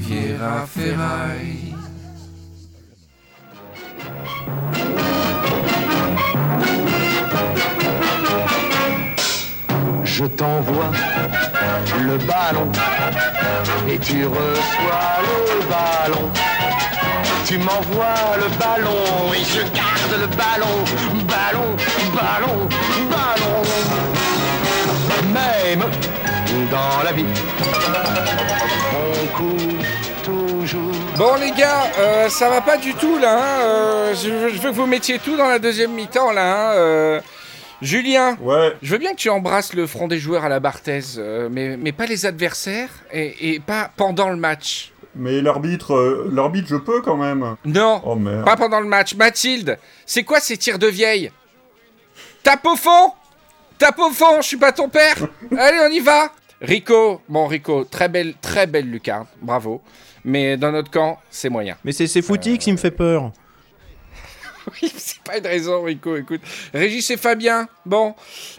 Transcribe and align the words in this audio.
Riviera 0.00 0.66
Ferraille. 0.66 1.74
Je 10.04 10.24
t'envoie 10.24 10.90
le 12.00 12.16
ballon 12.18 12.70
et 13.88 13.98
tu 13.98 14.26
reçois 14.26 15.20
le 15.28 15.60
ballon. 15.68 16.30
Tu 17.46 17.58
m'envoies 17.58 18.36
le 18.36 18.48
ballon 18.58 19.32
et 19.34 19.44
je 19.44 19.60
garde 19.74 20.14
le 20.18 20.26
ballon. 20.28 20.76
Ballon, 21.26 21.76
ballon, 22.14 22.68
ballon. 23.10 23.62
Même 25.32 25.84
dans 26.70 27.02
la 27.04 27.12
vie, 27.12 27.26
on 28.94 29.26
court. 29.36 29.79
Bon 31.20 31.34
les 31.34 31.50
gars, 31.50 31.84
euh, 31.98 32.28
ça 32.30 32.48
va 32.48 32.62
pas 32.62 32.78
du 32.78 32.94
tout 32.94 33.18
là. 33.18 33.36
hein, 33.36 33.60
euh, 33.60 34.14
je, 34.14 34.30
veux- 34.30 34.48
je 34.48 34.58
veux 34.58 34.70
que 34.70 34.74
vous 34.74 34.86
mettiez 34.86 35.18
tout 35.18 35.36
dans 35.36 35.48
la 35.48 35.58
deuxième 35.58 35.92
mi-temps 35.92 36.32
là. 36.32 36.70
hein, 36.70 36.74
euh. 36.76 37.20
Julien, 37.82 38.36
Ouais, 38.40 38.74
je 38.82 38.92
veux 38.92 38.98
bien 38.98 39.10
que 39.12 39.16
tu 39.16 39.28
embrasses 39.28 39.74
le 39.74 39.86
front 39.86 40.08
des 40.08 40.18
joueurs 40.18 40.44
à 40.44 40.48
la 40.48 40.60
Barthez, 40.60 41.00
mais, 41.50 41.76
mais 41.78 41.92
pas 41.92 42.06
les 42.06 42.24
adversaires 42.24 42.88
et, 43.12 43.54
et 43.54 43.60
pas 43.60 43.90
pendant 43.96 44.30
le 44.30 44.36
match. 44.36 44.92
mais 45.14 45.40
l'arbitre, 45.42 46.26
l'arbitre, 46.32 46.68
je 46.70 46.76
peux 46.76 47.00
quand 47.02 47.16
même. 47.18 47.56
Non, 47.66 48.00
Oh 48.04 48.14
merde. 48.16 48.44
pas 48.46 48.56
pendant 48.56 48.80
le 48.80 48.86
match. 48.86 49.14
Mathilde, 49.14 49.78
c'est 50.06 50.24
quoi 50.24 50.40
ces 50.40 50.56
tirs 50.56 50.78
de 50.78 50.86
vieille? 50.88 51.30
Tape 52.42 52.64
au 52.66 52.76
fond 52.76 53.12
Tape 53.78 53.98
au 53.98 54.10
fond, 54.10 54.40
je 54.42 54.46
suis 54.46 54.56
pas 54.58 54.72
ton 54.72 54.88
père 54.88 55.16
Allez, 55.58 55.78
on 55.86 55.90
y 55.90 56.00
va 56.00 56.32
Rico, 56.62 57.20
bon 57.28 57.46
Rico, 57.46 57.84
très 57.84 58.08
belle, 58.08 58.34
très 58.42 58.66
belle 58.66 58.90
lucarne, 58.90 59.26
bravo. 59.40 59.80
Mais 60.24 60.56
dans 60.56 60.72
notre 60.72 60.90
camp, 60.90 61.18
c'est 61.30 61.48
moyen. 61.48 61.76
Mais 61.84 61.92
c'est 61.92 62.06
c'est 62.06 62.22
Footix 62.22 62.58
qui 62.58 62.72
me 62.72 62.76
fait 62.76 62.90
peur. 62.90 63.32
Oui, 64.82 64.92
c'est 64.96 65.20
pas 65.22 65.38
une 65.38 65.46
raison, 65.46 65.82
Rico, 65.82 66.16
écoute. 66.16 66.42
Régis 66.74 67.10
et 67.10 67.16
Fabien, 67.16 67.66
bon. 67.86 68.14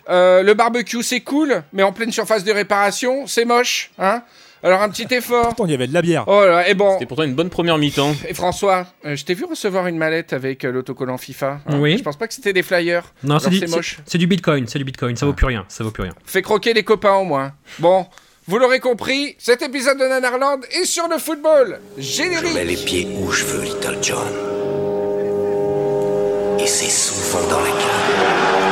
Euh, 0.09 0.41
le 0.41 0.53
barbecue, 0.55 1.03
c'est 1.03 1.21
cool, 1.21 1.63
mais 1.73 1.83
en 1.83 1.93
pleine 1.93 2.11
surface 2.11 2.43
de 2.43 2.51
réparation, 2.51 3.27
c'est 3.27 3.45
moche, 3.45 3.91
hein 3.99 4.23
Alors 4.63 4.81
un 4.81 4.89
petit 4.89 5.05
effort. 5.13 5.43
Pourtant, 5.49 5.65
il 5.65 5.71
y 5.71 5.73
avait 5.75 5.87
de 5.87 5.93
la 5.93 6.01
bière. 6.01 6.23
Oh 6.27 6.43
là, 6.43 6.67
et 6.67 6.73
bon. 6.73 6.93
C'était 6.93 7.05
pourtant 7.05 7.23
une 7.23 7.35
bonne 7.35 7.51
première 7.51 7.77
mi-temps. 7.77 8.13
Et 8.27 8.33
François, 8.33 8.87
euh, 9.05 9.15
je 9.15 9.23
t'ai 9.23 9.35
vu 9.35 9.45
recevoir 9.45 9.85
une 9.87 9.97
mallette 9.97 10.33
avec 10.33 10.65
euh, 10.65 10.71
l'autocollant 10.71 11.17
FIFA. 11.19 11.59
hein. 11.67 11.79
Oui. 11.79 11.97
Je 11.99 12.03
pense 12.03 12.17
pas 12.17 12.27
que 12.27 12.33
c'était 12.33 12.51
des 12.51 12.63
flyers. 12.63 13.03
Non, 13.23 13.37
c'est 13.39 13.67
moche. 13.69 13.99
c'est 14.05 14.17
du 14.17 14.27
bitcoin, 14.27 14.67
c'est 14.67 14.79
du 14.79 14.85
bitcoin, 14.85 15.15
ça 15.15 15.27
vaut 15.27 15.33
plus 15.33 15.45
rien, 15.45 15.65
ça 15.67 15.83
vaut 15.83 15.91
plus 15.91 16.03
rien. 16.03 16.13
Fais 16.25 16.41
croquer 16.41 16.73
les 16.73 16.83
copains 16.83 17.13
au 17.13 17.25
moins. 17.25 17.53
Bon, 17.77 18.07
vous 18.50 18.58
l'aurez 18.58 18.78
compris, 18.78 19.34
cet 19.38 19.62
épisode 19.62 19.98
de 19.98 20.04
Nanarland 20.06 20.60
est 20.70 20.84
sur 20.84 21.08
le 21.08 21.18
football. 21.18 21.80
Je 21.98 22.22
mets 22.22 22.36
Générique. 22.36 22.66
les 22.68 22.76
pieds 22.76 23.08
où 23.20 23.32
je 23.32 23.44
veux, 23.44 23.64
Little 23.64 23.98
John. 24.00 24.32
Et 26.60 26.66
c'est 26.66 26.88
souvent 26.88 27.46
dans 27.48 27.60
la 27.60 27.70
gueule. 27.70 28.66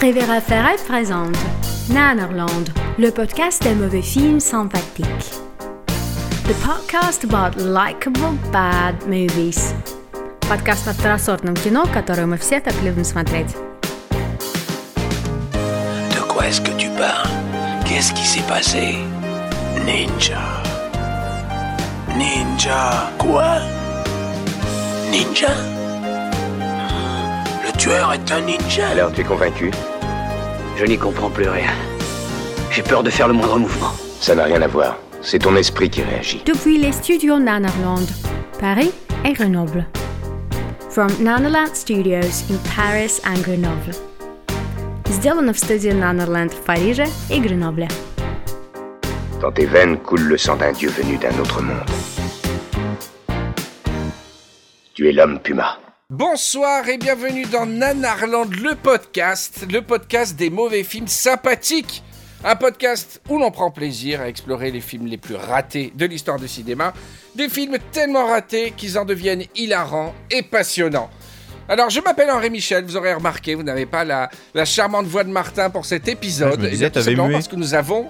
Rivera 0.00 0.40
Ferret 0.42 0.76
présente 0.86 1.36
Nannerland, 1.88 2.68
le 2.98 3.10
podcast 3.10 3.62
des 3.62 3.74
mauvais 3.74 4.02
films 4.02 4.38
sympathiques. 4.38 5.06
The 6.46 6.54
podcast 6.62 7.24
about 7.24 7.56
likable 7.58 8.36
bad 8.52 8.94
movies. 9.06 9.72
Подкаст 10.46 10.86
о 10.88 10.92
второсортном 10.92 11.54
кино, 11.54 11.86
которое 11.86 12.26
мы 12.26 12.36
все 12.36 12.60
так 12.60 12.74
любим 12.82 13.04
смотреть. 13.04 13.56
De 16.39 16.43
quoi 16.43 16.51
est-ce 16.51 16.61
que 16.61 16.71
tu 16.77 16.87
parles 16.91 17.27
Qu'est-ce 17.85 18.13
qui 18.13 18.25
s'est 18.25 18.47
passé? 18.47 18.95
Ninja. 19.85 20.39
Ninja. 22.15 23.11
Quoi? 23.17 23.57
Ninja? 25.11 25.49
Le 27.65 27.77
tueur 27.77 28.13
est 28.13 28.31
un 28.31 28.39
ninja 28.39 28.87
Alors 28.87 29.11
tu 29.11 29.19
es 29.19 29.23
convaincu? 29.25 29.69
Je 30.77 30.85
n'y 30.85 30.97
comprends 30.97 31.29
plus 31.29 31.49
rien. 31.49 31.71
J'ai 32.71 32.83
peur 32.83 33.03
de 33.03 33.09
faire 33.09 33.27
le 33.27 33.33
moindre 33.33 33.59
mouvement. 33.59 33.91
Ça 34.21 34.33
n'a 34.33 34.45
rien 34.45 34.61
à 34.61 34.67
voir. 34.67 34.95
C'est 35.21 35.39
ton 35.39 35.57
esprit 35.57 35.89
qui 35.89 36.03
réagit. 36.03 36.41
Depuis 36.45 36.77
les 36.77 36.93
studios 36.93 37.37
Nannerland, 37.37 38.07
Paris 38.61 38.91
et 39.25 39.33
Grenoble. 39.33 39.85
From 40.89 41.09
Nannerland 41.19 41.75
Studios 41.75 42.45
in 42.49 42.57
Paris 42.77 43.19
and 43.25 43.41
Grenoble. 43.41 44.08
Сделано 45.08 45.52
в 45.52 45.58
студии 45.58 45.90
Nannerland 45.90 46.52
в 46.52 46.64
Париже 46.64 47.06
и 47.30 47.40
Гренобле. 47.40 47.88
Dans 49.40 49.52
tes 49.52 49.66
veines 49.66 49.98
coule 49.98 50.22
le 50.22 50.38
sang 50.38 50.56
d'un 50.56 50.72
dieu 50.72 50.88
venu 50.90 51.16
d'un 51.18 51.38
autre 51.38 51.60
monde. 51.60 51.84
Tu 54.94 55.08
es 55.08 55.12
l'homme 55.12 55.40
Puma. 55.40 55.78
Bonsoir 56.10 56.88
et 56.88 56.98
bienvenue 56.98 57.44
dans 57.46 57.66
Nanarland, 57.66 58.50
le 58.62 58.74
podcast, 58.74 59.66
le 59.70 59.82
podcast 59.82 60.36
des 60.36 60.50
mauvais 60.50 60.84
films 60.84 61.08
sympathiques. 61.08 62.02
Un 62.44 62.56
podcast 62.56 63.22
où 63.30 63.38
l'on 63.38 63.50
prend 63.50 63.70
plaisir 63.70 64.20
à 64.20 64.28
explorer 64.28 64.70
les 64.70 64.82
films 64.82 65.06
les 65.06 65.16
plus 65.16 65.34
ratés 65.34 65.92
de 65.94 66.04
l'histoire 66.04 66.38
du 66.38 66.46
cinéma. 66.46 66.92
Des 67.34 67.48
films 67.48 67.78
tellement 67.90 68.26
ratés 68.26 68.72
qu'ils 68.76 68.98
en 68.98 69.04
deviennent 69.06 69.44
hilarants 69.56 70.14
et 70.30 70.42
passionnants. 70.42 71.08
Alors, 71.69 71.89
je 71.91 72.01
m'appelle 72.01 72.31
Henri 72.31 72.49
Michel, 72.49 72.83
vous 72.83 72.97
aurez 72.97 73.13
remarqué, 73.13 73.53
vous 73.53 73.61
n'avez 73.63 73.85
pas 73.85 74.03
la, 74.03 74.29
la 74.55 74.65
charmante 74.65 75.05
voix 75.05 75.23
de 75.23 75.29
Martin 75.29 75.69
pour 75.69 75.85
cet 75.85 76.07
épisode. 76.07 76.49
Ah, 76.53 76.55
je 76.55 76.61
me 76.61 76.67
Et 76.67 76.71
disais, 76.71 76.79
bien, 76.85 76.89
tout 76.89 76.93
t'avais 76.95 77.05
simplement 77.11 77.27
mué. 77.27 77.33
parce 77.33 77.47
que 77.47 77.55
nous 77.55 77.73
avons, 77.75 78.07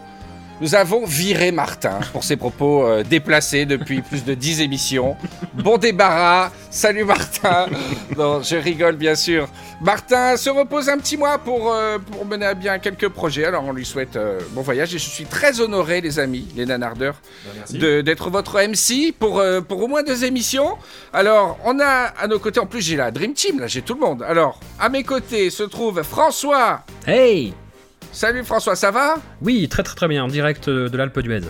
nous 0.61 0.75
avons 0.75 1.05
viré 1.05 1.51
Martin 1.51 1.99
pour 2.11 2.23
ses 2.23 2.35
propos 2.35 2.83
euh, 2.85 3.03
déplacés 3.03 3.65
depuis 3.65 4.01
plus 4.01 4.25
de 4.25 4.33
10 4.33 4.61
émissions. 4.61 5.15
Bon 5.53 5.77
débarras, 5.77 6.51
salut 6.69 7.05
Martin. 7.05 7.67
Non, 8.17 8.41
je 8.41 8.55
rigole 8.57 8.95
bien 8.97 9.15
sûr. 9.15 9.47
Martin 9.81 10.35
se 10.35 10.49
repose 10.49 10.89
un 10.89 10.97
petit 10.97 11.15
mois 11.15 11.37
pour, 11.37 11.71
euh, 11.73 11.97
pour 11.99 12.25
mener 12.25 12.45
à 12.45 12.53
bien 12.53 12.79
quelques 12.79 13.07
projets. 13.07 13.45
Alors 13.45 13.63
on 13.65 13.71
lui 13.71 13.85
souhaite 13.85 14.17
euh, 14.17 14.39
bon 14.51 14.61
voyage 14.61 14.93
et 14.93 14.97
je 14.99 15.07
suis 15.09 15.25
très 15.25 15.61
honoré 15.61 16.01
les 16.01 16.19
amis, 16.19 16.47
les 16.57 16.65
nanardeurs, 16.65 17.15
de- 17.71 18.01
d'être 18.01 18.29
votre 18.29 18.59
MC 18.59 19.13
pour, 19.17 19.39
euh, 19.39 19.61
pour 19.61 19.81
au 19.81 19.87
moins 19.87 20.03
deux 20.03 20.25
émissions. 20.25 20.77
Alors 21.13 21.57
on 21.63 21.79
a 21.79 21.85
à 22.19 22.27
nos 22.27 22.39
côtés, 22.39 22.59
en 22.59 22.65
plus 22.65 22.81
j'ai 22.81 22.97
la 22.97 23.11
Dream 23.11 23.33
Team, 23.33 23.59
là 23.61 23.67
j'ai 23.67 23.81
tout 23.81 23.93
le 23.93 24.01
monde. 24.01 24.23
Alors 24.27 24.59
à 24.79 24.89
mes 24.89 25.03
côtés 25.03 25.49
se 25.49 25.63
trouve 25.63 26.03
François. 26.03 26.81
Hey 27.07 27.53
Salut 28.11 28.43
François, 28.43 28.75
ça 28.75 28.91
va? 28.91 29.15
Oui, 29.41 29.67
très 29.69 29.83
très 29.83 29.95
très 29.95 30.07
bien, 30.07 30.23
en 30.23 30.27
direct 30.27 30.67
euh, 30.67 30.89
de 30.89 30.97
l'Alpe 30.97 31.19
d'Huez. 31.19 31.41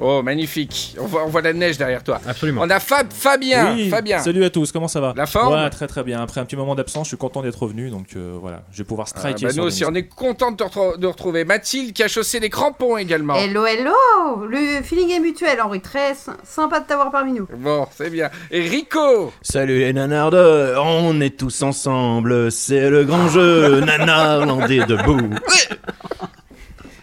Oh 0.00 0.22
magnifique, 0.22 0.96
on 1.00 1.06
voit, 1.06 1.24
on 1.24 1.28
voit 1.28 1.40
la 1.42 1.52
neige 1.52 1.78
derrière 1.78 2.02
toi. 2.02 2.20
Absolument. 2.26 2.62
On 2.64 2.70
a 2.70 2.80
Fab, 2.80 3.06
Fabien, 3.12 3.74
oui, 3.74 3.88
Fabien. 3.90 4.18
salut 4.18 4.44
à 4.44 4.50
tous, 4.50 4.72
comment 4.72 4.88
ça 4.88 5.00
va? 5.00 5.12
La 5.16 5.26
forme? 5.26 5.54
Ouais, 5.54 5.70
très 5.70 5.86
très 5.86 6.02
bien. 6.02 6.20
Après 6.20 6.40
un 6.40 6.44
petit 6.44 6.56
moment 6.56 6.74
d'absence, 6.74 7.06
je 7.06 7.08
suis 7.08 7.16
content 7.16 7.42
d'être 7.42 7.62
revenu, 7.62 7.90
donc 7.90 8.08
euh, 8.16 8.36
voilà, 8.40 8.62
je 8.72 8.78
vais 8.78 8.84
pouvoir 8.84 9.06
Ah, 9.14 9.18
striker. 9.18 9.46
bah, 9.46 9.52
sur 9.52 9.62
nous 9.62 9.68
aussi, 9.68 9.84
on 9.84 9.94
est 9.94 10.08
content 10.08 10.50
de 10.50 10.56
te 10.56 10.98
de 10.98 11.06
retrouver. 11.06 11.44
Mathilde 11.44 11.92
qui 11.92 12.02
a 12.02 12.08
chaussé 12.08 12.40
les 12.40 12.50
crampons 12.50 12.96
également. 12.96 13.34
Hello, 13.36 13.64
hello 13.66 13.92
Le 14.48 14.82
feeling 14.82 15.10
est 15.10 15.20
mutuel, 15.20 15.60
Henri. 15.62 15.80
Très 15.80 16.14
sy- 16.14 16.30
sympa 16.44 16.80
de 16.80 16.86
t'avoir 16.86 17.10
parmi 17.10 17.32
nous. 17.32 17.46
Bon, 17.56 17.86
c'est 17.96 18.10
bien. 18.10 18.30
Et 18.50 18.60
Rico 18.68 19.32
Salut 19.42 19.78
les 19.78 19.92
nanardeurs, 19.92 20.84
on 20.84 21.20
est 21.20 21.36
tous 21.38 21.62
ensemble, 21.62 22.50
c'est 22.50 22.90
le 22.90 23.04
grand 23.04 23.28
jeu, 23.28 23.80
nanarlandais 23.80 24.84
debout. 24.86 25.30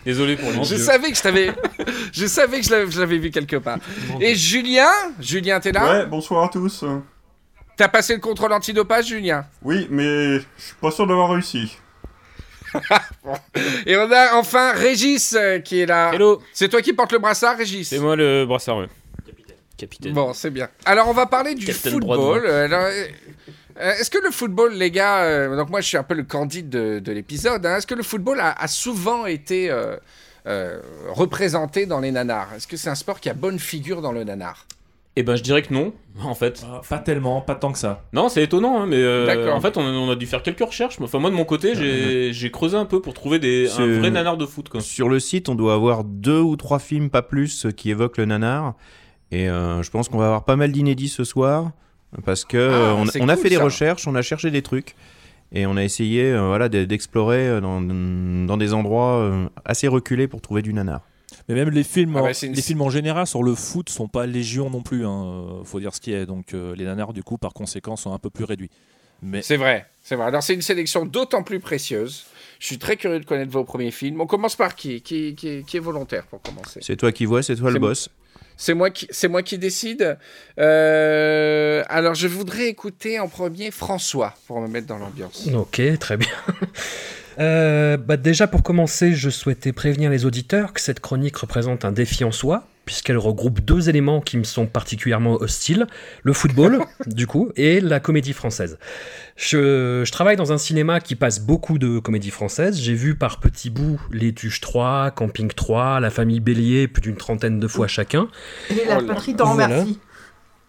Désolé 0.05 0.35
pour 0.35 0.51
les 0.51 0.63
Je 0.63 0.75
vieux. 0.75 0.83
savais 0.83 1.11
que 1.11 1.17
je 1.17 1.21
t'avais... 1.21 1.53
je 2.13 2.25
savais 2.25 2.59
que 2.59 2.65
je 2.65 2.99
l'avais- 2.99 3.17
vu 3.17 3.29
quelque 3.31 3.57
part. 3.57 3.77
Et 4.19 4.35
Julien 4.35 4.89
Julien, 5.19 5.59
t'es 5.59 5.71
là? 5.71 5.99
Ouais, 5.99 6.05
bonsoir 6.05 6.45
à 6.45 6.49
tous. 6.49 6.83
T'as 7.77 7.87
passé 7.87 8.13
le 8.15 8.19
contrôle 8.19 8.51
antidopage, 8.53 9.07
Julien? 9.07 9.45
Oui, 9.61 9.87
mais 9.89 10.39
je 10.39 10.43
suis 10.57 10.75
pas 10.81 10.91
sûr 10.91 11.05
d'avoir 11.07 11.29
réussi. 11.31 11.77
Et 13.85 13.97
on 13.97 14.09
a 14.11 14.35
enfin 14.35 14.71
Régis 14.73 15.33
euh, 15.37 15.59
qui 15.59 15.81
est 15.81 15.85
là. 15.85 16.11
Hello, 16.13 16.41
C'est 16.53 16.69
toi 16.69 16.81
qui 16.81 16.93
portes 16.93 17.11
le 17.11 17.19
brassard, 17.19 17.57
Régis? 17.57 17.89
C'est 17.89 17.99
moi 17.99 18.15
le 18.15 18.45
brassard, 18.45 18.77
ouais. 18.77 18.87
Capitaine. 19.77 20.13
Bon, 20.13 20.31
c'est 20.33 20.51
bien. 20.51 20.69
Alors, 20.85 21.07
on 21.09 21.13
va 21.13 21.25
parler 21.25 21.55
du 21.55 21.65
Capitaine 21.65 21.93
football. 21.93 22.43
Euh, 22.45 22.65
alors, 22.65 22.83
euh, 22.85 23.07
euh, 23.81 23.91
Est-ce 23.99 24.09
que 24.09 24.19
le 24.23 24.31
football, 24.31 24.73
les 24.73 24.91
gars, 24.91 25.23
euh, 25.23 25.55
donc 25.55 25.69
moi 25.69 25.81
je 25.81 25.87
suis 25.87 25.97
un 25.97 26.03
peu 26.03 26.13
le 26.13 26.23
candide 26.23 26.69
de, 26.69 26.99
de 26.99 27.11
l'épisode, 27.11 27.65
hein, 27.65 27.77
est-ce 27.77 27.87
que 27.87 27.95
le 27.95 28.03
football 28.03 28.39
a, 28.39 28.51
a 28.51 28.67
souvent 28.67 29.25
été 29.25 29.69
euh, 29.69 29.97
euh, 30.47 30.79
représenté 31.09 31.85
dans 31.85 31.99
les 31.99 32.11
nanars? 32.11 32.53
Est-ce 32.55 32.67
que 32.67 32.77
c'est 32.77 32.89
un 32.89 32.95
sport 32.95 33.19
qui 33.19 33.29
a 33.29 33.33
bonne 33.33 33.59
figure 33.59 34.01
dans 34.01 34.11
le 34.11 34.23
nanar? 34.23 34.65
Eh 35.17 35.23
ben, 35.23 35.35
je 35.35 35.43
dirais 35.43 35.61
que 35.61 35.73
non, 35.73 35.93
en 36.23 36.35
fait. 36.35 36.63
Ah, 36.65 36.79
pas 36.87 36.97
tellement, 36.99 37.41
pas 37.41 37.55
tant 37.55 37.73
que 37.73 37.77
ça. 37.77 38.05
Non, 38.13 38.29
c'est 38.29 38.43
étonnant, 38.43 38.79
hein, 38.79 38.85
mais 38.87 38.95
euh, 38.95 39.25
D'accord. 39.25 39.55
en 39.55 39.59
fait, 39.59 39.75
on 39.75 39.81
a, 39.81 39.89
on 39.91 40.09
a 40.09 40.15
dû 40.15 40.25
faire 40.25 40.41
quelques 40.41 40.63
recherches. 40.65 41.01
Enfin, 41.01 41.19
moi, 41.19 41.29
de 41.29 41.35
mon 41.35 41.43
côté, 41.43 41.73
j'ai 41.75 42.51
creusé 42.51 42.77
un 42.77 42.85
peu 42.85 43.01
pour 43.01 43.13
trouver 43.13 43.37
des, 43.37 43.69
un 43.77 43.99
vrai 43.99 44.09
nanar 44.09 44.37
de 44.37 44.45
foot, 44.45 44.69
quoi. 44.69 44.79
Sur 44.79 45.09
le 45.09 45.19
site, 45.19 45.49
on 45.49 45.55
doit 45.55 45.73
avoir 45.73 46.05
deux 46.05 46.39
ou 46.39 46.55
trois 46.55 46.79
films, 46.79 47.09
pas 47.09 47.23
plus, 47.23 47.67
qui 47.75 47.89
évoquent 47.89 48.19
le 48.19 48.25
nanar. 48.25 48.75
Et 49.31 49.49
euh, 49.49 49.83
je 49.83 49.91
pense 49.91 50.07
qu'on 50.07 50.17
va 50.17 50.27
avoir 50.27 50.45
pas 50.45 50.55
mal 50.55 50.71
d'inédits 50.71 51.09
ce 51.09 51.25
soir. 51.25 51.71
Parce 52.25 52.43
que 52.45 52.57
Ah, 52.57 52.61
euh, 52.61 52.93
on, 52.93 53.07
a 53.29 53.35
cool, 53.35 53.43
fait 53.43 53.49
des 53.49 53.55
ça. 53.55 53.63
recherches, 53.63 54.07
on 54.07 54.15
a 54.15 54.21
cherché 54.21 54.51
des 54.51 54.61
trucs. 54.61 54.95
Et 55.53 55.65
on 55.65 55.75
a 55.75 55.83
essayé 55.83 56.31
euh, 56.31 56.47
voilà, 56.47 56.69
de- 56.69 56.85
d'explorer 56.85 57.47
euh, 57.47 57.59
dans, 57.61 57.81
dans 57.81 58.57
des 58.57 58.73
endroits 58.73 59.49
assez 59.65 59.87
reculés 59.87 60.27
pour 60.27 60.41
trouver 60.41 60.61
du 60.61 60.73
nanar. 60.73 61.01
Mais 61.49 61.55
même 61.55 61.69
les 61.69 61.83
films, 61.83 62.15
Ah 62.17 62.21
en, 62.21 62.23
bah, 62.25 62.31
une- 62.43 62.53
les 62.53 62.61
films 62.61 62.81
en 62.81 62.89
général 62.89 63.27
sur 63.27 63.43
le 63.43 63.55
foot 63.55 63.89
sont 63.89 64.07
pas 64.07 64.25
légion 64.25 64.69
non 64.69 64.81
plus. 64.81 65.05
Hein. 65.05 65.61
Faut 65.65 65.79
dire 65.79 65.93
ce 65.93 65.99
qui 66.01 66.13
est. 66.13 66.25
Donc 66.25 66.53
euh, 66.53 66.75
les 66.75 66.85
nanars 66.85 67.13
du 67.13 67.23
coup 67.23 67.37
par 67.37 67.53
conséquent 67.53 67.95
sont 67.95 68.13
un 68.13 68.19
peu 68.19 68.29
plus 68.29 68.45
réduits. 68.45 68.69
Mais 69.23 69.41
C'est 69.43 69.57
vrai, 69.57 69.85
c'est 70.01 70.15
vrai. 70.15 70.25
Alors 70.25 70.41
c'est 70.41 70.53
une 70.55 70.61
sélection 70.63 71.05
d'autant 71.05 71.43
plus 71.43 71.59
précieuse. 71.59 72.25
Je 72.59 72.65
suis 72.67 72.77
très 72.79 72.95
curieux 72.97 73.19
de 73.19 73.25
connaître 73.25 73.51
vos 73.51 73.63
premiers 73.63 73.91
films. 73.91 74.19
On 74.21 74.25
commence 74.27 74.55
par 74.55 74.75
qui? 74.75 75.01
Qui, 75.01 75.35
qui, 75.35 75.63
qui 75.63 75.77
est 75.77 75.81
volontaire 75.81 76.25
pour 76.27 76.41
commencer? 76.41 76.79
C'est 76.81 76.95
toi 76.95 77.11
qui 77.11 77.25
vois, 77.25 77.43
c'est 77.43 77.55
toi 77.55 77.71
le 77.71 77.79
boss. 77.79 78.09
C'est 78.61 78.75
moi 78.75 78.91
qui, 78.91 79.07
c'est 79.09 79.27
moi 79.27 79.41
qui 79.41 79.57
décide. 79.57 80.19
Euh, 80.59 81.83
alors 81.89 82.13
je 82.13 82.27
voudrais 82.27 82.67
écouter 82.67 83.19
en 83.19 83.27
premier 83.27 83.71
François 83.71 84.35
pour 84.45 84.61
me 84.61 84.67
mettre 84.67 84.85
dans 84.85 84.99
l'ambiance. 84.99 85.49
Ok, 85.53 85.81
très 85.99 86.17
bien. 86.17 86.29
Euh, 87.39 87.95
bah 87.95 88.17
déjà 88.17 88.45
pour 88.45 88.61
commencer, 88.61 89.13
je 89.13 89.29
souhaitais 89.29 89.71
prévenir 89.71 90.11
les 90.11 90.25
auditeurs 90.25 90.73
que 90.73 90.81
cette 90.81 90.99
chronique 90.99 91.37
représente 91.37 91.85
un 91.85 91.93
défi 91.93 92.25
en 92.25 92.33
soi, 92.33 92.67
puisqu'elle 92.85 93.17
regroupe 93.17 93.61
deux 93.61 93.89
éléments 93.89 94.21
qui 94.21 94.37
me 94.37 94.43
sont 94.43 94.65
particulièrement 94.65 95.35
hostiles, 95.35 95.87
le 96.23 96.33
football, 96.33 96.83
du 97.07 97.27
coup, 97.27 97.51
et 97.55 97.79
la 97.81 97.99
comédie 97.99 98.33
française. 98.33 98.77
Je, 99.35 100.03
je 100.05 100.11
travaille 100.11 100.35
dans 100.35 100.51
un 100.51 100.57
cinéma 100.57 100.99
qui 100.99 101.15
passe 101.15 101.39
beaucoup 101.39 101.77
de 101.77 101.99
comédies 101.99 102.31
françaises, 102.31 102.79
j'ai 102.79 102.93
vu 102.93 103.15
par 103.15 103.39
petits 103.39 103.69
bouts 103.69 104.01
Les 104.11 104.33
Tuches 104.33 104.61
3, 104.61 105.11
Camping 105.11 105.49
3, 105.49 105.99
La 105.99 106.09
Famille 106.09 106.39
Bélier, 106.39 106.87
plus 106.87 107.01
d'une 107.01 107.17
trentaine 107.17 107.59
de 107.59 107.67
fois 107.67 107.87
chacun. 107.87 108.27
Et 108.69 108.85
la 108.87 109.01
patrie 109.01 109.35
t'en 109.35 109.53
Voilà. 109.53 109.79
remercie. 109.79 109.99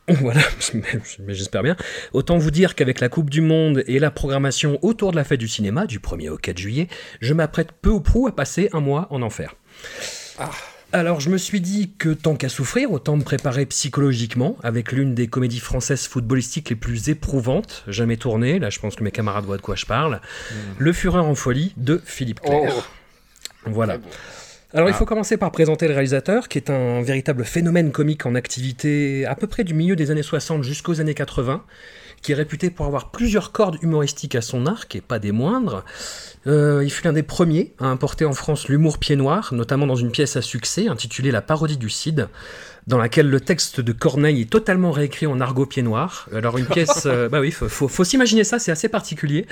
Voilà, 0.08 0.40
mais 0.74 1.32
j'espère 1.32 1.62
bien. 1.62 1.76
Autant 2.12 2.36
vous 2.36 2.50
dire 2.50 2.74
qu'avec 2.74 2.98
la 2.98 3.08
Coupe 3.08 3.30
du 3.30 3.40
Monde 3.40 3.84
et 3.86 4.00
la 4.00 4.10
programmation 4.10 4.80
autour 4.82 5.12
de 5.12 5.16
la 5.16 5.22
fête 5.22 5.38
du 5.38 5.46
cinéma, 5.46 5.86
du 5.86 6.00
1er 6.00 6.28
au 6.28 6.36
4 6.36 6.58
juillet, 6.58 6.88
je 7.20 7.32
m'apprête 7.34 7.68
peu 7.80 7.90
ou 7.90 8.00
prou 8.00 8.26
à 8.26 8.34
passer 8.34 8.68
un 8.72 8.80
mois 8.80 9.06
en 9.10 9.22
enfer. 9.22 9.54
Alors 10.94 11.20
je 11.20 11.30
me 11.30 11.38
suis 11.38 11.62
dit 11.62 11.92
que 11.96 12.10
tant 12.10 12.36
qu'à 12.36 12.50
souffrir, 12.50 12.92
autant 12.92 13.16
me 13.16 13.22
préparer 13.22 13.64
psychologiquement 13.64 14.58
avec 14.62 14.92
l'une 14.92 15.14
des 15.14 15.26
comédies 15.26 15.58
françaises 15.58 16.06
footballistiques 16.06 16.68
les 16.68 16.76
plus 16.76 17.08
éprouvantes 17.08 17.82
jamais 17.88 18.18
tournées, 18.18 18.58
là 18.58 18.68
je 18.68 18.78
pense 18.78 18.94
que 18.94 19.02
mes 19.02 19.10
camarades 19.10 19.46
voient 19.46 19.56
de 19.56 19.62
quoi 19.62 19.74
je 19.74 19.86
parle, 19.86 20.20
Le 20.76 20.92
Fureur 20.92 21.24
en 21.24 21.34
folie 21.34 21.72
de 21.78 22.02
Philippe 22.04 22.40
Clair. 22.40 22.74
Oh. 22.76 22.82
Voilà. 23.64 23.96
Alors 24.74 24.88
il 24.88 24.94
faut 24.94 25.04
commencer 25.04 25.36
par 25.36 25.52
présenter 25.52 25.86
le 25.86 25.92
réalisateur, 25.92 26.48
qui 26.48 26.56
est 26.56 26.70
un 26.70 27.02
véritable 27.02 27.44
phénomène 27.44 27.92
comique 27.92 28.24
en 28.24 28.34
activité 28.34 29.26
à 29.26 29.34
peu 29.34 29.46
près 29.46 29.64
du 29.64 29.74
milieu 29.74 29.96
des 29.96 30.10
années 30.10 30.22
60 30.22 30.62
jusqu'aux 30.62 30.98
années 30.98 31.12
80, 31.12 31.62
qui 32.22 32.32
est 32.32 32.34
réputé 32.34 32.70
pour 32.70 32.86
avoir 32.86 33.10
plusieurs 33.10 33.52
cordes 33.52 33.76
humoristiques 33.82 34.34
à 34.34 34.40
son 34.40 34.64
arc, 34.64 34.96
et 34.96 35.02
pas 35.02 35.18
des 35.18 35.30
moindres. 35.30 35.84
Euh, 36.46 36.80
il 36.82 36.90
fut 36.90 37.04
l'un 37.04 37.12
des 37.12 37.22
premiers 37.22 37.74
à 37.80 37.86
importer 37.86 38.24
en 38.24 38.32
France 38.32 38.68
l'humour 38.68 38.96
pied 38.96 39.14
noir, 39.14 39.52
notamment 39.52 39.86
dans 39.86 39.96
une 39.96 40.10
pièce 40.10 40.36
à 40.36 40.42
succès 40.42 40.88
intitulée 40.88 41.32
La 41.32 41.42
parodie 41.42 41.76
du 41.76 41.90
Cid, 41.90 42.28
dans 42.86 42.98
laquelle 42.98 43.28
le 43.28 43.40
texte 43.40 43.80
de 43.80 43.92
Corneille 43.92 44.42
est 44.42 44.50
totalement 44.50 44.90
réécrit 44.90 45.26
en 45.26 45.40
argot 45.40 45.66
pied 45.66 45.82
noir. 45.82 46.28
Alors 46.34 46.58
une 46.58 46.66
pièce, 46.66 47.02
euh, 47.06 47.28
bah 47.28 47.40
oui, 47.40 47.50
faut, 47.50 47.68
faut, 47.68 47.88
faut 47.88 48.04
s'imaginer 48.04 48.44
ça, 48.44 48.58
c'est 48.58 48.72
assez 48.72 48.88
particulier. 48.88 49.46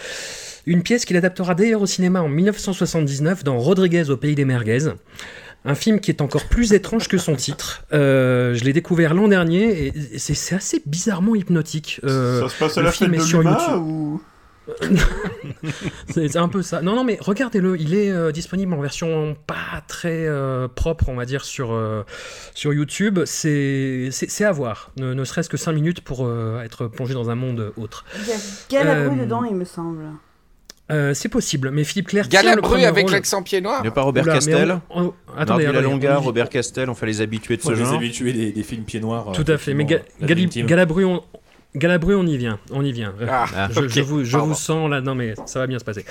Une 0.67 0.83
pièce 0.83 1.05
qu'il 1.05 1.17
adaptera 1.17 1.55
d'ailleurs 1.55 1.83
au 1.83 1.87
cinéma 1.87 2.23
en 2.23 2.29
1979 2.29 3.45
dans 3.45 3.59
Rodriguez 3.59 4.11
au 4.11 4.17
pays 4.17 4.35
des 4.35 4.45
merguez. 4.45 4.91
Un 5.65 5.75
film 5.75 6.01
qui 6.01 6.11
est 6.11 6.23
encore 6.23 6.45
plus 6.47 6.73
étrange 6.73 7.09
que 7.09 7.19
son 7.19 7.37
titre. 7.37 7.85
Euh, 7.93 8.55
je 8.55 8.65
l'ai 8.65 8.73
découvert 8.73 9.13
l'an 9.13 9.29
dernier 9.29 9.87
et 9.89 10.19
c'est 10.19 10.55
assez 10.55 10.83
bizarrement 10.87 11.35
hypnotique. 11.35 12.01
Euh, 12.05 12.43
Ça 12.43 12.49
se 12.49 12.59
passe 12.59 12.79
à 12.79 12.81
le 12.81 12.87
la 12.87 12.93
film 12.93 13.11
fête 13.13 13.21
est 13.21 13.27
de 13.27 13.43
YouTube. 13.43 13.77
ou 13.77 14.23
C'est 16.09 16.29
c'est 16.29 16.39
un 16.39 16.49
peu 16.49 16.63
ça. 16.63 16.83
Non, 16.83 16.95
non, 16.95 17.05
mais 17.05 17.19
regardez-le. 17.21 17.79
Il 17.81 17.95
est 17.95 18.11
euh, 18.11 18.33
disponible 18.33 18.73
en 18.75 18.81
version 18.81 19.37
pas 19.47 19.83
très 19.89 20.27
euh, 20.27 20.69
propre, 20.69 21.09
on 21.09 21.15
va 21.15 21.25
dire, 21.25 21.45
sur, 21.45 21.73
euh, 21.73 22.03
sur 22.55 22.73
YouTube. 22.73 23.21
C'est 23.25 24.11
à 24.45 24.53
voir. 24.53 24.91
Ne, 24.99 25.15
ne 25.15 25.25
serait-ce 25.25 25.49
que 25.49 25.57
5 25.57 25.73
minutes 25.73 26.01
pour 26.01 26.27
euh, 26.27 26.63
être 26.63 26.87
plongé 26.87 27.15
dans 27.15 27.31
un 27.31 27.35
monde 27.35 27.73
autre. 27.77 28.05
Il 28.23 28.29
y 28.29 28.79
a 28.79 28.85
Galabru 28.85 29.19
Euh, 29.19 29.23
dedans, 29.25 29.45
il 29.45 29.55
me 29.55 29.65
semble. 29.65 30.03
Euh, 30.91 31.15
c'est 31.15 31.29
possible, 31.29 31.71
mais 31.71 31.85
Philippe 31.85 32.09
Clair 32.09 32.29
tient 32.29 32.41
le 32.43 32.47
Galabru 32.49 32.83
avec 32.83 33.11
l'accent 33.13 33.45
pied 33.45 33.61
noir. 33.61 33.79
Il 33.81 33.83
n'y 33.83 33.89
a 33.89 33.93
pas 33.93 34.03
Robert 34.03 34.25
Oula, 34.25 34.33
Castel 34.35 34.81
on- 34.91 35.03
on- 35.05 35.15
attendez, 35.39 35.67
la 35.67 35.81
Longa, 35.83 36.19
on 36.19 36.23
Robert 36.23 36.49
Castel, 36.49 36.91
on 36.91 36.95
fait 36.97 37.07
les 37.07 37.21
habitués 37.21 37.57
de 37.59 37.63
ce 37.63 37.71
les 37.71 37.77
genre. 37.77 37.95
habitués 37.95 38.33
des, 38.33 38.51
des 38.51 38.63
films 38.65 38.83
pieds 38.83 38.99
noirs. 38.99 39.31
Tout 39.33 39.45
à 39.47 39.57
fait. 39.57 39.73
Mais 39.73 39.85
Ga-. 39.85 40.01
Galabru, 40.21 41.05
on... 41.05 41.23
Galabru, 41.75 42.15
on 42.15 42.27
y 42.27 42.37
vient. 42.37 42.59
On 42.71 42.85
y 42.85 42.93
vient. 42.93 43.15
Ah, 43.29 43.47
Ah, 43.55 43.69
je, 43.73 44.01
vous, 44.01 44.25
je 44.25 44.33
Pardon. 44.33 44.47
vous 44.49 44.55
sens 44.55 44.91
là. 44.91 45.01
Non, 45.01 45.15
mais 45.15 45.35
ça 45.47 45.59
va 45.61 45.67
bien 45.67 45.79
se 45.79 45.85
passer. 45.85 46.05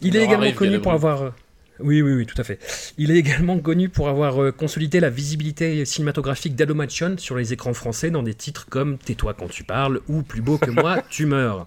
Il 0.00 0.12
On 0.12 0.14
est 0.16 0.20
en 0.20 0.24
également 0.24 0.52
connu 0.52 0.78
pour 0.80 0.92
avoir. 0.92 1.32
Oui, 1.78 2.00
oui, 2.00 2.14
oui, 2.14 2.24
tout 2.26 2.40
à 2.40 2.44
fait. 2.44 2.58
Il 2.96 3.10
est 3.10 3.16
également 3.16 3.58
connu 3.58 3.88
pour 3.90 4.08
avoir 4.08 4.42
euh, 4.42 4.50
consolidé 4.50 4.98
la 4.98 5.10
visibilité 5.10 5.84
cinématographique 5.84 6.54
d'Alomachon 6.56 7.16
sur 7.18 7.36
les 7.36 7.52
écrans 7.52 7.74
français 7.74 8.10
dans 8.10 8.22
des 8.22 8.32
titres 8.32 8.66
comme 8.70 8.96
Tais-toi 8.96 9.34
quand 9.34 9.48
tu 9.48 9.62
parles 9.62 10.00
ou 10.08 10.22
Plus 10.22 10.40
beau 10.40 10.56
que 10.56 10.70
moi, 10.70 11.02
tu 11.10 11.26
meurs. 11.26 11.66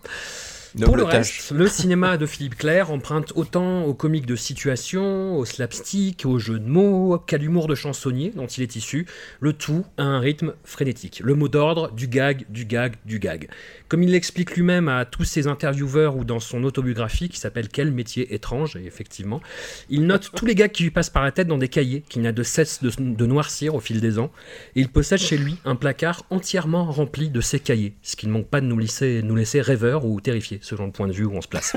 Pour 0.83 0.95
le 0.95 1.03
tâche. 1.03 1.39
reste, 1.39 1.51
le 1.51 1.67
cinéma 1.67 2.17
de 2.17 2.25
Philippe 2.25 2.55
Clair 2.55 2.91
emprunte 2.91 3.33
autant 3.35 3.85
aux 3.85 3.93
comiques 3.93 4.25
de 4.25 4.35
situation, 4.35 5.37
au 5.37 5.45
slapstick, 5.45 6.25
au 6.25 6.37
jeu 6.37 6.59
de 6.59 6.69
mots, 6.69 7.17
qu'à 7.17 7.37
l'humour 7.37 7.67
de 7.67 7.75
chansonnier 7.75 8.31
dont 8.35 8.45
il 8.45 8.63
est 8.63 8.75
issu, 8.75 9.07
le 9.39 9.53
tout 9.53 9.85
à 9.97 10.03
un 10.03 10.19
rythme 10.19 10.53
frénétique. 10.63 11.21
Le 11.23 11.33
mot 11.33 11.47
d'ordre, 11.47 11.91
du 11.91 12.07
gag, 12.07 12.45
du 12.49 12.65
gag, 12.65 12.95
du 13.05 13.19
gag. 13.19 13.49
Comme 13.87 14.03
il 14.03 14.11
l'explique 14.11 14.55
lui-même 14.55 14.87
à 14.87 15.05
tous 15.05 15.23
ses 15.23 15.47
intervieweurs 15.47 16.15
ou 16.15 16.23
dans 16.23 16.39
son 16.39 16.63
autobiographie 16.63 17.29
qui 17.29 17.39
s'appelle 17.39 17.69
Quel 17.69 17.91
métier 17.91 18.33
étrange, 18.35 18.75
et 18.75 18.85
effectivement, 18.85 19.41
il 19.89 20.05
note 20.05 20.29
tous 20.35 20.45
les 20.45 20.55
gags 20.55 20.71
qui 20.71 20.83
lui 20.83 20.91
passent 20.91 21.09
par 21.09 21.23
la 21.23 21.31
tête 21.31 21.47
dans 21.47 21.57
des 21.57 21.69
cahiers 21.69 22.03
qu'il 22.07 22.21
n'a 22.21 22.31
de 22.31 22.43
cesse 22.43 22.83
de, 22.83 22.91
de 22.99 23.25
noircir 23.25 23.73
au 23.73 23.79
fil 23.79 24.01
des 24.01 24.19
ans. 24.19 24.31
Et 24.75 24.81
il 24.81 24.89
possède 24.89 25.19
chez 25.19 25.37
lui 25.37 25.57
un 25.65 25.75
placard 25.75 26.25
entièrement 26.29 26.91
rempli 26.91 27.29
de 27.29 27.41
ces 27.41 27.59
cahiers, 27.59 27.95
ce 28.03 28.15
qui 28.15 28.27
ne 28.27 28.31
manque 28.31 28.47
pas 28.47 28.61
de 28.61 28.67
nous 28.67 28.77
laisser, 28.77 29.21
nous 29.23 29.35
laisser 29.35 29.61
rêveurs 29.61 30.05
ou 30.05 30.21
terrifiés, 30.21 30.58
selon 30.61 30.85
le 30.85 30.91
point 30.91 31.07
de 31.07 31.13
vue 31.13 31.25
où 31.25 31.33
on 31.35 31.41
se 31.41 31.47
place. 31.47 31.75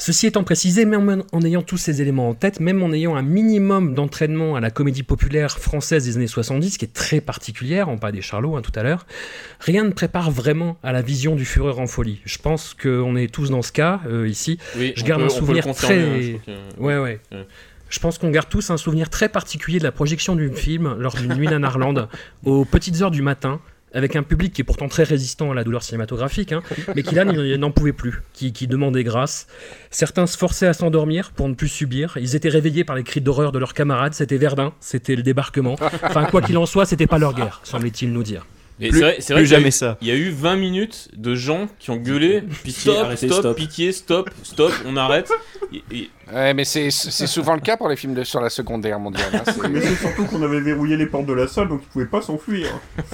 Ceci 0.00 0.28
étant 0.28 0.44
précisé, 0.44 0.84
même 0.84 1.24
en 1.32 1.42
ayant 1.42 1.62
tous 1.62 1.76
ces 1.76 2.00
éléments 2.00 2.28
en 2.28 2.34
tête, 2.34 2.60
même 2.60 2.84
en 2.84 2.92
ayant 2.92 3.16
un 3.16 3.22
minimum 3.22 3.94
d'entraînement 3.94 4.54
à 4.54 4.60
la 4.60 4.70
comédie 4.70 5.02
populaire 5.02 5.58
française 5.58 6.04
des 6.04 6.16
années 6.16 6.28
70, 6.28 6.78
qui 6.78 6.84
est 6.84 6.92
très 6.94 7.20
particulière, 7.20 7.88
on 7.88 7.98
parle 7.98 8.12
des 8.12 8.22
Charlots 8.22 8.56
hein, 8.56 8.62
tout 8.62 8.70
à 8.76 8.84
l'heure, 8.84 9.06
rien 9.58 9.82
ne 9.82 9.90
prépare 9.90 10.30
vraiment 10.30 10.78
à 10.84 10.92
la 10.92 11.02
vision 11.02 11.34
du 11.34 11.44
Fureur 11.44 11.80
en 11.80 11.88
folie. 11.88 12.20
Je 12.26 12.38
pense 12.38 12.74
qu'on 12.80 13.16
est 13.16 13.26
tous 13.26 13.50
dans 13.50 13.62
ce 13.62 13.72
cas, 13.72 14.00
euh, 14.06 14.28
ici. 14.28 14.58
Oui, 14.76 14.92
je 14.94 15.02
garde 15.02 15.20
peut- 15.22 15.26
un 15.26 15.30
souvenir 15.30 15.64
très... 15.74 16.00
hein, 16.00 16.38
que- 16.46 16.80
Ouais, 16.80 16.96
ouais. 16.98 17.20
Ouais. 17.32 17.46
Je 17.90 17.98
pense 17.98 18.18
qu'on 18.18 18.30
garde 18.30 18.48
tous 18.48 18.70
un 18.70 18.76
souvenir 18.76 19.10
très 19.10 19.28
particulier 19.28 19.80
de 19.80 19.84
la 19.84 19.92
projection 19.92 20.36
du 20.36 20.48
film 20.54 20.94
lors 20.98 21.16
d'une 21.16 21.34
nuit 21.34 21.48
nanarlande 21.48 22.08
aux 22.44 22.64
petites 22.64 23.00
heures 23.02 23.10
du 23.10 23.22
matin, 23.22 23.60
avec 23.92 24.16
un 24.16 24.22
public 24.22 24.52
qui 24.52 24.60
est 24.60 24.64
pourtant 24.64 24.88
très 24.88 25.02
résistant 25.02 25.50
à 25.50 25.54
la 25.54 25.64
douleur 25.64 25.82
cinématographique, 25.82 26.52
hein, 26.52 26.62
mais 26.96 27.02
qui 27.02 27.14
là 27.14 27.24
n'en 27.24 27.70
pouvait 27.70 27.92
plus, 27.92 28.22
qui, 28.32 28.52
qui 28.52 28.66
demandait 28.66 29.04
grâce. 29.04 29.46
Certains 29.90 30.26
se 30.26 30.36
forçaient 30.36 30.66
à 30.66 30.72
s'endormir 30.72 31.32
pour 31.32 31.48
ne 31.48 31.54
plus 31.54 31.68
subir. 31.68 32.16
Ils 32.20 32.36
étaient 32.36 32.48
réveillés 32.48 32.84
par 32.84 32.96
les 32.96 33.02
cris 33.02 33.20
d'horreur 33.20 33.52
de 33.52 33.58
leurs 33.58 33.74
camarades. 33.74 34.14
C'était 34.14 34.38
Verdun, 34.38 34.72
c'était 34.80 35.16
le 35.16 35.22
débarquement. 35.22 35.76
Enfin, 36.02 36.24
quoi 36.24 36.42
qu'il 36.42 36.58
en 36.58 36.66
soit, 36.66 36.86
c'était 36.86 37.06
pas 37.06 37.18
leur 37.18 37.34
guerre, 37.34 37.60
semblait-il 37.64 38.12
nous 38.12 38.22
dire. 38.22 38.46
Et 38.80 38.90
Plus- 38.90 39.00
c'est 39.18 39.32
vrai, 39.32 39.42
plus 39.42 39.46
jamais 39.48 39.68
eu- 39.68 39.72
ça. 39.72 39.98
Il 40.00 40.06
y 40.06 40.10
a 40.12 40.14
eu 40.14 40.30
20 40.30 40.54
minutes 40.56 41.08
de 41.16 41.34
gens 41.34 41.66
qui 41.80 41.90
ont 41.90 41.96
gueulé 41.96 42.42
Pitié, 42.62 42.92
stop, 42.92 43.04
arrêtez, 43.04 43.26
stop, 43.26 43.38
stop. 43.40 43.56
pitié, 43.56 43.90
stop, 43.92 44.30
stop, 44.44 44.72
on 44.86 44.96
arrête. 44.96 45.30
Et- 45.72 45.82
et- 45.90 46.10
Ouais, 46.32 46.54
mais 46.54 46.64
c'est 46.64 46.90
c'est 46.90 47.26
souvent 47.26 47.54
le 47.54 47.60
cas 47.60 47.76
pour 47.76 47.88
les 47.88 47.96
films 47.96 48.14
de, 48.14 48.22
sur 48.22 48.40
la 48.40 48.50
Seconde 48.50 48.82
Guerre 48.82 49.00
mondiale. 49.00 49.30
hein, 49.34 49.42
c'est- 49.44 49.68
Mais 49.68 49.80
c'est 49.80 49.96
surtout 49.96 50.24
qu'on 50.26 50.42
avait 50.42 50.60
verrouillé 50.60 50.96
les 50.96 51.06
portes 51.06 51.26
de 51.26 51.32
la 51.32 51.48
salle, 51.48 51.68
donc 51.68 51.80
ils 51.84 51.88
pouvaient 51.88 52.06
pas 52.06 52.22
s'enfuir. 52.22 52.68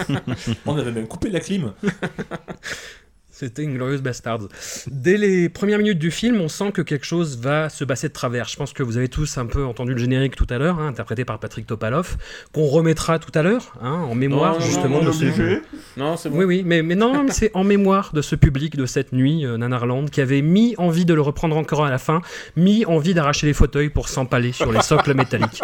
On 0.66 0.76
avait 0.76 0.92
même 0.92 1.06
coupé 1.06 1.30
la 1.30 1.40
clim. 1.40 1.72
C'était 3.36 3.66
Inglorious 3.66 4.00
Bastards. 4.00 4.46
Dès 4.86 5.16
les 5.16 5.48
premières 5.48 5.78
minutes 5.78 5.98
du 5.98 6.12
film, 6.12 6.40
on 6.40 6.48
sent 6.48 6.70
que 6.70 6.82
quelque 6.82 7.04
chose 7.04 7.36
va 7.36 7.68
se 7.68 7.82
passer 7.82 8.06
de 8.06 8.12
travers. 8.12 8.46
Je 8.46 8.54
pense 8.54 8.72
que 8.72 8.84
vous 8.84 8.96
avez 8.96 9.08
tous 9.08 9.38
un 9.38 9.46
peu 9.46 9.64
entendu 9.64 9.92
le 9.92 9.98
générique 9.98 10.36
tout 10.36 10.46
à 10.50 10.58
l'heure, 10.58 10.78
hein, 10.78 10.86
interprété 10.86 11.24
par 11.24 11.40
Patrick 11.40 11.66
Topalov, 11.66 12.16
qu'on 12.52 12.66
remettra 12.66 13.18
tout 13.18 13.32
à 13.34 13.42
l'heure, 13.42 13.74
hein, 13.82 14.06
en 14.08 14.14
mémoire 14.14 14.54
Non, 14.54 14.60
justement 14.60 15.02
de 15.02 15.10
ce... 15.10 15.24
obligé. 15.24 15.62
Non, 15.96 16.16
c'est 16.16 16.30
bon. 16.30 16.38
Oui, 16.38 16.44
oui, 16.44 16.62
mais, 16.64 16.82
mais 16.82 16.94
non, 16.94 17.26
c'est 17.28 17.50
en 17.54 17.64
mémoire 17.64 18.12
de 18.14 18.22
ce 18.22 18.36
public 18.36 18.76
de 18.76 18.86
cette 18.86 19.12
nuit, 19.12 19.44
euh, 19.44 19.56
Nanarland, 19.56 20.04
qui 20.04 20.20
avait 20.20 20.42
mis 20.42 20.76
envie 20.78 21.04
de 21.04 21.12
le 21.12 21.20
reprendre 21.20 21.56
encore 21.56 21.84
à 21.84 21.90
la 21.90 21.98
fin, 21.98 22.20
mis 22.54 22.86
envie 22.86 23.14
d'arracher 23.14 23.48
les 23.48 23.52
fauteuils 23.52 23.90
pour 23.90 24.08
s'empaler 24.08 24.52
sur 24.52 24.70
les 24.70 24.82
socles 24.82 25.12
métalliques. 25.12 25.60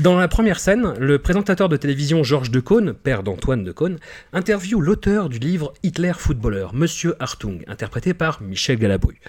Dans 0.00 0.16
la 0.16 0.28
première 0.28 0.60
scène, 0.60 0.94
le 1.00 1.18
présentateur 1.18 1.68
de 1.68 1.76
télévision 1.76 2.22
Georges 2.22 2.52
Decaune, 2.52 2.92
père 2.92 3.24
d'Antoine 3.24 3.64
Decaune, 3.64 3.98
interviewe 4.32 4.80
l'auteur 4.80 5.28
du 5.28 5.40
livre 5.40 5.74
Hitler 5.82 6.12
footballeur, 6.16 6.72
Monsieur 6.72 7.16
Hartung, 7.18 7.64
interprété 7.66 8.14
par 8.14 8.40
Michel 8.40 8.78
Galabru. 8.78 9.20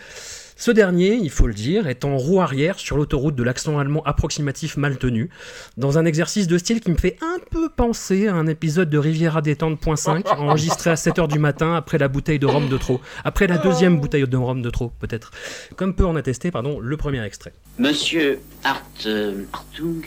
Ce 0.56 0.70
dernier, 0.70 1.16
il 1.16 1.32
faut 1.32 1.48
le 1.48 1.56
dire, 1.56 1.88
est 1.88 2.06
en 2.06 2.18
roue 2.18 2.40
arrière 2.40 2.78
sur 2.78 2.98
l'autoroute 2.98 3.34
de 3.34 3.42
l'accent 3.42 3.80
allemand 3.80 4.04
approximatif 4.04 4.78
mal 4.78 5.00
tenu, 5.00 5.32
dans 5.78 5.98
un 5.98 6.06
exercice 6.06 6.46
de 6.48 6.60
style 6.60 6.82
qui 6.82 6.92
me 6.92 6.98
fait 6.98 7.18
un 7.22 7.40
peu 7.50 7.70
penser 7.70 8.28
à 8.28 8.36
un 8.36 8.46
épisode 8.46 8.92
de 8.92 8.98
Riviera 9.00 9.42
détente.5 9.42 10.28
enregistré 10.38 10.92
à 10.92 10.96
7h 10.96 11.30
du 11.30 11.40
matin 11.40 11.74
après 11.74 11.98
la 11.98 12.10
bouteille 12.10 12.38
de 12.40 12.46
rhum 12.46 12.70
de 12.70 12.78
trop, 12.78 13.02
après 13.24 13.48
la 13.48 13.58
deuxième 13.58 14.00
bouteille 14.00 14.28
de 14.28 14.38
rhum 14.38 14.62
de 14.62 14.70
trop 14.70 14.92
peut-être, 15.00 15.32
comme 15.76 15.96
peut 15.96 16.06
en 16.06 16.16
attester 16.16 16.52
pardon, 16.52 16.80
le 16.80 16.96
premier 16.96 17.24
extrait. 17.24 17.54
Monsieur 17.80 18.40
Hart, 18.64 18.84
euh, 19.08 19.46
Hartung, 19.52 20.06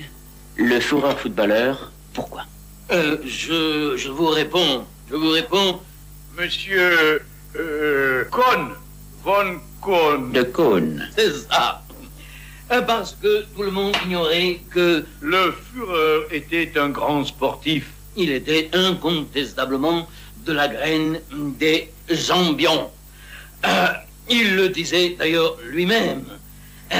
le 0.56 0.80
fourreur 0.80 1.18
footballeur, 1.18 1.92
pourquoi? 2.12 2.44
Euh, 2.90 3.16
je, 3.24 3.94
je 3.96 4.08
vous 4.10 4.26
réponds. 4.28 4.84
Je 5.10 5.16
vous 5.16 5.30
réponds. 5.30 5.80
Monsieur. 6.38 7.22
Euh, 7.56 8.24
Kohn. 8.30 8.70
Von 9.24 9.60
Kohn. 9.80 10.32
De 10.32 10.42
Cône. 10.42 11.08
C'est 11.16 11.32
ça. 11.50 11.82
Euh, 12.70 12.82
Parce 12.82 13.16
que 13.20 13.44
tout 13.54 13.62
le 13.62 13.70
monde 13.70 13.94
ignorait 14.04 14.60
que 14.70 15.04
le 15.20 15.52
Führer 15.52 16.26
était 16.30 16.72
un 16.78 16.88
grand 16.90 17.24
sportif. 17.24 17.86
Il 18.16 18.30
était 18.30 18.70
incontestablement 18.72 20.06
de 20.44 20.52
la 20.52 20.68
graine 20.68 21.20
des 21.58 21.90
ambions. 22.30 22.90
Euh, 23.64 23.86
il 24.28 24.56
le 24.56 24.68
disait 24.68 25.16
d'ailleurs 25.18 25.56
lui-même. 25.64 26.24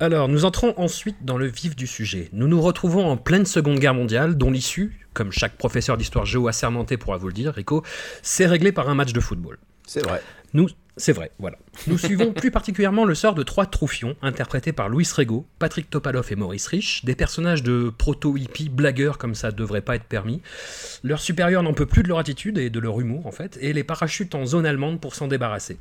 Alors, 0.00 0.28
nous 0.28 0.44
entrons 0.44 0.74
ensuite 0.76 1.24
dans 1.24 1.38
le 1.38 1.46
vif 1.46 1.76
du 1.76 1.86
sujet. 1.86 2.28
Nous 2.32 2.48
nous 2.48 2.60
retrouvons 2.60 3.06
en 3.06 3.16
pleine 3.16 3.46
Seconde 3.46 3.78
Guerre 3.78 3.94
mondiale, 3.94 4.36
dont 4.36 4.50
l'issue, 4.50 5.06
comme 5.12 5.30
chaque 5.30 5.56
professeur 5.56 5.96
d'histoire 5.96 6.26
géo 6.26 6.48
assermenté 6.48 6.96
pourra 6.96 7.16
vous 7.16 7.28
le 7.28 7.32
dire, 7.32 7.54
Rico, 7.54 7.84
c'est 8.20 8.46
réglé 8.46 8.72
par 8.72 8.88
un 8.88 8.96
match 8.96 9.12
de 9.12 9.20
football. 9.20 9.58
C'est 9.86 10.04
vrai. 10.04 10.20
Nous, 10.52 10.68
c'est 10.96 11.12
vrai, 11.12 11.32
voilà. 11.40 11.58
Nous 11.88 11.98
suivons 11.98 12.32
plus 12.32 12.52
particulièrement 12.52 13.04
le 13.04 13.16
sort 13.16 13.34
de 13.34 13.42
trois 13.42 13.66
troufions, 13.66 14.14
interprétés 14.22 14.72
par 14.72 14.88
Louis 14.88 15.08
Rego, 15.12 15.44
Patrick 15.58 15.90
Topalov 15.90 16.30
et 16.30 16.36
Maurice 16.36 16.68
Rich, 16.68 17.04
des 17.04 17.16
personnages 17.16 17.64
de 17.64 17.92
proto-hippies 17.96 18.68
blagueurs 18.68 19.18
comme 19.18 19.34
ça 19.34 19.50
devrait 19.50 19.80
pas 19.80 19.96
être 19.96 20.04
permis. 20.04 20.40
Leur 21.02 21.20
supérieur 21.20 21.64
n'en 21.64 21.74
peut 21.74 21.86
plus 21.86 22.04
de 22.04 22.08
leur 22.08 22.18
attitude 22.18 22.58
et 22.58 22.70
de 22.70 22.78
leur 22.78 23.00
humour 23.00 23.26
en 23.26 23.32
fait, 23.32 23.58
et 23.60 23.72
les 23.72 23.82
parachutent 23.82 24.36
en 24.36 24.46
zone 24.46 24.66
allemande 24.66 25.00
pour 25.00 25.16
s'en 25.16 25.26
débarrasser. 25.26 25.78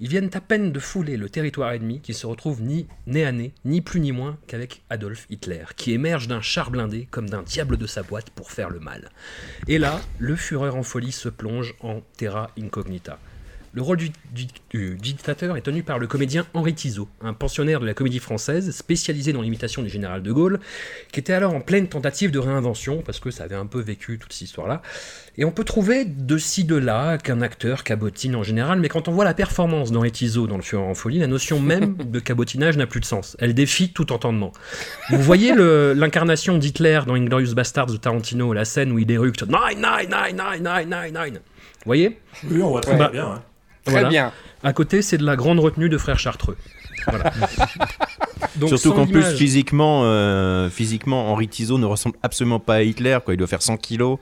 Ils 0.00 0.08
viennent 0.08 0.30
à 0.32 0.40
peine 0.40 0.72
de 0.72 0.80
fouler 0.80 1.18
le 1.18 1.28
territoire 1.28 1.72
ennemi 1.72 2.00
qui 2.00 2.14
se 2.14 2.26
retrouve 2.26 2.62
ni 2.62 2.86
nez 3.06 3.26
à 3.26 3.32
nez, 3.32 3.52
ni 3.66 3.82
plus 3.82 4.00
ni 4.00 4.12
moins 4.12 4.38
qu'avec 4.46 4.82
Adolf 4.88 5.26
Hitler, 5.28 5.64
qui 5.76 5.92
émerge 5.92 6.26
d'un 6.26 6.40
char 6.40 6.70
blindé 6.70 7.06
comme 7.10 7.28
d'un 7.28 7.42
diable 7.42 7.76
de 7.76 7.86
sa 7.86 8.02
boîte 8.02 8.30
pour 8.30 8.50
faire 8.50 8.70
le 8.70 8.80
mal. 8.80 9.10
Et 9.68 9.76
là, 9.76 10.00
le 10.18 10.36
Führer 10.36 10.70
en 10.70 10.82
folie 10.82 11.12
se 11.12 11.28
plonge 11.28 11.74
en 11.80 12.00
terra 12.16 12.50
incognita. 12.58 13.18
Le 13.76 13.82
rôle 13.82 13.96
du, 13.96 14.10
du- 14.32 14.46
du 14.70 14.94
dictateur 14.94 15.56
est 15.56 15.62
tenu 15.62 15.82
par 15.82 15.98
le 15.98 16.06
comédien 16.06 16.46
Henri 16.54 16.74
Tizot, 16.74 17.08
un 17.20 17.32
pensionnaire 17.34 17.80
de 17.80 17.86
la 17.86 17.92
comédie 17.94 18.20
française 18.20 18.70
spécialisé 18.70 19.32
dans 19.32 19.42
l'imitation 19.42 19.82
du 19.82 19.88
général 19.88 20.22
de 20.22 20.30
Gaulle, 20.30 20.60
qui 21.10 21.18
était 21.18 21.32
alors 21.32 21.52
en 21.54 21.60
pleine 21.60 21.88
tentative 21.88 22.30
de 22.30 22.38
réinvention, 22.38 23.02
parce 23.04 23.18
que 23.18 23.32
ça 23.32 23.42
avait 23.44 23.56
un 23.56 23.66
peu 23.66 23.80
vécu 23.80 24.18
toute 24.20 24.32
cette 24.32 24.42
histoire-là. 24.42 24.80
Et 25.38 25.44
on 25.44 25.50
peut 25.50 25.64
trouver 25.64 26.04
de 26.04 26.38
ci, 26.38 26.62
de 26.62 26.76
là 26.76 27.18
qu'un 27.18 27.40
acteur 27.42 27.82
cabotine 27.82 28.36
en 28.36 28.44
général, 28.44 28.78
mais 28.78 28.88
quand 28.88 29.08
on 29.08 29.12
voit 29.12 29.24
la 29.24 29.34
performance 29.34 29.90
d'Henri 29.90 30.12
Tizot 30.12 30.46
dans 30.46 30.56
Le 30.56 30.62
Führer 30.62 30.82
en 30.84 30.94
folie, 30.94 31.18
la 31.18 31.26
notion 31.26 31.58
même 31.58 31.96
de 32.04 32.20
cabotinage 32.20 32.76
n'a 32.76 32.86
plus 32.86 33.00
de 33.00 33.06
sens. 33.06 33.36
Elle 33.40 33.54
défie 33.54 33.92
tout 33.92 34.12
entendement. 34.12 34.52
Vous 35.10 35.18
voyez 35.20 35.52
l'incarnation 35.96 36.58
d'Hitler 36.58 37.00
dans 37.08 37.14
Inglorious 37.14 37.54
Bastards 37.54 37.86
de 37.86 37.96
Tarantino, 37.96 38.52
la 38.52 38.64
scène 38.64 38.92
où 38.92 39.00
il 39.00 39.06
déructe 39.06 39.42
Nine, 39.42 39.78
nine, 39.78 40.08
nine, 40.08 40.36
nine, 40.36 40.62
nine, 40.62 40.88
nine, 40.88 41.12
nine. 41.24 41.34
Vous 41.34 41.86
voyez? 41.86 42.18
Oui, 42.48 42.62
on 42.62 42.70
voit 42.70 42.80
très 42.80 42.96
Bah, 42.96 43.10
bien. 43.12 43.26
hein. 43.32 43.42
Très 43.84 44.04
bien. 44.06 44.32
À 44.62 44.72
côté, 44.72 45.02
c'est 45.02 45.18
de 45.18 45.24
la 45.24 45.36
grande 45.36 45.60
retenue 45.60 45.88
de 45.88 45.98
frères 45.98 46.18
Chartreux. 46.18 46.56
Voilà. 47.06 47.32
Donc, 48.56 48.68
Surtout 48.70 48.92
qu'en 48.92 49.06
plus, 49.06 49.34
physiquement, 49.36 50.02
euh, 50.04 50.70
physiquement, 50.70 51.32
Henri 51.32 51.48
Tizot 51.48 51.78
ne 51.78 51.86
ressemble 51.86 52.16
absolument 52.22 52.60
pas 52.60 52.76
à 52.76 52.82
Hitler. 52.82 53.18
Quoi. 53.24 53.34
Il 53.34 53.36
doit 53.36 53.46
faire 53.46 53.62
100 53.62 53.76
kilos. 53.78 54.18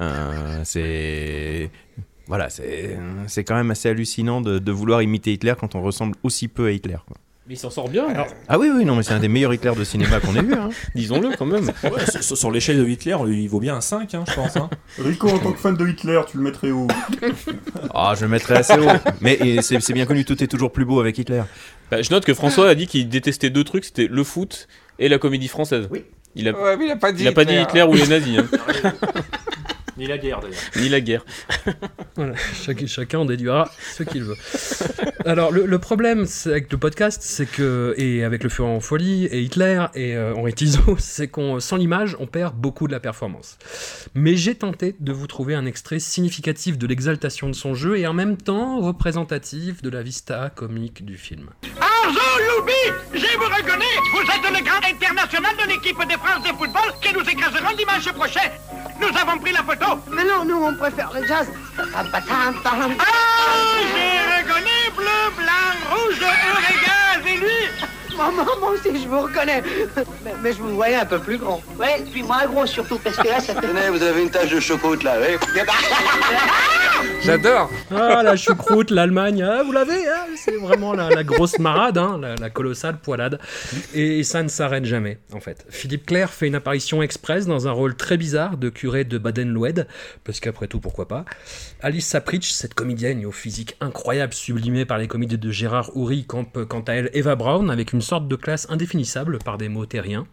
Euh, 0.00 0.60
c'est. 0.64 1.70
Voilà, 2.26 2.48
c'est 2.48 2.96
c'est 3.26 3.42
quand 3.42 3.56
même 3.56 3.72
assez 3.72 3.88
hallucinant 3.88 4.40
de, 4.40 4.60
de 4.60 4.72
vouloir 4.72 5.02
imiter 5.02 5.32
Hitler 5.32 5.54
quand 5.58 5.74
on 5.74 5.82
ressemble 5.82 6.14
aussi 6.22 6.46
peu 6.46 6.66
à 6.66 6.70
Hitler. 6.70 6.98
quoi. 7.06 7.16
Mais 7.50 7.56
il 7.56 7.58
s'en 7.58 7.68
sort 7.70 7.88
bien. 7.88 8.06
Ah 8.46 8.60
oui, 8.60 8.70
oui, 8.72 8.84
non, 8.84 8.94
mais 8.94 9.02
c'est 9.02 9.12
un 9.12 9.18
des 9.18 9.26
meilleurs 9.26 9.52
Hitler 9.52 9.72
de 9.76 9.82
cinéma 9.82 10.20
qu'on 10.20 10.36
ait 10.36 10.40
vu. 10.42 10.54
Hein. 10.54 10.68
Disons-le 10.94 11.30
quand 11.36 11.46
même. 11.46 11.66
Ouais, 11.82 12.06
sur- 12.22 12.48
l'échelle 12.52 12.78
de 12.78 12.86
Hitler, 12.88 13.16
il 13.26 13.48
vaut 13.48 13.58
bien 13.58 13.74
un 13.74 13.80
5, 13.80 14.14
hein, 14.14 14.22
je 14.28 14.34
pense. 14.34 14.56
hein. 14.56 14.70
Rico, 15.00 15.28
en 15.28 15.36
tant 15.40 15.50
que 15.50 15.58
fan 15.58 15.76
de 15.76 15.84
Hitler, 15.84 16.20
tu 16.30 16.36
le 16.36 16.44
mettrais 16.44 16.70
où? 16.70 16.86
Ah, 17.92 18.14
je 18.16 18.22
le 18.22 18.28
mettrais 18.28 18.58
assez 18.58 18.78
haut. 18.78 18.86
Mais 19.20 19.60
c'est 19.62 19.92
bien 19.92 20.06
connu, 20.06 20.24
tout 20.24 20.40
est 20.44 20.46
toujours 20.46 20.70
plus 20.70 20.84
beau 20.84 21.00
avec 21.00 21.18
Hitler. 21.18 21.42
Bah, 21.90 22.00
je 22.02 22.10
note 22.12 22.24
que 22.24 22.34
François 22.34 22.68
a 22.68 22.76
dit 22.76 22.86
qu'il 22.86 23.08
détestait 23.08 23.50
deux 23.50 23.64
trucs, 23.64 23.84
c'était 23.84 24.06
le 24.08 24.22
foot 24.22 24.68
et 25.00 25.08
la 25.08 25.18
comédie 25.18 25.48
française. 25.48 25.88
Oui. 25.90 26.04
Il 26.36 26.46
a, 26.48 26.52
Ouais, 26.52 26.76
mais 26.76 26.84
il 26.84 26.90
a 26.92 26.96
pas 26.96 27.10
dit 27.10 27.24
il 27.24 27.26
a 27.26 27.32
pas 27.32 27.44
dit 27.44 27.56
Hitler 27.56 27.82
ou 27.82 27.94
les 27.94 28.06
nazis. 28.06 28.38
hein. 28.38 28.92
Ni 30.00 30.06
la 30.06 30.16
guerre 30.16 30.40
d'ailleurs. 30.40 30.58
Ni 30.76 30.88
la 30.88 31.00
guerre. 31.00 31.24
Voilà, 32.16 32.34
chac- 32.36 32.86
chacun 32.86 33.20
en 33.20 33.24
déduira 33.24 33.70
ce 33.94 34.02
qu'il 34.02 34.24
veut. 34.24 34.36
Alors, 35.24 35.52
le, 35.52 35.64
le 35.64 35.78
problème 35.78 36.26
avec 36.46 36.70
le 36.72 36.76
podcast, 36.78 37.20
c'est 37.22 37.46
que, 37.46 37.94
et 37.96 38.24
avec 38.24 38.42
le 38.42 38.48
Führer 38.50 38.68
en 38.68 38.80
folie, 38.80 39.26
et 39.26 39.40
Hitler, 39.42 39.86
et 39.94 40.16
euh, 40.16 40.34
Henri 40.34 40.52
Tizot, 40.54 40.96
c'est 40.98 41.28
qu'on, 41.28 41.60
sans 41.60 41.76
l'image, 41.76 42.16
on 42.18 42.26
perd 42.26 42.54
beaucoup 42.56 42.86
de 42.88 42.92
la 42.92 43.00
performance. 43.00 43.58
Mais 44.14 44.36
j'ai 44.36 44.54
tenté 44.54 44.96
de 45.00 45.12
vous 45.12 45.26
trouver 45.26 45.54
un 45.54 45.66
extrait 45.66 45.98
significatif 46.00 46.76
de 46.78 46.86
l'exaltation 46.86 47.48
de 47.48 47.54
son 47.54 47.74
jeu 47.74 47.98
et 47.98 48.06
en 48.06 48.12
même 48.14 48.36
temps 48.36 48.80
représentatif 48.80 49.82
de 49.82 49.90
la 49.90 50.02
vista 50.02 50.50
comique 50.54 51.04
du 51.04 51.16
film. 51.16 51.50
Arzo 51.80 52.18
Youbi, 52.18 52.94
je 53.14 53.36
vous 53.38 53.44
reconnais, 53.44 53.84
vous 54.14 54.22
êtes 54.22 54.58
le 54.58 54.64
grand 54.64 54.84
international 54.84 55.54
de 55.62 55.68
l'équipe 55.68 55.96
de 55.98 56.18
France 56.18 56.42
de 56.42 56.48
football 56.56 56.90
que 57.02 57.14
nous 57.14 57.28
écraserons 57.30 57.76
dimanche 57.76 58.12
prochain. 58.14 58.50
Nous 59.00 59.18
avons 59.18 59.38
pris 59.38 59.52
la 59.52 59.62
photo. 59.62 59.98
Mais 60.10 60.24
non, 60.24 60.44
nous 60.44 60.62
on 60.62 60.74
préfère 60.74 61.10
le 61.14 61.26
jazz. 61.26 61.46
Ah, 61.78 62.04
j'ai 63.94 64.20
reconnu 64.36 64.78
bleu, 64.96 65.20
blanc, 65.36 65.72
rouge, 65.90 66.20
Eureka, 66.20 67.28
et 67.28 67.36
lui. 67.36 67.86
Maman, 68.16 68.44
moi 68.60 68.70
aussi 68.70 69.02
je 69.02 69.08
vous 69.08 69.20
reconnais. 69.20 69.62
Mais, 70.24 70.34
mais 70.42 70.52
je 70.52 70.58
vous 70.60 70.74
voyais 70.74 70.96
un 70.96 71.06
peu 71.06 71.18
plus 71.18 71.38
grand. 71.38 71.62
Ouais, 71.78 72.04
puis 72.12 72.22
moins 72.22 72.44
gros 72.46 72.66
surtout, 72.66 72.98
parce 72.98 73.16
que 73.16 73.26
là, 73.28 73.40
ça 73.40 73.54
fait... 73.60 73.60
Tenez, 73.66 73.88
vous 73.90 74.02
avez 74.02 74.22
une 74.22 74.30
tache 74.30 74.50
de 74.50 74.60
chocolat 74.60 75.18
là, 75.18 75.26
oui. 75.30 75.60
J'adore. 77.22 77.70
Ah, 77.90 78.22
la 78.22 78.34
choucroute, 78.34 78.90
l'Allemagne, 78.90 79.42
ah, 79.42 79.62
vous 79.62 79.72
l'avez, 79.72 80.08
hein, 80.08 80.26
c'est 80.36 80.56
vraiment 80.56 80.94
la, 80.94 81.22
grosse 81.22 81.58
marade, 81.58 81.98
hein, 81.98 82.18
la, 82.38 82.50
colossale 82.50 82.98
poilade. 82.98 83.38
Et 83.94 84.22
ça 84.24 84.42
ne 84.42 84.48
s'arrête 84.48 84.86
jamais, 84.86 85.18
en 85.32 85.40
fait. 85.40 85.66
Philippe 85.68 86.06
Clair 86.06 86.30
fait 86.30 86.46
une 86.46 86.54
apparition 86.54 87.02
express 87.02 87.46
dans 87.46 87.68
un 87.68 87.72
rôle 87.72 87.94
très 87.94 88.16
bizarre 88.16 88.56
de 88.56 88.70
curé 88.70 89.04
de 89.04 89.18
Baden-Lued, 89.18 89.86
parce 90.24 90.40
qu'après 90.40 90.66
tout, 90.66 90.80
pourquoi 90.80 91.08
pas. 91.08 91.24
Alice 91.82 92.06
Sapritch, 92.06 92.50
cette 92.50 92.74
comédienne 92.74 93.24
au 93.26 93.32
physique 93.32 93.76
incroyable, 93.80 94.32
sublimée 94.32 94.86
par 94.86 94.98
les 94.98 95.06
comédies 95.06 95.38
de 95.38 95.50
Gérard 95.50 95.96
Houry, 95.96 96.24
campe 96.24 96.64
quant 96.64 96.80
à 96.80 96.94
elle 96.94 97.10
Eva 97.12 97.36
Braun, 97.36 97.68
avec 97.68 97.92
une 97.92 98.02
sorte 98.02 98.28
de 98.28 98.36
classe 98.36 98.66
indéfinissable 98.70 99.38
par 99.38 99.58
des 99.58 99.68
mots 99.68 99.86
terriens. 99.86 100.26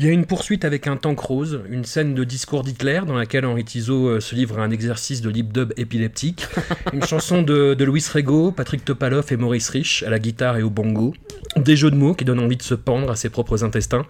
Il 0.00 0.06
y 0.06 0.08
a 0.08 0.12
une 0.12 0.24
poursuite 0.24 0.64
avec 0.64 0.86
un 0.86 0.96
tank 0.96 1.20
rose, 1.20 1.60
une 1.68 1.84
scène 1.84 2.14
de 2.14 2.24
discours 2.24 2.64
d'Hitler 2.64 3.02
dans 3.06 3.16
laquelle 3.18 3.44
Henri 3.44 3.66
Tizot 3.66 4.08
euh, 4.08 4.20
se 4.20 4.34
livre 4.34 4.58
à 4.58 4.62
un 4.62 4.70
exercice 4.70 5.20
de 5.20 5.28
lip 5.28 5.52
dub 5.52 5.74
épileptique, 5.76 6.46
une 6.94 7.04
chanson 7.04 7.42
de, 7.42 7.74
de 7.74 7.84
Louis 7.84 8.02
Rego, 8.10 8.50
Patrick 8.50 8.82
Topalov 8.82 9.26
et 9.30 9.36
Maurice 9.36 9.68
Rich 9.68 10.02
à 10.06 10.08
la 10.08 10.18
guitare 10.18 10.56
et 10.56 10.62
au 10.62 10.70
bongo, 10.70 11.12
des 11.56 11.76
jeux 11.76 11.90
de 11.90 11.96
mots 11.96 12.14
qui 12.14 12.24
donnent 12.24 12.40
envie 12.40 12.56
de 12.56 12.62
se 12.62 12.72
pendre 12.72 13.10
à 13.10 13.14
ses 13.14 13.28
propres 13.28 13.62
intestins. 13.62 14.06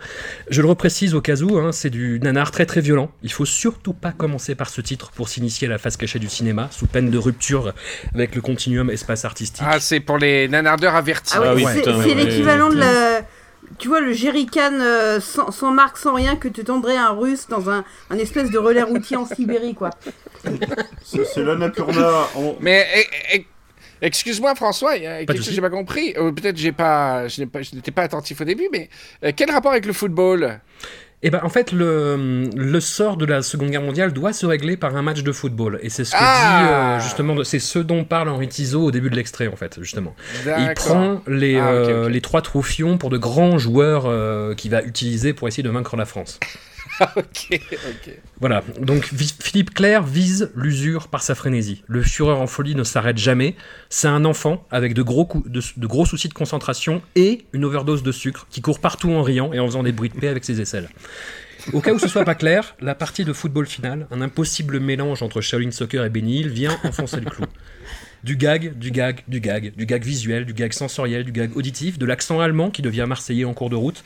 Je 0.49 0.63
le 0.63 0.69
reprécise 0.69 1.13
au 1.17 1.21
cas 1.21 1.41
où, 1.43 1.59
hein, 1.59 1.73
c'est 1.73 1.91
du 1.91 2.21
nanar 2.21 2.53
très 2.53 2.67
très 2.67 2.81
violent. 2.81 3.11
Il 3.25 3.33
faut 3.33 3.45
surtout 3.45 3.93
pas 3.93 4.13
commencer 4.13 4.55
par 4.55 4.69
ce 4.69 4.81
titre 4.81 5.11
pour 5.11 5.29
s'initier 5.29 5.67
à 5.67 5.71
la 5.71 5.79
face 5.79 5.97
cachée 5.97 6.21
du 6.21 6.29
cinéma, 6.29 6.69
sous 6.71 6.87
peine 6.87 7.11
de 7.11 7.19
rupture 7.19 7.75
avec 8.15 8.37
le 8.37 8.41
continuum 8.43 8.91
espace 8.91 9.25
artistique. 9.25 9.67
Ah, 9.67 9.81
c'est 9.81 9.99
pour 9.99 10.19
les 10.19 10.47
nanardeurs 10.47 10.95
avertis. 10.95 11.35
Ah 11.35 11.53
oui, 11.53 11.65
c'est 11.67 11.83
c'est 11.83 12.15
l'équivalent 12.15 12.69
de 12.69 12.77
la. 12.77 13.23
Tu 13.79 13.89
vois, 13.89 14.01
le 14.01 14.13
jerrycan 14.13 14.73
euh, 14.81 15.21
sans, 15.21 15.51
sans 15.51 15.71
marque, 15.71 15.97
sans 15.97 16.15
rien, 16.15 16.37
que 16.37 16.49
te 16.49 16.61
tendrait 16.61 16.97
un 16.97 17.11
russe 17.11 17.47
dans 17.49 17.71
un, 17.71 17.85
un 18.11 18.19
espèce 18.19 18.51
de 18.51 18.59
relais 18.59 18.83
routier 18.83 19.17
en 19.17 19.25
Sibérie, 19.25 19.75
quoi. 19.75 19.91
C'est 21.03 21.43
l'Annapurna 21.43 22.27
en... 22.35 22.57
Mais 22.61 22.87
eh, 22.95 23.07
eh, 23.35 23.47
excuse-moi 24.03 24.55
François, 24.55 24.97
il 24.97 25.05
y 25.05 25.07
a 25.07 25.25
quelque 25.25 25.37
chose 25.37 25.49
que 25.49 25.55
j'ai 25.55 25.61
pas 25.61 25.71
compris? 25.71 26.15
Euh, 26.17 26.33
Peut-être 26.33 26.57
j'ai 26.57 26.73
pas, 26.73 27.29
je 27.29 27.41
n'ai 27.41 27.47
pas, 27.47 27.63
je 27.63 27.75
n'étais 27.75 27.91
pas 27.91 28.03
attentif 28.03 28.41
au 28.41 28.45
début, 28.45 28.69
mais 28.73 28.89
euh, 29.25 29.33
quel 29.35 29.51
rapport 29.51 29.73
avec 29.73 29.87
le 29.87 29.93
football? 29.93 30.61
Et 31.23 31.29
ben 31.29 31.41
en 31.43 31.51
fait 31.51 31.73
le, 31.73 32.49
le 32.57 32.81
sort 32.81 33.19
de 33.19 33.27
la 33.27 33.43
Seconde 33.43 33.71
Guerre 33.71 33.83
mondiale 33.83 34.13
doit 34.13 34.33
se 34.33 34.47
régler 34.47 34.79
par 34.79 34.97
un 34.97 35.03
match 35.03 35.23
de 35.23 35.33
football 35.33 35.79
et 35.83 35.91
c'est 35.91 36.05
ce 36.05 36.13
que 36.13 36.17
Ah 36.19 36.63
dit 36.63 36.73
euh, 36.73 37.01
justement 37.05 37.45
c'est 37.45 37.59
ce 37.59 37.79
dont 37.79 38.05
parle 38.05 38.31
Henri 38.31 38.49
Tizot 38.49 38.83
au 38.85 38.91
début 38.91 39.11
de 39.11 39.17
l'extrait 39.17 39.47
en 39.47 39.57
fait 39.57 39.77
justement. 39.81 40.15
Il 40.47 40.73
prend 40.75 41.21
les 41.27 41.57
Ah, 41.57 41.69
euh, 41.69 42.09
les 42.09 42.23
trois 42.23 42.41
troufions 42.41 42.97
pour 42.97 43.11
de 43.11 43.19
grands 43.19 43.59
joueurs 43.59 44.05
euh, 44.07 44.55
qu'il 44.55 44.71
va 44.71 44.83
utiliser 44.83 45.35
pour 45.35 45.47
essayer 45.47 45.63
de 45.63 45.69
vaincre 45.69 45.95
la 45.97 46.07
France. 46.07 46.41
Ok, 47.17 47.49
ok. 47.53 48.19
Voilà, 48.41 48.63
donc 48.81 49.05
Philippe 49.05 49.75
Clair 49.75 50.03
vise 50.03 50.51
l'usure 50.55 51.09
par 51.09 51.23
sa 51.23 51.35
frénésie. 51.35 51.83
Le 51.87 52.03
Führer 52.03 52.33
en 52.33 52.47
folie 52.47 52.75
ne 52.75 52.85
s'arrête 52.85 53.19
jamais. 53.19 53.57
C'est 53.89 54.09
un 54.09 54.25
enfant 54.25 54.67
avec 54.71 54.95
de 54.95 55.03
gros, 55.03 55.29
de 55.47 55.87
gros 55.87 56.07
soucis 56.07 56.29
de 56.29 56.35
concentration 56.35 57.03
et 57.17 57.45
une 57.53 57.65
overdose 57.65 58.03
de 58.03 58.13
sucre 58.13 58.47
qui 58.51 58.61
court 58.61 58.81
partout 58.81 59.11
en 59.11 59.23
riant 59.23 59.53
et 59.53 59.61
en 59.61 59.67
faisant 59.67 59.83
des 59.83 59.93
bruits 59.93 60.11
de 60.11 60.19
paix 60.19 60.29
avec 60.29 60.45
ses 60.45 60.61
aisselles. 60.61 60.89
Au 61.73 61.81
cas 61.81 61.93
où 61.93 61.99
ce 61.99 62.09
soit 62.09 62.25
pas 62.25 62.35
clair, 62.35 62.75
la 62.81 62.95
partie 62.95 63.25
de 63.25 63.33
football 63.33 63.67
finale, 63.67 64.07
un 64.11 64.21
impossible 64.23 64.81
mélange 64.81 65.23
entre 65.23 65.41
Shaolin 65.41 65.71
Soccer 65.71 66.05
et 66.05 66.11
Benny 66.11 66.41
Hill, 66.41 66.49
vient 66.49 66.79
enfoncer 66.85 67.21
le 67.21 67.31
clou. 67.31 67.45
Du 68.23 68.37
gag, 68.37 68.77
du 68.77 68.91
gag, 68.91 69.23
du 69.29 69.41
gag, 69.41 69.73
du 69.75 69.87
gag 69.87 70.05
visuel, 70.05 70.45
du 70.45 70.53
gag 70.53 70.73
sensoriel, 70.75 71.25
du 71.25 71.33
gag 71.33 71.57
auditif, 71.57 71.99
de 71.99 72.05
l'accent 72.05 72.41
allemand 72.41 72.71
qui 72.71 72.83
devient 72.83 73.07
marseillais 73.09 73.47
en 73.47 73.55
cours 73.55 73.71
de 73.71 73.77
route. 73.77 74.05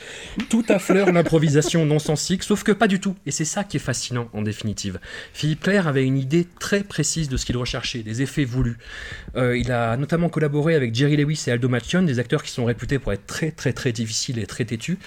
Tout 0.49 0.63
affleure 0.69 1.11
l'improvisation 1.11 1.85
non 1.85 1.99
sensique, 1.99 2.43
sauf 2.43 2.63
que 2.63 2.71
pas 2.71 2.87
du 2.87 3.01
tout. 3.01 3.15
Et 3.25 3.31
c'est 3.31 3.43
ça 3.43 3.65
qui 3.65 3.75
est 3.75 3.81
fascinant 3.81 4.29
en 4.31 4.41
définitive. 4.41 4.99
Philippe 5.33 5.61
Clair 5.61 5.87
avait 5.87 6.05
une 6.05 6.17
idée 6.17 6.47
très 6.59 6.83
précise 6.83 7.27
de 7.27 7.35
ce 7.35 7.45
qu'il 7.45 7.57
recherchait, 7.57 8.03
des 8.03 8.21
effets 8.21 8.45
voulus. 8.45 8.77
Euh, 9.35 9.57
il 9.57 9.71
a 9.73 9.97
notamment 9.97 10.29
collaboré 10.29 10.75
avec 10.75 10.95
Jerry 10.95 11.17
Lewis 11.17 11.43
et 11.47 11.51
Aldo 11.51 11.67
Macion, 11.67 12.01
des 12.01 12.19
acteurs 12.19 12.43
qui 12.43 12.51
sont 12.51 12.63
réputés 12.63 12.99
pour 12.99 13.11
être 13.11 13.25
très 13.25 13.51
très 13.51 13.73
très 13.73 13.91
difficiles 13.91 14.39
et 14.39 14.45
très 14.45 14.63
têtus. 14.63 14.97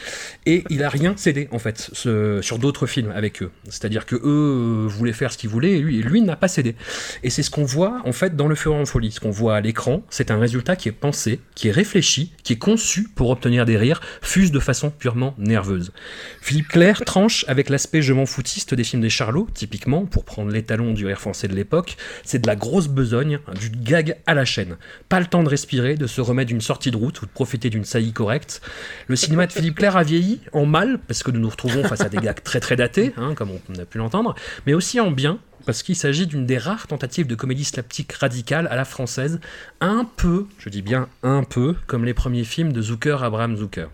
Et 0.44 0.64
il 0.68 0.84
a 0.84 0.90
rien 0.90 1.14
cédé 1.16 1.48
en 1.50 1.58
fait 1.58 1.90
sur 1.94 2.58
d'autres 2.58 2.86
films 2.86 3.12
avec 3.14 3.42
eux. 3.42 3.50
C'est-à-dire 3.64 4.04
que 4.04 4.16
eux 4.16 4.20
euh, 4.24 4.86
voulaient 4.86 5.12
faire 5.14 5.32
ce 5.32 5.38
qu'ils 5.38 5.50
voulaient 5.50 5.72
et 5.72 5.78
lui, 5.78 6.02
lui 6.02 6.20
n'a 6.20 6.36
pas 6.36 6.48
cédé. 6.48 6.74
Et 7.22 7.30
c'est 7.30 7.42
ce 7.42 7.50
qu'on 7.50 7.64
voit 7.64 8.02
en 8.04 8.12
fait 8.12 8.36
dans 8.36 8.48
Le 8.48 8.54
Fureur 8.54 8.78
en 8.78 8.84
Ce 8.98 9.20
qu'on 9.20 9.30
voit 9.30 9.56
à 9.56 9.60
l'écran, 9.60 10.02
c'est 10.10 10.32
un 10.32 10.38
résultat 10.38 10.74
qui 10.74 10.88
est 10.88 10.92
pensé, 10.92 11.40
qui 11.54 11.68
est 11.68 11.72
réfléchi, 11.72 12.32
qui 12.42 12.54
est 12.54 12.58
conçu 12.58 13.08
pour 13.14 13.30
obtenir 13.30 13.64
des 13.64 13.76
rires, 13.76 14.00
fuse 14.22 14.50
de 14.50 14.58
façon 14.58 14.90
purement 14.90 15.34
nerveuse. 15.38 15.92
Philippe 16.40 16.68
Clair 16.68 17.04
tranche 17.04 17.44
avec 17.46 17.68
l'aspect 17.68 18.02
je 18.02 18.12
m'en 18.12 18.26
foutiste 18.26 18.74
des 18.74 18.82
films 18.82 19.02
des 19.02 19.10
Charlots, 19.10 19.46
typiquement, 19.54 20.04
pour 20.04 20.24
prendre 20.24 20.50
l'étalon 20.50 20.92
du 20.94 21.06
rire 21.06 21.20
français 21.20 21.46
de 21.46 21.54
l'époque. 21.54 21.96
C'est 22.24 22.40
de 22.40 22.46
la 22.48 22.56
grosse 22.56 22.88
besogne, 22.88 23.38
du 23.60 23.70
gag 23.70 24.16
à 24.26 24.34
la 24.34 24.44
chaîne. 24.44 24.76
Pas 25.08 25.20
le 25.20 25.26
temps 25.26 25.44
de 25.44 25.48
respirer, 25.48 25.94
de 25.94 26.08
se 26.08 26.20
remettre 26.20 26.48
d'une 26.48 26.60
sortie 26.60 26.90
de 26.90 26.96
route 26.96 27.22
ou 27.22 27.26
de 27.26 27.30
profiter 27.30 27.70
d'une 27.70 27.84
saillie 27.84 28.12
correcte. 28.12 28.60
Le 29.06 29.14
cinéma 29.14 29.46
de 29.46 29.52
Philippe 29.52 29.76
Clair 29.76 29.96
a 29.96 30.02
vieilli 30.02 30.40
en 30.52 30.66
mal, 30.66 30.98
parce 31.06 31.22
que 31.22 31.30
nous 31.30 31.40
nous 31.40 31.50
retrouvons 31.50 31.84
face 31.84 32.00
à 32.00 32.08
des 32.08 32.18
gags 32.18 32.42
très 32.42 32.58
très 32.58 32.74
datés, 32.74 33.12
hein, 33.16 33.34
comme 33.34 33.50
on 33.50 33.78
a 33.78 33.84
pu 33.84 33.98
l'entendre, 33.98 34.34
mais 34.66 34.74
aussi 34.74 34.98
en 34.98 35.12
bien, 35.12 35.38
parce 35.68 35.82
qu'il 35.82 35.96
s'agit 35.96 36.26
d'une 36.26 36.46
des 36.46 36.56
rares 36.56 36.86
tentatives 36.86 37.26
de 37.26 37.34
comédie 37.34 37.62
slapstick 37.62 38.10
radicale 38.14 38.68
à 38.68 38.74
la 38.74 38.86
française, 38.86 39.38
un 39.82 40.06
peu, 40.16 40.46
je 40.58 40.70
dis 40.70 40.80
bien 40.80 41.10
un 41.22 41.42
peu, 41.42 41.74
comme 41.86 42.06
les 42.06 42.14
premiers 42.14 42.44
films 42.44 42.72
de 42.72 42.80
Zucker, 42.80 43.22
Abraham 43.22 43.54
Zucker. 43.54 43.88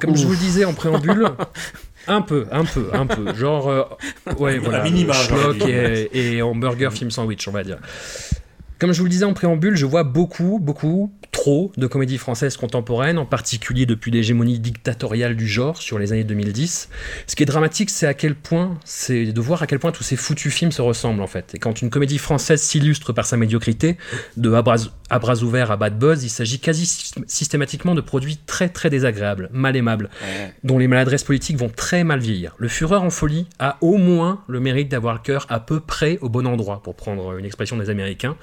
Comme 0.00 0.16
je 0.16 0.26
vous 0.26 0.32
le 0.32 0.38
disais 0.38 0.64
en 0.64 0.74
préambule, 0.74 1.28
un 2.08 2.22
peu, 2.22 2.48
un 2.50 2.64
peu, 2.64 2.90
un 2.92 3.06
peu, 3.06 3.32
genre, 3.36 3.68
euh, 3.68 3.84
ouais, 4.40 4.58
voilà, 4.58 4.82
minima, 4.82 5.12
schlock 5.12 5.60
genre. 5.60 5.68
et, 5.68 6.10
et 6.12 6.42
hamburger 6.42 6.92
film 6.92 7.12
sandwich, 7.12 7.46
on 7.46 7.52
va 7.52 7.62
dire. 7.62 7.78
Comme 8.82 8.92
je 8.92 8.98
vous 8.98 9.04
le 9.04 9.10
disais 9.10 9.24
en 9.24 9.32
préambule, 9.32 9.76
je 9.76 9.86
vois 9.86 10.02
beaucoup, 10.02 10.58
beaucoup, 10.60 11.12
trop 11.30 11.70
de 11.76 11.86
comédies 11.86 12.18
françaises 12.18 12.56
contemporaines, 12.56 13.16
en 13.16 13.24
particulier 13.24 13.86
depuis 13.86 14.10
l'hégémonie 14.10 14.58
dictatoriale 14.58 15.36
du 15.36 15.46
genre 15.46 15.80
sur 15.80 16.00
les 16.00 16.10
années 16.12 16.24
2010. 16.24 16.88
Ce 17.28 17.36
qui 17.36 17.44
est 17.44 17.46
dramatique, 17.46 17.90
c'est 17.90 18.08
à 18.08 18.14
quel 18.14 18.34
point, 18.34 18.76
c'est 18.84 19.26
de 19.26 19.40
voir 19.40 19.62
à 19.62 19.68
quel 19.68 19.78
point 19.78 19.92
tous 19.92 20.02
ces 20.02 20.16
foutus 20.16 20.52
films 20.52 20.72
se 20.72 20.82
ressemblent 20.82 21.22
en 21.22 21.28
fait. 21.28 21.54
Et 21.54 21.60
quand 21.60 21.80
une 21.80 21.90
comédie 21.90 22.18
française 22.18 22.60
s'illustre 22.60 23.12
par 23.12 23.24
sa 23.24 23.36
médiocrité, 23.36 23.98
de 24.36 24.52
à 24.52 24.62
bras, 24.62 24.76
à 25.10 25.18
bras 25.20 25.36
ouverts 25.44 25.70
à 25.70 25.76
bad 25.76 25.96
buzz, 25.96 26.24
il 26.24 26.28
s'agit 26.28 26.58
quasi 26.58 26.84
sy- 26.84 27.14
systématiquement 27.28 27.94
de 27.94 28.00
produits 28.00 28.38
très 28.46 28.68
très 28.68 28.90
désagréables, 28.90 29.48
mal 29.52 29.76
aimables, 29.76 30.10
dont 30.64 30.78
les 30.78 30.88
maladresses 30.88 31.22
politiques 31.24 31.56
vont 31.56 31.70
très 31.70 32.02
mal 32.02 32.18
vieillir. 32.18 32.56
Le 32.58 32.66
Fureur 32.66 33.04
en 33.04 33.10
folie 33.10 33.46
a 33.60 33.78
au 33.80 33.96
moins 33.96 34.42
le 34.48 34.58
mérite 34.58 34.88
d'avoir 34.88 35.14
le 35.14 35.20
cœur 35.20 35.46
à 35.50 35.60
peu 35.60 35.78
près 35.78 36.18
au 36.20 36.28
bon 36.28 36.48
endroit, 36.48 36.82
pour 36.82 36.96
prendre 36.96 37.38
une 37.38 37.44
expression 37.44 37.76
des 37.76 37.88
Américains, 37.88 38.36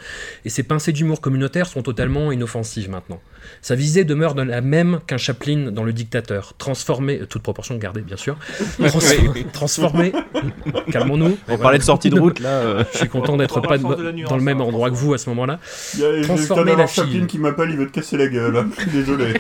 et 0.46 0.50
ses 0.50 0.64
pincées 0.64 0.92
d'humour 0.92 1.22
communautaire 1.22 1.68
sont 1.68 1.82
totalement 1.82 2.32
inoffensives 2.32 2.90
maintenant. 2.90 3.22
Sa 3.62 3.76
visée 3.76 4.04
demeure 4.04 4.36
de 4.36 4.42
la 4.42 4.62
même 4.62 5.00
qu'un 5.08 5.18
Chaplin 5.18 5.72
dans 5.72 5.84
Le 5.84 5.94
Dictateur, 5.94 6.54
transformé, 6.58 7.20
euh, 7.22 7.26
toute 7.26 7.42
proportion 7.44 7.76
gardée 7.78 8.02
bien 8.02 8.18
sûr, 8.18 8.38
Trans- 8.78 9.00
Oui, 9.00 9.30
oui. 9.36 9.46
transformé, 9.52 10.12
calmons-nous. 10.92 11.38
On 11.48 11.58
parlait 11.58 11.78
de 11.78 11.84
sortie 11.84 12.10
de 12.10 12.20
route, 12.20 12.40
là, 12.40 12.50
euh. 12.50 12.84
Je 12.94 13.00
suis 13.00 13.10
content 13.10 13.38
d'être 13.38 13.62
pas 13.62 13.78
dans 13.78 13.96
le 13.96 14.42
même 14.42 14.62
hein, 14.62 14.66
endroit 14.66 14.90
que 14.90 14.96
vous 14.96 15.14
à 15.14 15.18
ce 15.18 15.30
moment-là. 15.30 15.60
Il 15.96 16.00
y 16.02 16.06
a 16.06 16.22
Transformer 16.24 16.76
la 16.76 16.88
fille. 16.88 17.04
Chaplin 17.04 17.26
qui 17.26 17.40
m'appelle, 17.40 17.70
il 17.72 17.78
veut 17.78 17.88
te 17.88 17.92
casser 17.94 18.18
la 18.18 18.28
gueule. 18.28 18.66
Désolé. 18.94 19.34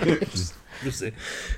Je 0.85 0.89
sais. 0.91 1.13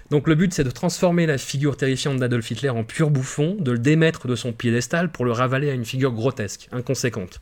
Donc 0.10 0.28
le 0.28 0.34
but 0.34 0.52
c'est 0.52 0.64
de 0.64 0.72
transformer 0.72 1.28
la 1.28 1.38
figure 1.38 1.78
terrifiante 1.78 2.18
d'Adolf 2.18 2.50
Hitler 2.50 2.70
en 2.70 2.84
pur 2.84 3.12
bouffon, 3.12 3.56
de 3.60 3.72
le 3.72 3.78
démettre 3.78 4.28
de 4.28 4.36
son 4.36 4.52
piédestal 4.52 5.12
pour 5.12 5.26
le 5.26 5.32
ravaler 5.32 5.70
à 5.70 5.74
une 5.74 5.86
figure 5.86 6.12
grotesque, 6.12 6.68
inconséquente. 6.72 7.40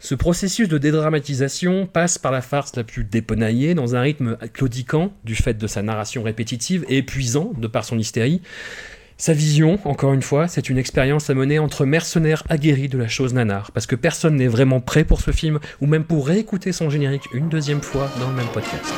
Ce 0.00 0.16
processus 0.16 0.68
de 0.68 0.76
dédramatisation 0.76 1.86
passe 1.86 2.18
par 2.18 2.32
la 2.32 2.42
farce 2.42 2.74
la 2.74 2.82
plus 2.82 3.04
dépenaillée 3.04 3.74
dans 3.74 3.94
un 3.94 4.00
rythme 4.00 4.33
claudiquant 4.52 5.12
du 5.24 5.34
fait 5.34 5.54
de 5.54 5.66
sa 5.66 5.82
narration 5.82 6.22
répétitive 6.22 6.84
et 6.88 6.98
épuisant 6.98 7.52
de 7.56 7.66
par 7.66 7.84
son 7.84 7.98
hystérie. 7.98 8.42
Sa 9.16 9.32
vision, 9.32 9.78
encore 9.84 10.12
une 10.12 10.22
fois, 10.22 10.48
c'est 10.48 10.68
une 10.68 10.76
expérience 10.76 11.30
à 11.30 11.34
mener 11.34 11.60
entre 11.60 11.84
mercenaires 11.84 12.42
aguerris 12.48 12.88
de 12.88 12.98
la 12.98 13.06
chose 13.06 13.32
nanar, 13.32 13.70
parce 13.70 13.86
que 13.86 13.94
personne 13.94 14.34
n'est 14.34 14.48
vraiment 14.48 14.80
prêt 14.80 15.04
pour 15.04 15.20
ce 15.20 15.30
film, 15.30 15.60
ou 15.80 15.86
même 15.86 16.04
pour 16.04 16.26
réécouter 16.26 16.72
son 16.72 16.90
générique 16.90 17.28
une 17.32 17.48
deuxième 17.48 17.80
fois 17.80 18.10
dans 18.18 18.28
le 18.28 18.34
même 18.34 18.48
podcast. 18.48 18.92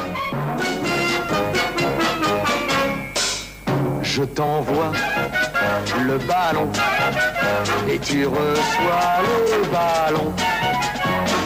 Je 4.02 4.22
t'envoie 4.22 4.92
le 6.06 6.18
ballon 6.26 6.70
et 7.88 7.98
tu 7.98 8.26
reçois 8.26 9.20
le 9.22 9.70
ballon. 9.70 10.32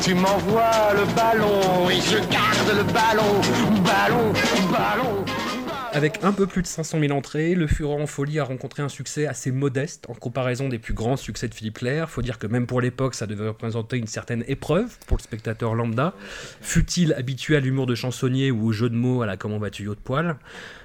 Tu 0.02 0.14
m'envoies 0.14 0.94
le 0.94 1.14
ballon 1.14 1.90
et 1.90 2.00
je 2.00 2.16
garde 2.30 2.68
le 2.74 2.84
ballon. 2.84 3.40
Ballon, 3.84 4.32
ballon. 4.72 5.24
Avec 5.92 6.20
un 6.22 6.32
peu 6.32 6.46
plus 6.46 6.62
de 6.62 6.66
500 6.66 7.00
000 7.00 7.12
entrées, 7.12 7.54
Le 7.54 7.66
Fureur 7.66 7.98
en 7.98 8.06
folie 8.06 8.38
a 8.38 8.44
rencontré 8.44 8.82
un 8.82 8.88
succès 8.88 9.26
assez 9.26 9.50
modeste 9.50 10.06
en 10.08 10.14
comparaison 10.14 10.68
des 10.68 10.78
plus 10.78 10.94
grands 10.94 11.16
succès 11.16 11.48
de 11.48 11.54
Philippe 11.54 11.78
Clair. 11.78 12.08
Faut 12.08 12.22
dire 12.22 12.38
que 12.38 12.46
même 12.46 12.66
pour 12.66 12.80
l'époque, 12.80 13.14
ça 13.14 13.26
devait 13.26 13.48
représenter 13.48 13.98
une 13.98 14.06
certaine 14.06 14.44
épreuve 14.46 14.96
pour 15.06 15.16
le 15.18 15.22
spectateur 15.22 15.74
lambda. 15.74 16.14
Fut-il 16.60 17.12
habitué 17.12 17.56
à 17.56 17.60
l'humour 17.60 17.86
de 17.86 17.94
chansonnier 17.94 18.50
ou 18.50 18.68
au 18.68 18.72
jeu 18.72 18.88
de 18.88 18.94
mots 18.94 19.22
à 19.22 19.26
la 19.26 19.36
comment 19.36 19.58
vas-tu 19.58 19.84
de 19.84 19.94
poil? 19.94 20.36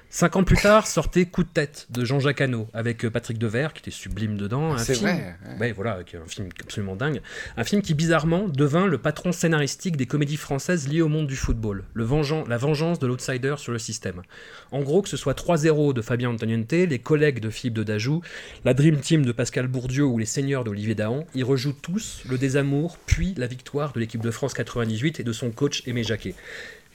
Cinq 0.08 0.36
ans 0.36 0.44
plus 0.44 0.56
tard 0.56 0.86
sortait 0.86 1.26
Coup 1.26 1.42
de 1.42 1.48
tête 1.48 1.88
de 1.90 2.04
Jean-Jacques 2.04 2.40
Hano 2.40 2.68
avec 2.72 3.04
euh, 3.04 3.10
Patrick 3.10 3.38
Devers 3.38 3.72
qui 3.74 3.80
était 3.80 3.90
sublime 3.90 4.38
dedans. 4.38 4.72
Un 4.72 4.78
C'est 4.78 4.94
film, 4.94 5.08
vrai, 5.10 5.36
Ouais, 5.60 5.72
voilà, 5.72 6.04
qui 6.04 6.16
est 6.16 6.18
un 6.18 6.24
film 6.26 6.48
absolument 6.62 6.96
dingue. 6.96 7.20
Un 7.56 7.64
film 7.64 7.82
qui 7.82 7.92
bizarrement 7.92 8.48
devint 8.48 8.86
le 8.86 8.96
patron 8.98 9.32
scénaristique 9.32 9.96
des 9.96 10.06
comédies 10.06 10.36
françaises 10.38 10.88
liées 10.88 11.02
au 11.02 11.08
monde 11.08 11.26
du 11.26 11.36
football. 11.36 11.84
Le 11.92 12.04
vengean- 12.04 12.48
la 12.48 12.56
vengeance 12.56 12.98
de 12.98 13.06
l'outsider 13.06 13.56
sur 13.58 13.72
le 13.72 13.78
système. 13.78 14.22
En 14.70 14.80
gros, 14.80 15.02
que 15.02 15.08
ce 15.08 15.16
soit 15.18 15.34
3-0 15.34 15.92
de 15.92 16.00
Fabien 16.00 16.30
Antoniente, 16.30 16.72
les 16.72 16.98
collègues 16.98 17.40
de 17.40 17.50
Philippe 17.50 17.74
de 17.74 17.82
Dajou, 17.82 18.22
la 18.64 18.72
Dream 18.74 18.98
Team 18.98 19.26
de 19.26 19.32
Pascal 19.32 19.66
Bourdieu 19.66 20.04
ou 20.04 20.16
les 20.18 20.24
seigneurs 20.24 20.64
d'Olivier 20.64 20.94
Dahan, 20.94 21.26
ils 21.34 21.44
rejouent 21.44 21.76
tous 21.82 22.22
le 22.28 22.38
désamour 22.38 22.96
puis 23.06 23.34
la 23.36 23.48
victoire 23.48 23.92
de 23.92 24.00
l'équipe 24.00 24.22
de 24.22 24.30
France 24.30 24.54
98 24.54 25.20
et 25.20 25.24
de 25.24 25.32
son 25.32 25.50
coach 25.50 25.82
Aimé 25.86 26.04
Jacquet. 26.04 26.34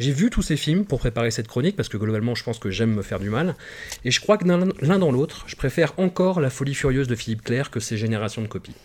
J'ai 0.01 0.11
vu 0.11 0.29
tous 0.29 0.41
ces 0.41 0.57
films 0.57 0.85
pour 0.85 0.99
préparer 0.99 1.31
cette 1.31 1.47
chronique 1.47 1.75
parce 1.75 1.89
que 1.89 1.97
globalement 1.97 2.33
je 2.35 2.43
pense 2.43 2.57
que 2.59 2.69
j'aime 2.71 2.93
me 2.93 3.01
faire 3.01 3.19
du 3.19 3.29
mal 3.29 3.55
et 4.03 4.11
je 4.11 4.19
crois 4.19 4.37
que 4.37 4.45
l'un 4.47 4.99
dans 4.99 5.11
l'autre, 5.11 5.43
je 5.47 5.55
préfère 5.55 5.93
encore 5.97 6.39
la 6.41 6.49
folie 6.49 6.73
furieuse 6.73 7.07
de 7.07 7.15
Philippe 7.15 7.43
Clair 7.43 7.69
que 7.69 7.79
ses 7.79 7.97
générations 7.97 8.41
de 8.41 8.47
copies. 8.47 8.75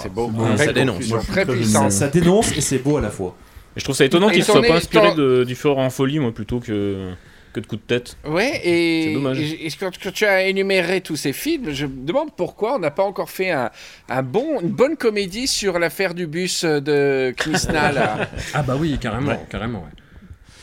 C'est 0.00 0.12
beau. 0.12 0.28
beau. 0.28 0.44
Très 0.56 0.66
Ça 0.66 0.72
dénonce. 0.72 1.08
Très 1.28 1.44
puissant. 1.44 1.90
ça- 1.90 2.08
dénonce 2.08 2.56
et 2.56 2.60
c'est 2.60 2.78
beau 2.78 2.96
à 2.96 3.00
la 3.00 3.10
fois. 3.10 3.36
Et 3.76 3.80
je 3.80 3.84
trouve 3.84 3.96
ça 3.96 4.04
étonnant 4.04 4.28
qu'il 4.30 4.44
t'en 4.44 4.52
soit 4.52 4.62
pas 4.62 4.76
inspiré 4.76 5.14
de, 5.14 5.44
du 5.44 5.54
fort 5.54 5.78
en 5.78 5.90
folie, 5.90 6.18
moi, 6.18 6.32
plutôt 6.32 6.60
que, 6.60 7.10
que 7.52 7.60
de 7.60 7.66
coup 7.66 7.76
de 7.76 7.82
tête. 7.82 8.16
Ouais, 8.26 8.60
et, 8.64 9.04
C'est 9.08 9.12
dommage. 9.14 9.38
et- 9.40 9.66
et 9.66 9.70
quand, 9.78 9.90
quand 10.02 10.12
tu 10.12 10.24
as 10.24 10.42
énuméré 10.46 11.00
tous 11.00 11.16
ces 11.16 11.32
films, 11.32 11.70
je 11.72 11.86
me 11.86 12.06
demande 12.06 12.34
pourquoi 12.36 12.76
on 12.76 12.78
n'a 12.78 12.90
pas 12.90 13.02
encore 13.04 13.30
fait 13.30 13.50
un, 13.50 13.70
un 14.08 14.22
bon, 14.22 14.60
une 14.60 14.68
bonne 14.70 14.96
comédie 14.96 15.46
sur 15.46 15.78
l'affaire 15.78 16.14
du 16.14 16.26
bus 16.26 16.64
de 16.64 17.34
Knissna. 17.36 17.92
là. 17.92 18.28
Ah 18.54 18.62
bah 18.62 18.76
oui, 18.78 18.98
carrément, 19.00 19.36
carrément. 19.50 19.80
ouais. 19.80 20.02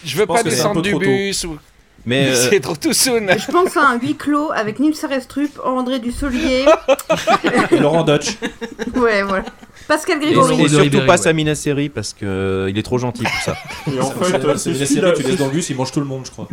Je 0.03 0.15
veux 0.17 0.25
pas 0.25 0.43
descendre 0.43 0.81
du 0.81 0.95
bus. 0.95 1.43
Ou... 1.43 1.57
Mais, 2.05 2.27
euh, 2.29 2.49
c'est 2.49 2.59
trop 2.61 2.75
tout 2.75 2.93
soon. 2.93 3.27
Je 3.37 3.51
pense 3.51 3.75
à 3.75 3.81
un 3.89 3.99
huis 3.99 4.15
clos 4.15 4.51
avec 4.53 4.79
Nils 4.79 4.95
Serestrup, 4.95 5.59
André 5.63 5.99
Dussolier. 5.99 6.65
Et 7.71 7.77
Laurent 7.77 8.03
Dutch. 8.03 8.37
ouais, 8.95 9.21
voilà. 9.23 9.45
Pascal 9.89 10.17
Et, 10.23 10.27
Grégory. 10.27 10.61
et 10.63 10.69
surtout 10.69 11.05
pas 11.05 11.17
Samina 11.17 11.55
Seri 11.55 11.89
parce 11.89 12.13
que 12.13 12.25
euh, 12.25 12.69
il 12.69 12.77
est 12.77 12.83
trop 12.83 12.97
gentil 12.97 13.23
pour 13.23 13.41
ça. 13.43 13.57
Et 13.93 13.99
en 13.99 14.09
fait, 14.11 14.39
c'est 14.39 14.39
c'est 14.39 14.45
la 14.45 14.55
ce 14.57 14.69
qu'il 14.77 14.87
série 14.87 15.07
a- 15.07 15.11
que 15.11 15.17
tu 15.17 15.23
laisses 15.27 15.37
dans 15.37 15.47
le 15.47 15.51
bus, 15.51 15.69
il 15.69 15.75
mange 15.75 15.91
tout 15.91 15.99
le 15.99 16.05
monde, 16.05 16.25
je 16.25 16.31
crois. 16.31 16.47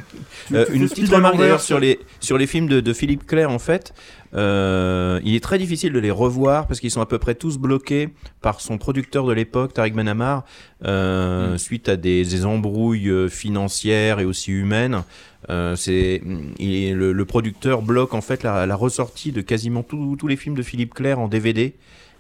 Tu- 0.49 0.57
Euh, 0.57 0.64
tu 0.66 0.75
une 0.77 0.88
petite 0.88 1.09
remarque 1.11 1.37
d'ailleurs 1.37 1.61
sur 1.61 1.79
les, 1.79 2.01
sur 2.20 2.38
les 2.38 2.46
films 2.49 2.66
de, 2.68 2.81
de 2.81 2.92
Philippe 2.92 3.27
Clair, 3.27 3.51
en 3.51 3.59
fait. 3.61 3.92
Euh, 4.35 5.20
il 5.25 5.35
est 5.35 5.42
très 5.42 5.59
difficile 5.59 5.92
de 5.92 5.99
les 5.99 6.11
revoir 6.11 6.66
parce 6.66 6.81
qu'ils 6.81 6.90
sont 6.90 7.01
à 7.01 7.07
peu 7.07 7.18
près 7.18 7.35
tous 7.35 7.59
bloqués 7.59 8.09
par 8.42 8.61
son 8.61 8.77
producteur 8.79 9.25
de 9.27 9.33
l'époque, 9.33 9.72
Tariq 9.75 9.94
Benamar, 9.94 10.44
euh, 10.85 11.57
suite 11.59 11.88
à 11.88 11.96
des, 11.96 12.25
des 12.25 12.44
embrouilles 12.44 13.09
euh, 13.09 13.29
financières 13.29 14.20
et 14.20 14.25
aussi 14.25 14.51
humaines. 14.53 15.03
Euh, 15.49 15.77
c'est 15.77 16.20
le, 16.59 17.12
le 17.12 17.25
producteur 17.25 17.83
bloque 17.83 18.14
en 18.14 18.20
fait 18.20 18.42
la, 18.42 18.66
la 18.66 18.75
ressortie 18.77 19.31
de 19.33 19.40
quasiment 19.42 19.83
tous 19.85 20.16
tous 20.16 20.27
les 20.27 20.37
films 20.37 20.57
de 20.57 20.62
Philippe 20.62 20.92
Clair 20.94 21.18
en 21.20 21.29
DVD. 21.29 21.75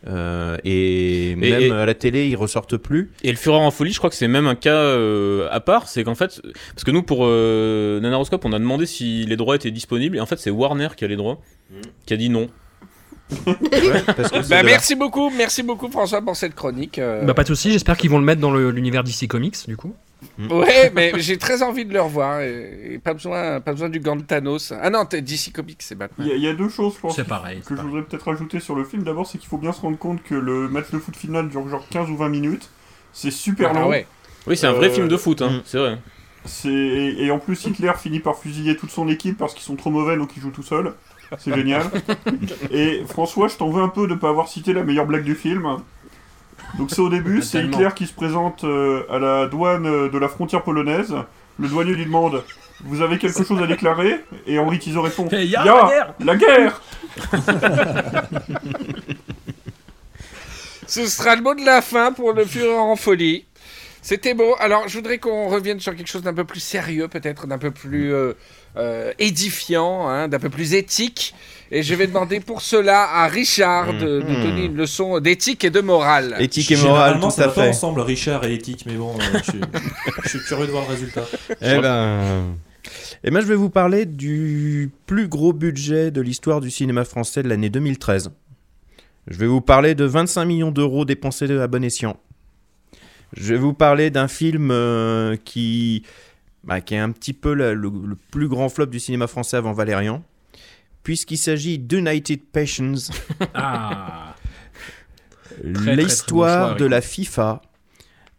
Euh, 0.08 0.56
et, 0.64 1.34
même 1.36 1.60
et- 1.60 1.70
à 1.70 1.84
la 1.86 1.94
télé, 1.94 2.28
ils 2.28 2.36
ressortent 2.36 2.76
plus. 2.76 3.10
Et 3.22 3.30
le 3.30 3.36
Fureur 3.36 3.60
en 3.60 3.70
folie, 3.70 3.92
je 3.92 3.98
crois 3.98 4.10
que 4.10 4.16
c'est 4.16 4.28
même 4.28 4.46
un 4.46 4.54
cas 4.54 4.74
euh, 4.74 5.48
à 5.50 5.60
part. 5.60 5.88
C'est 5.88 6.04
qu'en 6.04 6.14
fait, 6.14 6.40
parce 6.74 6.84
que 6.84 6.90
nous 6.90 7.02
pour 7.02 7.20
euh, 7.22 7.98
Nanaroscope, 8.00 8.44
on 8.44 8.52
a 8.52 8.58
demandé 8.58 8.86
si 8.86 9.24
les 9.26 9.36
droits 9.36 9.56
étaient 9.56 9.70
disponibles, 9.70 10.16
et 10.16 10.20
en 10.20 10.26
fait, 10.26 10.38
c'est 10.38 10.50
Warner 10.50 10.88
qui 10.96 11.04
a 11.04 11.08
les 11.08 11.16
droits, 11.16 11.40
qui 12.06 12.14
a 12.14 12.16
dit 12.16 12.28
non. 12.28 12.48
Bah, 14.48 14.62
merci 14.62 14.94
beaucoup, 14.94 15.30
merci 15.36 15.62
beaucoup 15.64 15.90
François 15.90 16.22
pour 16.22 16.36
cette 16.36 16.54
chronique. 16.54 16.98
euh. 17.00 17.24
Bah 17.24 17.34
pas 17.34 17.42
de 17.42 17.48
soucis, 17.48 17.72
j'espère 17.72 17.96
qu'ils 17.96 18.10
vont 18.10 18.18
le 18.18 18.24
mettre 18.24 18.40
dans 18.40 18.54
l'univers 18.54 19.02
DC 19.02 19.26
Comics 19.28 19.56
du 19.66 19.76
coup. 19.76 19.94
Ouais, 20.38 20.90
mais 20.94 21.12
j'ai 21.18 21.38
très 21.38 21.62
envie 21.62 21.84
de 21.84 21.92
le 21.92 22.00
revoir. 22.00 22.40
Et, 22.40 22.94
et 22.94 22.98
pas, 22.98 23.14
besoin, 23.14 23.60
pas 23.60 23.72
besoin 23.72 23.88
du 23.88 24.00
gant 24.00 24.16
de 24.16 24.22
Thanos. 24.22 24.72
Ah 24.80 24.90
non, 24.90 25.04
t'es 25.04 25.20
DC 25.22 25.52
Comics, 25.52 25.82
c'est 25.82 25.94
Batman. 25.94 26.26
Il 26.26 26.30
y, 26.30 26.34
a- 26.34 26.36
il 26.36 26.42
y 26.42 26.48
a 26.48 26.54
deux 26.54 26.68
choses, 26.68 26.94
je 26.94 27.00
pense, 27.00 27.20
pareil, 27.22 27.60
que 27.66 27.76
je 27.76 27.82
voudrais 27.82 28.02
peut-être 28.02 28.30
ajouter 28.30 28.60
sur 28.60 28.74
le 28.74 28.84
film. 28.84 29.02
D'abord, 29.02 29.26
c'est 29.26 29.38
qu'il 29.38 29.48
faut 29.48 29.58
bien 29.58 29.72
se 29.72 29.80
rendre 29.80 29.98
compte 29.98 30.22
que 30.22 30.34
le 30.34 30.68
match 30.68 30.90
de 30.90 30.98
foot 30.98 31.16
final 31.16 31.48
dure 31.48 31.68
genre 31.68 31.86
15 31.88 32.10
ou 32.10 32.16
20 32.16 32.28
minutes. 32.28 32.70
C'est 33.12 33.30
super 33.30 33.70
Ah 33.70 33.80
long. 33.80 33.88
ouais. 33.88 34.06
Oui, 34.46 34.56
c'est 34.56 34.66
un 34.66 34.72
vrai 34.72 34.90
film 34.90 35.08
de 35.08 35.16
foot, 35.16 35.42
hein, 35.42 35.62
c'est 35.64 35.78
vrai. 35.78 35.98
Et 36.64 37.24
et 37.26 37.30
en 37.32 37.38
plus 37.40 37.64
Hitler 37.64 37.92
finit 38.00 38.20
par 38.20 38.38
fusiller 38.38 38.76
toute 38.76 38.90
son 38.90 39.08
équipe 39.08 39.36
parce 39.36 39.52
qu'ils 39.54 39.64
sont 39.64 39.74
trop 39.74 39.90
mauvais 39.90 40.16
donc 40.16 40.30
il 40.36 40.42
joue 40.42 40.50
tout 40.52 40.62
seul. 40.62 40.94
C'est 41.38 41.52
génial. 41.52 41.82
et 42.70 43.02
François, 43.08 43.48
je 43.48 43.56
t'en 43.56 43.68
veux 43.70 43.82
un 43.82 43.88
peu 43.88 44.06
de 44.06 44.14
pas 44.14 44.28
avoir 44.28 44.46
cité 44.46 44.72
la 44.72 44.84
meilleure 44.84 45.06
blague 45.06 45.24
du 45.24 45.34
film. 45.34 45.66
Donc 46.78 46.90
c'est 46.90 47.00
au 47.00 47.08
début, 47.08 47.42
c'est. 47.42 47.64
Hitler 47.64 47.88
qui 47.94 48.06
se 48.06 48.12
présente 48.12 48.64
euh, 48.64 49.04
à 49.10 49.18
la 49.18 49.46
douane 49.46 49.86
euh, 49.86 50.08
de 50.10 50.18
la 50.18 50.28
frontière 50.28 50.62
polonaise. 50.62 51.14
Le 51.58 51.68
douanier 51.68 51.94
lui 51.94 52.04
demande 52.04 52.42
Vous 52.84 53.00
avez 53.00 53.18
quelque 53.18 53.42
chose 53.42 53.62
à 53.62 53.66
déclarer? 53.66 54.20
Et 54.46 54.58
Henri 54.58 54.78
Tizot 54.78 55.02
répond 55.02 55.26
Eh, 55.32 55.46
y 55.46 55.56
a 55.56 55.64
la 55.64 55.88
guerre 55.88 56.14
La 56.20 56.36
guerre 56.36 56.82
Ce 60.86 61.06
sera 61.06 61.34
le 61.34 61.42
mot 61.42 61.54
de 61.54 61.64
la 61.64 61.82
fin 61.82 62.12
pour 62.12 62.32
le 62.32 62.44
Fureur 62.44 62.82
en 62.84 62.96
folie. 62.96 63.44
C'était 64.02 64.34
beau. 64.34 64.54
Alors, 64.60 64.86
je 64.86 64.96
voudrais 64.96 65.18
qu'on 65.18 65.48
revienne 65.48 65.80
sur 65.80 65.96
quelque 65.96 66.06
chose 66.06 66.22
d'un 66.22 66.32
peu 66.32 66.44
plus 66.44 66.60
sérieux, 66.60 67.08
peut-être 67.08 67.48
d'un 67.48 67.58
peu 67.58 67.72
plus 67.72 68.14
euh, 68.14 68.34
euh, 68.76 69.12
édifiant, 69.18 70.06
hein, 70.08 70.28
d'un 70.28 70.38
peu 70.38 70.48
plus 70.48 70.74
éthique. 70.74 71.34
Et 71.72 71.82
je 71.82 71.94
vais 71.94 72.06
demander 72.06 72.38
pour 72.40 72.62
cela 72.62 73.02
à 73.02 73.26
Richard 73.28 73.92
de 73.94 74.20
nous 74.22 74.36
Mhm. 74.38 74.42
donner 74.44 74.64
une 74.66 74.76
leçon 74.76 75.18
d'éthique 75.20 75.64
et 75.64 75.70
de 75.70 75.80
morale. 75.80 76.36
Éthique 76.38 76.70
et 76.70 76.76
morale, 76.76 77.18
tout 77.20 77.30
ça 77.30 77.48
fait. 77.50 77.68
ensemble, 77.68 78.00
Richard 78.02 78.44
et 78.44 78.54
éthique, 78.54 78.84
mais 78.86 78.94
bon, 78.94 79.14
euh, 79.18 79.38
je, 79.44 79.50
suis, 79.50 79.60
je 80.24 80.28
suis 80.28 80.38
curieux 80.40 80.66
de 80.66 80.70
voir 80.70 80.84
le 80.84 80.90
résultat. 80.94 81.24
Eh 81.60 81.78
ben, 81.78 82.54
eh 83.24 83.30
ben, 83.32 83.40
je 83.40 83.46
vais 83.46 83.56
vous 83.56 83.70
parler 83.70 84.06
du 84.06 84.90
plus 85.06 85.26
gros 85.26 85.52
budget 85.52 86.12
de 86.12 86.20
l'histoire 86.20 86.60
du 86.60 86.70
cinéma 86.70 87.04
français 87.04 87.42
de 87.42 87.48
l'année 87.48 87.68
2013. 87.70 88.30
Je 89.26 89.36
vais 89.38 89.46
vous 89.48 89.60
parler 89.60 89.96
de 89.96 90.04
25 90.04 90.44
millions 90.44 90.70
d'euros 90.70 91.04
dépensés 91.04 91.50
à 91.50 91.66
bon 91.66 91.82
escient. 91.82 92.16
Je 93.36 93.54
vais 93.54 93.58
vous 93.58 93.74
parler 93.74 94.10
d'un 94.10 94.28
film 94.28 94.70
euh, 94.70 95.34
qui, 95.44 96.04
bah, 96.62 96.80
qui 96.80 96.94
est 96.94 96.98
un 96.98 97.10
petit 97.10 97.32
peu 97.32 97.52
la- 97.54 97.74
le, 97.74 97.88
le 97.90 98.16
plus 98.30 98.46
grand 98.46 98.68
flop 98.68 98.86
du 98.86 99.00
cinéma 99.00 99.26
français 99.26 99.56
avant 99.56 99.72
Valérian, 99.72 100.22
puisqu'il 101.06 101.36
s'agit 101.38 101.78
d'United 101.78 102.40
Passions. 102.52 102.94
Ah. 103.54 104.34
Bon 105.62 105.92
L'histoire 105.92 106.74
de 106.74 106.84
la 106.84 107.00
FIFA, 107.00 107.62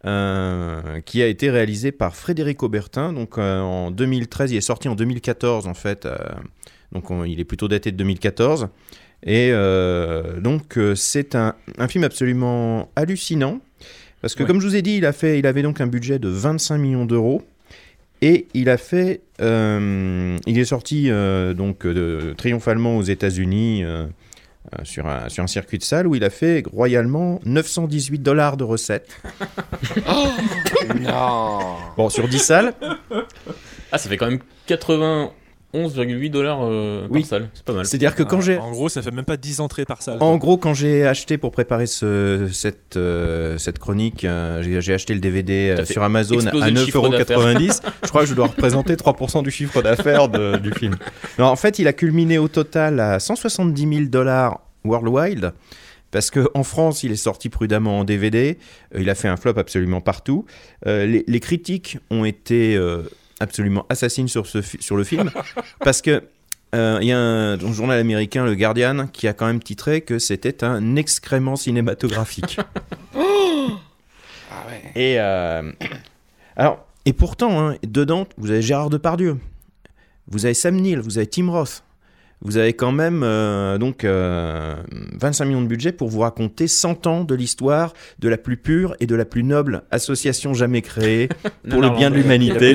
euh, 0.04 1.00
qui 1.00 1.22
a 1.22 1.26
été 1.28 1.48
réalisée 1.50 1.92
par 1.92 2.14
Frédéric 2.14 2.62
Aubertin. 2.62 3.14
Donc 3.14 3.38
euh, 3.38 3.60
en 3.60 3.90
2013, 3.90 4.52
il 4.52 4.58
est 4.58 4.60
sorti 4.60 4.86
en 4.88 4.94
2014 4.94 5.66
en 5.66 5.72
fait. 5.72 6.04
euh, 6.04 6.18
donc 6.92 7.10
on- 7.10 7.24
il 7.24 7.40
est 7.40 7.44
plutôt 7.44 7.68
daté 7.68 7.90
de 7.90 7.96
2014. 7.96 8.68
Et 9.24 9.50
donc 10.40 10.78
c'est 10.94 11.34
un, 11.34 11.54
un 11.78 11.88
film 11.88 12.04
absolument 12.04 12.90
hallucinant. 12.96 13.60
Parce 14.20 14.34
que 14.34 14.42
Ouais. 14.42 14.46
comme 14.46 14.60
je 14.60 14.66
vous 14.68 14.76
ai 14.76 14.82
dit, 14.82 14.96
il, 14.98 15.06
a 15.06 15.12
fait, 15.12 15.38
il 15.38 15.46
avait 15.46 15.62
donc 15.62 15.80
un 15.80 15.86
budget 15.86 16.18
de 16.18 16.28
25 16.28 16.76
millions 16.78 17.06
d'euros. 17.06 17.42
Et 18.20 18.48
il 18.54 18.68
a 18.68 18.76
fait, 18.76 19.22
euh, 19.40 20.36
il 20.46 20.58
est 20.58 20.64
sorti 20.64 21.10
euh, 21.10 21.54
donc 21.54 21.86
euh, 21.86 22.34
triomphalement 22.34 22.96
aux 22.96 23.02
États-Unis 23.02 23.84
sur, 24.82 25.06
un, 25.06 25.28
sur 25.28 25.44
un 25.44 25.46
circuit 25.46 25.78
de 25.78 25.84
salle 25.84 26.06
où 26.06 26.14
il 26.14 26.24
a 26.24 26.30
fait 26.30 26.64
royalement 26.66 27.40
918 27.44 28.18
dollars 28.18 28.56
de 28.56 28.64
recettes. 28.64 29.20
non. 31.00 31.76
Bon, 31.96 32.08
sur 32.08 32.28
10 32.28 32.38
salles. 32.38 32.74
Ah, 33.92 33.98
ça 33.98 34.08
fait 34.08 34.16
quand 34.16 34.28
même 34.28 34.40
91,8 35.74 36.30
dollars 36.30 36.60
euh, 36.62 37.06
Oui. 37.10 37.20
par 37.20 37.28
salle. 37.28 37.48
C'est 37.52 37.64
pas 37.64 37.72
mal. 37.74 37.84
C'est-à-dire 37.84 38.14
que 38.14 38.22
quand 38.22 38.38
Ah, 38.38 38.42
j'ai, 38.42 38.58
En 38.58 38.70
gros, 38.70 38.88
ça 38.88 39.02
fait 39.02 39.10
même 39.10 39.24
pas 39.24 39.36
10 39.36 39.60
entrées 39.60 39.84
par 39.84 40.00
salle. 40.02 40.16
en 40.20 40.36
gros, 40.36 40.56
quand 40.56 40.72
j'ai 40.74 41.06
acheté 41.06 41.36
pour 41.38 41.50
préparer 41.50 41.86
ce, 41.86 42.48
cette, 42.52 42.96
euh, 42.96 43.58
cette 43.58 43.78
chronique, 43.78 44.24
euh, 44.24 44.62
j'ai 44.80 44.94
acheté 44.94 45.12
le 45.14 45.20
DVD 45.20 45.76
euh, 45.78 45.84
sur 45.84 46.02
Amazon 46.02 46.38
à 46.38 46.70
le 46.70 46.76
chiffre 46.84 47.08
9,90€. 47.08 47.80
je 48.02 48.08
crois 48.08 48.22
que 48.22 48.28
je 48.28 48.34
dois 48.34 48.46
représenter 48.46 48.94
3% 48.94 49.42
du 49.42 49.50
chiffre 49.50 49.82
d'affaires 49.82 50.28
du 50.28 50.72
film. 50.72 50.96
Non, 51.38 51.46
en 51.46 51.56
fait, 51.56 51.78
il 51.78 51.86
a 51.86 51.92
culminé 51.92 52.38
au 52.38 52.48
total 52.48 52.98
à 53.00 53.18
170 53.20 53.80
000 53.96 54.06
dollars 54.08 54.60
worldwide. 54.84 55.52
Parce 56.10 56.30
qu'en 56.30 56.62
France, 56.62 57.02
il 57.02 57.12
est 57.12 57.16
sorti 57.16 57.50
prudemment 57.50 57.98
en 57.98 58.04
DVD. 58.04 58.56
euh, 58.94 59.00
il 59.02 59.10
a 59.10 59.14
fait 59.14 59.28
un 59.28 59.36
flop 59.36 59.58
absolument 59.58 60.00
partout. 60.00 60.46
Euh, 60.86 61.04
les, 61.04 61.22
les 61.26 61.40
critiques 61.40 61.98
ont 62.10 62.24
été 62.24 62.76
euh, 62.76 63.02
absolument 63.40 63.86
assassines 63.88 64.28
sur, 64.28 64.46
ce, 64.46 64.62
fi- 64.62 64.80
sur 64.80 64.96
le 64.96 65.04
film. 65.04 65.30
parce 65.80 66.02
que 66.02 66.22
euh, 66.74 66.98
il 67.00 67.08
y 67.08 67.12
a 67.12 67.18
un, 67.18 67.54
un 67.58 67.72
journal 67.72 67.98
américain, 67.98 68.44
le 68.44 68.54
Guardian, 68.54 69.06
qui 69.06 69.26
a 69.28 69.32
quand 69.32 69.46
même 69.46 69.62
titré 69.62 70.02
que 70.02 70.18
c'était 70.18 70.64
un 70.64 70.96
excrément 70.96 71.56
cinématographique. 71.56 72.58
Ah 74.50 74.64
ouais. 74.68 74.92
Et 75.00 75.20
euh, 75.20 75.70
alors, 76.56 76.84
et 77.04 77.12
pourtant, 77.12 77.60
hein, 77.68 77.76
dedans, 77.86 78.26
vous 78.38 78.50
avez 78.50 78.62
Gérard 78.62 78.88
Depardieu, 78.90 79.36
vous 80.26 80.46
avez 80.46 80.54
Sam 80.54 80.76
Neill, 80.76 81.00
vous 81.00 81.18
avez 81.18 81.26
Tim 81.26 81.50
Roth, 81.50 81.82
vous 82.40 82.56
avez 82.56 82.72
quand 82.72 82.92
même 82.92 83.22
euh, 83.24 83.78
donc 83.78 84.04
euh, 84.04 84.76
25 85.20 85.44
millions 85.46 85.62
de 85.62 85.66
budget 85.66 85.92
pour 85.92 86.08
vous 86.08 86.20
raconter 86.20 86.68
100 86.68 87.06
ans 87.06 87.24
de 87.24 87.34
l'histoire 87.34 87.94
de 88.20 88.28
la 88.28 88.36
plus 88.38 88.56
pure 88.56 88.94
et 89.00 89.06
de 89.06 89.14
la 89.16 89.24
plus 89.24 89.42
noble 89.42 89.82
association 89.90 90.54
jamais 90.54 90.82
créée 90.82 91.28
pour 91.68 91.80
Non, 91.80 91.80
le 91.80 91.88
non, 91.88 91.96
bien 91.96 92.10
de 92.10 92.14
l'humanité. 92.16 92.74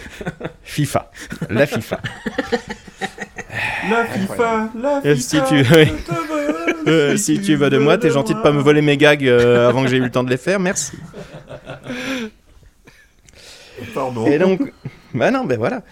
FIFA, 0.62 1.10
la 1.48 1.66
FIFA. 1.66 2.00
La 3.90 4.04
FIFA, 4.04 4.70
la 4.80 5.00
Euh, 5.04 5.16
FIFA. 5.16 5.16
si 5.16 5.42
tu- 5.48 5.74
oui. 5.74 5.86
Euh, 6.86 7.16
si 7.18 7.38
tu 7.42 7.56
veux 7.56 7.68
de 7.68 7.76
moi, 7.76 7.98
t'es 7.98 8.10
gentil 8.10 8.32
de 8.34 8.40
pas 8.40 8.52
me 8.52 8.60
voler 8.62 8.80
mes 8.80 8.96
gags 8.96 9.26
euh, 9.26 9.68
avant 9.68 9.82
que 9.84 9.90
j'ai 9.90 9.98
eu 9.98 10.02
le 10.02 10.10
temps 10.10 10.24
de 10.24 10.30
les 10.30 10.38
faire, 10.38 10.58
merci. 10.58 10.92
Pardon. 13.94 14.26
Et 14.26 14.38
donc, 14.38 14.60
bah 15.14 15.30
non, 15.30 15.44
ben 15.44 15.58
voilà. 15.58 15.82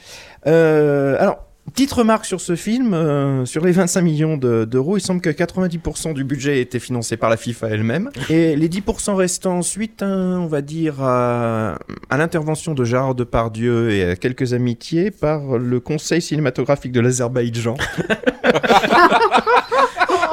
Euh, 0.47 1.17
alors, 1.21 1.47
petite 1.71 1.93
remarque 1.93 2.25
sur 2.25 2.41
ce 2.41 2.57
film, 2.57 2.95
euh, 2.95 3.45
sur 3.45 3.65
les 3.65 3.73
25 3.73 4.01
millions 4.03 4.37
de- 4.37 4.65
d'euros, 4.65 4.97
il 4.97 5.01
semble 5.01 5.21
que 5.21 5.31
90% 5.31 6.13
du 6.15 6.25
budget 6.25 6.61
était 6.61 6.79
financé 6.79 7.17
par 7.17 7.31
la 7.31 7.37
FIFA 7.37 7.69
elle-même. 7.71 8.11
Et 8.31 8.57
les 8.57 8.69
10% 8.69 9.15
restants, 9.15 9.63
suite, 9.63 10.03
hein, 10.03 10.39
on 10.41 10.47
va 10.47 10.61
dire, 10.63 11.03
à, 11.03 11.79
à 12.11 12.17
l'intervention 12.17 12.75
de 12.75 12.85
Gérard 12.85 13.15
Depardieu 13.15 13.91
et 13.91 14.05
à 14.11 14.17
quelques 14.17 14.53
amitiés 14.55 15.11
par 15.11 15.59
le 15.59 15.81
Conseil 15.81 16.23
cinématographique 16.23 16.93
de 16.93 17.01
l'Azerbaïdjan. 17.01 17.77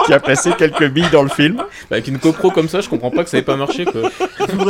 qui 0.06 0.14
a 0.14 0.20
placé 0.20 0.52
quelques 0.58 0.88
billes 0.90 1.10
dans 1.12 1.24
le 1.24 1.30
film. 1.30 1.56
Bah, 1.58 1.64
avec 1.92 2.08
une 2.08 2.20
copro 2.20 2.52
comme 2.52 2.68
ça, 2.68 2.82
je 2.82 2.90
comprends 2.90 3.12
pas 3.12 3.24
que 3.24 3.30
ça 3.30 3.38
ait 3.38 3.44
pas 3.44 3.56
marché. 3.56 3.86
Quoi. 3.86 4.10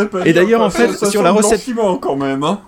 Pas 0.07 0.25
Et 0.25 0.33
d'ailleurs, 0.33 0.61
en 0.61 0.69
fait, 0.69 0.93
sur 1.05 1.23
la 1.23 1.31
recette- 1.31 1.61
quand 2.01 2.15
même. 2.15 2.43
Hein. 2.43 2.61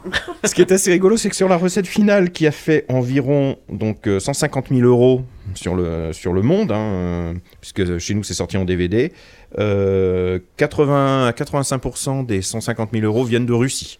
Ce 0.43 0.53
qui 0.53 0.61
est 0.61 0.71
assez 0.71 0.91
rigolo, 0.91 1.17
c'est 1.17 1.29
que 1.29 1.35
sur 1.35 1.49
la 1.49 1.57
recette 1.57 1.87
finale 1.87 2.31
qui 2.31 2.47
a 2.47 2.51
fait 2.51 2.85
environ 2.89 3.57
donc 3.69 4.07
euh, 4.07 4.19
150 4.19 4.67
000 4.69 4.81
euros 4.81 5.23
sur 5.55 5.75
le 5.75 6.11
sur 6.13 6.33
le 6.33 6.41
monde, 6.41 6.71
hein, 6.71 6.75
euh, 6.75 7.33
puisque 7.61 7.97
chez 7.99 8.13
nous 8.13 8.23
c'est 8.23 8.33
sorti 8.33 8.57
en 8.57 8.65
DVD, 8.65 9.13
euh, 9.59 10.39
80 10.57 11.27
à 11.27 11.33
85 11.33 12.25
des 12.25 12.41
150 12.41 12.89
000 12.93 13.05
euros 13.05 13.23
viennent 13.23 13.45
de 13.45 13.53
Russie. 13.53 13.99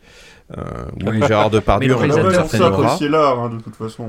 Euh, 0.57 0.61
oui, 1.05 1.19
Gérard 1.27 1.49
Depardieu 1.49 1.87
Mais 1.87 1.93
le 1.93 1.97
en 1.99 2.01
a 2.01 2.05
une 2.05 2.11
réalisateur, 2.11 2.79
apprécier 2.79 3.09
l'art, 3.09 3.39
hein, 3.39 3.49
de 3.49 3.61
toute 3.61 3.75
façon. 3.75 4.05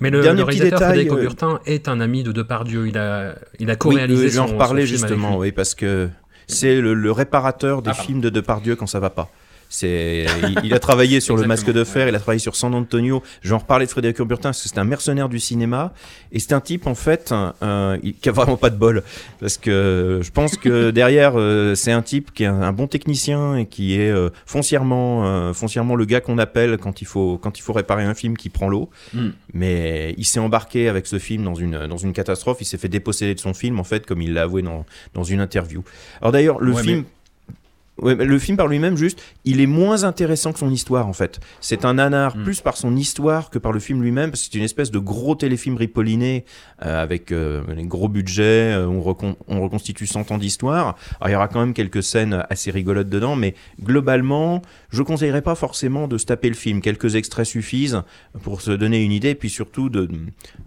Mais 0.00 0.10
le, 0.10 0.20
Dernier 0.22 0.40
le 0.40 0.46
petit 0.46 0.58
réalisateur 0.58 0.78
détail, 0.90 0.94
Frédéric 1.06 1.12
euh, 1.12 1.16
Aubertin 1.26 1.60
est 1.66 1.88
un 1.88 2.00
ami 2.00 2.22
de 2.22 2.32
Depardieu. 2.32 2.86
Il 2.88 2.98
a, 2.98 3.34
il 3.58 3.70
a 3.70 3.76
co-réalisé 3.76 4.24
oui, 4.24 4.28
je 4.28 4.34
vais 4.34 4.38
en 4.40 4.46
son- 4.46 4.52
reparler 4.54 4.82
son 4.82 4.86
film 4.92 5.04
avec 5.04 5.08
justement, 5.14 5.30
lui. 5.32 5.36
oui, 5.48 5.52
parce 5.52 5.74
que 5.74 6.08
c'est 6.46 6.80
le, 6.80 6.94
le 6.94 7.12
réparateur 7.12 7.82
des 7.82 7.90
Ah, 7.90 7.94
films 7.94 8.20
de 8.20 8.28
Depardieu 8.28 8.76
quand 8.76 8.86
ça 8.86 9.00
va 9.00 9.10
pas. 9.10 9.30
C'est, 9.68 10.26
il, 10.42 10.58
il 10.66 10.74
a 10.74 10.78
travaillé 10.78 11.20
sur 11.20 11.36
Le 11.36 11.46
Masque 11.46 11.70
de 11.72 11.84
Fer, 11.84 12.08
il 12.08 12.14
a 12.14 12.18
travaillé 12.18 12.38
sur 12.38 12.54
San 12.56 12.72
Antonio. 12.74 13.22
Je 13.42 13.48
vais 13.48 13.54
en 13.54 13.58
reparler 13.58 13.86
de 13.86 13.90
Frédéric 13.90 14.18
Urburtin 14.18 14.50
parce 14.50 14.62
que 14.62 14.68
c'est 14.68 14.78
un 14.78 14.84
mercenaire 14.84 15.28
du 15.28 15.38
cinéma 15.40 15.92
et 16.32 16.38
c'est 16.38 16.52
un 16.52 16.60
type 16.60 16.86
en 16.86 16.94
fait 16.94 17.34
euh, 17.62 17.98
qui 18.20 18.28
a 18.28 18.32
vraiment 18.32 18.56
pas 18.56 18.70
de 18.70 18.76
bol 18.76 19.02
parce 19.40 19.58
que 19.58 20.20
je 20.22 20.30
pense 20.30 20.56
que 20.56 20.90
derrière 20.92 21.32
euh, 21.36 21.74
c'est 21.74 21.92
un 21.92 22.02
type 22.02 22.32
qui 22.32 22.44
est 22.44 22.46
un, 22.46 22.62
un 22.62 22.72
bon 22.72 22.86
technicien 22.86 23.56
et 23.56 23.66
qui 23.66 23.94
est 24.00 24.10
euh, 24.10 24.30
foncièrement, 24.46 25.26
euh, 25.26 25.52
foncièrement 25.52 25.94
le 25.96 26.04
gars 26.04 26.20
qu'on 26.20 26.38
appelle 26.38 26.78
quand 26.78 27.00
il 27.02 27.06
faut 27.06 27.38
quand 27.38 27.58
il 27.58 27.62
faut 27.62 27.72
réparer 27.72 28.04
un 28.04 28.14
film 28.14 28.36
qui 28.36 28.48
prend 28.48 28.68
l'eau. 28.68 28.88
Mm. 29.14 29.28
Mais 29.54 30.14
il 30.18 30.24
s'est 30.24 30.40
embarqué 30.40 30.88
avec 30.88 31.06
ce 31.06 31.18
film 31.18 31.42
dans 31.44 31.54
une 31.54 31.86
dans 31.86 31.96
une 31.98 32.12
catastrophe. 32.12 32.58
Il 32.60 32.64
s'est 32.66 32.78
fait 32.78 32.88
déposséder 32.88 33.34
de 33.34 33.40
son 33.40 33.54
film 33.54 33.78
en 33.80 33.84
fait 33.84 34.06
comme 34.06 34.22
il 34.22 34.32
l'a 34.32 34.42
avoué 34.42 34.62
dans 34.62 34.84
dans 35.14 35.24
une 35.24 35.40
interview. 35.40 35.82
Alors 36.20 36.32
d'ailleurs 36.32 36.60
le 36.60 36.72
Ouais, 36.72 36.82
film 36.82 36.98
mais- 37.00 37.04
Ouais, 37.98 38.14
le 38.14 38.38
film 38.38 38.56
par 38.58 38.66
lui-même, 38.68 38.96
juste, 38.96 39.22
il 39.44 39.60
est 39.60 39.66
moins 39.66 40.04
intéressant 40.04 40.52
que 40.52 40.58
son 40.58 40.70
histoire, 40.70 41.06
en 41.08 41.12
fait. 41.14 41.40
C'est 41.60 41.84
un 41.86 41.94
nanar 41.94 42.34
plus 42.36 42.60
par 42.60 42.76
son 42.76 42.94
histoire 42.94 43.48
que 43.48 43.58
par 43.58 43.72
le 43.72 43.80
film 43.80 44.02
lui-même, 44.02 44.30
parce 44.30 44.42
que 44.42 44.48
c'est 44.52 44.58
une 44.58 44.64
espèce 44.64 44.90
de 44.90 44.98
gros 44.98 45.34
téléfilm 45.34 45.76
ripolliné 45.76 46.44
euh, 46.84 47.02
avec 47.02 47.32
euh, 47.32 47.62
les 47.74 47.84
gros 47.84 48.08
budgets, 48.08 48.74
euh, 48.74 48.86
on, 48.86 49.00
recon- 49.00 49.36
on 49.48 49.62
reconstitue 49.62 50.06
100 50.06 50.30
ans 50.30 50.38
d'histoire. 50.38 50.96
Alors, 51.20 51.28
il 51.28 51.32
y 51.32 51.36
aura 51.36 51.48
quand 51.48 51.60
même 51.60 51.72
quelques 51.72 52.02
scènes 52.02 52.44
assez 52.50 52.70
rigolotes 52.70 53.08
dedans, 53.08 53.34
mais 53.34 53.54
globalement, 53.82 54.60
je 54.90 55.02
conseillerais 55.02 55.42
pas 55.42 55.54
forcément 55.54 56.06
de 56.08 56.18
se 56.18 56.26
taper 56.26 56.48
le 56.48 56.54
film. 56.54 56.80
Quelques 56.82 57.14
extraits 57.14 57.46
suffisent 57.46 58.02
pour 58.42 58.60
se 58.60 58.72
donner 58.72 59.02
une 59.02 59.12
idée, 59.12 59.30
et 59.30 59.34
puis 59.34 59.48
surtout 59.48 59.88
de, 59.88 60.08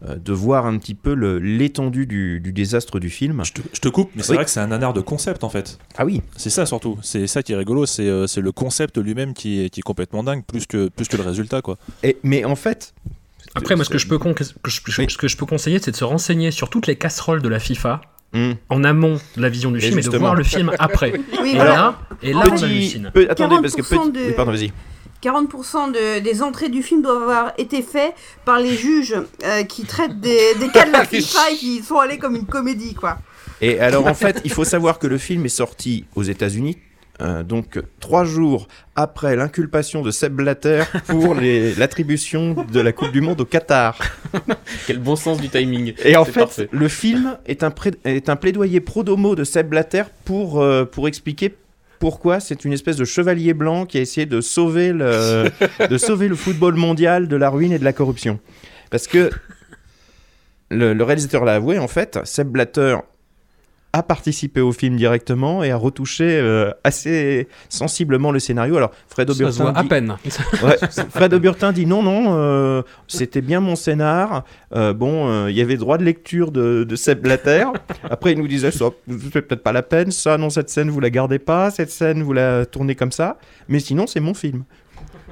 euh, 0.07 0.15
de 0.15 0.33
voir 0.33 0.65
un 0.65 0.77
petit 0.79 0.95
peu 0.95 1.13
l'étendue 1.37 2.07
du, 2.07 2.39
du 2.39 2.51
désastre 2.53 2.99
du 2.99 3.09
film. 3.09 3.43
Je 3.45 3.53
te, 3.53 3.61
je 3.73 3.79
te 3.81 3.87
coupe, 3.89 4.09
mais 4.15 4.23
c'est 4.23 4.31
Oui. 4.31 4.35
vrai 4.37 4.45
que 4.45 4.51
c'est 4.51 4.59
un 4.61 4.67
nanar 4.67 4.93
de 4.93 5.01
concept 5.01 5.43
en 5.43 5.49
fait. 5.49 5.77
Ah 5.97 6.05
oui. 6.05 6.21
C'est 6.37 6.49
ça 6.49 6.65
surtout. 6.65 6.97
C'est 7.03 7.18
ça 7.27 7.43
qui 7.43 7.53
est 7.53 7.55
rigolo. 7.55 7.85
C'est 7.85 8.07
euh, 8.07 8.27
c'est 8.27 8.41
le 8.41 8.51
concept 8.51 8.97
lui-même 8.97 9.33
qui 9.33 9.63
est, 9.65 9.69
qui 9.69 9.79
est 9.79 9.83
complètement 9.83 10.23
dingue, 10.23 10.43
plus 10.45 10.65
que, 10.65 10.89
plus 10.89 11.07
que 11.07 11.17
le 11.17 11.23
résultat 11.23 11.61
quoi. 11.61 11.77
Et, 12.03 12.17
mais 12.23 12.45
en 12.45 12.55
fait. 12.55 12.93
Après, 13.55 13.75
moi, 13.75 13.83
ce 13.83 13.89
que 13.89 13.97
je 13.97 14.07
peux, 14.07 14.19
que 14.19 14.43
je- 14.43 14.53
ce 15.07 15.17
que 15.17 15.27
je 15.27 15.37
peux 15.37 15.45
conseiller, 15.47 15.79
c'est 15.81 15.89
de 15.91 15.95
se 15.95 16.03
renseigner 16.03 16.51
sur 16.51 16.69
toutes 16.69 16.85
les 16.85 16.95
casseroles 16.97 17.41
de 17.41 17.49
la 17.49 17.59
FIFA 17.59 18.01
en 18.69 18.83
amont 18.83 19.19
de 19.37 19.41
la 19.41 19.49
vision 19.49 19.71
du 19.71 19.79
Et 19.79 19.81
film 19.81 19.97
et 19.97 20.01
de 20.03 20.17
voir 20.17 20.35
le 20.35 20.43
film 20.43 20.71
après. 20.77 21.13
Oui, 21.41 21.51
et, 21.53 21.55
voilà. 21.55 21.73
là, 21.73 21.99
et 22.21 22.31
là, 22.33 22.39
En 22.39 22.53
on 22.53 22.57
fait, 22.57 22.65
hallucine. 22.65 23.09
Peu- 23.11 23.27
attendez, 23.29 23.55
parce 23.61 23.73
que 23.73 23.81
40% 23.81 23.85
petit- 23.87 24.11
de- 24.11 24.25
oui, 24.27 24.33
pardon, 24.35 24.51
vas-y. 24.51 24.71
40% 25.23 25.91
de- 25.91 26.19
des 26.19 26.41
entrées 26.43 26.69
du 26.69 26.83
film 26.83 27.01
doivent 27.01 27.23
avoir 27.23 27.53
été 27.57 27.81
faites 27.81 28.13
par 28.45 28.59
les 28.59 28.75
juges 28.75 29.15
euh, 29.43 29.63
qui 29.63 29.83
traitent 29.83 30.19
des, 30.19 30.53
des 30.59 30.67
cas 30.69 30.85
de 30.85 30.91
la 30.91 31.03
FIFA 31.05 31.51
et 31.51 31.55
qui 31.55 31.81
sont 31.81 31.97
allés 31.97 32.17
comme 32.19 32.35
une 32.35 32.45
comédie, 32.45 32.93
quoi. 32.93 33.17
Et 33.61 33.79
alors 33.79 34.05
en 34.07 34.13
fait, 34.13 34.41
il 34.45 34.51
faut 34.51 34.63
savoir 34.63 34.99
que 34.99 35.07
le 35.07 35.17
film 35.17 35.45
est 35.45 35.49
sorti 35.49 36.05
aux 36.15 36.23
États-Unis. 36.23 36.77
Euh, 37.21 37.43
donc 37.43 37.79
trois 37.99 38.23
jours 38.23 38.67
après 38.95 39.35
l'inculpation 39.35 40.01
de 40.01 40.11
Seb 40.11 40.33
Blatter 40.33 40.83
pour 41.07 41.35
l'attribution 41.77 42.65
de 42.71 42.79
la 42.79 42.93
Coupe 42.93 43.11
du 43.11 43.21
Monde 43.21 43.41
au 43.41 43.45
Qatar. 43.45 43.97
Quel 44.87 44.99
bon 44.99 45.15
sens 45.15 45.41
du 45.41 45.49
timing. 45.49 45.93
Et 46.03 46.15
en 46.15 46.23
fait, 46.23 46.39
parfait. 46.39 46.69
le 46.71 46.87
film 46.87 47.37
est 47.45 47.63
un, 47.63 47.73
est 48.05 48.29
un 48.29 48.35
plaidoyer 48.35 48.79
pro 48.79 49.03
domo 49.03 49.35
de 49.35 49.43
Seb 49.43 49.69
Blatter 49.69 50.03
pour, 50.23 50.61
euh, 50.61 50.85
pour 50.85 51.07
expliquer 51.07 51.55
pourquoi 51.99 52.39
c'est 52.39 52.63
une 52.63 52.71
espèce 52.71 52.95
de 52.95 53.03
chevalier 53.03 53.53
blanc 53.53 53.85
qui 53.85 53.97
a 53.97 54.01
essayé 54.01 54.25
de 54.25 54.39
sauver, 54.39 54.93
le, 54.93 55.51
de 55.89 55.97
sauver 55.97 56.29
le 56.29 56.35
football 56.35 56.75
mondial 56.75 57.27
de 57.27 57.35
la 57.35 57.49
ruine 57.49 57.73
et 57.73 57.79
de 57.79 57.83
la 57.83 57.91
corruption. 57.91 58.39
Parce 58.89 59.07
que 59.07 59.29
le, 60.69 60.93
le 60.93 61.03
réalisateur 61.03 61.43
l'a 61.43 61.55
avoué, 61.55 61.77
en 61.77 61.89
fait, 61.89 62.19
Seb 62.23 62.47
Blatter 62.47 62.95
a 63.91 64.03
participé 64.03 64.61
au 64.61 64.71
film 64.71 64.95
directement 64.97 65.63
et 65.63 65.71
a 65.71 65.75
retouché 65.75 66.23
euh, 66.39 66.71
assez 66.83 67.47
sensiblement 67.69 68.31
le 68.31 68.39
scénario. 68.39 68.77
Alors, 68.77 68.91
Fred 69.07 69.29
Auburtin 69.29 69.63
voit 69.63 69.77
à 69.77 69.81
dit- 69.83 69.89
peine. 69.89 70.15
Ouais, 70.63 70.77
Fred 71.09 71.33
Auburtin 71.33 71.71
dit 71.71 71.85
non, 71.85 72.03
non, 72.03 72.35
euh, 72.37 72.81
c'était 73.07 73.41
bien 73.41 73.59
mon 73.61 73.75
scénar. 73.75 74.43
Euh, 74.75 74.93
bon, 74.93 75.47
il 75.47 75.55
y 75.55 75.61
avait 75.61 75.77
droit 75.77 75.97
de 75.97 76.03
lecture 76.03 76.51
de, 76.51 76.83
de 76.83 76.95
Seb 76.95 77.21
Blatter. 77.21 77.65
Après, 78.09 78.33
il 78.33 78.37
nous 78.39 78.47
disait 78.47 78.71
ça, 78.71 78.85
c'est 79.33 79.41
peut-être 79.41 79.63
pas 79.63 79.71
la 79.71 79.81
peine. 79.83 80.11
Ça, 80.11 80.37
non, 80.37 80.49
cette 80.49 80.69
scène, 80.69 80.89
vous 80.89 80.99
la 80.99 81.09
gardez 81.09 81.39
pas. 81.39 81.71
Cette 81.71 81.89
scène, 81.91 82.21
vous 82.21 82.33
la 82.33 82.65
tournez 82.65 82.93
comme 82.95 83.11
ça. 83.11 83.37
Mais 83.67 83.79
sinon, 83.79 84.05
c'est 84.07 84.19
mon 84.19 84.33
film. 84.33 84.63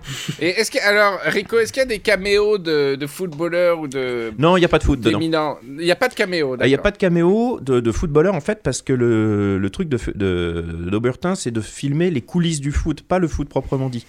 Et 0.39 0.50
est-ce 0.50 0.72
que 0.72 0.80
alors 0.80 1.20
Rico, 1.24 1.60
est-ce 1.60 1.74
qu'il 1.74 1.82
y 1.82 1.84
a 1.84 1.88
des 1.88 2.00
caméos 2.00 2.58
de, 2.58 2.96
de 2.96 3.08
footballeurs 3.08 3.80
ou 3.80 3.88
de 3.88 4.32
Non, 4.38 4.58
il 4.58 4.62
n'y 4.62 4.65
a 4.65 4.70
pas 4.70 4.80
de 4.80 4.84
foot 4.84 5.00
dedans. 5.00 5.20
Il 5.22 5.86
n'y 5.86 5.91
a 5.91 5.96
pas 5.96 6.10
de 6.10 6.13
caméo. 6.13 6.56
Ah, 6.60 6.65
Il 6.65 6.70
n'y 6.70 6.76
a 6.76 6.80
pas 6.80 6.91
de 6.91 6.98
caméo 6.98 7.60
de, 7.62 7.80
de 7.80 7.91
footballeur 7.91 8.36
en 8.36 8.41
fait 8.41 8.62
parce 8.63 8.82
que 8.82 8.93
le, 8.93 9.58
le 9.58 9.70
truc 9.70 9.89
de, 9.89 10.00
de, 10.15 10.89
d'Aubertin 10.89 11.36
c'est 11.36 11.52
de 11.52 11.62
filmer 11.62 12.10
les 12.12 12.22
coulisses 12.22 12.62
du 12.62 12.72
foot, 12.72 13.02
pas 13.02 13.20
le 13.20 13.28
foot 13.28 13.50
proprement 13.50 13.89
dit. 13.89 14.06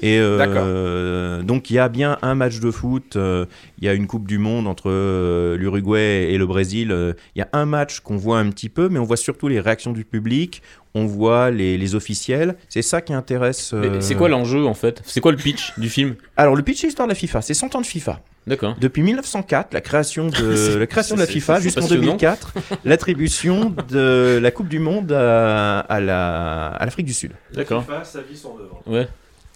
Et 0.00 0.18
euh, 0.18 1.42
donc 1.42 1.70
il 1.70 1.74
y 1.74 1.78
a 1.78 1.88
bien 1.88 2.18
un 2.22 2.34
match 2.34 2.60
de 2.60 2.70
foot, 2.70 3.16
euh, 3.16 3.44
il 3.78 3.84
y 3.84 3.88
a 3.88 3.94
une 3.94 4.06
Coupe 4.06 4.26
du 4.26 4.38
Monde 4.38 4.66
entre 4.66 4.90
euh, 4.90 5.56
l'Uruguay 5.56 6.32
et 6.32 6.38
le 6.38 6.46
Brésil. 6.46 7.14
Il 7.34 7.38
y 7.38 7.42
a 7.42 7.48
un 7.52 7.66
match 7.66 8.00
qu'on 8.00 8.16
voit 8.16 8.38
un 8.38 8.48
petit 8.50 8.68
peu, 8.68 8.88
mais 8.88 8.98
on 8.98 9.04
voit 9.04 9.16
surtout 9.16 9.48
les 9.48 9.60
réactions 9.60 9.92
du 9.92 10.04
public, 10.04 10.62
on 10.94 11.06
voit 11.06 11.50
les, 11.50 11.78
les 11.78 11.94
officiels. 11.94 12.56
C'est 12.68 12.82
ça 12.82 13.00
qui 13.00 13.12
intéresse. 13.14 13.72
Mais 13.72 13.86
euh, 13.88 14.00
C'est 14.00 14.14
quoi 14.14 14.28
l'enjeu 14.28 14.66
en 14.66 14.74
fait? 14.74 15.02
C'est 15.06 15.20
quoi 15.20 15.32
le 15.32 15.38
pitch 15.38 15.72
du 15.78 15.88
film? 15.88 16.16
Alors 16.36 16.54
le 16.56 16.62
pitch 16.62 16.80
c'est 16.80 16.86
l'histoire 16.88 17.08
de 17.08 17.12
la 17.12 17.16
FIFA, 17.18 17.40
c'est 17.42 17.54
100 17.54 17.74
ans 17.76 17.80
de 17.80 17.86
FIFA. 17.86 18.20
D'accord. 18.46 18.74
Depuis 18.80 19.02
1904, 19.02 19.72
la 19.72 19.80
création 19.80 20.26
de, 20.28 20.76
la 20.78 20.86
création 20.86 21.14
de 21.14 21.20
la 21.20 21.26
FIFA 21.26 21.60
jusqu'en 21.60 21.80
passionnant. 21.82 22.02
2004, 22.02 22.52
l'attribution 22.84 23.74
de 23.88 24.38
la 24.42 24.50
Coupe 24.50 24.68
du 24.68 24.78
Monde 24.80 25.12
à, 25.12 25.80
à 25.80 26.00
la- 26.00 26.68
à 26.68 26.84
l'Afrique 26.84 27.06
du 27.06 27.12
Sud. 27.14 27.32
D'accord. 27.54 27.84
sa 28.04 28.20
vie, 28.22 28.36
son 28.36 28.56
œuvre. 28.60 28.82
Ouais. 28.86 29.06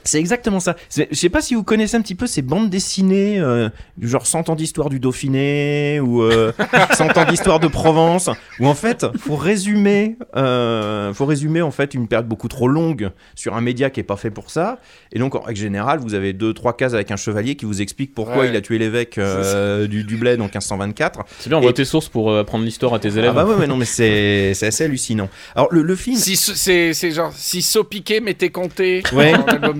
C'est 0.07 0.19
exactement 0.19 0.61
ça. 0.61 0.77
Je 0.97 1.05
sais 1.13 1.29
pas 1.29 1.41
si 1.41 1.55
vous 1.55 1.63
connaissez 1.65 1.97
un 1.97 2.01
petit 2.03 2.15
peu 2.15 2.27
ces 2.27 2.43
bandes 2.43 2.71
dessinées 2.71 3.39
euh, 3.39 3.69
du 3.99 4.09
genre 4.09 4.27
100 4.27 4.49
ans 4.49 4.55
d'histoire 4.55 4.89
du 4.89 5.01
Dauphiné 5.01 6.01
ou 6.01 6.23
euh, 6.23 6.53
100 6.95 7.17
ans 7.19 7.25
d'histoire 7.25 7.61
de 7.61 7.69
Provence, 7.69 8.31
où 8.61 8.67
en 8.67 8.75
fait, 8.75 9.07
faut 9.19 9.37
résumer, 9.37 10.17
euh, 10.37 11.13
faut 11.13 11.27
résumer 11.27 11.63
en 11.63 11.71
fait 11.71 11.95
une 11.95 12.09
période 12.09 12.27
beaucoup 12.29 12.49
trop 12.49 12.69
longue 12.69 13.11
sur 13.35 13.55
un 13.57 13.61
média 13.61 13.91
qui 13.91 14.01
est 14.01 14.05
pas 14.05 14.17
fait 14.17 14.31
pour 14.31 14.51
ça. 14.51 14.79
Et 15.13 15.19
donc 15.19 15.35
en 15.35 15.41
règle 15.41 15.61
générale, 15.61 15.99
vous 16.01 16.15
avez 16.15 16.33
deux 16.33 16.55
trois 16.55 16.77
cases 16.77 16.95
avec 16.95 17.11
un 17.11 17.17
chevalier 17.17 17.57
qui 17.57 17.65
vous 17.65 17.83
explique 17.83 18.15
pourquoi 18.15 18.37
Ouais. 18.39 18.49
il 18.51 18.57
a 18.57 18.61
tué 18.61 18.79
l'évêque 18.79 19.19
euh, 19.19 19.87
du, 19.87 20.05
du 20.05 20.17
Bled 20.17 20.41
en 20.41 20.45
1524. 20.45 21.21
C'est 21.39 21.49
bien, 21.49 21.59
on 21.59 21.61
voit 21.63 21.73
tes 21.73 21.85
sources 21.85 22.09
pour 22.09 22.31
euh, 22.31 22.41
apprendre 22.41 22.65
l'histoire 22.65 22.95
à 22.95 22.99
tes 22.99 23.09
élèves. 23.19 23.31
Ah 23.31 23.33
bah 23.33 23.45
ouais, 23.47 23.55
ouais, 23.55 23.67
non 23.67 23.77
mais 23.77 23.85
c'est 23.85 24.53
c'est 24.55 24.67
assez 24.67 24.85
hallucinant. 24.85 25.29
Alors 25.55 25.69
le, 25.73 25.83
le 25.83 25.97
film. 25.97 26.17
Si 26.17 26.37
c'est 26.37 26.93
c'est 26.93 27.11
genre 27.11 27.33
si 27.35 27.63
saut 27.63 27.85
piqué 27.85 28.21
m'était 28.21 28.51
compté 28.51 29.03
Ouais. 29.13 29.33
dans 29.33 29.73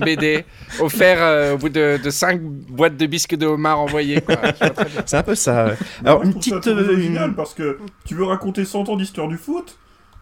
offert 0.79 1.17
euh, 1.21 1.53
au 1.53 1.57
bout 1.57 1.69
de, 1.69 1.99
de 2.03 2.09
5 2.09 2.41
boîtes 2.41 2.97
de 2.97 3.05
bisques 3.05 3.35
de 3.35 3.45
homard 3.45 3.79
envoyées. 3.79 4.21
C'est 5.05 5.17
un 5.17 5.23
peu 5.23 5.35
ça. 5.35 5.65
ouais. 5.67 5.73
Alors 6.05 6.23
une 6.23 6.33
ça 6.33 6.37
petite. 6.39 6.61
très 6.61 6.71
euh, 6.71 6.91
original 6.93 7.33
parce 7.35 7.53
que 7.53 7.77
tu 8.05 8.15
veux 8.15 8.25
raconter 8.25 8.65
100 8.65 8.89
ans 8.89 8.95
d'histoire 8.97 9.27
du 9.27 9.37
foot, 9.37 9.77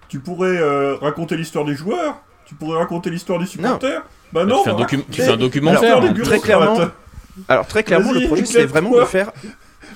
tu 0.08 0.20
pourrais 0.20 0.58
euh, 0.58 0.96
raconter 0.96 1.38
l'histoire 1.38 1.66
des 1.66 1.76
joueurs, 1.76 2.22
tu 2.46 2.56
pourrais 2.56 2.78
raconter 2.80 3.10
l'histoire 3.10 3.40
des 3.40 3.46
supporters. 3.46 4.02
Bah 4.32 4.44
Bah, 4.44 4.46
non, 4.46 4.64
tu 4.64 4.70
fais 4.70 4.70
un 4.70 5.02
tu 5.12 5.22
fais 5.22 5.28
un 5.30 5.38
documentaire. 5.38 6.02
très 6.24 6.40
clairement. 6.40 6.78
Alors 7.48 7.68
très 7.68 7.84
clairement, 7.84 8.12
le 8.14 8.28
projet 8.28 8.46
c'est 8.46 8.66
vraiment 8.66 8.92
de 8.92 9.06
faire. 9.06 9.32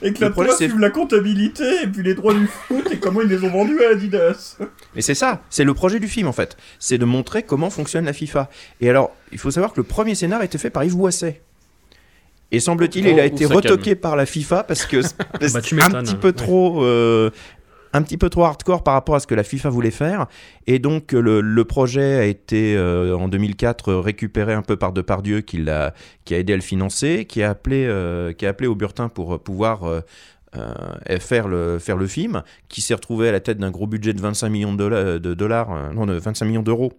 Le 0.02 0.08
Éclate-toi 0.10 0.44
projet, 0.46 0.58
c'est- 0.58 0.70
sur 0.70 0.80
la 0.80 0.90
comptabilité 0.90 1.64
et 1.84 1.88
puis 1.88 2.04
les 2.04 2.14
droits 2.14 2.34
du 2.34 2.48
foot 2.48 2.88
et 2.92 2.98
comment 2.98 3.22
ils 3.22 3.28
les 3.28 3.44
ont 3.44 3.50
vendus 3.50 3.84
à 3.84 3.90
Adidas. 3.92 4.58
Mais 4.96 5.02
c'est 5.02 5.16
ça, 5.16 5.42
c'est 5.50 5.64
le 5.64 5.74
projet 5.74 6.00
du 6.00 6.08
film 6.08 6.28
en 6.28 6.34
fait. 6.34 6.58
C'est 6.80 6.98
de 6.98 7.06
montrer 7.06 7.44
comment 7.44 7.70
fonctionne 7.70 8.06
la 8.06 8.14
FIFA. 8.14 8.50
Et 8.82 8.90
alors, 8.90 9.16
il 9.32 9.38
faut 9.38 9.52
savoir 9.52 9.72
que 9.74 9.78
le 9.80 9.84
premier 9.86 10.16
scénar 10.16 10.42
a 10.42 10.46
été 10.46 10.58
fait 10.58 10.70
par 10.70 10.84
Yves 10.84 10.96
Boisset. 10.96 11.42
Et 12.52 12.60
semble-t-il, 12.60 13.06
il 13.08 13.20
a 13.20 13.26
été 13.26 13.46
retoqué 13.46 13.94
par 13.94 14.16
la 14.16 14.26
FIFA 14.26 14.64
parce 14.64 14.86
que 14.88 15.04
c'est 15.04 15.16
Bah, 15.32 15.38
un 15.40 15.62
petit 16.04 16.14
ouais. 16.14 16.20
peu 16.20 16.32
trop. 16.34 16.84
euh, 16.84 17.30
un 17.94 18.02
petit 18.02 18.18
peu 18.18 18.30
trop 18.30 18.44
hardcore 18.44 18.84
par 18.84 18.94
rapport 18.94 19.16
à 19.16 19.20
ce 19.20 19.28
que 19.28 19.36
la 19.36 19.44
FIFA 19.44 19.70
voulait 19.70 19.92
faire. 19.92 20.28
Et 20.68 20.80
donc, 20.80 21.12
le, 21.12 21.42
le 21.42 21.66
projet 21.66 22.16
a 22.16 22.26
été, 22.26 22.76
euh, 22.76 23.16
en 23.18 23.28
2004, 23.28 23.94
récupéré 23.94 24.54
un 24.54 24.62
peu 24.62 24.78
par 24.78 24.94
Depardieu, 24.94 25.42
qui, 25.42 25.58
l'a, 25.58 25.94
qui 26.26 26.36
a 26.36 26.40
aidé 26.40 26.54
à 26.54 26.56
le 26.56 26.62
financer, 26.62 27.26
qui 27.26 27.42
a 27.44 27.50
appelé, 27.52 27.86
euh, 27.88 28.34
qui 28.34 28.46
a 28.46 28.50
appelé 28.50 28.68
Auburtin 28.68 29.10
pour 29.10 29.36
euh, 29.36 29.38
pouvoir 29.38 29.84
euh, 29.84 30.02
euh, 30.56 31.20
faire, 31.20 31.48
le, 31.48 31.78
faire 31.78 31.96
le 31.96 32.08
film, 32.08 32.42
qui 32.70 32.82
s'est 32.82 32.96
retrouvé 32.96 33.30
à 33.30 33.32
la 33.32 33.40
tête 33.40 33.60
d'un 33.60 33.70
gros 33.70 33.86
budget 33.86 34.14
de 34.14 34.22
25 34.22 34.50
millions 34.50 34.74
de 34.74 35.34
dollars, 35.36 35.72
euh, 35.72 35.94
non, 35.94 36.08
de 36.08 36.14
25 36.14 36.46
millions 36.46 36.64
d'euros. 36.64 36.94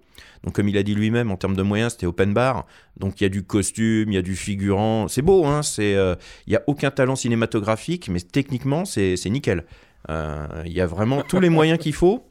Donc, 0.44 0.54
comme 0.54 0.68
il 0.68 0.78
a 0.78 0.84
dit 0.84 0.94
lui-même, 0.94 1.32
en 1.32 1.36
termes 1.36 1.56
de 1.56 1.62
moyens, 1.62 1.92
c'était 1.92 2.06
open 2.06 2.32
bar. 2.32 2.66
Donc, 2.96 3.20
il 3.20 3.24
y 3.24 3.26
a 3.26 3.28
du 3.28 3.42
costume, 3.42 4.12
il 4.12 4.14
y 4.14 4.18
a 4.18 4.22
du 4.22 4.36
figurant. 4.36 5.08
C'est 5.08 5.22
beau, 5.22 5.46
hein. 5.46 5.62
Euh, 5.80 6.14
il 6.46 6.52
y 6.52 6.56
a 6.56 6.62
aucun 6.68 6.92
talent 6.92 7.16
cinématographique, 7.16 8.08
mais 8.08 8.20
techniquement, 8.20 8.84
c'est 8.84 9.16
nickel. 9.26 9.64
Euh, 10.08 10.46
Il 10.64 10.72
y 10.72 10.80
a 10.80 10.86
vraiment 10.86 11.22
tous 11.22 11.40
les 11.40 11.50
moyens 11.50 11.78
qu'il 11.78 11.92
faut. 11.92 12.24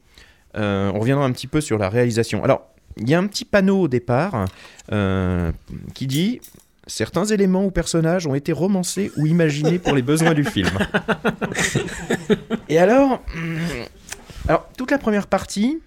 Euh, 0.56 0.90
on 0.94 1.00
reviendra 1.00 1.24
un 1.24 1.32
petit 1.32 1.46
peu 1.46 1.60
sur 1.60 1.78
la 1.78 1.88
réalisation. 1.88 2.42
Alors, 2.42 2.66
il 2.96 3.08
y 3.08 3.14
a 3.14 3.18
un 3.18 3.26
petit 3.26 3.44
panneau 3.44 3.82
au 3.82 3.88
départ 3.88 4.46
euh, 4.90 5.52
qui 5.94 6.06
dit 6.06 6.40
certains 6.86 7.24
éléments 7.24 7.64
ou 7.64 7.70
personnages 7.70 8.26
ont 8.26 8.34
été 8.34 8.52
romancés 8.52 9.12
ou 9.16 9.26
imaginés 9.26 9.78
pour 9.78 9.94
les 9.94 10.02
besoins 10.02 10.34
du 10.34 10.42
film. 10.42 10.70
Et 12.68 12.78
alors, 12.78 13.22
hum, 13.36 13.58
alors 14.48 14.68
toute 14.76 14.90
la 14.90 14.98
première 14.98 15.28
partie, 15.28 15.80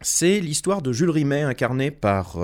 c'est 0.00 0.40
l'histoire 0.40 0.82
de 0.82 0.92
Jules 0.92 1.10
Rimet 1.10 1.42
incarné 1.42 1.92
par 1.92 2.38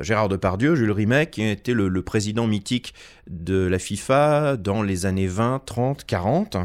Gérard 0.00 0.28
Depardieu, 0.28 0.74
Jules 0.74 0.90
Rimet, 0.90 1.26
qui 1.26 1.42
était 1.42 1.72
le, 1.72 1.88
le 1.88 2.02
président 2.02 2.48
mythique 2.48 2.94
de 3.28 3.66
la 3.66 3.78
FIFA 3.78 4.56
dans 4.56 4.82
les 4.82 5.06
années 5.06 5.28
20, 5.28 5.62
30, 5.64 6.04
40. 6.04 6.56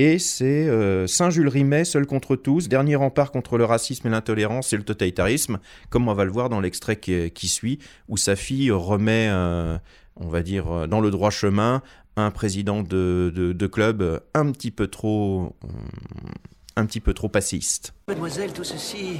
Et 0.00 0.20
c'est 0.20 0.68
euh, 0.68 1.08
Saint-Jules 1.08 1.48
Rimet, 1.48 1.84
seul 1.84 2.06
contre 2.06 2.36
tous, 2.36 2.68
dernier 2.68 2.94
rempart 2.94 3.32
contre 3.32 3.58
le 3.58 3.64
racisme 3.64 4.06
et 4.06 4.10
l'intolérance 4.10 4.72
et 4.72 4.76
le 4.76 4.84
totalitarisme, 4.84 5.58
comme 5.90 6.06
on 6.06 6.14
va 6.14 6.24
le 6.24 6.30
voir 6.30 6.48
dans 6.48 6.60
l'extrait 6.60 6.94
qui, 6.94 7.48
suit, 7.48 7.80
où 8.06 8.16
sa 8.16 8.36
fille 8.36 8.70
remet, 8.70 9.26
euh, 9.28 9.76
on 10.14 10.28
va 10.28 10.42
dire, 10.42 10.70
euh, 10.70 10.86
dans 10.86 11.00
le 11.00 11.10
droit 11.10 11.30
chemin, 11.30 11.82
un 12.14 12.30
président 12.30 12.84
de, 12.84 13.66
club 13.72 14.22
un 14.34 14.52
petit 14.52 14.70
peu 14.70 14.86
trop, 14.86 15.56
un 16.76 16.86
petit 16.86 17.00
peu 17.00 17.12
trop 17.12 17.28
passiste. 17.28 17.92
Mademoiselle, 18.06 18.52
tout 18.52 18.62
ceci 18.62 19.16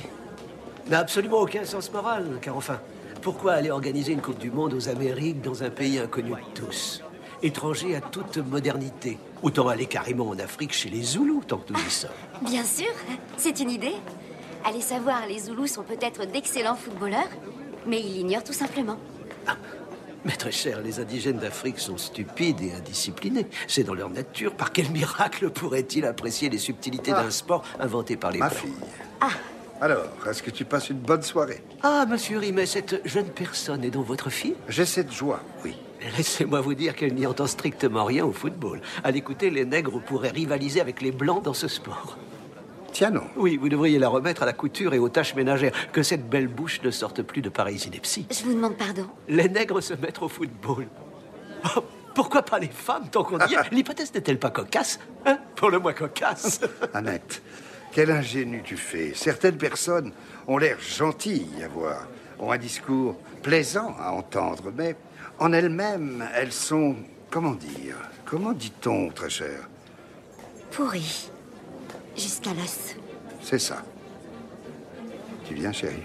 n'a 0.89 1.01
absolument 1.01 1.41
aucun 1.41 1.65
sens 1.65 1.93
moral, 1.93 2.39
car 2.41 2.57
enfin, 2.57 2.79
pourquoi 3.21 3.55
aller 3.55 3.73
organiser 3.73 4.13
une 4.13 4.21
Coupe 4.21 4.39
du 4.39 4.53
Monde 4.53 4.75
aux 4.75 4.89
Amériques 4.89 5.43
dans 5.43 5.65
un 5.65 5.71
pays 5.71 5.99
inconnu 5.99 6.31
de 6.31 6.61
tous? 6.61 7.03
Étranger 7.43 7.95
à 7.95 8.01
toute 8.01 8.39
modernité. 8.39 9.19
Autant 9.43 9.69
aller 9.69 9.87
carrément 9.87 10.29
en 10.29 10.39
Afrique 10.39 10.73
chez 10.73 10.89
les 10.89 11.03
Zoulous, 11.03 11.43
tant 11.47 11.59
que 11.59 11.73
nous 11.73 11.79
y 11.79 11.91
sommes. 11.91 12.11
Bien 12.43 12.65
sûr, 12.65 12.91
c'est 13.37 13.61
une 13.61 13.71
idée. 13.71 13.95
Allez 14.65 14.81
savoir, 14.81 15.27
les 15.29 15.39
Zoulous 15.39 15.69
sont 15.69 15.85
peut-être 15.85 16.27
d'excellents 16.27 16.75
footballeurs, 16.75 17.29
mais 17.87 18.01
ils 18.01 18.15
l'ignorent 18.15 18.43
tout 18.43 18.53
simplement. 18.53 18.97
Mais 20.25 20.33
très 20.33 20.51
cher, 20.51 20.81
les 20.83 20.99
indigènes 20.99 21.39
d'Afrique 21.39 21.79
sont 21.79 21.97
stupides 21.97 22.61
et 22.61 22.73
indisciplinés. 22.73 23.47
C'est 23.69 23.85
dans 23.85 23.95
leur 23.95 24.11
nature. 24.11 24.53
Par 24.55 24.73
quel 24.73 24.91
miracle 24.91 25.49
pourraient-ils 25.51 26.05
apprécier 26.05 26.51
les 26.51 26.59
subtilités 26.59 27.13
d'un 27.13 27.31
sport 27.31 27.63
inventé 27.79 28.17
par 28.17 28.33
les 28.33 28.41
Ma 28.41 28.49
Blancs 28.49 28.59
fille. 28.59 28.73
Alors, 29.81 30.09
est-ce 30.29 30.43
que 30.43 30.51
tu 30.51 30.65
passes 30.65 30.91
une 30.91 30.99
bonne 30.99 31.23
soirée? 31.23 31.63
Ah, 31.85 32.05
monsieur 32.09 32.39
Rimet, 32.39 32.67
cette 32.67 33.01
jeune 33.07 33.29
personne 33.29 33.85
est 33.85 33.91
donc 33.91 34.07
votre 34.07 34.29
fille? 34.29 34.57
J'ai 34.69 34.85
cette 34.85 35.13
joie, 35.13 35.41
oui. 35.65 35.77
Laissez-moi 36.17 36.61
vous 36.61 36.75
dire 36.75 36.95
qu'elle 36.95 37.15
n'y 37.15 37.27
entend 37.27 37.47
strictement 37.47 38.05
rien 38.05 38.25
au 38.25 38.33
football. 38.33 38.81
À 39.03 39.11
l'écouter, 39.11 39.51
les 39.51 39.65
nègres 39.65 40.01
pourraient 40.01 40.31
rivaliser 40.31 40.81
avec 40.81 41.03
les 41.03 41.13
blancs 41.13 41.43
dans 41.43 41.55
ce 41.55 41.69
sport. 41.69 42.17
Tiens 42.93 43.11
non. 43.11 43.25
Oui, 43.37 43.57
vous 43.57 43.69
devriez 43.69 43.99
la 43.99 44.09
remettre 44.09 44.43
à 44.43 44.47
la 44.47 44.53
couture 44.53 44.95
et 44.95 44.99
aux 44.99 45.09
tâches 45.09 45.35
ménagères. 45.35 45.73
Que 45.93 46.03
cette 46.03 46.29
belle 46.29 46.49
bouche 46.49 46.81
ne 46.83 46.91
sorte 46.91 47.23
plus 47.23 47.43
de 47.43 47.49
pareilles 47.49 47.83
inepties. 47.87 48.27
Je 48.31 48.45
vous 48.45 48.55
demande 48.55 48.77
pardon. 48.77 49.07
Les 49.29 49.49
nègres 49.49 49.83
se 49.83 49.95
mettre 49.95 50.23
au 50.23 50.29
football. 50.29 50.87
Oh, 51.77 51.81
pourquoi 52.15 52.43
pas 52.43 52.59
les 52.59 52.69
femmes 52.69 53.09
tant 53.11 53.25
qu'on 53.25 53.39
y 53.47 53.55
est 53.55 53.71
L'hypothèse 53.73 54.13
n'est-elle 54.15 54.39
pas 54.39 54.51
cocasse 54.51 54.99
Hein 55.27 55.39
Pour 55.55 55.71
le 55.71 55.79
moins 55.79 55.93
cocasse. 55.93 56.61
Annette, 56.95 57.43
quel 57.93 58.11
ingénu 58.11 58.63
tu 58.65 58.77
fais. 58.77 59.13
Certaines 59.15 59.59
personnes 59.59 60.13
ont 60.47 60.59
l'air 60.59 60.79
gentilles 60.81 61.63
à 61.65 61.69
voir, 61.69 62.09
ont 62.39 62.51
un 62.51 62.59
discours 62.59 63.17
plaisant 63.43 63.95
à 64.01 64.13
entendre, 64.13 64.73
mais 64.77 64.97
en 65.39 65.53
elles-mêmes, 65.53 66.25
elles 66.35 66.53
sont, 66.53 66.97
comment 67.31 67.55
dire, 67.55 67.97
comment 68.25 68.53
dit-on, 68.53 69.11
très 69.11 69.31
cher? 69.31 69.69
Pourri. 70.71 71.31
Jusqu'à 72.17 72.51
l'os. 72.51 72.97
C'est 73.41 73.59
ça. 73.59 73.85
Tu 75.47 75.55
viens, 75.55 75.73
chérie 75.73 76.03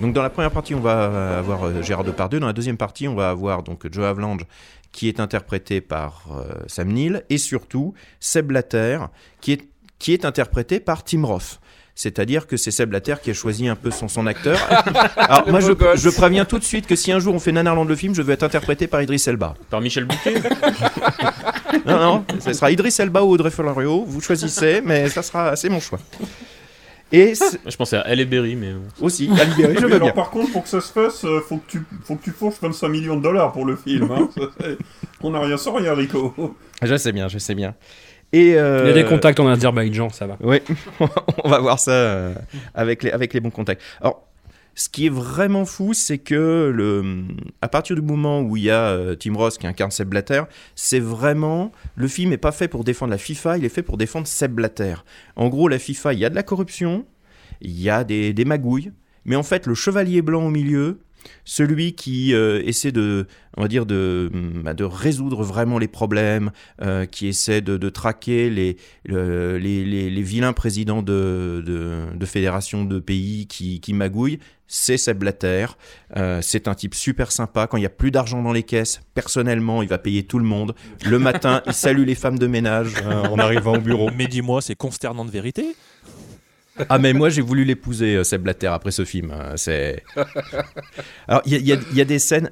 Donc 0.00 0.14
dans 0.14 0.22
la 0.22 0.30
première 0.30 0.50
partie, 0.50 0.74
on 0.74 0.80
va 0.80 1.38
avoir 1.38 1.64
euh, 1.64 1.82
Gérard 1.82 2.04
Depardieu. 2.04 2.40
Dans 2.40 2.46
la 2.46 2.52
deuxième 2.52 2.78
partie, 2.78 3.06
on 3.06 3.14
va 3.14 3.30
avoir 3.30 3.62
donc 3.62 3.86
Joe 3.92 4.04
Avalanche 4.04 4.42
qui 4.90 5.08
est 5.08 5.20
interprété 5.20 5.80
par 5.80 6.26
euh, 6.32 6.52
Sam 6.66 6.88
Neill 6.88 7.24
et 7.30 7.38
surtout 7.38 7.94
Seb 8.20 8.46
Blatter 8.46 8.98
qui 9.40 9.52
est, 9.52 9.68
qui 9.98 10.12
est 10.12 10.24
interprété 10.24 10.80
par 10.80 11.04
Tim 11.04 11.24
Roth. 11.24 11.60
C'est-à-dire 11.94 12.46
que 12.46 12.56
c'est 12.56 12.70
Seb 12.70 12.88
Blatter 12.88 13.16
qui 13.22 13.30
a 13.30 13.34
choisi 13.34 13.68
un 13.68 13.76
peu 13.76 13.90
son, 13.90 14.08
son 14.08 14.26
acteur. 14.26 14.58
Alors 15.16 15.48
moi, 15.48 15.60
je, 15.60 16.08
préviens 16.08 16.44
tout 16.46 16.58
de 16.58 16.64
suite 16.64 16.86
que 16.86 16.96
si 16.96 17.12
un 17.12 17.18
jour 17.18 17.34
on 17.34 17.38
fait 17.38 17.52
Nanarland 17.52 17.84
le 17.84 17.94
film, 17.96 18.14
je 18.14 18.22
veux 18.22 18.32
être 18.32 18.42
interprété 18.44 18.86
par 18.86 19.02
Idriss 19.02 19.28
Elba. 19.28 19.54
Par 19.68 19.80
Michel 19.82 20.06
Bouquet 20.06 20.34
Non, 21.86 21.98
non, 21.98 22.24
ce 22.40 22.52
sera 22.52 22.70
Idriss 22.70 22.98
Elba 23.00 23.22
ou 23.22 23.30
Audrey 23.30 23.50
Florio, 23.50 24.04
vous 24.06 24.20
choisissez, 24.20 24.80
mais 24.84 25.08
ça 25.08 25.22
sera, 25.22 25.54
c'est 25.56 25.68
mon 25.68 25.80
choix. 25.80 25.98
Et 27.14 27.34
c'est- 27.34 27.60
Je 27.66 27.76
pensais 27.76 27.96
à 27.98 28.00
Halle 28.02 28.24
Berry, 28.24 28.56
mais. 28.56 28.72
aussi, 29.00 29.28
à 29.38 29.44
libérer, 29.44 29.74
je 29.74 29.80
veux 29.86 29.94
alors, 29.96 30.00
bien. 30.08 30.12
par 30.12 30.30
contre, 30.30 30.50
pour 30.52 30.62
que 30.62 30.68
ça 30.70 30.80
se 30.80 30.90
fasse, 30.92 31.24
euh, 31.26 31.40
faut 31.46 31.58
que 31.58 31.70
tu, 31.70 31.82
faut 32.04 32.16
que 32.16 32.24
tu 32.24 32.30
fourches 32.30 32.56
25 32.62 32.88
millions 32.88 33.16
de 33.18 33.22
dollars 33.22 33.52
pour 33.52 33.66
le 33.66 33.76
film. 33.76 34.10
hein. 34.10 34.28
On 35.20 35.30
n'a 35.30 35.40
rien 35.40 35.58
sans 35.58 35.74
rien, 35.74 35.92
Rico. 35.94 36.34
Je 36.80 36.96
sais 36.96 37.12
bien, 37.12 37.28
je 37.28 37.36
sais 37.38 37.54
bien. 37.54 37.74
Et 38.32 38.54
euh, 38.56 38.84
Il 38.84 38.88
y 38.88 38.90
a 38.90 39.02
des 39.02 39.08
contacts 39.08 39.38
en 39.40 39.46
Azerbaïdjan, 39.46 40.10
ça 40.10 40.26
va. 40.26 40.38
Oui, 40.42 40.58
on 41.44 41.48
va 41.48 41.58
voir 41.58 41.78
ça 41.78 41.92
euh, 41.92 42.34
avec, 42.74 43.02
les, 43.02 43.10
avec 43.10 43.34
les 43.34 43.40
bons 43.40 43.50
contacts. 43.50 43.82
Alors, 44.00 44.26
ce 44.74 44.88
qui 44.88 45.06
est 45.06 45.10
vraiment 45.10 45.66
fou, 45.66 45.92
c'est 45.92 46.16
que 46.16 46.72
le, 46.74 47.24
à 47.60 47.68
partir 47.68 47.94
du 47.94 48.00
moment 48.00 48.40
où 48.40 48.56
il 48.56 48.64
y 48.64 48.70
a 48.70 48.88
euh, 48.88 49.14
Tim 49.14 49.34
Ross 49.34 49.58
qui 49.58 49.66
incarne 49.66 49.90
Seb 49.90 50.08
Blatter, 50.08 50.44
c'est 50.74 50.98
vraiment 51.00 51.72
le 51.94 52.08
film 52.08 52.30
n'est 52.30 52.38
pas 52.38 52.52
fait 52.52 52.68
pour 52.68 52.84
défendre 52.84 53.10
la 53.10 53.18
FIFA, 53.18 53.58
il 53.58 53.66
est 53.66 53.68
fait 53.68 53.82
pour 53.82 53.98
défendre 53.98 54.26
Seb 54.26 54.52
Blatter. 54.52 54.94
En 55.36 55.48
gros, 55.48 55.68
la 55.68 55.78
FIFA, 55.78 56.14
il 56.14 56.18
y 56.20 56.24
a 56.24 56.30
de 56.30 56.34
la 56.34 56.42
corruption, 56.42 57.04
il 57.60 57.78
y 57.78 57.90
a 57.90 58.02
des, 58.02 58.32
des 58.32 58.44
magouilles, 58.46 58.92
mais 59.26 59.36
en 59.36 59.42
fait, 59.42 59.66
le 59.66 59.74
chevalier 59.74 60.22
blanc 60.22 60.46
au 60.46 60.50
milieu, 60.50 61.00
celui 61.44 61.94
qui 61.94 62.34
euh, 62.34 62.62
essaie 62.64 62.92
de, 62.92 63.26
on 63.56 63.62
va 63.62 63.68
dire, 63.68 63.86
de, 63.86 64.30
bah, 64.62 64.74
de 64.74 64.84
résoudre 64.84 65.42
vraiment 65.42 65.78
les 65.78 65.88
problèmes, 65.88 66.50
euh, 66.80 67.06
qui 67.06 67.26
essaie 67.28 67.60
de, 67.60 67.76
de 67.76 67.88
traquer 67.88 68.50
les, 68.50 68.76
le- 69.04 69.58
les, 69.58 69.84
les, 69.84 70.10
les 70.10 70.22
vilains 70.22 70.52
présidents 70.52 71.02
de, 71.02 71.62
de, 71.64 72.16
de 72.16 72.26
fédérations 72.26 72.84
de 72.84 72.98
pays 72.98 73.46
qui, 73.46 73.80
qui 73.80 73.92
magouillent, 73.92 74.38
c'est 74.66 74.96
Seb 74.96 75.18
Blatter. 75.18 75.66
Euh, 76.16 76.40
c'est 76.40 76.66
un 76.66 76.74
type 76.74 76.94
super 76.94 77.30
sympa. 77.30 77.66
Quand 77.66 77.76
il 77.76 77.80
n'y 77.80 77.86
a 77.86 77.90
plus 77.90 78.10
d'argent 78.10 78.42
dans 78.42 78.52
les 78.52 78.62
caisses, 78.62 79.02
personnellement, 79.14 79.82
il 79.82 79.88
va 79.88 79.98
payer 79.98 80.22
tout 80.22 80.38
le 80.38 80.46
monde. 80.46 80.74
Le 81.04 81.18
matin, 81.18 81.60
il 81.66 81.74
salue 81.74 82.04
les 82.06 82.14
femmes 82.14 82.38
de 82.38 82.46
ménage 82.46 82.94
euh, 83.04 83.24
en 83.24 83.38
arrivant 83.38 83.74
au 83.76 83.80
bureau. 83.80 84.08
Mais 84.16 84.26
dis-moi, 84.28 84.62
c'est 84.62 84.74
consternant 84.74 85.26
de 85.26 85.30
vérité 85.30 85.76
Ah 86.88 86.98
mais 86.98 87.12
moi 87.12 87.28
j'ai 87.28 87.42
voulu 87.42 87.64
l'épouser 87.64 88.16
euh, 88.16 88.24
Seb 88.24 88.42
Blatter 88.42 88.66
après 88.68 88.90
ce 88.90 89.04
film. 89.04 89.30
euh, 89.30 89.54
C'est. 89.56 90.02
Alors 91.28 91.42
il 91.46 91.52
y, 91.52 91.72
a- 91.72 91.76
y 91.92 91.98
y 92.00 92.04
des 92.04 92.18
scènes 92.18 92.50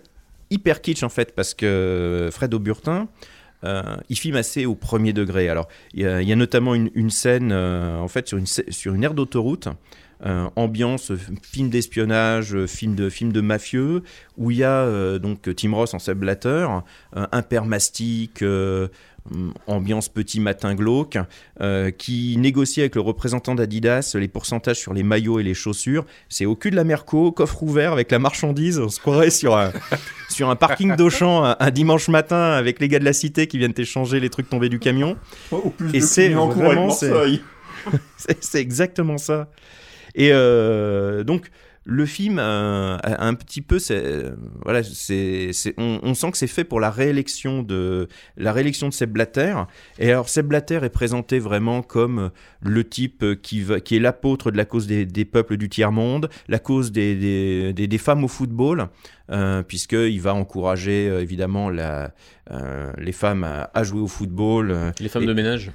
hyper 0.50 0.80
kitsch 0.82 1.02
en 1.02 1.08
fait 1.08 1.34
parce 1.34 1.54
que 1.54 2.28
Fred 2.32 2.52
Auburtin. 2.54 3.08
euh, 3.64 3.82
il 4.08 4.18
filme 4.18 4.36
assez 4.36 4.66
au 4.66 4.74
premier 4.74 5.12
degré. 5.12 5.48
Alors, 5.48 5.68
il 5.94 6.00
y 6.02 6.06
a, 6.06 6.22
il 6.22 6.28
y 6.28 6.32
a 6.32 6.36
notamment 6.36 6.74
une, 6.74 6.90
une 6.94 7.10
scène 7.10 7.50
euh, 7.52 7.98
en 7.98 8.08
fait 8.08 8.26
sur 8.28 8.38
une, 8.38 8.46
sur 8.46 8.94
une 8.94 9.04
aire 9.04 9.12
d'autoroute, 9.14 9.68
euh, 10.24 10.48
ambiance 10.56 11.10
euh, 11.10 11.18
film 11.42 11.68
d'espionnage, 11.68 12.54
euh, 12.54 12.66
film 12.66 12.94
de 12.94 13.10
film 13.10 13.32
de 13.32 13.40
mafieux, 13.42 14.02
où 14.38 14.50
il 14.50 14.56
y 14.58 14.64
a 14.64 14.80
euh, 14.84 15.18
donc 15.18 15.54
Tim 15.56 15.74
Ross 15.74 15.92
en 15.92 15.98
Seb 15.98 16.18
Blatter, 16.18 16.68
euh, 17.16 17.26
un 17.32 17.42
père 17.42 17.66
mastic, 17.66 18.40
euh, 18.42 18.88
ambiance 19.66 20.08
petit 20.08 20.40
matin 20.40 20.74
glauque, 20.74 21.18
euh, 21.60 21.90
qui 21.90 22.36
négocie 22.38 22.80
avec 22.80 22.94
le 22.94 23.00
représentant 23.00 23.54
d'Adidas 23.54 24.14
les 24.14 24.28
pourcentages 24.28 24.78
sur 24.78 24.92
les 24.92 25.02
maillots 25.02 25.38
et 25.38 25.42
les 25.42 25.54
chaussures. 25.54 26.04
C'est 26.28 26.46
au 26.46 26.56
cul 26.56 26.70
de 26.70 26.76
la 26.76 26.84
Merco, 26.84 27.32
coffre 27.32 27.62
ouvert 27.62 27.92
avec 27.92 28.10
la 28.10 28.18
marchandise. 28.18 28.78
On 28.78 28.88
se 28.88 29.00
croirait 29.00 29.30
sur 29.30 29.56
un, 29.56 29.72
sur 30.28 30.50
un 30.50 30.56
parking 30.56 30.96
d'Auchan 30.96 31.44
un, 31.44 31.56
un 31.58 31.70
dimanche 31.70 32.08
matin 32.08 32.52
avec 32.52 32.80
les 32.80 32.88
gars 32.88 32.98
de 32.98 33.04
la 33.04 33.12
cité 33.12 33.46
qui 33.46 33.58
viennent 33.58 33.74
échanger 33.76 34.20
les 34.20 34.30
trucs 34.30 34.48
tombés 34.48 34.68
du 34.68 34.78
camion. 34.78 35.16
Plus 35.76 35.94
et 35.94 36.00
c'est 36.00 36.28
vraiment 36.30 36.90
c'est 38.40 38.60
exactement 38.60 39.18
ça. 39.18 39.48
Et 40.14 40.30
euh, 40.32 41.24
donc 41.24 41.50
le 41.84 42.04
film 42.04 42.38
euh, 42.38 42.98
un 43.02 43.34
petit 43.34 43.62
peu 43.62 43.78
euh, 43.90 44.36
voilà 44.62 44.82
c'est 44.82 45.50
on, 45.78 45.98
on 46.02 46.14
sent 46.14 46.30
que 46.30 46.36
c'est 46.36 46.46
fait 46.46 46.64
pour 46.64 46.78
la 46.78 46.90
réélection 46.90 47.62
de 47.62 48.06
la 48.36 48.52
réélection 48.52 48.88
de 48.88 48.92
Seb 48.92 49.10
Blatter. 49.10 49.54
Et 49.98 50.10
alors 50.10 50.28
Seb 50.28 50.46
Blatter 50.46 50.80
est 50.82 50.90
présenté 50.90 51.38
vraiment 51.38 51.82
comme 51.82 52.30
le 52.60 52.84
type 52.88 53.40
qui 53.42 53.62
est 53.62 53.98
l'apôtre 53.98 54.50
de 54.50 54.56
la 54.56 54.64
cause 54.64 54.86
des, 54.86 55.24
peuples 55.24 55.56
du 55.56 55.68
tiers 55.68 55.92
monde 55.92 56.28
la 56.48 56.58
cause 56.58 56.92
des 56.92 57.98
femmes 57.98 58.24
au 58.24 58.28
football 58.28 58.88
euh, 59.30 59.62
puisqu'il 59.62 60.20
va 60.20 60.34
encourager 60.34 61.08
euh, 61.08 61.20
évidemment 61.22 61.70
la, 61.70 62.12
euh, 62.50 62.92
les 62.98 63.12
femmes 63.12 63.44
à, 63.44 63.70
à 63.74 63.82
jouer 63.84 64.00
au 64.00 64.08
football. 64.08 64.76
Les 64.98 65.08
femmes 65.08 65.22
et- 65.22 65.26
de 65.26 65.32
ménage. 65.32 65.70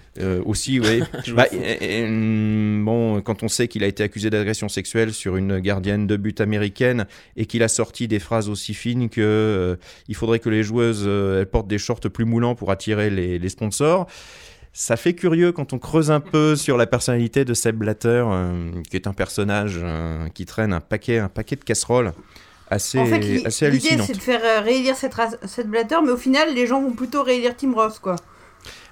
aussi, 0.45 0.79
oui. 0.83 1.01
Bah, 1.35 1.45
hum, 1.53 2.83
bon, 2.85 3.21
quand 3.21 3.43
on 3.43 3.47
sait 3.47 3.67
qu'il 3.67 3.83
a 3.83 3.87
été 3.87 4.03
accusé 4.03 4.29
d'agression 4.29 4.67
sexuelle 4.69 5.13
sur 5.13 5.37
une 5.37 5.59
gardienne 5.59 6.07
de 6.07 6.17
but 6.17 6.41
américaine 6.41 7.05
et 7.37 7.45
qu'il 7.45 7.63
a 7.63 7.67
sorti 7.67 8.07
des 8.07 8.19
phrases 8.19 8.49
aussi 8.49 8.73
fines 8.73 9.09
que 9.09 9.77
il 10.07 10.15
faudrait 10.15 10.39
que 10.39 10.49
les 10.49 10.63
joueuses 10.63 11.07
elles 11.07 11.45
portent 11.45 11.67
des 11.67 11.77
shorts 11.77 12.01
plus 12.01 12.25
moulants 12.25 12.55
pour 12.55 12.71
attirer 12.71 13.09
les, 13.09 13.39
les 13.39 13.49
sponsors. 13.49 14.07
Ça 14.77 14.97
fait 14.97 15.13
curieux 15.13 15.53
quand 15.53 15.71
on 15.71 15.79
creuse 15.79 16.11
un 16.11 16.19
peu 16.19 16.57
sur 16.57 16.75
la 16.75 16.85
personnalité 16.85 17.45
de 17.45 17.53
Seb 17.53 17.77
Blatter, 17.77 18.23
euh, 18.27 18.71
qui 18.89 18.97
est 18.97 19.07
un 19.07 19.13
personnage 19.13 19.79
euh, 19.81 20.27
qui 20.33 20.45
traîne 20.45 20.73
un 20.73 20.81
paquet, 20.81 21.17
un 21.17 21.29
paquet 21.29 21.55
de 21.55 21.63
casseroles 21.63 22.11
assez, 22.69 22.99
en 22.99 23.05
fait, 23.05 23.45
assez 23.45 23.69
l'idée, 23.69 23.87
hallucinante. 23.89 24.07
c'est 24.07 24.13
de 24.13 24.21
faire 24.21 24.41
euh, 24.43 24.61
réélire 24.61 24.95
cette, 24.95 25.13
cette 25.45 25.67
Blatter, 25.67 25.97
mais 26.03 26.11
au 26.11 26.17
final, 26.17 26.53
les 26.53 26.65
gens 26.67 26.81
vont 26.81 26.91
plutôt 26.93 27.23
réélire 27.23 27.55
Tim 27.55 27.73
Ross, 27.73 27.99
quoi. 27.99 28.15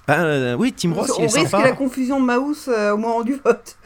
Euh, 0.09 0.55
oui, 0.55 0.73
Tim 0.73 0.93
Ross, 0.93 1.11
on 1.11 1.19
il 1.19 1.23
est 1.23 1.27
risque 1.27 1.49
sympa. 1.49 1.63
la 1.63 1.71
confusion 1.71 2.19
de 2.19 2.25
Maus 2.25 2.67
euh, 2.67 2.91
au 2.93 2.97
moment 2.97 3.23
du 3.23 3.33
vote. 3.43 3.77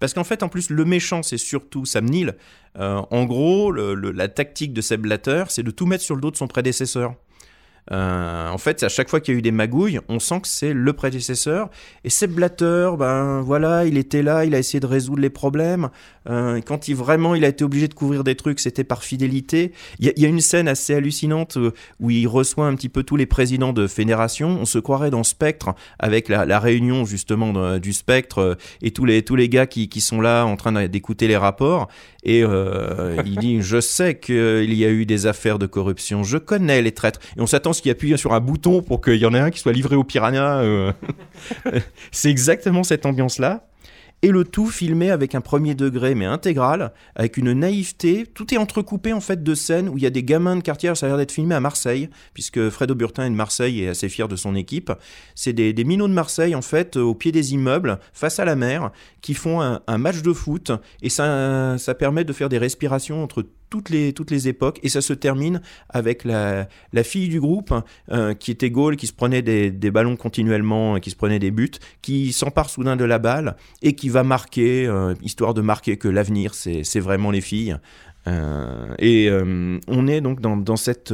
Parce 0.00 0.12
qu'en 0.12 0.24
fait, 0.24 0.42
en 0.42 0.48
plus, 0.48 0.70
le 0.70 0.84
méchant, 0.84 1.22
c'est 1.22 1.38
surtout 1.38 1.84
Sam 1.86 2.04
Neill. 2.06 2.34
Euh, 2.78 3.00
en 3.10 3.24
gros, 3.24 3.70
le- 3.70 3.94
le- 3.94 4.10
la 4.10 4.26
tactique 4.28 4.72
de 4.72 4.80
Seb 4.80 5.02
Blatter, 5.02 5.44
c'est 5.48 5.62
de 5.62 5.70
tout 5.70 5.86
mettre 5.86 6.02
sur 6.02 6.16
le 6.16 6.20
dos 6.20 6.30
de 6.32 6.36
son 6.36 6.48
prédécesseur. 6.48 7.14
Euh, 7.92 8.48
en 8.48 8.58
fait, 8.58 8.82
à 8.82 8.88
chaque 8.88 9.08
fois 9.08 9.20
qu'il 9.20 9.34
y 9.34 9.36
a 9.36 9.38
eu 9.38 9.42
des 9.42 9.50
magouilles, 9.50 10.00
on 10.08 10.18
sent 10.18 10.40
que 10.40 10.48
c'est 10.48 10.72
le 10.72 10.92
prédécesseur. 10.92 11.70
Et 12.04 12.10
Seb 12.10 12.32
Blatter, 12.32 12.90
ben 12.98 13.40
voilà, 13.42 13.84
il 13.84 13.98
était 13.98 14.22
là, 14.22 14.44
il 14.44 14.54
a 14.54 14.58
essayé 14.58 14.80
de 14.80 14.86
résoudre 14.86 15.20
les 15.20 15.30
problèmes. 15.30 15.90
Euh, 16.28 16.60
quand 16.64 16.88
il 16.88 16.96
vraiment, 16.96 17.34
il 17.34 17.44
a 17.44 17.48
été 17.48 17.64
obligé 17.64 17.88
de 17.88 17.94
couvrir 17.94 18.24
des 18.24 18.34
trucs, 18.34 18.60
c'était 18.60 18.84
par 18.84 19.02
fidélité. 19.02 19.72
Il 19.98 20.12
y, 20.16 20.24
a- 20.24 20.28
une 20.28 20.40
scène 20.40 20.68
assez 20.68 20.94
hallucinante 20.94 21.58
euh, 21.58 21.72
où 22.00 22.10
il 22.10 22.26
reçoit 22.26 22.66
un 22.66 22.74
petit 22.74 22.88
peu 22.88 23.02
tous 23.02 23.16
les 23.16 23.26
présidents 23.26 23.72
de 23.72 23.86
fédération. 23.86 24.58
On 24.60 24.64
se 24.64 24.78
croirait 24.78 25.10
dans 25.10 25.22
Spectre 25.22 25.74
avec 25.98 26.28
la, 26.28 26.58
réunion 26.58 27.04
justement 27.04 27.78
du 27.78 27.92
Spectre 27.92 28.56
et 28.80 28.92
tous 28.92 29.04
les 29.04 29.22
tous 29.22 29.36
les 29.36 29.48
gars 29.48 29.66
qui 29.66 30.00
sont 30.00 30.20
là 30.20 30.44
en 30.44 30.56
train 30.56 30.86
d'écouter 30.88 31.26
les 31.28 31.36
rapports. 31.36 31.88
Et 32.24 32.42
euh, 32.42 33.16
il 33.24 33.36
dit 33.36 33.60
Je 33.60 33.80
sais 33.80 34.16
qu'il 34.16 34.72
y 34.74 34.84
a 34.84 34.90
eu 34.90 35.06
des 35.06 35.26
affaires 35.26 35.58
de 35.58 35.66
corruption, 35.66 36.22
je 36.22 36.38
connais 36.38 36.82
les 36.82 36.92
traîtres. 36.92 37.20
Et 37.36 37.40
on 37.40 37.46
s'attend 37.46 37.70
à 37.70 37.72
ce 37.74 37.82
qu'il 37.82 37.90
appuie 37.90 38.16
sur 38.18 38.32
un 38.32 38.40
bouton 38.40 38.82
pour 38.82 39.00
qu'il 39.00 39.16
y 39.16 39.26
en 39.26 39.34
ait 39.34 39.38
un 39.38 39.50
qui 39.50 39.60
soit 39.60 39.72
livré 39.72 39.96
aux 39.96 40.04
piranhas. 40.04 40.62
euh. 40.62 40.92
C'est 42.12 42.30
exactement 42.30 42.82
cette 42.82 43.06
ambiance-là. 43.06 43.66
Et 44.24 44.30
le 44.30 44.42
tout 44.42 44.68
filmé 44.68 45.10
avec 45.10 45.34
un 45.34 45.42
premier 45.42 45.74
degré, 45.74 46.14
mais 46.14 46.24
intégral, 46.24 46.94
avec 47.14 47.36
une 47.36 47.52
naïveté. 47.52 48.24
Tout 48.24 48.54
est 48.54 48.56
entrecoupé 48.56 49.12
en 49.12 49.20
fait 49.20 49.42
de 49.42 49.54
scènes 49.54 49.86
où 49.86 49.98
il 49.98 50.02
y 50.02 50.06
a 50.06 50.10
des 50.10 50.22
gamins 50.22 50.56
de 50.56 50.62
quartier. 50.62 50.94
Ça 50.94 51.04
a 51.04 51.08
l'air 51.10 51.18
d'être 51.18 51.30
filmé 51.30 51.54
à 51.54 51.60
Marseille, 51.60 52.08
puisque 52.32 52.70
Fred 52.70 52.90
Auburtin 52.90 53.26
est 53.26 53.30
de 53.30 53.34
Marseille 53.34 53.82
et 53.82 53.88
assez 53.90 54.08
fier 54.08 54.26
de 54.26 54.36
son 54.36 54.54
équipe. 54.54 54.90
C'est 55.34 55.52
des, 55.52 55.74
minots 55.84 56.08
de 56.08 56.14
Marseille 56.14 56.54
en 56.54 56.62
fait, 56.62 56.96
au 56.96 57.14
pied 57.14 57.32
des 57.32 57.52
immeubles, 57.52 57.98
face 58.14 58.40
à 58.40 58.46
la 58.46 58.56
mer, 58.56 58.92
qui 59.20 59.34
font 59.34 59.60
un, 59.60 59.82
un 59.86 59.98
match 59.98 60.22
de 60.22 60.32
foot. 60.32 60.72
Et 61.02 61.10
ça, 61.10 61.76
ça 61.76 61.94
permet 61.94 62.24
de 62.24 62.32
faire 62.32 62.48
des 62.48 62.56
respirations 62.56 63.22
entre 63.22 63.44
toutes 63.70 63.90
les, 63.90 64.12
toutes 64.12 64.30
les 64.30 64.48
époques. 64.48 64.78
Et 64.82 64.88
ça 64.88 65.00
se 65.00 65.12
termine 65.12 65.60
avec 65.88 66.24
la, 66.24 66.66
fille 67.02 67.28
du 67.28 67.40
groupe, 67.40 67.74
euh, 68.10 68.34
qui 68.34 68.50
était 68.50 68.70
Gaulle, 68.70 68.96
qui 68.96 69.06
se 69.06 69.12
prenait 69.12 69.42
des, 69.42 69.70
des 69.70 69.90
ballons 69.90 70.16
continuellement, 70.16 70.98
qui 71.00 71.10
se 71.10 71.16
prenait 71.16 71.38
des 71.38 71.50
buts, 71.50 71.72
qui 72.02 72.32
s'empare 72.32 72.70
soudain 72.70 72.96
de 72.96 73.04
la 73.04 73.18
balle 73.18 73.56
et 73.82 73.94
qui 73.94 74.08
va 74.08 74.22
marquer, 74.22 74.86
euh, 74.86 75.14
histoire 75.22 75.54
de 75.54 75.60
marquer 75.60 75.96
que 75.96 76.08
l'avenir, 76.08 76.54
c'est 76.54 77.00
vraiment 77.00 77.30
les 77.30 77.40
filles. 77.40 77.76
Euh, 78.26 78.94
et 78.98 79.28
on 79.88 80.06
est 80.06 80.20
donc 80.20 80.40
dans, 80.40 80.56
dans 80.56 80.76
cette... 80.76 81.12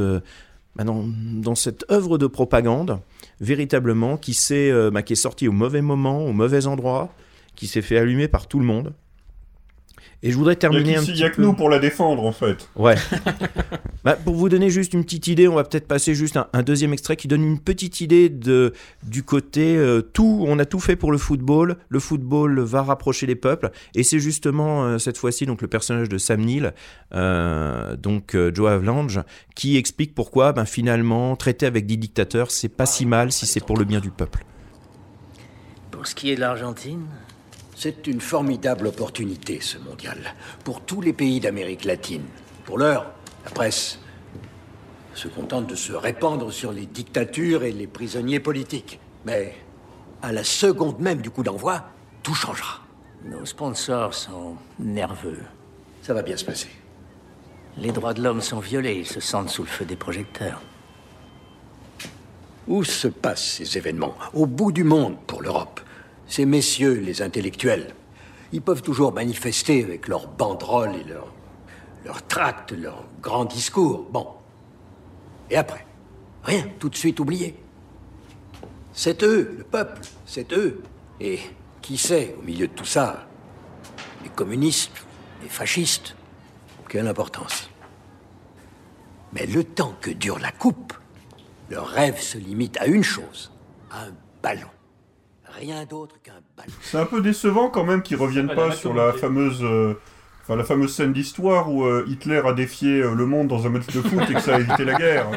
bah, 0.75 0.83
dans, 0.83 1.05
dans 1.07 1.55
cette 1.55 1.85
œuvre 1.91 2.17
de 2.17 2.27
propagande, 2.27 2.99
véritablement, 3.39 4.17
qui, 4.17 4.37
bah, 4.91 5.01
qui 5.01 5.13
est 5.13 5.15
sortie 5.15 5.47
au 5.47 5.51
mauvais 5.51 5.81
moment, 5.81 6.25
au 6.25 6.33
mauvais 6.33 6.67
endroit, 6.67 7.13
qui 7.55 7.67
s'est 7.67 7.81
fait 7.81 7.97
allumer 7.97 8.27
par 8.27 8.47
tout 8.47 8.59
le 8.59 8.65
monde. 8.65 8.93
Et 10.23 10.29
je 10.31 10.37
voudrais 10.37 10.53
Il 10.53 10.57
terminer 10.57 10.91
y 10.91 10.95
a, 10.95 10.99
un 10.99 11.03
qui- 11.03 11.11
petit 11.13 11.21
y 11.21 11.23
a 11.23 11.29
que 11.31 11.37
peu- 11.37 11.41
nous 11.41 11.53
pour 11.53 11.67
la 11.69 11.79
défendre, 11.79 12.23
en 12.25 12.31
fait. 12.31 12.69
Ouais. 12.75 12.95
Bah, 14.03 14.15
pour 14.15 14.33
vous 14.33 14.49
donner 14.49 14.71
juste 14.71 14.95
une 14.95 15.03
petite 15.03 15.27
idée, 15.27 15.47
on 15.47 15.53
va 15.53 15.63
peut-être 15.63 15.87
passer 15.87 16.15
juste 16.15 16.35
un, 16.35 16.47
un 16.53 16.63
deuxième 16.63 16.91
extrait 16.91 17.15
qui 17.15 17.27
donne 17.27 17.43
une 17.43 17.59
petite 17.59 18.01
idée 18.01 18.29
de, 18.29 18.73
du 19.03 19.21
côté 19.21 19.77
euh, 19.77 20.01
tout. 20.01 20.43
On 20.47 20.57
a 20.57 20.65
tout 20.65 20.79
fait 20.79 20.95
pour 20.95 21.11
le 21.11 21.19
football. 21.19 21.77
Le 21.87 21.99
football 21.99 22.61
va 22.61 22.81
rapprocher 22.81 23.27
les 23.27 23.35
peuples. 23.35 23.69
Et 23.93 24.01
c'est 24.01 24.17
justement 24.19 24.85
euh, 24.85 24.97
cette 24.97 25.19
fois-ci 25.19 25.45
donc 25.45 25.61
le 25.61 25.67
personnage 25.67 26.09
de 26.09 26.17
Sam 26.17 26.41
Neill, 26.41 26.73
euh, 27.13 27.95
donc 27.95 28.33
euh, 28.33 28.51
Joe 28.51 28.71
Avalanche, 28.71 29.19
qui 29.55 29.77
explique 29.77 30.15
pourquoi 30.15 30.51
ben, 30.51 30.65
finalement 30.65 31.35
traiter 31.35 31.67
avec 31.67 31.85
des 31.85 31.97
dictateurs, 31.97 32.49
c'est 32.49 32.69
pas 32.69 32.87
si 32.87 33.05
mal 33.05 33.31
si 33.31 33.45
c'est 33.45 33.63
pour 33.63 33.77
le 33.77 33.85
bien 33.85 33.99
du 33.99 34.09
peuple. 34.09 34.43
Pour 35.91 36.07
ce 36.07 36.15
qui 36.15 36.31
est 36.31 36.35
de 36.35 36.41
l'Argentine 36.41 37.05
C'est 37.83 38.05
une 38.05 38.21
formidable 38.21 38.85
opportunité, 38.85 39.59
ce 39.59 39.79
mondial, 39.79 40.35
pour 40.63 40.81
tous 40.81 41.01
les 41.01 41.13
pays 41.13 41.39
d'Amérique 41.39 41.83
latine. 41.83 42.21
Pour 42.63 42.77
l'heure, 42.77 43.11
la 43.43 43.49
presse 43.49 43.97
se 45.15 45.27
contente 45.27 45.65
de 45.65 45.73
se 45.73 45.91
répandre 45.91 46.53
sur 46.53 46.71
les 46.73 46.85
dictatures 46.85 47.63
et 47.63 47.71
les 47.71 47.87
prisonniers 47.87 48.39
politiques. 48.39 48.99
Mais 49.25 49.55
à 50.21 50.31
la 50.31 50.43
seconde 50.43 50.99
même 50.99 51.23
du 51.23 51.31
coup 51.31 51.41
d'envoi, 51.41 51.85
tout 52.21 52.35
changera. 52.35 52.81
Nos 53.25 53.47
sponsors 53.47 54.13
sont 54.13 54.57
nerveux. 54.77 55.39
Ça 56.03 56.13
va 56.13 56.21
bien 56.21 56.37
se 56.37 56.45
passer. 56.45 56.69
Les 57.77 57.91
droits 57.91 58.13
de 58.13 58.21
l'homme 58.21 58.41
sont 58.41 58.59
violés, 58.59 58.97
ils 58.99 59.07
se 59.07 59.21
sentent 59.21 59.49
sous 59.49 59.63
le 59.63 59.69
feu 59.69 59.85
des 59.85 59.95
projecteurs. 59.95 60.61
Où 62.67 62.83
se 62.83 63.07
passent 63.07 63.53
ces 63.53 63.75
événements? 63.75 64.13
Au 64.35 64.45
bout 64.45 64.71
du 64.71 64.83
monde 64.83 65.17
pour 65.25 65.41
l'Europe. 65.41 65.81
Ces 66.31 66.45
messieurs, 66.45 66.93
les 66.93 67.21
intellectuels, 67.21 67.93
ils 68.53 68.61
peuvent 68.61 68.81
toujours 68.81 69.11
manifester 69.11 69.83
avec 69.83 70.07
leurs 70.07 70.29
banderoles 70.29 70.95
et 70.95 71.03
leurs 71.03 71.27
leurs 72.05 72.25
tracts, 72.25 72.71
leurs 72.71 73.03
grands 73.21 73.43
discours. 73.43 74.07
Bon. 74.09 74.29
Et 75.49 75.57
après? 75.57 75.85
Rien, 76.45 76.69
tout 76.79 76.87
de 76.87 76.95
suite 76.95 77.19
oublié. 77.19 77.53
C'est 78.93 79.23
eux, 79.23 79.55
le 79.57 79.65
peuple, 79.65 79.99
c'est 80.25 80.53
eux. 80.53 80.81
Et 81.19 81.37
qui 81.81 81.97
sait, 81.97 82.33
au 82.39 82.43
milieu 82.43 82.69
de 82.69 82.73
tout 82.73 82.85
ça, 82.85 83.27
les 84.23 84.29
communistes, 84.29 85.05
les 85.43 85.49
fascistes, 85.49 86.15
quelle 86.87 87.09
importance. 87.09 87.69
Mais 89.33 89.45
le 89.47 89.65
temps 89.65 89.97
que 89.99 90.11
dure 90.11 90.39
la 90.39 90.53
coupe, 90.53 90.93
leur 91.69 91.89
rêve 91.89 92.21
se 92.21 92.37
limite 92.37 92.77
à 92.77 92.85
une 92.85 93.03
chose, 93.03 93.51
un 93.91 94.11
ballon. 94.41 94.69
Rien 95.59 95.85
d'autre 95.85 96.15
qu'un 96.23 96.33
ballon. 96.57 96.71
C'est 96.81 96.97
un 96.97 97.05
peu 97.05 97.21
décevant 97.21 97.69
quand 97.69 97.83
même 97.83 98.01
qu'ils 98.01 98.17
reviennent 98.17 98.53
pas 98.53 98.71
sur 98.71 98.93
la 98.93 99.13
fameuse, 99.13 99.59
euh, 99.61 99.93
enfin 100.41 100.55
la 100.55 100.63
fameuse 100.63 100.93
scène 100.93 101.13
d'histoire 101.13 101.71
où 101.71 101.85
euh, 101.85 102.05
Hitler 102.07 102.41
a 102.45 102.53
défié 102.53 103.01
euh, 103.01 103.13
le 103.13 103.25
monde 103.25 103.47
dans 103.47 103.65
un 103.67 103.69
match 103.69 103.87
de 103.87 104.01
foot 104.01 104.21
et 104.29 104.33
que 104.33 104.41
ça 104.41 104.55
a 104.55 104.59
évité 104.59 104.85
la 104.85 104.95
guerre. 104.95 105.27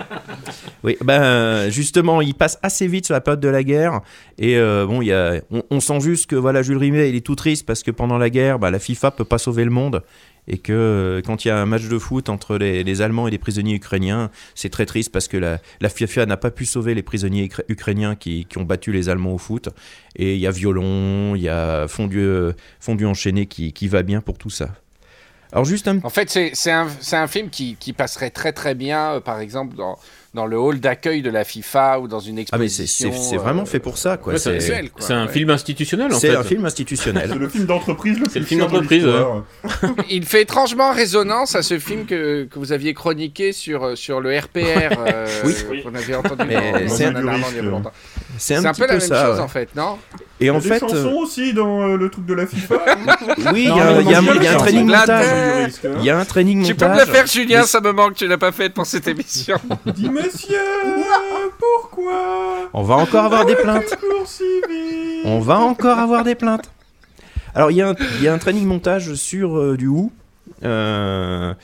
Oui, 0.82 0.96
ben 1.02 1.68
justement, 1.70 2.20
il 2.20 2.34
passe 2.34 2.58
assez 2.62 2.86
vite 2.86 3.06
sur 3.06 3.12
la 3.14 3.20
période 3.20 3.40
de 3.40 3.48
la 3.48 3.62
guerre. 3.62 4.00
Et 4.38 4.56
euh, 4.56 4.86
bon, 4.86 5.02
il 5.02 5.08
y 5.08 5.12
a, 5.12 5.40
on, 5.50 5.62
on 5.70 5.80
sent 5.80 6.00
juste 6.00 6.26
que 6.26 6.36
voilà, 6.36 6.62
Jules 6.62 6.78
Rimet, 6.78 7.10
il 7.10 7.16
est 7.16 7.26
tout 7.26 7.36
triste 7.36 7.66
parce 7.66 7.82
que 7.82 7.90
pendant 7.90 8.18
la 8.18 8.30
guerre, 8.30 8.58
bah, 8.58 8.70
la 8.70 8.78
FIFA 8.78 9.10
peut 9.10 9.24
pas 9.24 9.38
sauver 9.38 9.64
le 9.64 9.70
monde. 9.70 10.02
Et 10.46 10.58
que 10.58 10.72
euh, 10.72 11.22
quand 11.22 11.44
il 11.44 11.48
y 11.48 11.50
a 11.50 11.58
un 11.58 11.66
match 11.66 11.88
de 11.88 11.98
foot 11.98 12.28
entre 12.28 12.56
les, 12.56 13.02
Allemands 13.02 13.26
et 13.28 13.30
les 13.30 13.38
prisonniers 13.38 13.74
ukrainiens, 13.74 14.30
c'est 14.54 14.68
très 14.68 14.86
triste 14.86 15.10
parce 15.10 15.26
que 15.28 15.36
la, 15.36 15.58
la 15.80 15.88
FIFA 15.88 16.26
n'a 16.26 16.36
pas 16.36 16.50
pu 16.50 16.66
sauver 16.66 16.94
les 16.94 17.02
prisonniers 17.02 17.46
ukra- 17.46 17.64
ukrainiens 17.68 18.14
qui, 18.14 18.44
qui 18.44 18.58
ont 18.58 18.64
battu 18.64 18.92
les 18.92 19.08
Allemands 19.08 19.34
au 19.34 19.38
foot. 19.38 19.70
Et 20.16 20.34
il 20.34 20.40
y 20.40 20.46
a 20.46 20.50
violon, 20.50 21.34
il 21.34 21.42
y 21.42 21.48
a 21.48 21.88
fondu, 21.88 22.20
euh, 22.20 22.52
fondu 22.78 23.06
enchaîné 23.06 23.46
qui, 23.46 23.72
qui 23.72 23.88
va 23.88 24.02
bien 24.02 24.20
pour 24.20 24.38
tout 24.38 24.50
ça. 24.50 24.74
Alors 25.54 25.64
juste 25.64 25.88
un 25.88 25.98
En 26.02 26.10
fait, 26.10 26.28
c'est 26.28 26.50
c'est 26.52 26.72
un, 26.72 26.88
c'est 27.00 27.16
un 27.16 27.28
film 27.28 27.48
qui, 27.48 27.76
qui 27.78 27.92
passerait 27.92 28.30
très 28.30 28.52
très 28.52 28.74
bien, 28.74 29.12
euh, 29.14 29.20
par 29.20 29.38
exemple, 29.40 29.76
dans, 29.76 29.96
dans 30.34 30.46
le 30.46 30.58
hall 30.58 30.80
d'accueil 30.80 31.22
de 31.22 31.30
la 31.30 31.44
FIFA 31.44 32.00
ou 32.00 32.08
dans 32.08 32.18
une 32.18 32.40
Ah 32.50 32.58
mais 32.58 32.68
c'est- 32.68 32.82
exposition. 32.82 33.12
c'est 33.12 33.28
c'est 33.30 33.36
vraiment 33.36 33.62
euh, 33.62 33.66
fait 33.66 33.78
pour 33.78 33.96
ça 33.96 34.16
quoi. 34.16 34.32
Ouais, 34.32 34.38
c'est- 34.40 34.58
c'est 34.98 35.12
un 35.12 35.28
film 35.28 35.50
institutionnel, 35.50 36.12
en 36.12 36.18
C'est 36.18 36.30
fait. 36.30 36.36
un 36.36 36.42
film 36.42 36.64
institutionnel. 36.64 37.28
C'est 37.32 37.38
le 37.38 37.48
film 37.48 37.66
d'entreprise 37.66 38.18
le 38.18 38.24
C'est 38.28 38.40
le 38.40 38.44
film 38.44 38.60
de 38.62 38.66
d'entreprise. 38.66 39.06
Il 40.10 40.26
fait 40.26 40.42
étrangement 40.42 40.92
résonance 40.92 41.54
à 41.54 41.62
ce 41.62 41.78
film 41.78 42.04
que, 42.04 42.44
que 42.50 42.58
vous 42.58 42.72
aviez 42.72 42.92
chroniqué 42.92 43.52
sur, 43.52 43.96
sur 43.96 44.20
le 44.20 44.36
RPR 44.36 44.58
euh, 45.06 45.26
Oui. 45.70 45.82
qu'on 45.84 45.94
avait 45.94 46.16
entendu 46.16 46.44
Mais 46.48 46.54
dans, 46.72 46.80
dans 46.80 46.88
c'est 46.88 47.04
un 47.04 47.14
un- 47.14 47.38
il 47.50 47.56
y 47.56 47.58
a 47.60 47.62
longtemps. 47.62 47.92
C'est 48.38 48.54
un 48.56 48.62
C'est 48.62 48.66
un 48.68 48.72
petit 48.72 48.80
peu 48.82 48.86
la 48.88 48.92
même 48.94 49.00
ça, 49.00 49.26
chose 49.26 49.36
ouais. 49.36 49.42
en 49.42 49.48
fait, 49.48 49.68
non? 49.76 49.98
Et 50.40 50.50
en 50.50 50.58
Il 50.58 50.66
y 50.66 50.70
a 50.70 50.74
fait, 50.74 50.80
des 50.86 50.92
chansons 50.92 51.08
euh, 51.08 51.22
aussi 51.22 51.52
dans 51.54 51.82
euh, 51.82 51.96
le 51.96 52.10
truc 52.10 52.26
de 52.26 52.34
la 52.34 52.46
FIFA. 52.46 52.74
Oui, 53.52 53.62
il 53.62 53.64
y 53.64 53.68
Non, 53.68 53.80
a, 53.80 53.94
mais 53.94 54.02
il 54.02 54.10
y 54.10 54.46
a- 54.46 54.54
un 54.54 54.56
training 54.58 54.88
la 54.90 54.98
montage. 55.00 55.26
hein. 55.26 55.88
Il 55.98 56.04
y 56.04 56.10
a 56.10 56.18
un 56.18 56.24
training 56.24 56.64
Tu 56.64 56.74
peux 56.74 56.86
montage. 56.86 57.00
me 57.02 57.06
le 57.06 57.12
faire, 57.16 57.26
Julien, 57.26 57.60
mais 57.60 57.66
ça 57.66 57.80
me 57.80 57.92
manque, 57.92 58.14
tu 58.14 58.26
l'as 58.26 58.38
pas 58.38 58.52
fait 58.52 58.70
pour 58.70 58.86
cette 58.86 59.06
émission. 59.08 59.56
Dis 59.86 60.08
messieurs, 60.10 60.58
pourquoi 61.58 62.68
On 62.72 62.82
va 62.82 62.96
encore 62.96 63.24
avoir 63.24 63.44
des 63.46 63.56
plaintes. 63.56 63.96
On 65.24 65.40
va 65.40 65.58
encore 65.58 65.98
avoir 65.98 66.24
des 66.24 66.34
plaintes. 66.34 66.70
Alors, 67.54 67.70
il 67.70 67.76
y, 67.76 67.82
a 67.82 67.88
un- 67.90 67.94
il 68.18 68.22
y 68.24 68.28
a 68.28 68.32
un 68.34 68.38
training 68.38 68.66
montage 68.66 69.14
sur 69.14 69.56
euh, 69.58 69.76
du 69.76 69.86
Who. 69.86 70.10
euh, 70.64 71.54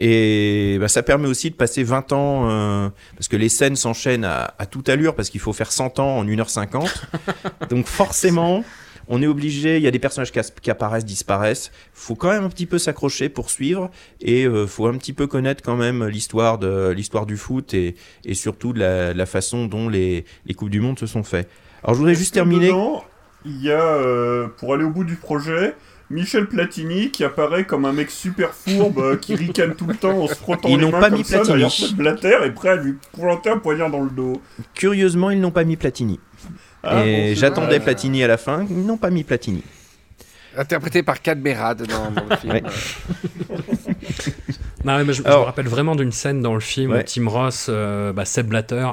et 0.00 0.76
bah, 0.80 0.88
ça 0.88 1.02
permet 1.02 1.28
aussi 1.28 1.50
de 1.50 1.54
passer 1.54 1.82
20 1.82 2.12
ans, 2.12 2.48
euh, 2.48 2.88
parce 3.16 3.28
que 3.28 3.36
les 3.36 3.48
scènes 3.48 3.76
s'enchaînent 3.76 4.24
à, 4.24 4.54
à 4.58 4.66
toute 4.66 4.88
allure, 4.88 5.14
parce 5.14 5.30
qu'il 5.30 5.40
faut 5.40 5.52
faire 5.52 5.72
100 5.72 5.98
ans 5.98 6.18
en 6.18 6.24
1h50. 6.24 6.88
Donc 7.70 7.86
forcément, 7.86 8.64
on 9.08 9.22
est 9.22 9.26
obligé, 9.26 9.76
il 9.76 9.82
y 9.82 9.86
a 9.86 9.90
des 9.90 9.98
personnages 9.98 10.32
qui, 10.32 10.70
apparaissent, 10.70 11.04
disparaissent. 11.04 11.70
faut 11.92 12.14
quand 12.14 12.30
même 12.30 12.44
un 12.44 12.48
petit 12.48 12.66
peu 12.66 12.78
s'accrocher 12.78 13.28
pour 13.28 13.50
suivre, 13.50 13.90
et 14.20 14.42
il 14.42 14.66
faut 14.66 14.86
un 14.86 14.96
petit 14.96 15.12
peu 15.12 15.26
connaître 15.26 15.62
quand 15.62 15.76
même 15.76 16.06
l'histoire 16.06 16.58
de 16.58 16.90
l'histoire 16.90 17.26
du 17.26 17.36
foot, 17.36 17.74
et, 17.74 17.94
et 18.24 18.34
surtout 18.34 18.72
de 18.72 18.80
la, 18.80 19.14
la 19.14 19.26
façon 19.26 19.66
dont 19.66 19.88
les, 19.88 20.24
les 20.46 20.54
Coupes 20.54 20.70
du 20.70 20.80
Monde 20.80 20.98
se 20.98 21.06
sont 21.06 21.22
faites. 21.22 21.48
Alors 21.82 21.94
je 21.94 21.98
voudrais 21.98 22.14
juste 22.14 22.34
terminer... 22.34 22.68
Dedans, 22.68 23.04
il 23.44 23.62
y 23.62 23.72
a, 23.72 23.80
euh, 23.80 24.48
pour 24.58 24.74
aller 24.74 24.84
au 24.84 24.90
bout 24.90 25.04
du 25.04 25.16
projet, 25.16 25.74
Michel 26.12 26.46
Platini 26.46 27.10
qui 27.10 27.24
apparaît 27.24 27.64
comme 27.64 27.84
un 27.86 27.92
mec 27.92 28.10
super 28.10 28.52
fourbe 28.54 28.98
euh, 28.98 29.16
qui 29.16 29.34
ricane 29.34 29.74
tout 29.74 29.86
le 29.86 29.94
temps 29.96 30.18
en 30.22 30.28
se 30.28 30.34
frottant 30.34 30.68
Ils 30.68 30.76
les 30.78 30.84
n'ont 30.84 30.92
mains 30.92 31.00
pas 31.00 31.08
comme 31.08 31.18
mis 31.18 31.24
ça 31.24 31.38
Platini. 31.38 31.48
derrière 31.58 31.70
cette 31.72 31.94
Blatter 31.94 32.36
et 32.44 32.50
prêt 32.50 32.68
à 32.68 32.76
lui 32.76 32.96
planter 33.12 33.50
un 33.50 33.58
poignard 33.58 33.90
dans 33.90 34.02
le 34.02 34.10
dos. 34.10 34.40
Curieusement, 34.74 35.30
ils 35.30 35.40
n'ont 35.40 35.50
pas 35.50 35.64
mis 35.64 35.76
Platini. 35.76 36.20
Ah, 36.82 37.04
et 37.06 37.34
j'attendais. 37.34 37.80
Platini 37.80 38.22
à 38.22 38.26
la 38.28 38.36
fin, 38.36 38.66
ils 38.68 38.84
n'ont 38.84 38.98
pas 38.98 39.10
mis 39.10 39.24
Platini. 39.24 39.62
Interprété 40.56 41.02
par 41.02 41.22
Kat 41.22 41.34
Berad 41.36 41.86
dans, 41.86 42.10
dans 42.10 42.26
le 42.28 42.36
film. 42.36 42.52
Ouais. 42.52 42.62
Non, 44.84 45.04
mais 45.04 45.12
je, 45.12 45.22
me 45.22 45.28
rappelle 45.30 45.68
vraiment 45.68 45.94
d'une 45.94 46.12
scène 46.12 46.42
dans 46.42 46.54
le 46.54 46.60
film 46.60 46.90
Ouais. 46.90 47.00
où 47.00 47.02
Tim 47.04 47.28
Ross, 47.28 47.66
euh, 47.68 48.12
bah, 48.12 48.24
Seb 48.24 48.48
Blatter, 48.48 48.86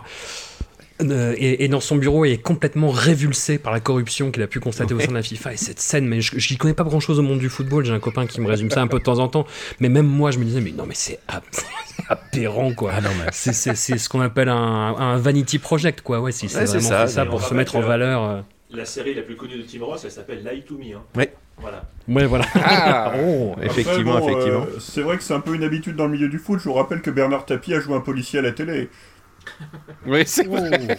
euh, 1.02 1.34
est, 1.38 1.64
est 1.64 1.68
dans 1.68 1.80
son 1.80 1.96
bureau 1.96 2.26
et 2.26 2.32
est 2.32 2.38
complètement 2.42 2.90
révulsé 2.90 3.58
par 3.58 3.72
la 3.72 3.80
corruption 3.80 4.32
qu'il 4.32 4.44
a 4.44 4.48
pu 4.48 4.60
constater 4.60 4.94
au 4.94 5.00
sein 5.00 5.08
de 5.08 5.14
la 5.14 5.22
FIFA. 5.24 5.54
Et 5.54 5.58
cette 5.58 5.80
scène, 5.80 6.08
mais 6.08 6.22
je 6.22 6.36
n'y 6.54 6.58
connais 6.58 6.74
pas 6.74 6.84
grand 6.84 7.00
chose 7.00 7.20
au 7.20 7.22
monde 7.24 7.40
du 7.40 7.50
football. 7.50 7.86
J'ai 7.86 7.94
un 7.94 8.00
copain 8.00 8.26
qui 8.28 8.42
me 8.42 8.48
résume 8.48 8.70
ça 8.70 8.82
un 8.82 8.88
peu 8.88 9.00
de 9.00 9.04
temps 9.04 9.20
en 9.20 9.28
temps. 9.28 9.46
Mais 9.80 9.90
même 9.90 10.08
moi, 10.08 10.32
je 10.32 10.40
me 10.40 10.44
disais, 10.46 10.62
mais 10.62 10.72
non, 10.72 10.86
mais 10.86 10.96
c'est 10.96 11.20
aberrant, 12.10 12.74
quoi. 12.74 12.94
C'est- 13.32 13.54
C'est 13.54 13.76
c'est 13.76 13.98
ce 13.98 14.10
qu'on 14.10 14.22
appelle 14.22 14.50
un, 14.50 14.56
un 14.56 15.18
vanity 15.18 15.60
project, 15.60 16.02
quoi. 16.02 16.20
Ouais, 16.20 16.32
si 16.32 16.50
c'est 16.50 16.60
Ouais, 16.60 16.66
c'est 16.68 16.78
vraiment 16.78 16.90
ça, 16.90 17.08
fait 17.08 17.14
ça 17.14 17.24
mais 17.24 17.30
pour 17.30 17.42
se 17.44 17.54
mettre 17.54 17.76
en 17.76 17.82
valeur. 17.82 18.24
euh. 18.24 18.42
La 18.72 18.86
série 18.86 19.16
la 19.16 19.24
plus 19.24 19.36
connue 19.36 19.58
de 19.58 19.64
Tim 19.64 19.84
Ross, 19.84 20.04
elle 20.06 20.12
s'appelle 20.12 20.44
Lie 20.50 20.62
to 20.64 20.78
Me. 20.78 20.96
Hein. 20.96 21.02
Ouais. 21.16 21.34
Voilà. 21.58 21.84
Ouais, 22.08 22.26
voilà. 22.26 22.46
Ah 22.56 23.14
Oh, 23.18 23.52
Après, 23.54 23.66
effectivement, 23.66 24.20
bon, 24.20 24.28
euh, 24.28 24.32
effectivement. 24.32 24.66
c'est 24.80 25.02
vrai 25.02 25.18
que 25.18 25.24
c'est 25.24 25.34
un 25.34 25.40
peu 25.40 25.56
une 25.56 25.64
habitude 25.64 25.96
dans 25.96 26.06
le 26.06 26.12
milieu 26.12 26.30
du 26.30 26.38
foot. 26.38 26.60
Je 26.60 26.66
vous 26.66 26.74
rappelle 26.74 27.02
que 27.02 27.10
Bernard 27.10 27.46
Tapie 27.46 27.74
a 27.74 27.80
joué 27.80 27.96
un 27.96 28.00
policier 28.00 28.40
à 28.40 28.42
la 28.44 28.52
télé. 28.52 28.90
Oui, 30.06 30.24
c'est 30.26 30.46
vrai. 30.48 30.98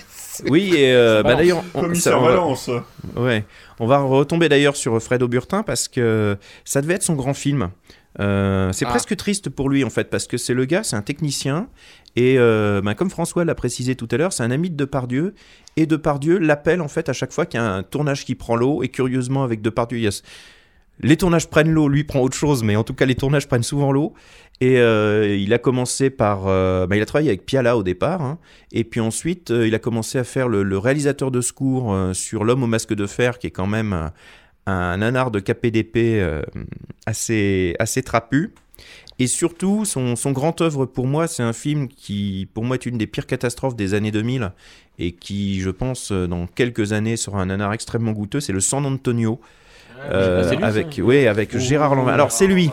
Oui, 0.48 0.74
et 0.76 0.92
euh, 0.92 1.22
bah, 1.22 1.34
d'ailleurs, 1.34 1.62
on- 1.74 1.80
Commissaire 1.82 2.12
ça, 2.12 2.18
on 2.18 2.54
va-. 2.54 3.20
Ouais, 3.20 3.44
on 3.78 3.86
va 3.86 3.98
retomber 4.00 4.48
d'ailleurs 4.48 4.76
sur 4.76 5.00
Fred 5.02 5.22
Auburtin 5.22 5.62
parce 5.62 5.88
que 5.88 6.36
ça 6.64 6.82
devait 6.82 6.94
être 6.94 7.02
son 7.02 7.14
grand 7.14 7.34
film. 7.34 7.70
Euh, 8.18 8.72
c'est 8.72 8.84
Ah. 8.86 8.90
presque 8.90 9.14
triste 9.16 9.50
pour 9.50 9.68
lui 9.70 9.84
en 9.84 9.90
fait 9.90 10.10
parce 10.10 10.26
que 10.26 10.36
c'est 10.36 10.52
le 10.54 10.64
gars, 10.64 10.82
c'est 10.82 10.96
un 10.96 11.02
technicien 11.02 11.68
et 12.16 12.38
euh, 12.38 12.80
ben, 12.82 12.94
comme 12.94 13.08
François 13.08 13.44
l'a 13.44 13.54
précisé 13.54 13.94
tout 13.94 14.08
à 14.10 14.16
l'heure, 14.16 14.32
c'est 14.32 14.42
un 14.42 14.50
ami 14.50 14.68
de 14.68 14.74
Depardieu 14.76 15.32
et 15.76 15.86
Depardieu 15.86 16.38
l'appelle 16.38 16.80
en 16.80 16.88
fait 16.88 17.08
à 17.08 17.12
chaque 17.12 17.32
fois 17.32 17.46
qu'il 17.46 17.60
y 17.60 17.62
a 17.62 17.66
un 17.72 17.84
tournage 17.84 18.24
qui 18.24 18.34
prend 18.34 18.56
l'eau 18.56 18.82
et 18.82 18.88
curieusement 18.88 19.44
avec 19.44 19.62
Depardieu, 19.62 19.98
il 19.98 20.04
y 20.04 20.06
a 20.08 20.10
ce- 20.10 20.22
les 21.02 21.16
tournages 21.16 21.48
prennent 21.48 21.70
l'eau, 21.70 21.88
lui 21.88 22.04
prend 22.04 22.20
autre 22.20 22.36
chose, 22.36 22.62
mais 22.62 22.76
en 22.76 22.84
tout 22.84 22.94
cas 22.94 23.06
les 23.06 23.14
tournages 23.14 23.48
prennent 23.48 23.62
souvent 23.62 23.92
l'eau. 23.92 24.14
Et 24.60 24.78
euh, 24.78 25.34
il 25.34 25.54
a 25.54 25.58
commencé 25.58 26.10
par, 26.10 26.46
euh, 26.46 26.86
bah, 26.86 26.96
il 26.96 27.02
a 27.02 27.06
travaillé 27.06 27.30
avec 27.30 27.46
Piala 27.46 27.78
au 27.78 27.82
départ, 27.82 28.20
hein. 28.20 28.38
et 28.72 28.84
puis 28.84 29.00
ensuite 29.00 29.50
euh, 29.50 29.66
il 29.66 29.74
a 29.74 29.78
commencé 29.78 30.18
à 30.18 30.24
faire 30.24 30.48
le, 30.48 30.78
réalisateur 30.78 31.30
de 31.30 31.40
secours 31.40 31.96
sur 32.12 32.44
L'homme 32.44 32.62
au 32.62 32.66
masque 32.66 32.94
de 32.94 33.06
fer, 33.06 33.38
qui 33.38 33.46
est 33.46 33.50
quand 33.50 33.66
même 33.66 34.10
un, 34.66 34.96
nanar 34.98 35.30
de 35.30 35.40
KPDP 35.40 36.22
assez 37.06 37.74
assez 37.78 38.02
trapu. 38.02 38.52
Et 39.18 39.26
surtout, 39.26 39.84
son, 39.84 40.16
son 40.16 40.32
grand 40.32 40.62
œuvre 40.62 40.86
pour 40.86 41.06
moi, 41.06 41.26
c'est 41.26 41.42
un 41.42 41.52
film 41.52 41.88
qui, 41.88 42.48
pour 42.54 42.64
moi, 42.64 42.76
est 42.76 42.86
une 42.86 42.96
des 42.96 43.06
pires 43.06 43.26
catastrophes 43.26 43.76
des 43.76 43.92
années 43.92 44.10
2000 44.10 44.52
et 44.98 45.12
qui, 45.12 45.60
je 45.60 45.68
pense, 45.68 46.10
dans 46.12 46.46
quelques 46.46 46.92
années 46.92 47.18
sera 47.18 47.42
un 47.42 47.46
nanar 47.46 47.74
extrêmement 47.74 48.12
goûteux. 48.12 48.40
C'est 48.40 48.54
le 48.54 48.60
San 48.60 48.86
Antonio. 48.86 49.38
Euh, 50.10 50.42
c'est 50.48 50.54
lui, 50.56 50.60
ça 50.62 50.66
avec, 50.68 51.00
oui, 51.02 51.26
avec 51.26 51.56
Gérard 51.58 51.94
Lanvin. 51.94 52.12
Alors, 52.12 52.32
c'est 52.32 52.46
lui. 52.46 52.70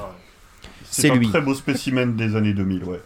C'est 0.89 1.01
C'est 1.03 1.11
un 1.11 1.15
lui. 1.15 1.30
très 1.30 1.41
beau 1.41 1.53
spécimen 1.53 2.15
des 2.15 2.36
années 2.36 2.53
2000, 2.53 2.84
ouais. 2.86 2.99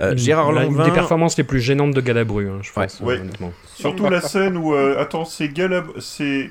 Euh, 0.00 0.12
Une- 0.12 0.18
Gérard 0.18 0.52
la- 0.52 0.64
Une 0.64 0.72
Lanvin. 0.72 0.84
des 0.86 0.92
performances 0.92 1.36
les 1.36 1.44
plus 1.44 1.60
gênantes 1.60 1.92
de 1.92 2.00
Galabru, 2.00 2.48
hein, 2.48 2.58
je 2.62 2.72
pense. 2.72 3.00
Ouais. 3.00 3.20
honnêtement. 3.20 3.52
Surtout 3.74 4.08
la 4.08 4.20
scène 4.22 4.56
où. 4.56 4.74
euh, 4.74 4.98
attends, 5.00 5.24
c'est 5.24 5.48
Galab... 5.48 5.86
C'est. 5.98 6.50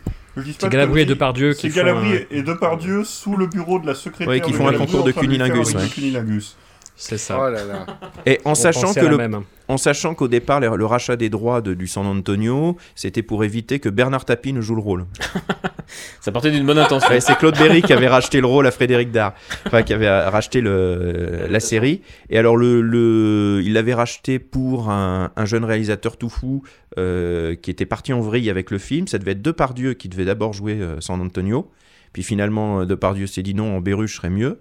Galabru 0.70 0.99
et. 1.01 1.05
Depardieu 1.05 1.53
qui 1.53 1.61
C'est 1.61 1.70
font 1.70 1.76
Galabru 1.78 2.18
un- 2.18 2.36
et 2.36 2.41
Depardieu 2.43 3.03
sous 3.05 3.36
le 3.38 3.47
bureau 3.47 3.80
de 3.80 3.88
la 3.88 3.95
secrétaire. 3.95 4.28
Ouais, 4.28 4.41
qui 4.41 4.51
font 4.53 4.68
un 4.68 4.74
concours 4.74 5.03
de 5.05 5.11
cunilingus. 5.13 6.55
C'est 6.97 7.17
ça. 7.17 7.37
Oh 7.39 7.49
là 7.49 7.63
là. 7.65 7.85
Et 8.25 8.39
en 8.45 8.51
On 8.51 8.55
sachant 8.55 8.93
que 8.93 9.05
le, 9.05 9.17
même. 9.17 9.41
en 9.67 9.77
sachant 9.77 10.15
qu'au 10.15 10.27
départ 10.29 10.59
le, 10.61 10.75
le 10.75 10.85
rachat 10.85 11.15
des 11.17 11.29
droits 11.29 11.61
de- 11.61 11.73
du 11.73 11.87
San 11.87 12.05
Antonio, 12.05 12.77
c'était 12.95 13.21
pour 13.23 13.43
éviter 13.43 13.79
que 13.79 13.89
Bernard 13.89 14.23
Tapie 14.25 14.53
ne 14.53 14.61
joue 14.61 14.75
le 14.75 14.81
rôle. 14.81 15.05
Ça 16.21 16.31
partait 16.31 16.51
d'une 16.51 16.65
bonne 16.65 16.79
intention. 16.79 17.09
Ouais, 17.09 17.19
c'est 17.19 17.37
Claude 17.37 17.57
Berry 17.57 17.81
qui 17.83 17.93
avait 17.93 18.07
racheté 18.07 18.41
le 18.41 18.47
rôle 18.47 18.65
à 18.65 18.71
Frédéric 18.71 19.11
Dard, 19.11 19.33
enfin 19.67 19.83
qui 19.83 19.93
avait 19.93 20.09
racheté 20.09 20.59
le, 20.61 21.45
la 21.49 21.59
série. 21.59 22.01
Et 22.29 22.37
alors 22.39 22.57
le, 22.57 22.81
le 22.81 23.61
il 23.63 23.73
l'avait 23.73 23.93
racheté 23.93 24.39
pour 24.39 24.89
un, 24.89 25.31
un 25.35 25.45
jeune 25.45 25.63
réalisateur 25.63 26.17
tout 26.17 26.29
fou 26.29 26.63
euh, 26.97 27.55
qui 27.55 27.69
était 27.69 27.85
parti 27.85 28.13
en 28.13 28.21
vrille 28.21 28.49
avec 28.49 28.71
le 28.71 28.77
film. 28.79 29.07
Ça 29.07 29.19
devait 29.19 29.31
être 29.33 29.41
Depardieu 29.43 29.93
qui 29.93 30.09
devait 30.09 30.25
d'abord 30.25 30.53
jouer 30.53 30.79
euh, 30.81 30.99
San 31.01 31.21
Antonio. 31.21 31.69
Puis 32.13 32.23
finalement 32.23 32.79
euh, 32.81 32.85
Depardieu 32.85 33.27
s'est 33.27 33.43
dit 33.43 33.53
non, 33.53 33.77
en 33.77 33.81
Béruche 33.81 34.15
serait 34.15 34.29
mieux. 34.31 34.59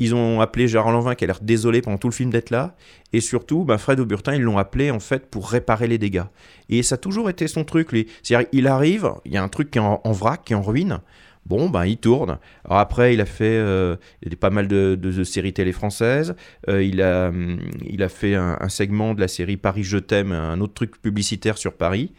Ils 0.00 0.14
ont 0.14 0.40
appelé 0.40 0.66
Gérard 0.66 0.90
Lanvin 0.90 1.14
qui 1.14 1.22
a 1.24 1.26
l'air 1.28 1.38
désolé 1.40 1.82
pendant 1.82 1.98
tout 1.98 2.08
le 2.08 2.14
film 2.14 2.30
d'être 2.30 2.50
là. 2.50 2.74
Et 3.12 3.20
surtout, 3.20 3.64
bah, 3.64 3.78
Fred 3.78 4.00
Auburtin, 4.00 4.34
ils 4.34 4.42
l'ont 4.42 4.58
appelé 4.58 4.90
en 4.90 4.98
fait 4.98 5.26
pour 5.26 5.48
réparer 5.48 5.86
les 5.86 5.98
dégâts. 5.98 6.24
Et 6.68 6.82
ça 6.82 6.96
a 6.96 6.98
toujours 6.98 7.30
été 7.30 7.46
son 7.46 7.62
truc, 7.62 7.92
lui. 7.92 8.08
C'est-à-dire, 8.22 8.48
il 8.52 8.66
arrive, 8.66 9.12
il 9.24 9.32
y 9.32 9.36
a 9.36 9.42
un 9.42 9.48
truc 9.48 9.70
qui 9.70 9.78
est 9.78 9.82
en, 9.82 10.12
vrac, 10.12 10.42
qui 10.44 10.54
est 10.54 10.56
en 10.56 10.62
ruine. 10.62 11.00
Bon, 11.46 11.70
ben, 11.70 11.86
il 11.86 11.98
tourne. 11.98 12.38
Après, 12.68 13.14
il 13.14 13.20
a 13.20 13.26
fait 13.26 13.44
euh, 13.44 13.96
pas 14.40 14.50
mal 14.50 14.66
de, 14.68 15.24
séries 15.24 15.52
télé 15.52 15.72
françaises. 15.72 16.34
Euh, 16.68 16.82
il, 16.82 17.00
a, 17.02 17.28
hum, 17.28 17.60
il 17.86 18.02
a 18.02 18.08
fait 18.08 18.34
un, 18.34 18.56
un 18.60 18.68
segment 18.68 19.14
de 19.14 19.20
la 19.20 19.28
série 19.28 19.56
Paris 19.56 19.84
Je 19.84 19.98
t'aime, 19.98 20.32
un 20.32 20.60
autre 20.60 20.74
truc 20.74 21.00
publicitaire 21.00 21.58
sur 21.58 21.74
Paris. 21.74 22.12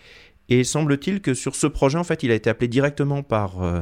Et 0.51 0.65
semble-t-il 0.65 1.21
que 1.21 1.33
sur 1.33 1.55
ce 1.55 1.65
projet, 1.65 1.97
en 1.97 2.03
fait, 2.03 2.23
il 2.23 2.31
a 2.31 2.35
été 2.35 2.49
appelé 2.49 2.67
directement 2.67 3.23
par, 3.23 3.63
euh, 3.63 3.81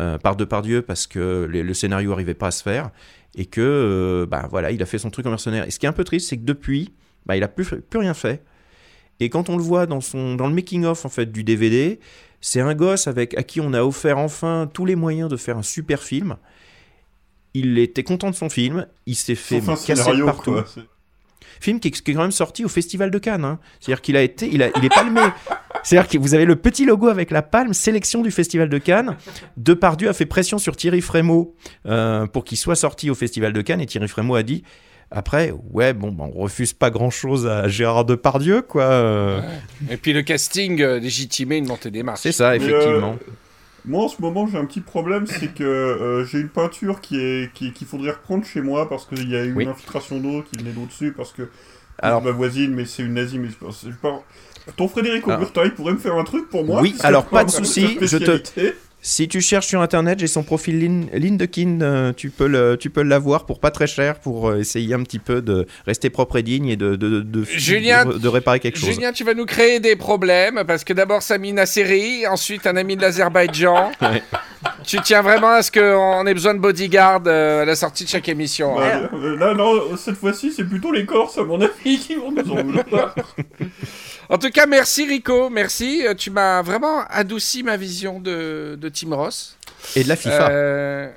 euh, 0.00 0.16
par 0.16 0.36
Depardieu 0.36 0.80
parce 0.80 1.08
que 1.08 1.46
le, 1.50 1.62
le 1.62 1.74
scénario 1.74 2.10
n'arrivait 2.10 2.34
pas 2.34 2.46
à 2.46 2.50
se 2.52 2.62
faire. 2.62 2.90
Et 3.36 3.46
que, 3.46 3.60
euh, 3.60 4.26
bah, 4.26 4.46
voilà, 4.50 4.70
il 4.70 4.82
a 4.82 4.86
fait 4.86 4.98
son 4.98 5.10
truc 5.10 5.26
en 5.26 5.30
mercenaire. 5.30 5.66
Et 5.66 5.70
ce 5.70 5.78
qui 5.78 5.86
est 5.86 5.88
un 5.88 5.92
peu 5.92 6.04
triste, 6.04 6.28
c'est 6.28 6.36
que 6.36 6.44
depuis, 6.44 6.92
bah, 7.26 7.36
il 7.36 7.42
a 7.42 7.48
plus, 7.48 7.66
plus 7.66 7.98
rien 7.98 8.14
fait. 8.14 8.42
Et 9.20 9.28
quand 9.28 9.48
on 9.48 9.56
le 9.56 9.62
voit 9.62 9.86
dans, 9.86 10.00
son, 10.00 10.34
dans 10.34 10.48
le 10.48 10.54
making-of 10.54 11.04
en 11.04 11.08
fait, 11.08 11.30
du 11.30 11.44
DVD, 11.44 12.00
c'est 12.40 12.60
un 12.60 12.74
gosse 12.74 13.06
avec, 13.06 13.36
à 13.38 13.42
qui 13.42 13.60
on 13.60 13.72
a 13.72 13.82
offert 13.82 14.18
enfin 14.18 14.68
tous 14.72 14.84
les 14.84 14.96
moyens 14.96 15.30
de 15.30 15.36
faire 15.36 15.56
un 15.56 15.62
super 15.62 16.02
film. 16.02 16.36
Il 17.54 17.78
était 17.78 18.02
content 18.02 18.30
de 18.30 18.34
son 18.34 18.50
film, 18.50 18.86
il 19.06 19.14
s'est 19.14 19.36
fait 19.36 19.60
casser 19.60 19.94
scénario, 19.94 20.26
partout. 20.26 20.52
quoi. 20.52 20.64
Film 21.64 21.80
qui 21.80 21.88
est, 21.88 21.90
qui 21.90 22.10
est 22.10 22.14
quand 22.14 22.20
même 22.22 22.30
sorti 22.30 22.64
au 22.64 22.68
Festival 22.68 23.10
de 23.10 23.18
Cannes. 23.18 23.44
hein. 23.44 23.58
C'est-à-dire 23.80 24.02
qu'il 24.02 24.16
a 24.16 24.22
été, 24.22 24.48
il, 24.52 24.62
a, 24.62 24.68
il 24.76 24.84
est 24.84 24.94
palmé. 24.94 25.20
C'est-à-dire 25.82 26.08
que 26.08 26.18
vous 26.18 26.34
avez 26.34 26.44
le 26.44 26.56
petit 26.56 26.84
logo 26.84 27.08
avec 27.08 27.30
la 27.30 27.42
palme, 27.42 27.74
sélection 27.74 28.22
du 28.22 28.30
Festival 28.30 28.68
de 28.68 28.78
Cannes. 28.78 29.16
Depardieu 29.56 30.08
a 30.08 30.12
fait 30.12 30.26
pression 30.26 30.58
sur 30.58 30.76
Thierry 30.76 31.00
Frémaux 31.00 31.54
euh, 31.86 32.26
pour 32.26 32.44
qu'il 32.44 32.58
soit 32.58 32.76
sorti 32.76 33.10
au 33.10 33.14
Festival 33.14 33.52
de 33.52 33.60
Cannes 33.62 33.80
et 33.80 33.86
Thierry 33.86 34.08
Frémaux 34.08 34.34
a 34.36 34.42
dit 34.42 34.62
après, 35.10 35.52
ouais, 35.72 35.92
bon, 35.92 36.10
bah, 36.10 36.24
on 36.34 36.40
refuse 36.40 36.72
pas 36.72 36.90
grand-chose 36.90 37.46
à 37.46 37.68
Gérard 37.68 38.04
Depardieu, 38.04 38.62
quoi. 38.62 38.84
euh. 38.84 39.40
Et 39.90 39.96
puis 39.96 40.12
le 40.12 40.22
casting 40.22 40.80
euh, 40.82 40.98
légitimait 40.98 41.58
une 41.58 41.66
montée 41.66 41.90
des 41.90 42.02
marches. 42.02 42.20
C'est 42.22 42.32
ça, 42.32 42.50
Mais, 42.50 42.56
effectivement. 42.56 43.12
euh, 43.20 43.32
moi, 43.84 44.04
en 44.04 44.08
ce 44.08 44.20
moment, 44.22 44.46
j'ai 44.46 44.56
un 44.58 44.64
petit 44.64 44.80
problème, 44.80 45.26
c'est 45.26 45.52
que 45.54 45.62
euh, 45.64 46.24
j'ai 46.24 46.38
une 46.40 46.48
peinture 46.48 47.00
qui 47.00 47.18
est 47.20 47.52
qui- 47.52 47.72
qu'il 47.72 47.86
faudrait 47.86 48.12
reprendre 48.12 48.44
chez 48.44 48.60
moi 48.60 48.88
parce 48.88 49.06
qu'il 49.06 49.28
y 49.30 49.36
a 49.36 49.44
eu 49.44 49.52
Oui. 49.54 49.64
une 49.64 49.70
infiltration 49.70 50.18
d'eau 50.20 50.42
qui 50.42 50.58
venait 50.58 50.72
d'au-dessus 50.72 51.12
parce 51.16 51.32
que 51.32 51.48
Alors- 51.98 52.22
ma 52.22 52.30
voisine, 52.32 52.74
mais 52.74 52.84
c'est 52.86 53.02
une 53.02 53.14
nazie, 53.14 53.38
mais 53.38 53.48
c'est 53.50 53.58
pas- 53.58 53.72
c'est 53.72 53.94
pas- 54.00 54.22
Ton 54.76 54.88
Frédéric. 54.88 55.28
Auburtin, 55.28 55.62
il 55.64 55.72
pourrait 55.72 55.92
me 55.92 55.98
faire 55.98 56.14
un 56.16 56.24
truc 56.24 56.48
pour 56.48 56.64
moi 56.64 56.80
Oui, 56.80 56.94
alors 57.02 57.26
pas 57.26 57.44
de 57.44 57.50
souci, 57.50 57.98
je 58.00 58.16
te. 58.16 58.40
Si 59.06 59.28
tu 59.28 59.42
cherches 59.42 59.66
sur 59.66 59.82
internet, 59.82 60.18
j'ai 60.18 60.26
son 60.26 60.42
profil 60.42 60.80
Lin- 60.80 61.08
Lindekin, 61.12 61.80
euh, 61.82 62.12
tu 62.16 62.30
peux 62.30 62.46
le, 62.46 62.78
tu 62.80 62.88
peux 62.88 63.02
l'avoir 63.02 63.44
pour 63.44 63.60
pas 63.60 63.70
très 63.70 63.86
cher 63.86 64.18
pour 64.18 64.48
euh, 64.48 64.56
essayer 64.60 64.94
un 64.94 65.02
petit 65.02 65.18
peu 65.18 65.42
de 65.42 65.66
rester 65.86 66.08
propre 66.08 66.38
et 66.38 66.42
digne 66.42 66.68
et 66.68 66.76
de, 66.76 66.96
de, 66.96 67.20
de, 67.20 67.44
Julien, 67.44 68.06
de, 68.06 68.12
de 68.16 68.28
réparer 68.28 68.60
quelque 68.60 68.78
chose. 68.78 68.88
Julien, 68.94 69.12
tu 69.12 69.22
vas 69.22 69.34
nous 69.34 69.44
créer 69.44 69.78
des 69.78 69.94
problèmes 69.94 70.64
parce 70.66 70.84
que 70.84 70.94
d'abord 70.94 71.20
Sami 71.22 71.52
Nasseri, 71.52 72.26
ensuite 72.26 72.66
un 72.66 72.76
ami 72.76 72.96
de 72.96 73.02
l'Azerbaïdjan. 73.02 73.92
Ouais. 74.00 74.22
Tu 74.86 74.98
tiens 75.02 75.20
vraiment 75.20 75.48
à 75.50 75.62
ce 75.62 75.70
qu'on 75.70 76.26
ait 76.26 76.32
besoin 76.32 76.54
de 76.54 76.58
bodyguard 76.58 77.20
euh, 77.26 77.62
à 77.62 77.64
la 77.66 77.76
sortie 77.76 78.04
de 78.04 78.08
chaque 78.08 78.28
émission. 78.30 78.80
hein. 78.80 79.08
Bah, 79.12 79.18
euh, 79.18 79.36
là, 79.36 79.52
non, 79.52 79.94
cette 79.98 80.16
fois-ci, 80.16 80.52
c'est 80.52 80.64
plutôt 80.64 80.90
les 80.90 81.04
Corses, 81.04 81.36
à 81.36 81.44
mon 81.44 81.60
avis, 81.60 81.98
qui 81.98 82.14
vont 82.14 82.32
nous 82.32 82.50
en 82.50 82.62
vouloir. 82.62 83.14
En 84.30 84.38
tout 84.38 84.48
cas, 84.48 84.64
merci 84.64 85.04
Rico, 85.06 85.50
merci. 85.50 86.02
Tu 86.16 86.30
m'as 86.30 86.62
vraiment 86.62 87.02
adouci 87.10 87.62
ma 87.62 87.76
vision 87.76 88.20
de, 88.20 88.78
de 88.80 88.88
Tim 88.94 89.14
Ross. 89.14 89.56
Et 89.96 90.04
de 90.04 90.08
la 90.08 90.16
FIFA. 90.16 90.48
Euh, 90.50 91.10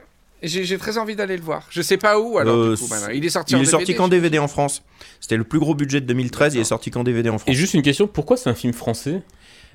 J'ai 0.43 0.77
très 0.77 0.97
envie 0.97 1.15
d'aller 1.15 1.37
le 1.37 1.43
voir. 1.43 1.65
Je 1.69 1.81
sais 1.81 1.97
pas 1.97 2.19
où 2.19 2.37
alors 2.37 2.55
Euh, 2.55 2.75
du 2.75 2.81
coup 2.81 2.87
maintenant. 2.89 3.09
Il 3.13 3.25
est 3.25 3.29
sorti 3.29 3.53
il 3.53 3.57
en 3.57 3.61
est 3.61 3.65
sorti 3.65 3.95
qu'en 3.95 4.07
DVD 4.07 4.39
en 4.39 4.47
France. 4.47 4.83
C'était 5.21 5.37
le 5.37 5.43
plus 5.43 5.59
gros 5.59 5.73
budget 5.75 6.01
de 6.01 6.05
2013, 6.05 6.55
il 6.55 6.61
est 6.61 6.65
sorti 6.65 6.91
qu'en 6.91 7.03
DVD 7.03 7.29
en 7.29 7.37
France. 7.37 7.49
Et 7.49 7.53
juste 7.57 7.73
une 7.73 7.81
question, 7.81 8.07
pourquoi 8.07 8.37
c'est 8.37 8.49
un 8.49 8.53
film 8.55 8.73
français? 8.73 9.21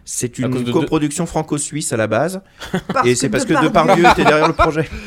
C'est 0.05 0.38
une 0.38 0.50
de- 0.64 0.72
coproduction 0.72 1.26
franco-suisse 1.26 1.92
à 1.92 1.96
la 1.96 2.07
base. 2.09 2.40
Et 3.05 3.14
c'est 3.14 3.28
parce 3.28 3.44
que 3.44 3.53
Depardieu- 3.55 4.05
était 4.11 4.24
derrière 4.24 4.48
le 4.48 4.55
projet. 4.55 4.88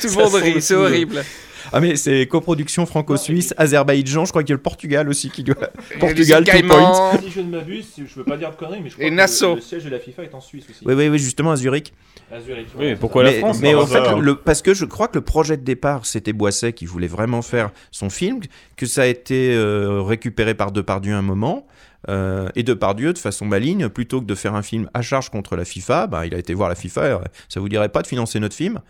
Tout 0.00 0.08
le 0.08 0.14
monde 0.14 0.34
rit, 0.34 0.62
c'est 0.62 0.74
horrible. 0.74 1.24
Ah 1.72 1.80
mais 1.80 1.96
c'est 1.96 2.26
coproduction 2.26 2.86
franco-suisse, 2.86 3.54
Azerbaïdjan, 3.56 4.24
je 4.24 4.30
crois 4.30 4.42
qu'il 4.42 4.50
y 4.50 4.52
a 4.52 4.56
le 4.56 4.62
Portugal 4.62 5.08
aussi 5.08 5.30
qui 5.30 5.42
doit. 5.44 5.56
Portugal, 6.00 6.44
two 6.44 6.62
points. 6.66 7.18
Si 7.22 7.30
je 7.30 7.40
ne 7.40 7.50
m'abuse, 7.50 7.86
je 7.96 8.14
veux 8.14 8.24
pas 8.24 8.36
dire 8.36 8.50
de 8.50 8.56
conneries, 8.56 8.80
mais 8.82 8.88
je 8.88 8.94
crois 8.94 9.06
Et 9.06 9.10
que 9.10 9.14
Nassau. 9.14 9.56
le, 9.56 9.60
siège 9.60 9.84
de 9.84 9.90
la 9.90 9.98
FIFA 9.98 10.24
est 10.24 10.34
en 10.34 10.40
Suisse 10.40 10.64
aussi. 10.70 10.80
Oui, 10.84 10.94
oui, 10.94 11.08
oui, 11.08 11.18
justement 11.18 11.52
à 11.52 11.56
Zurich. 11.56 11.92
À 12.32 12.40
Zurich. 12.40 12.68
Oui, 12.78 12.86
ouais, 12.86 12.96
pourquoi 12.96 13.22
la 13.22 13.30
mais, 13.32 13.38
France 13.38 13.58
mais 13.60 13.74
en 13.74 13.86
fait, 13.86 14.00
le, 14.20 14.36
parce 14.36 14.62
que 14.62 14.74
je 14.74 14.84
crois 14.84 15.08
que 15.08 15.16
le 15.18 15.24
projet 15.24 15.56
de 15.56 15.62
départ, 15.64 16.06
c'était 16.06 16.32
Boisset 16.32 16.72
qui 16.72 16.86
voulait 16.86 17.06
vraiment 17.06 17.42
faire 17.42 17.70
son 17.90 18.10
film, 18.10 18.40
que 18.76 18.86
ça 18.86 19.02
a 19.02 19.06
été 19.06 19.54
euh, 19.54 20.02
récupéré 20.02 20.54
par 20.54 20.72
Depardieu 20.72 21.14
un 21.14 21.22
moment. 21.22 21.66
euh, 22.08 22.48
et 22.54 22.62
Depardieu, 22.62 23.12
de 23.12 23.18
façon 23.18 23.44
maligne, 23.44 23.88
plutôt 23.88 24.20
que 24.20 24.26
de 24.26 24.34
faire 24.34 24.54
un 24.54 24.62
film 24.62 24.88
à 24.94 25.02
charge 25.02 25.30
contre 25.30 25.56
la 25.56 25.64
FIFA, 25.64 26.06
bah, 26.06 26.26
il 26.26 26.34
a 26.34 26.38
été 26.38 26.54
voir 26.54 26.68
la 26.68 26.74
FIFA, 26.76 27.22
ça 27.48 27.60
vous 27.60 27.68
dirait 27.68 27.88
pas 27.88 28.02
de 28.02 28.06
financer 28.06 28.38
notre 28.40 28.54
film 28.54 28.80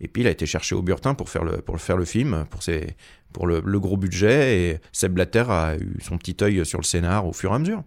Et 0.00 0.08
puis 0.08 0.22
il 0.22 0.28
a 0.28 0.30
été 0.30 0.46
cherché 0.46 0.74
au 0.74 0.82
Burtin 0.82 1.14
pour 1.14 1.28
faire 1.28 1.44
le, 1.44 1.58
pour 1.58 1.80
faire 1.80 1.96
le 1.96 2.04
film, 2.04 2.44
pour, 2.50 2.62
ses, 2.62 2.96
pour 3.32 3.46
le, 3.46 3.60
le 3.64 3.80
gros 3.80 3.96
budget, 3.96 4.58
et 4.60 4.78
Seb 4.92 5.12
Blatter 5.12 5.44
a 5.48 5.76
eu 5.76 5.96
son 6.00 6.18
petit 6.18 6.36
œil 6.42 6.64
sur 6.64 6.78
le 6.78 6.84
scénar 6.84 7.26
au 7.26 7.32
fur 7.32 7.50
et 7.52 7.54
à 7.54 7.58
mesure. 7.58 7.82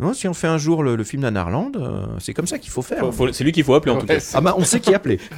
Non, 0.00 0.14
si 0.14 0.26
on 0.26 0.34
fait 0.34 0.46
un 0.48 0.56
jour 0.58 0.82
le, 0.82 0.96
le 0.96 1.04
film 1.04 1.22
d'Anne 1.22 1.36
Arland, 1.36 1.72
euh, 1.76 2.06
c'est 2.18 2.32
comme 2.34 2.46
ça 2.46 2.58
qu'il 2.58 2.70
faut 2.70 2.80
faire. 2.82 3.04
C'est 3.32 3.44
lui 3.44 3.52
qu'il 3.52 3.64
faut 3.64 3.74
appeler 3.74 3.92
en 3.92 3.98
tout 3.98 4.06
cas. 4.06 4.18
Ah 4.34 4.40
bah 4.40 4.54
on 4.56 4.64
sait 4.64 4.80
qui 4.80 4.94
appeler. 4.94 5.20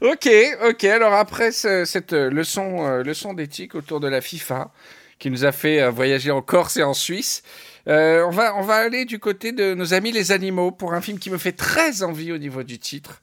Ok, 0.00 0.28
ok. 0.68 0.84
Alors 0.84 1.12
après 1.12 1.52
ce- 1.52 1.84
cette 1.84 2.12
euh, 2.12 2.30
leçon, 2.30 2.86
euh, 2.86 3.02
leçon 3.02 3.34
d'éthique 3.34 3.74
autour 3.74 4.00
de 4.00 4.08
la 4.08 4.20
FIFA, 4.20 4.72
qui 5.18 5.30
nous 5.30 5.44
a 5.44 5.52
fait 5.52 5.82
euh, 5.82 5.90
voyager 5.90 6.30
en 6.30 6.42
Corse 6.42 6.76
et 6.78 6.82
en 6.82 6.94
Suisse, 6.94 7.42
euh, 7.88 8.24
on, 8.26 8.30
va, 8.30 8.54
on 8.56 8.62
va 8.62 8.74
aller 8.76 9.04
du 9.04 9.18
côté 9.18 9.52
de 9.52 9.74
nos 9.74 9.92
amis 9.94 10.12
les 10.12 10.32
animaux 10.32 10.70
pour 10.70 10.94
un 10.94 11.00
film 11.00 11.18
qui 11.18 11.30
me 11.30 11.38
fait 11.38 11.52
très 11.52 12.02
envie 12.02 12.32
au 12.32 12.38
niveau 12.38 12.62
du 12.62 12.78
titre. 12.78 13.20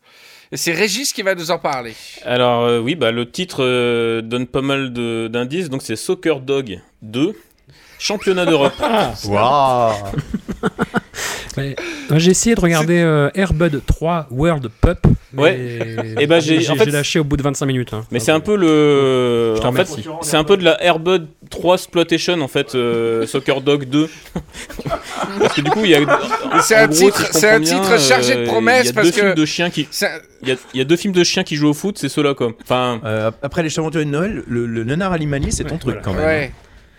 Et 0.52 0.58
c'est 0.58 0.74
Régis 0.74 1.14
qui 1.14 1.22
va 1.22 1.34
nous 1.34 1.50
en 1.52 1.60
parler. 1.60 1.94
Alors 2.24 2.64
euh, 2.66 2.80
oui, 2.80 2.96
bah, 2.96 3.12
le 3.12 3.30
titre 3.30 3.64
euh, 3.64 4.22
donne 4.22 4.48
pas 4.48 4.62
mal 4.62 4.92
de- 4.94 5.30
d'indices. 5.32 5.70
Donc 5.70 5.82
c'est 5.82 5.96
Soccer 5.96 6.42
Dog 6.42 6.80
2, 7.02 7.34
championnat 8.00 8.46
d'Europe. 8.46 8.74
Waouh 9.28 9.94
Ouais. 11.58 11.76
Moi, 12.10 12.20
J'ai 12.20 12.32
essayé 12.32 12.56
de 12.56 12.62
regarder 12.62 13.00
euh, 13.00 13.30
Airbud 13.36 13.82
3 13.86 14.28
World 14.32 14.70
Pup. 14.82 15.00
mais 15.34 15.42
Ouais. 15.42 16.16
Et 16.20 16.28
ben, 16.28 16.40
j'ai- 16.40 16.70
en 16.70 16.76
fait, 16.76 16.86
j'ai 16.86 16.92
lâché 16.92 17.20
au 17.20 17.24
bout 17.24 17.36
de 17.38 17.44
25 17.44 17.66
minutes. 17.66 17.94
hein. 17.94 18.06
Mais 18.12 18.20
c'est 18.20 18.32
un 18.32 18.40
peu 18.40 18.56
le. 18.56 19.56
Je 19.56 19.62
te 19.62 19.68
En 19.68 19.72
fait, 19.74 19.84
remercie. 19.84 20.06
c'est 20.22 20.38
un 20.38 20.44
peu 20.44 20.56
de 20.58 20.64
la 20.64 20.82
Airbud 20.84 21.28
3 21.50 21.76
Exploitation 21.76 22.40
en 22.42 22.48
fait, 22.48 22.76
euh, 22.76 23.26
Soccer 23.28 23.60
Dog 23.62 23.86
2. 23.86 24.10
parce 25.40 25.54
que 25.54 25.62
du 25.62 25.70
coup, 25.72 25.82
il 25.84 25.92
y 25.92 25.96
a. 25.96 26.00
C'est 26.62 26.76
en 26.76 26.84
un 26.84 26.88
gros, 26.88 26.96
titre- 26.96 27.26
si 27.28 27.34
je 27.34 27.38
c'est 27.40 27.50
un 27.50 27.60
comprends 27.60 27.82
titre 27.82 28.00
chargé 28.00 28.36
de 28.36 28.40
euh, 28.42 28.46
promesses 28.46 28.84
Il 28.84 28.88
y 28.88 28.90
a 28.90 28.94
parce 28.94 29.08
deux 29.08 29.12
que 29.14 29.20
films 29.22 29.34
de 29.36 29.46
chiens 29.46 29.70
qui. 29.70 29.88
Il 30.44 30.50
y, 30.50 30.52
a, 30.52 30.56
il 30.74 30.78
y 30.78 30.82
a 30.82 30.86
deux 30.86 30.96
films 30.96 31.14
de 31.14 31.24
chiens 31.24 31.44
qui 31.44 31.56
jouent 31.56 31.70
au 31.70 31.74
foot, 31.74 31.98
c'est 32.00 32.10
ceux-là 32.10 32.34
quoi. 32.34 32.52
Enfin. 32.64 33.00
Euh, 33.06 33.32
après 33.44 33.62
les 33.64 33.70
Chaventuriers 33.70 34.06
de 34.06 34.12
Noël, 34.12 34.44
le, 34.48 34.66
le 34.66 34.84
nanar 34.84 35.12
alimalier, 35.14 35.52
c'est 35.52 35.64
ton 35.66 35.78
truc 35.78 35.98
quand 36.04 36.14
même. 36.14 36.26
Ouais. 36.26 36.52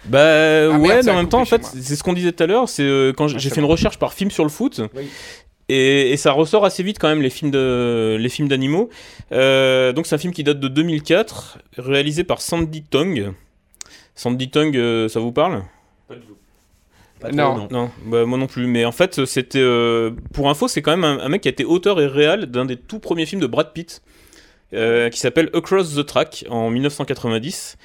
Bah 0.07 0.67
Ah, 0.67 0.69
ouais, 0.71 0.89
merde, 0.89 1.05
mais 1.07 1.11
en 1.13 1.17
même 1.17 1.29
temps, 1.29 1.41
en 1.41 1.45
fait, 1.45 1.65
c'est 1.65 1.97
ce 1.97 2.03
qu'on 2.03 2.13
disait 2.13 2.33
tout 2.33 2.43
à 2.43 2.47
l'heure. 2.47 2.69
C'est 2.69 2.83
euh, 2.83 3.13
quand 3.13 3.29
j'ai 3.29 3.39
c'est 3.39 3.51
fait 3.55 3.61
une 3.61 3.67
recherche 3.67 3.99
par 3.99 4.13
film 4.13 4.31
sur 4.31 4.45
le 4.45 4.51
foot. 4.51 4.81
Et, 5.69 6.11
et 6.11 6.17
ça 6.17 6.33
ressort 6.33 6.65
assez 6.65 6.83
vite 6.83 6.99
quand 6.99 7.09
même 7.09 7.23
les 7.23 7.31
films 7.31 7.51
de 7.51 8.17
les 8.19 8.29
films 8.29 8.49
d'animaux. 8.49 8.91
Euh, 9.31 9.93
donc 9.93 10.07
c'est 10.07 10.15
un 10.15 10.19
film 10.19 10.33
qui 10.33 10.43
date 10.45 10.61
de 10.61 10.69
2004, 10.69 11.59
réalisé 11.79 12.25
par 12.25 12.41
Sandy 12.43 12.83
Tong. 12.83 13.33
Sandy 14.15 14.51
Tong, 14.51 14.77
euh, 14.77 15.09
ça 15.09 15.21
vous 15.21 15.33
parle? 15.33 15.63
Pas 16.09 16.17
du 16.17 16.23
tout. 16.23 16.37
Pas 17.21 17.29
trop, 17.29 17.37
Non. 17.37 17.69
Non, 17.71 17.91
bah, 18.05 18.25
moi 18.27 18.37
non 18.37 18.49
plus. 18.49 18.67
Mais 18.67 18.85
en 18.85 18.93
fait, 18.93 19.25
c'était 19.25 19.61
euh, 19.61 20.11
pour 20.35 20.51
info, 20.51 20.67
c'est 20.69 20.83
quand 20.83 20.91
même 20.91 21.05
un, 21.05 21.21
un 21.21 21.29
mec 21.29 21.43
qui 21.43 21.49
a 21.49 21.53
été 21.53 21.65
auteur 21.65 22.01
et 22.01 22.07
réal 22.07 22.47
d'un 22.47 22.65
des 22.65 22.77
tout 22.77 22.99
premiers 22.99 23.25
films 23.25 23.41
de 23.41 23.47
Brad 23.47 23.73
Pitt, 23.73 24.03
euh, 24.75 25.09
qui 25.11 25.21
s'appelle 25.21 25.49
Across 25.55 25.95
the 25.95 26.05
Track 26.05 26.45
en 26.51 26.69
1990. 26.71 27.77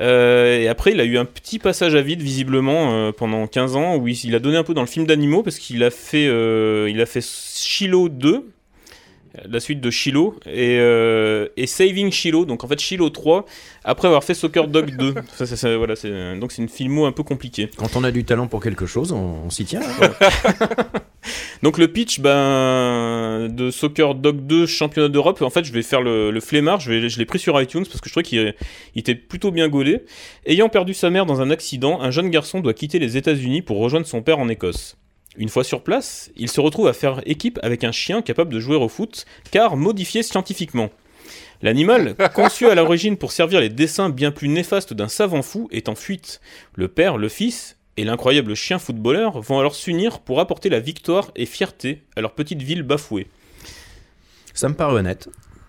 Euh, 0.00 0.60
et 0.60 0.68
après, 0.68 0.92
il 0.92 1.00
a 1.00 1.04
eu 1.04 1.18
un 1.18 1.24
petit 1.24 1.58
passage 1.58 1.94
à 1.94 2.02
vide, 2.02 2.22
visiblement, 2.22 2.92
euh, 2.92 3.12
pendant 3.12 3.46
15 3.46 3.76
ans, 3.76 3.96
où 3.96 4.08
il, 4.08 4.34
a 4.34 4.38
donné 4.38 4.56
un 4.56 4.64
peu 4.64 4.74
dans 4.74 4.80
le 4.80 4.86
film 4.86 5.06
d'animaux, 5.06 5.42
parce 5.42 5.58
qu'il 5.58 5.82
a 5.84 5.90
fait, 5.90 6.26
euh, 6.26 6.88
il 6.90 7.00
a 7.00 7.06
fait 7.06 7.22
Shiloh 7.22 8.08
2, 8.08 8.48
la 9.48 9.60
suite 9.60 9.80
de 9.80 9.90
Shiloh, 9.90 10.34
et, 10.46 10.78
euh, 10.78 11.48
et 11.56 11.66
Saving 11.66 12.10
Shiloh, 12.12 12.44
donc 12.44 12.64
en 12.64 12.68
fait 12.68 12.78
Shiloh 12.80 13.10
3, 13.10 13.44
après 13.84 14.08
avoir 14.08 14.24
fait 14.24 14.34
Soccer 14.34 14.68
Dog 14.68 14.96
2. 14.96 15.14
Ça, 15.36 15.46
ça, 15.46 15.56
ça, 15.56 15.76
voilà, 15.76 15.96
c'est- 15.96 16.36
donc 16.38 16.52
c'est 16.52 16.62
une 16.62 16.68
filmo 16.68 17.06
un 17.06 17.12
peu 17.12 17.22
compliquée. 17.22 17.70
Quand 17.76 17.96
on 17.96 18.04
a 18.04 18.10
du 18.10 18.24
talent 18.24 18.46
pour 18.46 18.62
quelque 18.62 18.86
chose, 18.86 19.12
on, 19.12 19.42
on 19.46 19.50
s'y 19.50 19.64
tient. 19.64 19.80
hein. 19.82 20.10
Donc 21.62 21.78
le 21.78 21.86
pitch 21.86 22.18
ben, 22.20 23.48
de 23.48 23.70
Soccer 23.70 24.16
Dog 24.16 24.46
2 24.46 24.66
championnat 24.66 25.08
d'Europe, 25.08 25.40
en 25.42 25.50
fait 25.50 25.64
je 25.64 25.72
vais 25.72 25.82
faire 25.82 26.02
le, 26.02 26.32
le 26.32 26.40
flemmard, 26.40 26.80
je, 26.80 26.90
vais, 26.90 27.08
je 27.08 27.18
l'ai 27.18 27.24
pris 27.24 27.38
sur 27.38 27.60
iTunes 27.60 27.84
parce 27.84 28.00
que 28.00 28.08
je 28.08 28.12
trouvais 28.12 28.24
qu'il 28.24 28.54
il 28.96 28.98
était 29.00 29.14
plutôt 29.14 29.52
bien 29.52 29.68
gaulé. 29.68 30.04
Ayant 30.44 30.68
perdu 30.68 30.92
sa 30.92 31.10
mère 31.10 31.24
dans 31.24 31.40
un 31.40 31.50
accident, 31.50 32.00
un 32.00 32.10
jeune 32.10 32.30
garçon 32.30 32.58
doit 32.60 32.74
quitter 32.74 32.98
les 32.98 33.16
États-Unis 33.16 33.62
pour 33.62 33.78
rejoindre 33.78 34.06
son 34.06 34.22
père 34.22 34.40
en 34.40 34.48
Écosse. 34.48 34.96
Une 35.36 35.48
fois 35.48 35.64
sur 35.64 35.82
place, 35.82 36.30
il 36.36 36.50
se 36.50 36.60
retrouve 36.60 36.88
à 36.88 36.92
faire 36.92 37.22
équipe 37.24 37.58
avec 37.62 37.84
un 37.84 37.92
chien 37.92 38.20
capable 38.22 38.52
de 38.52 38.60
jouer 38.60 38.76
au 38.76 38.88
foot, 38.88 39.24
car 39.50 39.76
modifié 39.76 40.22
scientifiquement. 40.22 40.90
L'animal, 41.62 42.16
conçu 42.34 42.68
à 42.68 42.74
l'origine 42.74 43.16
pour 43.16 43.32
servir 43.32 43.60
les 43.60 43.70
desseins 43.70 44.10
bien 44.10 44.30
plus 44.30 44.48
néfastes 44.48 44.92
d'un 44.92 45.08
savant 45.08 45.42
fou, 45.42 45.68
est 45.70 45.88
en 45.88 45.94
fuite. 45.94 46.40
Le 46.74 46.88
père, 46.88 47.16
le 47.16 47.28
fils 47.28 47.76
et 47.96 48.04
l'incroyable 48.04 48.54
chien 48.54 48.78
footballeur 48.78 49.40
vont 49.40 49.58
alors 49.58 49.74
s'unir 49.74 50.20
pour 50.20 50.40
apporter 50.40 50.68
la 50.68 50.80
victoire 50.80 51.30
et 51.36 51.46
fierté 51.46 52.02
à 52.16 52.20
leur 52.20 52.34
petite 52.34 52.62
ville 52.62 52.82
bafouée. 52.82 53.28
Ça 54.54 54.68
me 54.68 54.74
paraît 54.74 54.94
honnête. 54.94 55.28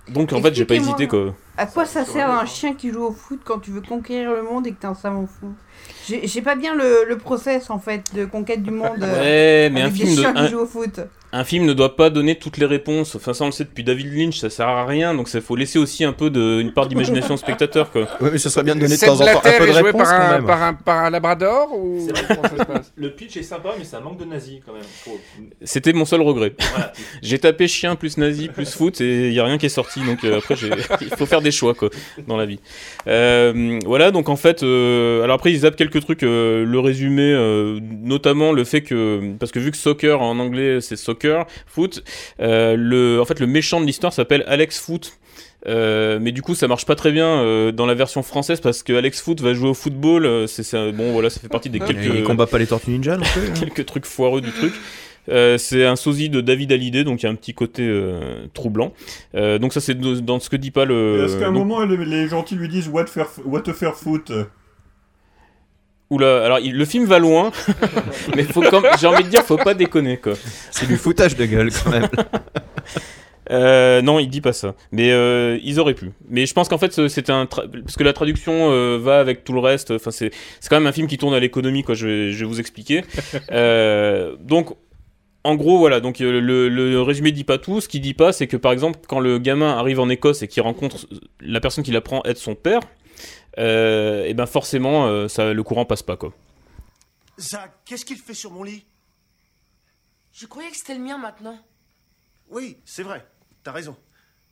Donc 0.10 0.34
en 0.34 0.41
fait, 0.41 0.54
j'ai 0.54 0.66
pas 0.66 0.76
hésité 0.76 1.08
quoi. 1.08 1.34
À 1.58 1.66
quoi 1.66 1.86
ça 1.86 2.04
sert 2.04 2.30
un 2.30 2.45
chien 2.45 2.74
qui 2.74 2.91
joue 2.91 3.04
au 3.04 3.12
foot 3.12 3.39
quand 3.43 3.60
tu 3.60 3.72
veux 3.72 3.82
conquérir 3.82 4.32
le 4.34 4.41
monde 4.43 4.66
et 4.68 4.72
que 4.72 4.82
t'es 4.82 4.88
un 4.88 4.95
savant 4.95 5.28
fou? 5.28 5.54
J'ai 6.08 6.41
pas 6.41 6.56
bien 6.56 6.76
le, 6.76 7.06
le 7.08 7.18
process 7.18 7.70
en 7.70 7.80
fait 7.80 8.14
de 8.16 8.26
conquête 8.26 8.64
du 8.64 8.72
monde. 8.72 9.01
euh, 9.01 9.20
Ouais, 9.20 9.70
mais 9.70 9.82
un 9.82 9.86
avec 9.86 9.95
film 9.95 10.10
des 10.10 10.16
de- 10.16 10.22
chiens 10.22 10.34
un- 10.36 10.45
qui 10.45 10.51
jouent 10.51 10.60
au 10.62 10.66
foot. 10.66 10.99
Un 11.34 11.43
film 11.43 11.65
ne 11.65 11.73
doit 11.73 11.95
pas 11.95 12.09
donner 12.09 12.36
toutes 12.36 12.57
les 12.57 12.65
réponses. 12.65 13.15
Enfin, 13.15 13.34
ça 13.34 13.43
on 13.43 13.47
le 13.47 13.51
sait 13.51 13.63
depuis 13.63 13.84
David 13.84 14.13
Lynch, 14.13 14.39
ça 14.39 14.49
sert 14.49 14.67
à 14.67 14.86
rien. 14.86 15.13
Donc 15.13 15.29
il 15.34 15.41
faut 15.41 15.55
laisser 15.55 15.79
aussi 15.79 16.03
un 16.03 16.13
peu 16.13 16.29
de, 16.29 16.59
une 16.61 16.71
part 16.71 16.88
d'imagination 16.88 17.34
au 17.34 17.38
spectateur 17.38 17.91
quoi. 17.91 18.03
Ouais, 18.21 18.29
mais 18.31 18.38
ça 18.38 18.49
serait 18.49 18.63
bien 18.63 18.75
de 18.75 18.81
donner 18.81 18.95
de 18.95 19.01
temps 19.05 19.13
en 19.13 19.25
temps 19.25 19.41
un 19.43 19.57
peu 19.59 19.67
de 19.67 19.71
réponse 19.71 20.03
par 20.03 20.17
quand 20.17 20.25
un, 20.25 20.31
même. 20.36 20.45
par, 20.45 20.63
un, 20.63 20.73
par 20.73 20.97
un 21.05 21.09
labrador 21.09 21.73
ou 21.73 22.07
comment 22.27 22.43
ça 22.43 22.49
se 22.49 22.63
passe 22.63 22.93
Le 22.95 23.11
pitch 23.11 23.38
est 23.38 23.43
sympa, 23.43 23.73
mais 23.77 23.84
un 23.95 24.01
manque 24.01 24.19
de 24.19 24.25
nazi 24.25 24.61
quand 24.65 24.73
même. 24.73 25.17
C'était 25.61 25.93
mon 25.93 26.05
seul 26.05 26.21
regret. 26.21 26.53
Voilà. 26.71 26.93
j'ai 27.21 27.39
tapé 27.39 27.67
chien 27.67 27.95
plus 27.95 28.17
nazi 28.17 28.47
plus 28.47 28.71
foot 28.73 29.01
et 29.01 29.27
il 29.27 29.34
y 29.34 29.39
a 29.39 29.45
rien 29.45 29.57
qui 29.57 29.65
est 29.65 29.69
sorti. 29.69 30.01
Donc 30.01 30.23
euh, 30.23 30.38
après, 30.38 30.55
il 31.01 31.09
faut 31.17 31.25
faire 31.25 31.41
des 31.41 31.51
choix 31.51 31.73
quoi 31.73 31.89
dans 32.27 32.38
la 32.38 32.45
vie. 32.45 32.59
Euh, 33.07 33.79
voilà, 33.86 34.11
donc 34.11 34.29
en 34.29 34.36
fait, 34.36 34.63
euh, 34.63 35.23
alors 35.23 35.36
après 35.36 35.51
ils 35.51 35.59
zappent 35.59 35.75
quelques 35.75 36.01
trucs. 36.01 36.23
euh, 36.23 36.65
le 36.65 36.79
résumé, 36.79 37.31
euh, 37.34 37.79
notamment 37.81 38.51
le 38.51 38.63
fait 38.63 38.81
que 38.81 39.34
parce 39.39 39.51
que 39.51 39.59
vu 39.59 39.71
que 39.71 39.77
soccer 39.77 40.21
en 40.21 40.39
anglais 40.39 40.81
c'est 40.81 40.95
soccer, 40.95 41.22
foot, 41.67 42.03
euh, 42.39 42.76
le 42.78 43.19
en 43.21 43.26
fait 43.26 43.39
le 43.39 43.47
méchant 43.47 43.80
de 43.82 43.86
l'histoire 43.86 44.13
s'appelle 44.13 44.43
Alex 44.47 44.80
Foot. 44.80 45.13
Euh, 45.65 46.19
mais 46.21 46.34
du 46.34 46.41
coup, 46.41 46.55
ça 46.55 46.67
marche 46.67 46.86
pas 46.86 46.95
très 46.95 47.13
bien 47.13 47.26
euh, 47.39 47.71
dans 47.71 47.86
la 47.86 47.93
version 47.93 48.21
française 48.21 48.59
parce 48.59 48.84
que 48.84 48.91
Alex 48.93 49.21
Foot 49.21 49.39
va 49.39 49.53
jouer 49.53 49.69
au 49.69 49.74
football. 49.74 50.26
euh, 50.26 50.45
c'est 50.45 50.91
bon, 50.91 51.13
voilà, 51.13 51.30
ça 51.30 51.39
fait 51.39 51.47
partie 51.47 51.69
des 51.69 51.80
quelques. 51.80 52.03
Il 52.03 52.24
combat 52.24 52.47
pas 52.47 52.57
les 52.57 52.67
Tortues 52.67 52.91
Ninja 52.91 53.15
non 53.15 53.24
plus. 53.24 53.47
hein. 53.47 53.53
quelques 53.59 53.86
trucs 53.86 54.05
foireux 54.05 54.41
du 54.41 54.51
truc. 54.51 54.74
Euh, 55.30 55.57
c'est 55.57 55.86
un 55.86 55.95
sosie 55.95 56.28
de 56.30 56.41
David 56.41 56.74
Hallyday, 56.74 57.05
donc 57.05 57.21
il 57.24 57.28
y 57.28 57.30
a 57.30 57.32
un 57.32 57.36
petit 57.36 57.53
côté 57.53 57.84
euh, 57.88 58.45
troublant. 58.53 58.91
Euh, 59.36 59.57
donc 59.57 59.71
ça 59.71 59.80
c'est 59.80 59.93
de- 59.97 60.19
dans 60.19 60.41
ce 60.41 60.49
que 60.49 60.57
dit 60.57 60.71
pas 60.71 60.84
le. 60.84 61.24
Est-ce 61.24 61.38
qu'à 61.39 61.47
un 61.47 61.53
donc- 61.53 61.65
moment, 61.65 61.86
les, 61.86 62.28
gentils 62.28 62.55
lui 62.55 62.67
disent 62.67 62.89
What, 62.89 63.05
faire, 63.07 63.30
what 63.45 63.63
a 63.67 63.74
fair 63.74 63.95
foot? 63.95 64.34
Oula, 66.14 66.45
alors 66.45 66.59
il- 66.59 66.76
le 66.76 66.86
film 66.86 67.05
va 67.05 67.20
loin, 67.20 67.51
mais 68.36 68.43
faut 68.43 68.64
j'ai 68.99 69.07
envie 69.07 69.24
de 69.24 69.30
dire, 69.30 69.41
faut 69.43 69.57
pas 69.57 69.74
déconner 69.74 70.18
quoi. 70.18 70.34
C'est 70.72 70.88
du 70.88 70.97
foutage 70.97 71.36
de 71.36 71.45
gueule 71.45 71.70
quand 71.72 71.89
même. 71.91 72.07
Euh, 73.51 74.01
non, 74.01 74.20
il 74.20 74.30
dit 74.30 74.39
pas 74.39 74.53
ça. 74.53 74.74
Mais 74.93 75.11
euh, 75.11 75.59
ils 75.64 75.78
auraient 75.80 75.93
pu. 75.93 76.11
Mais 76.30 76.45
je 76.45 76.53
pense 76.53 76.70
qu'en 76.70 76.78
fait, 76.78 76.93
c'est 77.09 77.30
un 77.30 77.43
tra- 77.43 77.68
parce 77.82 77.97
que 77.97 78.03
la 78.03 78.14
traduction 78.14 78.72
euh, 78.72 78.97
va 78.97 79.20
avec 79.20 79.43
tout 79.43 79.51
le 79.51 79.59
reste. 79.59 79.91
Enfin, 79.91 80.11
c'est 80.11 80.32
c'est 80.61 80.70
quand 80.70 80.78
même 80.78 80.88
un 80.88 80.93
film 80.93 81.07
qui 81.07 81.18
tourne 81.18 81.34
à 81.34 81.41
l'économie, 81.41 81.84
quoi. 81.84 81.93
Je 81.93 82.07
vais, 82.07 82.32
je 82.32 82.39
vais 82.39 82.45
vous 82.45 82.59
expliquer. 82.61 83.03
Donc. 84.39 84.74
En 85.45 85.55
gros, 85.55 85.78
voilà, 85.78 85.99
donc 85.99 86.20
le, 86.20 86.39
le 86.39 87.01
résumé 87.01 87.34
dit 87.34 87.43
pas 87.43 87.57
tout. 87.57 87.82
Ce 87.82 87.89
qu'il 87.89 87.99
dit 87.99 88.14
pas, 88.14 88.32
c'est 88.32 88.47
que 88.47 88.55
par 88.55 88.72
exemple, 88.72 88.99
quand 89.09 89.20
le 89.20 89.39
gamin 89.39 89.78
arrive 89.78 89.99
en 89.99 90.07
Écosse 90.07 90.41
et 90.41 90.47
qu'il 90.47 90.64
rencontre 90.64 91.05
la 91.41 91.59
personne 91.59 91.84
qui 91.84 91.91
l'apprend 91.91 92.22
être 92.24 92.38
son 92.38 92.55
père, 92.55 92.80
euh, 93.58 94.26
et 94.26 94.34
ben 94.34 94.45
forcément, 94.45 95.08
euh, 95.08 95.28
ça, 95.28 95.54
le 95.54 95.64
courant 95.64 95.86
passe 95.86 96.04
pas, 96.04 96.18
quoi. 96.18 96.34
Zach, 97.39 97.72
qu'est-ce 97.86 98.06
qu'il 98.06 98.18
fait 98.18 98.34
sur 98.34 98.51
mon 98.51 98.64
lit? 98.64 98.86
Je 100.32 100.45
croyais 100.45 100.70
que 100.70 100.78
c'était 100.78 100.95
le 100.95 101.01
mien 101.01 101.18
maintenant. 101.18 101.60
Oui, 102.49 102.78
c'est 102.86 103.04
vrai, 103.04 103.26
t'as 103.64 103.72
raison. 103.72 103.95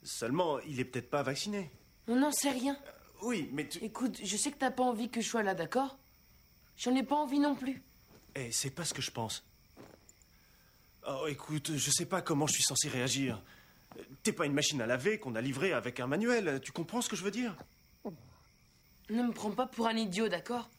Seulement, 0.03 0.59
il 0.61 0.79
est 0.79 0.85
peut-être 0.85 1.09
pas 1.09 1.23
vacciné. 1.23 1.71
On 2.07 2.15
n'en 2.15 2.31
sait 2.31 2.51
rien. 2.51 2.77
Oui, 3.21 3.49
mais 3.53 3.67
tu... 3.67 3.83
Écoute, 3.83 4.19
je 4.23 4.37
sais 4.37 4.51
que 4.51 4.57
t'as 4.57 4.71
pas 4.71 4.83
envie 4.83 5.09
que 5.09 5.21
je 5.21 5.29
sois 5.29 5.43
là, 5.43 5.53
d'accord? 5.53 5.97
J'en 6.75 6.95
ai 6.95 7.03
pas 7.03 7.15
envie 7.15 7.39
non 7.39 7.55
plus. 7.55 7.83
Eh, 8.35 8.51
c'est 8.51 8.71
pas 8.71 8.85
ce 8.85 8.93
que 8.93 9.01
je 9.01 9.11
pense. 9.11 9.45
Oh, 11.07 11.25
écoute, 11.27 11.71
je 11.75 11.91
sais 11.91 12.05
pas 12.05 12.21
comment 12.21 12.47
je 12.47 12.53
suis 12.53 12.63
censé 12.63 12.87
réagir. 12.87 13.41
T'es 14.23 14.31
pas 14.31 14.45
une 14.45 14.53
machine 14.53 14.81
à 14.81 14.87
laver 14.87 15.19
qu'on 15.19 15.35
a 15.35 15.41
livrée 15.41 15.73
avec 15.73 15.99
un 15.99 16.07
manuel. 16.07 16.59
Tu 16.61 16.71
comprends 16.71 17.01
ce 17.01 17.09
que 17.09 17.15
je 17.15 17.23
veux 17.23 17.31
dire? 17.31 17.55
Ne 19.11 19.23
me 19.23 19.31
prends 19.31 19.51
pas 19.51 19.65
pour 19.67 19.87
un 19.87 19.95
idiot, 19.95 20.27
d'accord? 20.29 20.69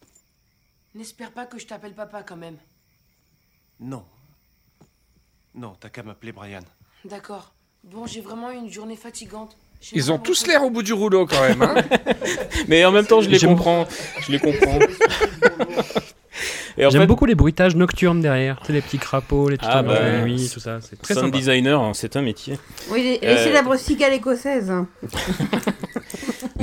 N'espère 0.94 1.30
pas 1.32 1.46
que 1.46 1.58
je 1.58 1.66
t'appelle 1.66 1.94
papa 1.94 2.22
quand 2.22 2.36
même. 2.36 2.56
Non. 3.80 4.04
Non, 5.54 5.74
t'as 5.78 5.88
qu'à 5.90 6.02
m'appeler 6.02 6.32
Brian. 6.32 6.60
D'accord. 7.04 7.52
Bon, 7.84 8.06
j'ai 8.06 8.20
vraiment 8.20 8.50
eu 8.50 8.56
une 8.56 8.70
journée 8.70 8.96
fatigante. 8.96 9.56
Ils 9.92 10.12
ont 10.12 10.18
tous 10.18 10.46
l'air 10.46 10.62
au 10.62 10.70
bout 10.70 10.82
du 10.84 10.92
rouleau 10.92 11.26
quand 11.26 11.40
même. 11.42 11.60
Hein 11.62 11.74
Mais 12.68 12.84
en 12.84 12.92
même 12.92 13.06
temps, 13.06 13.20
je 13.20 13.28
les 13.28 13.40
comprends. 13.40 13.86
Je 14.20 14.30
les 14.32 14.38
comprends. 14.38 14.78
Et 16.78 16.86
en 16.86 16.90
J'aime 16.90 17.02
fait- 17.02 17.06
beaucoup 17.06 17.26
les 17.26 17.34
bruitages 17.34 17.74
nocturnes 17.76 18.20
derrière. 18.20 18.58
Tu 18.60 18.66
sais, 18.68 18.72
les 18.72 18.80
petits 18.80 18.98
crapauds, 18.98 19.48
les 19.50 19.56
petits 19.58 19.68
Ah 19.70 19.82
oiseaux 19.82 19.88
de 20.02 20.10
bah, 20.10 20.22
nuit, 20.22 20.48
tout 20.54 20.60
ça. 20.60 20.80
C'est 20.80 20.96
très 21.02 21.14
Sound 21.14 21.26
sympa. 21.26 21.36
designer, 21.36 21.82
hein, 21.82 21.92
c'est 21.94 22.16
un 22.16 22.22
métier. 22.22 22.58
Oui, 22.90 23.02
les, 23.02 23.18
les 23.18 23.26
Euh, 23.26 23.44
célèbres 23.44 23.76
cigales 23.76 24.14
écossaises. 24.14 24.72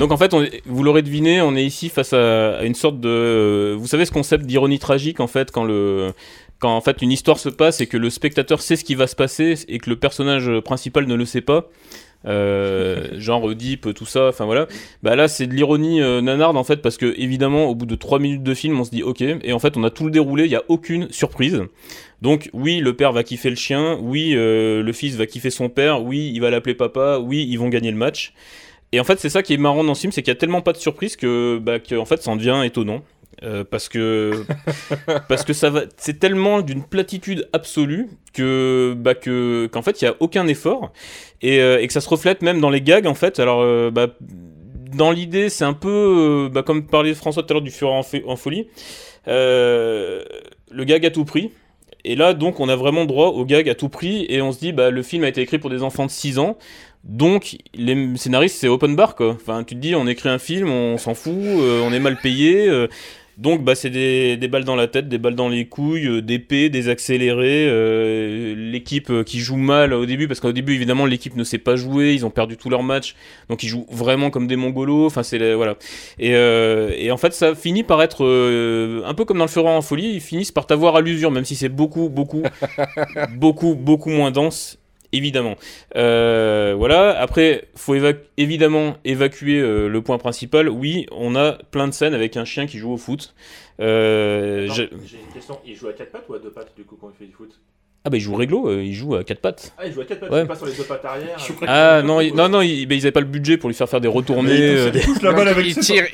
Donc 0.00 0.12
en 0.12 0.16
fait, 0.16 0.32
on 0.32 0.46
vous 0.64 0.82
l'aurez 0.82 1.02
deviné, 1.02 1.42
on 1.42 1.54
est 1.54 1.62
ici 1.62 1.90
face 1.90 2.14
à, 2.14 2.64
une 2.64 2.74
sorte 2.74 3.00
de, 3.00 3.76
vous 3.78 3.86
savez 3.86 4.06
ce 4.06 4.10
concept 4.10 4.46
d'ironie 4.46 4.78
tragique 4.78 5.20
en 5.20 5.26
fait 5.26 5.50
quand 5.50 5.62
le 5.62 6.14
quand 6.58 6.74
en 6.74 6.80
fait 6.80 7.02
une 7.02 7.12
histoire 7.12 7.38
se 7.38 7.50
passe 7.50 7.82
et 7.82 7.86
que 7.86 7.98
le 7.98 8.08
spectateur 8.08 8.62
sait 8.62 8.76
ce 8.76 8.84
qui 8.84 8.94
va 8.94 9.06
se 9.06 9.14
passer 9.14 9.56
et 9.68 9.78
que 9.78 9.90
le 9.90 9.96
personnage 9.96 10.50
principal 10.60 11.06
ne 11.06 11.14
le 11.14 11.26
sait 11.26 11.42
pas. 11.42 11.68
Euh, 12.24 13.18
genre 13.18 13.44
Oedipe, 13.44 13.92
tout 13.92 14.06
ça, 14.06 14.28
enfin 14.28 14.46
voilà. 14.46 14.68
Bah 15.02 15.16
là, 15.16 15.28
c'est 15.28 15.46
de 15.46 15.52
l'ironie 15.52 16.00
euh, 16.00 16.22
nanarde 16.22 16.56
en 16.56 16.64
fait, 16.64 16.78
parce 16.78 16.96
que 16.96 17.14
évidemment, 17.18 17.66
au 17.66 17.74
bout 17.74 17.86
de 17.86 17.94
3 17.94 18.20
minutes 18.20 18.42
de 18.42 18.54
film, 18.54 18.80
on 18.80 18.84
se 18.84 18.90
dit 18.90 19.02
ok, 19.02 19.20
et 19.20 19.52
en 19.52 19.58
fait, 19.58 19.76
on 19.76 19.84
a 19.84 19.90
tout 19.90 20.04
le 20.04 20.10
déroulé, 20.10 20.46
il 20.46 20.50
y 20.50 20.56
a 20.56 20.64
aucune 20.68 21.10
surprise. 21.10 21.62
Donc 22.22 22.48
oui, 22.54 22.80
le 22.80 22.96
père 22.96 23.12
va 23.12 23.22
kiffer 23.22 23.50
le 23.50 23.56
chien, 23.56 23.98
oui, 24.00 24.32
euh, 24.34 24.82
le 24.82 24.92
fils 24.94 25.16
va 25.16 25.26
kiffer 25.26 25.50
son 25.50 25.68
père, 25.68 26.02
oui, 26.02 26.30
il 26.34 26.40
va 26.40 26.48
l'appeler 26.48 26.74
papa, 26.74 27.18
oui, 27.18 27.46
ils 27.48 27.58
vont 27.58 27.68
gagner 27.68 27.90
le 27.90 27.98
match. 27.98 28.32
Et 28.92 29.00
en 29.00 29.04
fait, 29.04 29.20
c'est 29.20 29.28
ça 29.28 29.42
qui 29.42 29.54
est 29.54 29.58
marrant 29.58 29.84
dans 29.84 29.94
ce 29.94 30.00
film, 30.00 30.12
c'est 30.12 30.22
qu'il 30.22 30.32
y 30.32 30.36
a 30.36 30.38
tellement 30.38 30.62
pas 30.62 30.72
de 30.72 30.78
surprise 30.78 31.16
que, 31.16 31.58
bah, 31.58 31.78
que 31.78 31.94
en 31.94 32.04
fait, 32.04 32.22
ça 32.22 32.30
en 32.30 32.36
devient 32.36 32.62
étonnant. 32.64 33.02
Euh, 33.42 33.64
parce 33.64 33.88
que 33.88 34.44
parce 35.28 35.44
que 35.44 35.54
ça 35.54 35.70
va 35.70 35.82
c'est 35.96 36.18
tellement 36.18 36.60
d'une 36.60 36.82
platitude 36.82 37.48
absolue 37.54 38.10
que 38.34 38.94
bah 38.98 39.14
que 39.14 39.66
qu'en 39.72 39.80
fait 39.80 40.02
il 40.02 40.04
y 40.04 40.08
a 40.08 40.16
aucun 40.20 40.46
effort. 40.46 40.92
Et, 41.40 41.60
euh, 41.60 41.80
et 41.80 41.86
que 41.86 41.92
ça 41.92 42.02
se 42.02 42.08
reflète 42.08 42.42
même 42.42 42.60
dans 42.60 42.70
les 42.70 42.82
gags 42.82 43.06
en 43.06 43.14
fait. 43.14 43.38
Alors 43.38 43.62
euh, 43.62 43.90
bah, 43.90 44.08
dans 44.94 45.10
l'idée 45.10 45.48
c'est 45.48 45.64
un 45.64 45.72
peu 45.72 46.50
bah, 46.52 46.62
comme 46.62 46.86
parlait 46.86 47.14
François 47.14 47.42
tout 47.42 47.52
à 47.52 47.54
l'heure 47.54 47.62
du 47.62 47.70
Fureur 47.70 47.94
en, 47.94 48.02
en 48.26 48.36
folie. 48.36 48.66
Le 49.26 50.24
gag 50.84 51.06
à 51.06 51.10
tout 51.10 51.24
prix. 51.24 51.50
Et 52.04 52.16
là 52.16 52.34
donc 52.34 52.60
on 52.60 52.68
a 52.68 52.76
vraiment 52.76 53.06
droit 53.06 53.28
au 53.28 53.46
gag 53.46 53.70
à 53.70 53.74
tout 53.74 53.88
prix. 53.88 54.26
Et 54.28 54.42
on 54.42 54.52
se 54.52 54.58
dit 54.58 54.72
bah 54.72 54.90
le 54.90 55.02
film 55.02 55.24
a 55.24 55.28
été 55.28 55.40
écrit 55.40 55.58
pour 55.58 55.70
des 55.70 55.82
enfants 55.82 56.04
de 56.04 56.10
6 56.10 56.38
ans 56.40 56.58
donc 57.04 57.56
les 57.74 58.16
scénaristes 58.16 58.56
c'est 58.56 58.68
open 58.68 58.94
bar 58.94 59.14
quoi 59.14 59.30
enfin 59.30 59.64
tu 59.64 59.74
te 59.74 59.80
dis 59.80 59.94
on 59.94 60.06
écrit 60.06 60.28
un 60.28 60.38
film 60.38 60.68
on 60.68 60.98
s'en 60.98 61.14
fout 61.14 61.32
euh, 61.34 61.80
on 61.82 61.92
est 61.92 61.98
mal 61.98 62.18
payé 62.20 62.68
euh, 62.68 62.88
donc 63.38 63.64
bah 63.64 63.74
c'est 63.74 63.88
des, 63.88 64.36
des 64.36 64.48
balles 64.48 64.64
dans 64.64 64.76
la 64.76 64.86
tête, 64.86 65.08
des 65.08 65.16
balles 65.16 65.34
dans 65.34 65.48
les 65.48 65.64
couilles, 65.64 66.06
euh, 66.06 66.20
des 66.20 66.38
P, 66.38 66.68
des 66.68 66.90
accélérés, 66.90 67.64
l'équipe 68.54 69.24
qui 69.24 69.38
joue 69.38 69.56
mal 69.56 69.94
au 69.94 70.04
début 70.04 70.28
parce 70.28 70.40
qu'au 70.40 70.52
début 70.52 70.74
évidemment 70.74 71.06
l'équipe 71.06 71.34
ne 71.34 71.44
sait 71.44 71.56
pas 71.56 71.74
jouer, 71.74 72.12
ils 72.12 72.26
ont 72.26 72.30
perdu 72.30 72.58
tout 72.58 72.68
leur 72.68 72.82
match, 72.82 73.14
donc 73.48 73.62
ils 73.62 73.68
jouent 73.68 73.86
vraiment 73.90 74.28
comme 74.28 74.46
des 74.46 74.56
mongolos. 74.56 75.06
Enfin 75.06 75.22
c'est 75.22 75.54
voilà. 75.54 75.76
Et, 76.18 77.10
en 77.10 77.16
fait 77.16 77.32
ça 77.32 77.54
finit 77.54 77.82
par 77.82 78.02
être 78.02 78.26
un 79.06 79.14
peu 79.14 79.24
comme 79.24 79.38
dans 79.38 79.44
le 79.44 79.50
Fureur 79.50 79.72
en 79.72 79.80
folie, 79.80 80.12
ils 80.12 80.20
finissent 80.20 80.52
par 80.52 80.66
t'avoir 80.66 80.96
à 80.96 81.00
l'usure 81.00 81.30
même 81.30 81.46
si 81.46 81.56
c'est 81.56 81.70
beaucoup 81.70 82.10
beaucoup 82.10 82.42
beaucoup 83.30 83.74
beaucoup 83.74 84.10
moins 84.10 84.32
dense. 84.32 84.80
Évidemment. 85.12 85.56
Euh, 85.96 86.74
voilà. 86.76 87.18
Après, 87.18 87.64
faut 87.74 87.94
évac- 87.94 88.18
évidemment 88.36 88.96
évacuer 89.04 89.60
euh, 89.60 89.88
le 89.88 90.02
point 90.02 90.18
principal. 90.18 90.68
Oui, 90.68 91.06
on 91.10 91.34
a 91.34 91.58
plein 91.70 91.88
de 91.88 91.92
scènes 91.92 92.14
avec 92.14 92.36
un 92.36 92.44
chien 92.44 92.66
qui 92.66 92.78
joue 92.78 92.92
au 92.92 92.96
foot. 92.96 93.34
Euh, 93.80 94.68
j'ai- 94.72 94.90
une 94.90 95.32
question. 95.34 95.58
Il 95.66 95.74
joue 95.76 95.88
à 95.88 95.92
4 95.92 96.12
pattes 96.12 96.28
ou 96.28 96.34
à 96.34 96.38
2 96.38 96.50
pattes 96.50 96.72
du 96.76 96.84
coup 96.84 96.96
quand 97.00 97.10
il 97.14 97.18
fait 97.18 97.26
du 97.28 97.32
foot? 97.32 97.50
Ah 98.02 98.08
bah 98.08 98.16
il 98.16 98.20
joue 98.20 98.34
réglo, 98.34 98.66
euh, 98.70 98.82
il 98.82 98.94
joue 98.94 99.14
à 99.14 99.24
quatre 99.24 99.40
pattes. 99.40 99.74
Ah, 99.76 99.86
il 99.86 99.92
joue 99.92 100.00
à 100.00 100.04
4 100.06 100.20
pattes, 100.20 100.30
Ouais. 100.30 100.40
il 100.42 100.46
passe 100.46 100.56
sur 100.58 100.66
les 100.66 100.72
deux 100.72 100.84
pattes 100.84 101.04
arrière. 101.04 101.36
Ah 101.66 102.00
non, 102.02 102.22
il- 102.22 102.34
non, 102.34 102.48
non, 102.48 102.62
il- 102.62 102.86
bah, 102.86 102.94
ils 102.94 103.02
avaient 103.02 103.12
pas 103.12 103.20
le 103.20 103.26
budget 103.26 103.58
pour 103.58 103.68
lui 103.68 103.74
faire 103.76 103.90
faire 103.90 104.00
des 104.00 104.08
retournées. 104.08 104.52
Il 104.54 104.90
touche- 104.92 105.06
euh, 105.10 105.14
il 105.18 105.22
la 105.24 105.32
balle 105.32 105.48
avec 105.48 105.66
il 105.66 105.76
tire, 105.76 106.06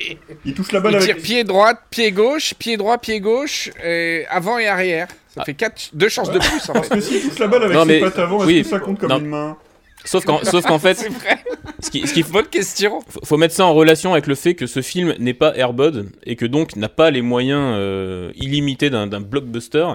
il 0.45 0.55
touche 0.55 0.73
la 0.73 0.81
balle 0.81 0.93
il 0.95 0.97
avec 0.97 1.15
tire 1.17 1.23
pied 1.23 1.45
droit, 1.45 1.75
pied 1.91 2.11
gauche, 2.11 2.55
pied 2.55 2.77
droit, 2.77 2.99
pied 2.99 3.21
gauche, 3.21 3.71
et 3.85 4.25
avant 4.31 4.59
et 4.59 4.67
arrière. 4.67 5.07
Ça 5.37 5.45
fait 5.45 5.55
quatre, 5.55 5.91
deux 5.93 6.09
chances 6.09 6.31
de 6.31 6.39
plus 6.39 6.69
en 6.71 6.73
Parce 6.73 6.89
fait. 6.89 6.95
que 6.97 7.01
s'il 7.01 7.29
touche 7.29 7.39
la 7.39 7.47
balle 7.47 7.65
avec 7.65 7.77
Non, 7.77 7.83
ses 7.83 7.89
mais- 7.89 8.01
pattes 8.01 8.19
avant, 8.19 8.39
est-ce 8.39 8.47
oui. 8.47 8.63
que 8.63 8.69
ça 8.69 8.79
compte 8.81 8.99
comme 8.99 9.11
Non. 9.11 9.19
une 9.19 9.27
main? 9.27 9.57
Sauf 10.05 10.25
qu'en 10.25 10.43
sauf 10.45 10.65
qu'en 10.65 10.79
fait, 10.79 10.95
C'est 10.95 11.09
vrai. 11.11 11.45
Ce 11.81 11.91
qui, 11.91 12.07
ce 12.07 12.13
qui 12.15 12.23
Bonne 12.23 12.47
question. 12.47 13.01
faut, 13.09 13.21
faut 13.25 13.37
mettre 13.37 13.55
ça 13.55 13.65
en 13.67 13.75
relation 13.75 14.13
avec 14.13 14.27
le 14.27 14.35
fait 14.35 14.55
que 14.55 14.67
ce 14.67 14.83
film 14.83 15.15
n'est 15.19 15.35
pas 15.35 15.57
Airbud 15.57 16.09
et 16.25 16.37
que 16.37 16.45
donc 16.47 16.77
n'a 16.77 16.89
pas 16.89 17.11
les 17.11 17.23
moyens 17.23 17.61
euh, 17.77 18.31
illimités 18.37 18.91
d'un 18.91 19.07
blockbuster. 19.21 19.87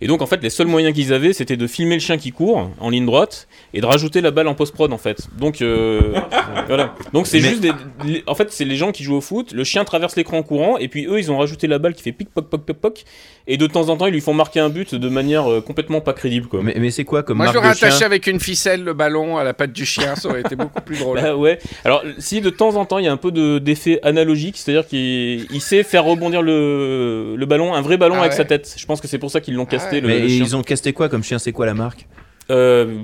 Et 0.00 0.06
donc 0.06 0.22
en 0.22 0.26
fait, 0.26 0.42
les 0.42 0.50
seuls 0.50 0.66
moyens 0.66 0.94
qu'ils 0.94 1.12
avaient, 1.12 1.32
c'était 1.32 1.56
de 1.56 1.66
filmer 1.66 1.94
le 1.94 2.00
chien 2.00 2.16
qui 2.18 2.32
court 2.32 2.70
en 2.78 2.90
ligne 2.90 3.06
droite 3.06 3.48
et 3.74 3.80
de 3.80 3.86
rajouter 3.86 4.20
la 4.20 4.30
balle 4.30 4.48
en 4.48 4.54
post-prod 4.54 4.92
en 4.92 4.98
fait. 4.98 5.28
Donc 5.38 5.62
euh, 5.62 6.14
voilà. 6.66 6.94
Donc 7.12 7.26
c'est 7.26 7.40
Mais- 7.40 7.48
juste 7.48 7.60
des, 7.60 7.72
les- 8.04 8.22
en 8.26 8.34
fait, 8.34 8.52
c'est 8.52 8.64
les 8.64 8.76
gens 8.76 8.92
qui 8.92 9.02
jouent 9.04 9.16
au 9.16 9.20
foot, 9.20 9.52
le 9.52 9.64
chien 9.64 9.84
traverse 9.84 10.16
l'écran 10.16 10.38
en 10.38 10.42
courant 10.42 10.78
et 10.78 10.88
puis 10.88 11.06
eux, 11.06 11.18
ils 11.18 11.30
ont 11.32 11.38
rajouté 11.38 11.66
la 11.66 11.78
balle 11.78 11.94
qui 11.94 12.02
fait 12.02 12.12
pic 12.12 12.28
poc 12.30 12.48
poc 12.48 12.62
poc 12.64 12.76
poc 12.76 13.04
et 13.46 13.56
de 13.56 13.66
temps 13.66 13.88
en 13.88 13.96
temps, 13.96 14.06
ils 14.06 14.12
lui 14.12 14.20
font 14.20 14.34
marquer 14.34 14.60
un 14.60 14.68
but 14.68 14.94
de 14.94 15.08
manière 15.08 15.50
euh, 15.50 15.60
complètement 15.60 16.00
pas 16.00 16.12
crédible 16.12 16.46
quoi. 16.48 16.60
Mais, 16.62 16.74
mais 16.78 16.90
c'est 16.90 17.04
quoi 17.04 17.22
comme 17.22 17.38
Moi 17.38 17.50
chien? 17.50 17.62
attaché 17.62 18.04
avec 18.04 18.26
une 18.26 18.38
ficelle 18.40 18.84
le 18.84 18.92
ballon 18.94 19.38
à 19.38 19.44
la 19.44 19.54
patte 19.54 19.72
du 19.72 19.84
chien, 19.86 20.14
ça 20.16 20.28
aurait 20.28 20.40
été 20.40 20.54
beaucoup 20.56 20.80
plus 20.82 20.98
drôle. 20.98 21.20
Bah 21.20 21.29
ouais. 21.36 21.58
Alors 21.84 22.02
si 22.18 22.40
de 22.40 22.50
temps 22.50 22.76
en 22.76 22.84
temps 22.84 22.98
il 22.98 23.04
y 23.04 23.08
a 23.08 23.12
un 23.12 23.16
peu 23.16 23.30
de- 23.32 23.58
d'effet 23.58 24.00
analogique, 24.02 24.56
c'est-à-dire 24.58 24.86
qu'il 24.86 25.46
il 25.52 25.60
sait 25.60 25.82
faire 25.82 26.04
rebondir 26.04 26.42
le, 26.42 27.34
le 27.36 27.46
ballon, 27.46 27.74
un 27.74 27.82
vrai 27.82 27.96
ballon 27.96 28.16
Ah 28.16 28.20
avec 28.20 28.32
ouais. 28.32 28.36
sa 28.36 28.44
tête. 28.44 28.74
Je 28.76 28.86
pense 28.86 29.00
que 29.00 29.08
c'est 29.08 29.18
pour 29.18 29.30
ça 29.30 29.40
qu'ils 29.40 29.54
l'ont 29.54 29.66
casté 29.66 29.96
ouais. 29.96 30.00
le, 30.02 30.08
Mais 30.08 30.18
le 30.20 30.28
chien. 30.28 30.44
ils 30.44 30.56
ont 30.56 30.62
casté 30.62 30.92
quoi 30.92 31.08
comme 31.08 31.22
chien? 31.24 31.38
C'est 31.38 31.52
quoi 31.52 31.66
la 31.66 31.74
marque? 31.74 32.06
Euh, 32.50 33.02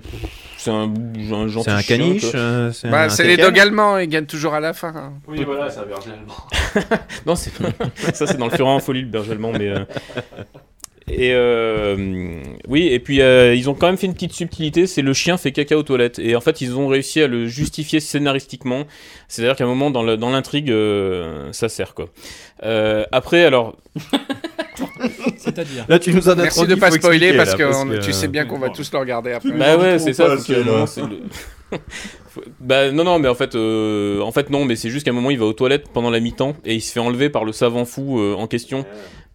c'est 0.58 0.70
un, 0.72 0.92
un 1.32 1.46
gentil 1.46 1.64
C'est 1.66 1.70
un 1.70 1.82
caniche 1.82 2.24
euh, 2.34 2.72
C'est 2.72 2.90
Bah, 2.90 3.08
c'est 3.08 3.22
les 3.24 3.36
dogs 3.36 3.56
allemands, 3.60 3.98
ils 3.98 4.08
gagnent 4.08 4.26
toujours 4.26 4.54
à 4.54 4.60
la 4.60 4.72
fin. 4.72 4.88
hein. 4.96 5.12
Oui, 5.28 5.44
voilà, 5.44 5.70
c'est 5.70 5.78
un 5.80 5.84
berger 5.86 6.10
allemand. 6.10 6.96
Non, 7.26 7.36
ça 8.12 8.26
c'est 8.26 8.36
dans 8.38 8.46
le 8.46 8.50
Fureur 8.50 8.72
en 8.72 8.80
folie 8.80 9.02
le 9.02 9.06
berger 9.08 9.32
allemand, 9.32 9.52
mais 9.52 9.68
euh, 9.68 9.84
et 11.08 11.32
euh, 11.32 11.96
oui 12.68 12.88
et 12.88 12.98
puis 12.98 13.20
euh, 13.20 13.54
ils 13.54 13.70
ont 13.70 13.74
quand 13.74 13.86
même 13.86 13.96
fait 13.96 14.06
une 14.06 14.14
petite 14.14 14.32
subtilité, 14.32 14.86
c'est 14.86 15.02
le 15.02 15.12
chien 15.12 15.36
fait 15.36 15.52
caca 15.52 15.76
aux 15.76 15.82
toilettes 15.82 16.18
et 16.18 16.34
en 16.36 16.40
fait 16.40 16.60
ils 16.60 16.74
ont 16.76 16.88
réussi 16.88 17.20
à 17.22 17.26
le 17.28 17.46
justifier 17.46 18.00
scénaristiquement, 18.00 18.84
c'est-à-dire 19.28 19.54
qu'à 19.56 19.64
un 19.64 19.68
moment 19.68 19.90
dans 19.90 20.02
l'intrigue 20.02 20.70
euh, 20.70 21.52
ça 21.52 21.68
sert 21.68 21.94
quoi. 21.94 22.08
Euh, 22.64 23.04
après 23.12 23.44
alors 23.44 23.76
C'est-à-dire 25.38 25.86
Là, 25.88 25.98
tu 25.98 26.12
nous 26.12 26.28
en 26.28 26.32
as 26.32 26.42
Merci 26.42 26.66
de 26.66 26.74
pas 26.74 26.90
spoiler 26.90 27.32
parce 27.34 27.52
là, 27.52 27.56
que, 27.56 27.62
parce 27.64 27.76
on- 27.82 27.88
que- 27.88 27.98
tu 28.04 28.12
sais 28.12 28.28
bien 28.28 28.44
qu'on 28.44 28.58
va 28.58 28.68
tous 28.70 28.90
le 28.92 28.98
regarder 28.98 29.32
après. 29.32 29.52
Bah 29.52 29.76
ouais, 29.76 29.98
c'est 29.98 30.12
ça. 30.12 30.26
Parce 30.26 30.44
que, 30.44 30.52
non, 30.62 30.84
le- 31.08 31.78
bah 32.60 32.90
non, 32.90 33.04
non, 33.04 33.18
mais 33.18 33.28
en 33.28 33.34
fait, 33.34 33.54
euh, 33.54 34.20
en 34.20 34.32
fait 34.32 34.50
non, 34.50 34.64
mais 34.64 34.76
c'est 34.76 34.90
juste 34.90 35.04
qu'à 35.04 35.12
un 35.12 35.14
moment 35.14 35.30
il 35.30 35.38
va 35.38 35.46
aux 35.46 35.52
toilettes 35.52 35.88
pendant 35.92 36.10
la 36.10 36.20
mi-temps 36.20 36.56
et 36.64 36.74
il 36.74 36.80
se 36.80 36.92
fait 36.92 37.00
enlever 37.00 37.30
par 37.30 37.44
le 37.44 37.52
savant 37.52 37.84
fou 37.84 38.18
euh, 38.20 38.34
en 38.34 38.46
question 38.46 38.84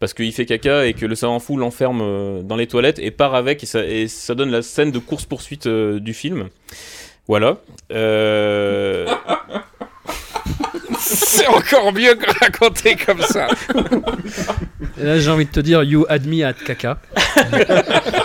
parce 0.02 0.14
qu'il 0.14 0.34
fait 0.34 0.46
caca 0.46 0.86
et 0.88 0.94
que 0.94 1.06
le 1.06 1.16
savant 1.16 1.40
fou 1.40 1.56
l'enferme 1.56 2.02
euh, 2.02 2.42
dans 2.42 2.58
les 2.58 2.68
toilettes 2.68 3.00
et 3.00 3.12
part 3.12 3.36
avec 3.36 3.64
et 3.64 3.66
ça, 3.66 3.86
et 3.86 4.10
ça 4.10 4.36
donne 4.36 4.52
la 4.52 4.64
scène 4.64 4.92
de 4.92 5.00
course 5.00 5.26
poursuite 5.26 5.68
du 5.68 6.14
film. 6.14 6.50
Voilà. 7.28 7.58
Euh... 7.94 9.08
C'est 11.00 11.48
encore 11.48 11.94
mieux 11.94 12.16
que 12.16 12.40
raconter 12.40 12.96
comme 12.96 13.22
ça. 13.22 13.48
Et 15.00 15.04
là, 15.04 15.20
j'ai 15.20 15.30
envie 15.30 15.46
de 15.46 15.52
te 15.52 15.60
dire, 15.60 15.84
you 15.84 16.06
had 16.10 16.26
me 16.26 16.44
at 16.44 16.54
caca. 16.54 17.00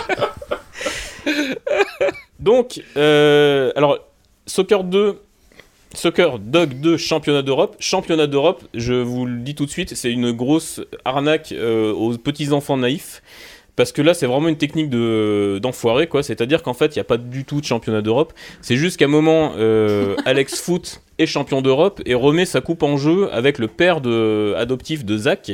Donc, 2.39 2.81
euh, 2.95 3.71
alors, 3.75 3.99
Soccer 4.45 4.83
2, 4.83 5.21
Soccer 5.93 6.39
Dog 6.39 6.73
2, 6.79 6.97
championnat 6.97 7.41
d'Europe. 7.41 7.75
Championnat 7.79 8.27
d'Europe, 8.27 8.63
je 8.73 8.93
vous 8.93 9.25
le 9.25 9.39
dis 9.39 9.55
tout 9.55 9.65
de 9.65 9.71
suite, 9.71 9.95
c'est 9.95 10.11
une 10.11 10.31
grosse 10.31 10.81
arnaque 11.05 11.51
euh, 11.51 11.91
aux 11.93 12.17
petits 12.17 12.51
enfants 12.51 12.77
naïfs. 12.77 13.21
Parce 13.75 13.91
que 13.91 14.01
là, 14.01 14.15
c'est 14.15 14.25
vraiment 14.25 14.47
une 14.47 14.57
technique 14.57 14.89
de 14.89 15.59
d'enfoiré, 15.61 16.07
quoi. 16.07 16.23
C'est-à-dire 16.23 16.63
qu'en 16.63 16.73
fait, 16.73 16.95
il 16.95 16.97
n'y 16.97 17.01
a 17.01 17.05
pas 17.05 17.17
du 17.17 17.45
tout 17.45 17.61
de 17.61 17.65
championnat 17.65 18.01
d'Europe. 18.01 18.33
C'est 18.61 18.75
juste 18.75 18.97
qu'à 18.97 19.05
un 19.05 19.09
moment, 19.09 19.53
euh, 19.57 20.15
Alex 20.25 20.59
Foot 20.61 21.01
est 21.19 21.27
champion 21.27 21.61
d'Europe 21.61 22.01
et 22.05 22.15
remet 22.15 22.45
sa 22.45 22.59
coupe 22.59 22.81
en 22.81 22.97
jeu 22.97 23.31
avec 23.31 23.59
le 23.59 23.67
père 23.67 24.01
de, 24.01 24.55
adoptif 24.57 25.05
de 25.05 25.17
Zach. 25.17 25.51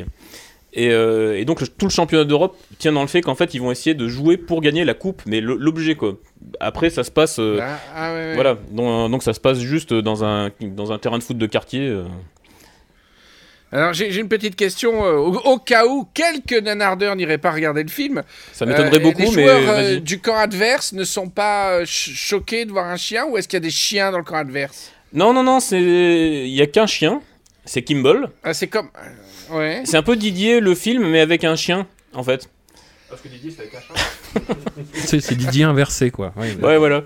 Et, 0.75 0.89
euh, 0.89 1.37
et 1.37 1.45
donc, 1.45 1.61
le- 1.61 1.67
tout 1.67 1.85
le 1.85 1.91
championnat 1.91 2.23
d'Europe 2.25 2.57
tient 2.79 2.91
dans 2.91 3.01
le 3.01 3.07
fait 3.07 3.21
qu'en 3.21 3.35
fait, 3.35 3.53
ils 3.53 3.61
vont 3.61 3.71
essayer 3.71 3.93
de 3.93 4.07
jouer 4.07 4.37
pour 4.37 4.59
gagner 4.61 4.83
la 4.85 4.95
coupe, 4.95 5.21
mais 5.27 5.39
l'objet, 5.39 5.93
quoi. 5.95 6.17
Après, 6.59 6.89
ça 6.89 7.03
se 7.03 7.11
passe. 7.11 7.37
euh, 7.39 7.59
Ah, 7.61 7.79
ah 7.95 8.13
ouais, 8.13 8.19
ouais. 8.19 8.33
Voilà, 8.35 8.57
donc, 8.71 9.11
donc 9.11 9.21
ça 9.23 9.33
se 9.33 9.39
passe 9.39 9.59
juste 9.59 9.93
dans 9.93 10.23
un, 10.23 10.49
dans 10.61 10.91
un 10.91 10.97
terrain 10.97 11.19
de 11.19 11.23
foot 11.23 11.37
de 11.37 11.45
quartier. 11.45 11.81
euh. 11.87 12.03
Alors 13.71 13.91
j'ai 13.93 14.15
une 14.19 14.27
petite 14.27 14.55
question 14.55 15.03
euh, 15.03 15.13
au, 15.13 15.35
au 15.35 15.57
cas 15.57 15.87
où 15.87 16.07
quelques 16.13 16.53
nanardeurs 16.61 17.15
n'iraient 17.15 17.39
pas 17.39 17.51
regarder 17.51 17.81
le 17.81 17.89
film. 17.89 18.21
Ça 18.51 18.67
m'étonnerait 18.67 18.99
beaucoup, 18.99 19.21
les 19.21 19.35
mais 19.35 19.43
joueurs 19.43 19.61
euh, 19.67 19.99
du 19.99 20.19
camp 20.21 20.35
adverse 20.37 20.93
ne 20.93 21.03
sont 21.03 21.27
pas 21.27 21.71
euh, 21.71 21.79
ch- 21.79 22.11
choqués 22.15 22.65
de 22.65 22.71
voir 22.71 22.85
un 22.85 22.97
chien 22.97 23.25
ou 23.25 23.35
est-ce 23.35 23.47
qu'il 23.47 23.57
y 23.57 23.57
a 23.57 23.61
des 23.61 23.71
chiens 23.71 24.11
dans 24.11 24.19
le 24.19 24.23
camp 24.23 24.35
adverse? 24.35 24.91
Non, 25.11 25.33
non, 25.33 25.41
non, 25.41 25.59
c'est 25.59 25.81
il 25.81 26.53
y 26.53 26.61
a 26.61 26.67
qu'un 26.67 26.85
chien, 26.85 27.21
c'est 27.65 27.81
Kimball. 27.81 28.29
Ah, 28.43 28.53
c'est 28.53 28.67
comme 28.67 28.89
euh, 28.95 29.09
ouais. 29.53 29.81
C'est 29.85 29.97
un 29.97 30.03
peu 30.03 30.15
Didier 30.15 30.59
le 30.59 30.75
film, 30.75 31.07
mais 31.09 31.19
avec 31.19 31.43
un 31.43 31.55
chien, 31.55 31.87
en 32.13 32.23
fait. 32.23 32.49
Parce 33.09 33.21
que 33.21 33.27
Didier, 33.27 33.51
c'est 33.51 33.61
avec 33.61 33.75
un 33.75 33.79
chat. 33.79 33.93
C'est 35.21 35.35
Didier 35.37 35.63
inversé, 35.65 36.09
quoi. 36.09 36.33
Ouais, 36.35 36.55
Ouais, 36.59 36.77
voilà. 36.79 37.03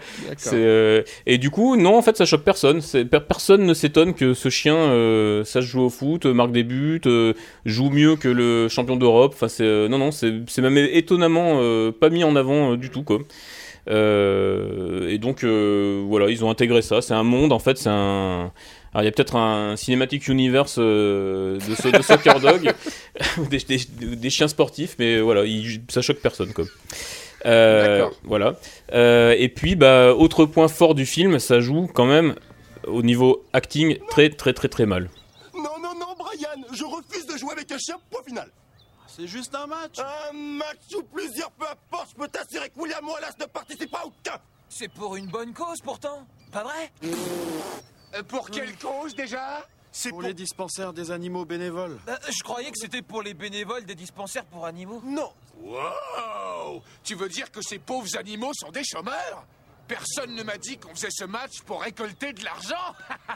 Euh, 0.53 1.03
Et 1.25 1.37
du 1.37 1.49
coup, 1.49 1.75
non, 1.75 1.97
en 1.97 2.01
fait, 2.01 2.15
ça 2.15 2.25
choque 2.25 2.43
personne. 2.45 2.79
Personne 3.27 3.65
ne 3.65 3.73
s'étonne 3.73 4.13
que 4.13 4.33
ce 4.33 4.47
chien 4.47 4.75
euh, 4.75 5.43
sache 5.43 5.65
jouer 5.65 5.83
au 5.83 5.89
foot, 5.89 6.25
euh, 6.25 6.33
marque 6.33 6.53
des 6.53 6.63
buts, 6.63 7.01
euh, 7.05 7.33
joue 7.65 7.89
mieux 7.89 8.15
que 8.15 8.29
le 8.29 8.69
champion 8.69 8.95
d'Europe. 8.95 9.33
Enfin, 9.35 9.49
c'est 9.49 9.65
euh, 9.65 9.89
non, 9.89 9.97
non, 9.97 10.11
c'est 10.11 10.33
c'est 10.47 10.61
même 10.61 10.77
étonnamment 10.77 11.59
euh, 11.61 11.91
pas 11.91 12.09
mis 12.09 12.23
en 12.23 12.37
avant 12.37 12.71
euh, 12.73 12.77
du 12.77 12.89
tout, 12.89 13.03
quoi. 13.03 13.19
Euh, 13.89 15.09
et 15.09 15.17
donc, 15.17 15.43
euh, 15.43 16.03
voilà, 16.07 16.29
ils 16.29 16.43
ont 16.45 16.49
intégré 16.49 16.81
ça. 16.81 17.01
C'est 17.01 17.13
un 17.13 17.23
monde, 17.23 17.51
en 17.51 17.59
fait, 17.59 17.77
c'est 17.77 17.89
un. 17.89 18.51
Alors, 18.93 19.03
il 19.03 19.05
y 19.05 19.09
a 19.09 19.11
peut-être 19.11 19.35
un 19.35 19.75
cinématique 19.75 20.27
universe 20.27 20.75
euh, 20.79 21.59
de, 21.59 21.75
so- 21.75 21.91
de 21.91 22.01
Soccer 22.01 22.39
Dog, 22.39 22.73
des, 23.49 23.57
des- 23.59 24.15
des 24.15 24.29
chiens 24.29 24.47
sportifs, 24.47 24.95
mais 24.99 25.19
voilà, 25.19 25.43
il- 25.45 25.81
ça 25.89 26.01
choque 26.01 26.19
personne, 26.19 26.53
quoi. 26.53 26.65
Euh, 27.45 27.99
D'accord. 27.99 28.17
Voilà. 28.23 28.55
Euh, 28.93 29.35
et 29.37 29.49
puis, 29.49 29.75
bah, 29.75 30.13
autre 30.15 30.45
point 30.45 30.67
fort 30.67 30.95
du 30.95 31.05
film, 31.05 31.37
ça 31.39 31.59
joue 31.59 31.87
quand 31.93 32.05
même 32.05 32.35
au 32.87 33.01
niveau 33.03 33.43
acting 33.53 33.97
très 34.09 34.29
très 34.29 34.53
très 34.53 34.69
très 34.69 34.85
mal. 34.85 35.09
Non, 35.53 35.63
non, 35.81 35.93
non, 35.99 36.15
Brian, 36.17 36.63
je 36.73 36.83
refuse 36.83 37.25
de 37.27 37.37
jouer 37.37 37.51
avec 37.51 37.71
un 37.71 37.77
chien, 37.77 37.95
point 38.09 38.21
final. 38.25 38.49
C'est 39.07 39.27
juste 39.27 39.53
un 39.55 39.67
match. 39.67 39.99
Un 39.99 40.33
match 40.33 40.95
ou 40.95 41.03
plusieurs, 41.03 41.51
peu 41.51 41.65
importe, 41.65 42.09
je 42.15 42.21
peux 42.21 42.27
t'assurer 42.27 42.69
que 42.69 42.79
William 42.79 43.07
Wallace 43.07 43.35
ne 43.39 43.45
participe 43.45 43.93
à 43.93 44.05
aucun. 44.05 44.39
C'est 44.69 44.91
pour 44.91 45.15
une 45.15 45.27
bonne 45.27 45.53
cause 45.53 45.81
pourtant, 45.83 46.25
pas 46.51 46.63
vrai? 46.63 46.91
Euh, 48.15 48.23
Pour 48.23 48.49
quelle 48.49 48.77
cause 48.77 49.15
déjà? 49.15 49.65
C'est 49.91 50.09
Pour 50.09 50.21
les 50.21 50.33
dispensaires 50.33 50.93
des 50.93 51.11
animaux 51.11 51.45
bénévoles. 51.45 51.97
Euh, 52.07 52.15
Je 52.29 52.43
croyais 52.43 52.69
que 52.71 52.77
c'était 52.77 53.01
pour 53.01 53.23
les 53.23 53.33
bénévoles 53.33 53.85
des 53.85 53.95
dispensaires 53.95 54.45
pour 54.45 54.65
animaux. 54.65 55.01
Non. 55.03 55.31
Wow 55.59 56.83
Tu 57.03 57.15
veux 57.15 57.29
dire 57.29 57.51
que 57.51 57.61
ces 57.61 57.79
pauvres 57.79 58.15
animaux 58.17 58.51
sont 58.53 58.69
des 58.71 58.83
chômeurs? 58.83 59.45
Personne 59.87 60.35
ne 60.35 60.43
m'a 60.43 60.57
dit 60.57 60.77
qu'on 60.77 60.93
faisait 60.93 61.09
ce 61.11 61.23
match 61.23 61.61
pour 61.61 61.81
récolter 61.81 62.33
de 62.33 62.43
l'argent. 62.43 62.93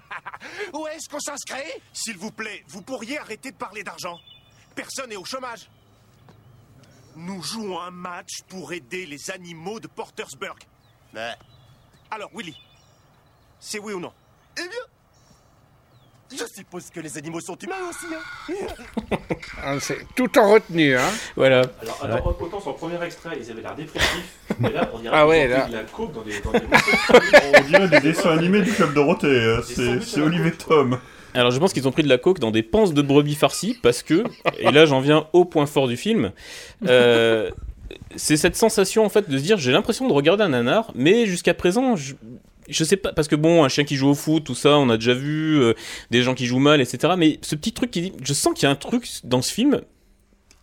Où 0.73 0.85
est-ce 0.87 1.07
qu'on 1.09 1.19
s'inscrit? 1.19 1.71
S'il 1.93 2.17
vous 2.17 2.31
plaît, 2.31 2.63
vous 2.67 2.81
pourriez 2.81 3.17
arrêter 3.17 3.51
de 3.51 3.55
parler 3.57 3.83
d'argent. 3.83 4.19
Personne 4.75 5.09
n'est 5.09 5.15
au 5.15 5.25
chômage. 5.25 5.69
Nous 7.15 7.41
jouons 7.41 7.79
un 7.79 7.91
match 7.91 8.41
pour 8.49 8.71
aider 8.73 9.05
les 9.05 9.31
animaux 9.31 9.79
de 9.79 9.87
Portersburg. 9.87 10.57
Alors, 12.09 12.29
Willy, 12.33 12.55
c'est 13.59 13.79
oui 13.79 13.93
ou 13.93 13.99
non? 13.99 14.13
Eh 14.63 14.67
bien, 14.69 16.45
je 16.47 16.53
suppose 16.53 16.89
que 16.89 16.99
les 17.01 17.17
animaux 17.17 17.41
sont 17.41 17.57
humains 17.57 17.75
aussi. 17.89 18.05
Hein 18.13 19.17
Ah, 19.63 19.75
c'est 19.79 19.97
tout 20.15 20.37
en 20.39 20.53
retenue, 20.53 20.95
hein. 20.97 21.09
Voilà. 21.35 21.61
Alors, 21.81 21.99
alors, 22.03 22.41
autant 22.41 22.59
sur 22.59 22.71
le 22.71 22.75
premier 22.77 23.03
extrait, 23.03 23.37
ils 23.39 23.51
avaient 23.51 23.61
l'air 23.61 23.75
dépressifs, 23.75 24.33
mais 24.59 24.71
là, 24.71 24.89
on 24.93 24.99
dirait 24.99 25.15
Ah 25.15 25.21
qu'ils 25.21 25.29
ouais, 25.29 25.45
ont 25.45 25.49
là. 25.49 25.61
pris 25.61 25.71
de 25.71 25.75
la 25.77 25.83
coke 25.83 26.13
dans 26.13 26.21
des, 26.23 26.39
dans 26.39 26.51
des 26.51 27.57
On 27.57 27.67
dirait 27.67 27.87
des 27.89 27.99
dessins 27.99 28.37
animés 28.37 28.61
du 28.61 28.71
Club 28.71 28.93
Dorothée. 28.93 29.27
euh, 29.27 29.61
C'est 29.61 30.01
c'est 30.01 30.21
Olivier 30.21 30.51
Tom. 30.53 30.99
Alors 31.33 31.51
je 31.51 31.59
pense 31.59 31.71
qu'ils 31.73 31.87
ont 31.87 31.91
pris 31.91 32.03
de 32.03 32.09
la 32.09 32.17
coke 32.17 32.39
dans 32.39 32.51
des 32.51 32.63
panses 32.63 32.93
de 32.93 33.01
brebis 33.01 33.35
farcies 33.35 33.77
parce 33.81 34.03
que, 34.03 34.23
et 34.59 34.69
là 34.71 34.85
j'en 34.85 34.99
viens 34.99 35.27
au 35.31 35.45
point 35.45 35.65
fort 35.65 35.87
du 35.87 35.95
film, 35.95 36.31
euh, 36.87 37.49
c'est 38.17 38.35
cette 38.35 38.57
sensation 38.57 39.05
en 39.05 39.09
fait 39.09 39.29
de 39.29 39.37
se 39.37 39.43
dire 39.43 39.57
j'ai 39.57 39.71
l'impression 39.71 40.07
de 40.09 40.13
regarder 40.13 40.43
un 40.43 40.49
nanar, 40.49 40.91
mais 40.93 41.25
jusqu'à 41.27 41.53
présent 41.53 41.95
je, 41.95 42.15
je 42.71 42.83
sais 42.83 42.97
pas, 42.97 43.13
parce 43.13 43.27
que 43.27 43.35
bon, 43.35 43.63
un 43.63 43.69
chien 43.69 43.83
qui 43.83 43.95
joue 43.95 44.09
au 44.09 44.15
foot, 44.15 44.43
tout 44.43 44.55
ça, 44.55 44.77
on 44.77 44.89
a 44.89 44.97
déjà 44.97 45.13
vu, 45.13 45.61
euh, 45.61 45.73
des 46.09 46.23
gens 46.23 46.33
qui 46.33 46.45
jouent 46.45 46.59
mal, 46.59 46.81
etc. 46.81 47.13
Mais 47.17 47.39
ce 47.41 47.55
petit 47.55 47.73
truc 47.73 47.91
qui 47.91 48.01
dit, 48.01 48.13
je 48.23 48.33
sens 48.33 48.53
qu'il 48.53 48.63
y 48.63 48.65
a 48.67 48.71
un 48.71 48.75
truc 48.75 49.07
dans 49.23 49.41
ce 49.41 49.51
film 49.51 49.81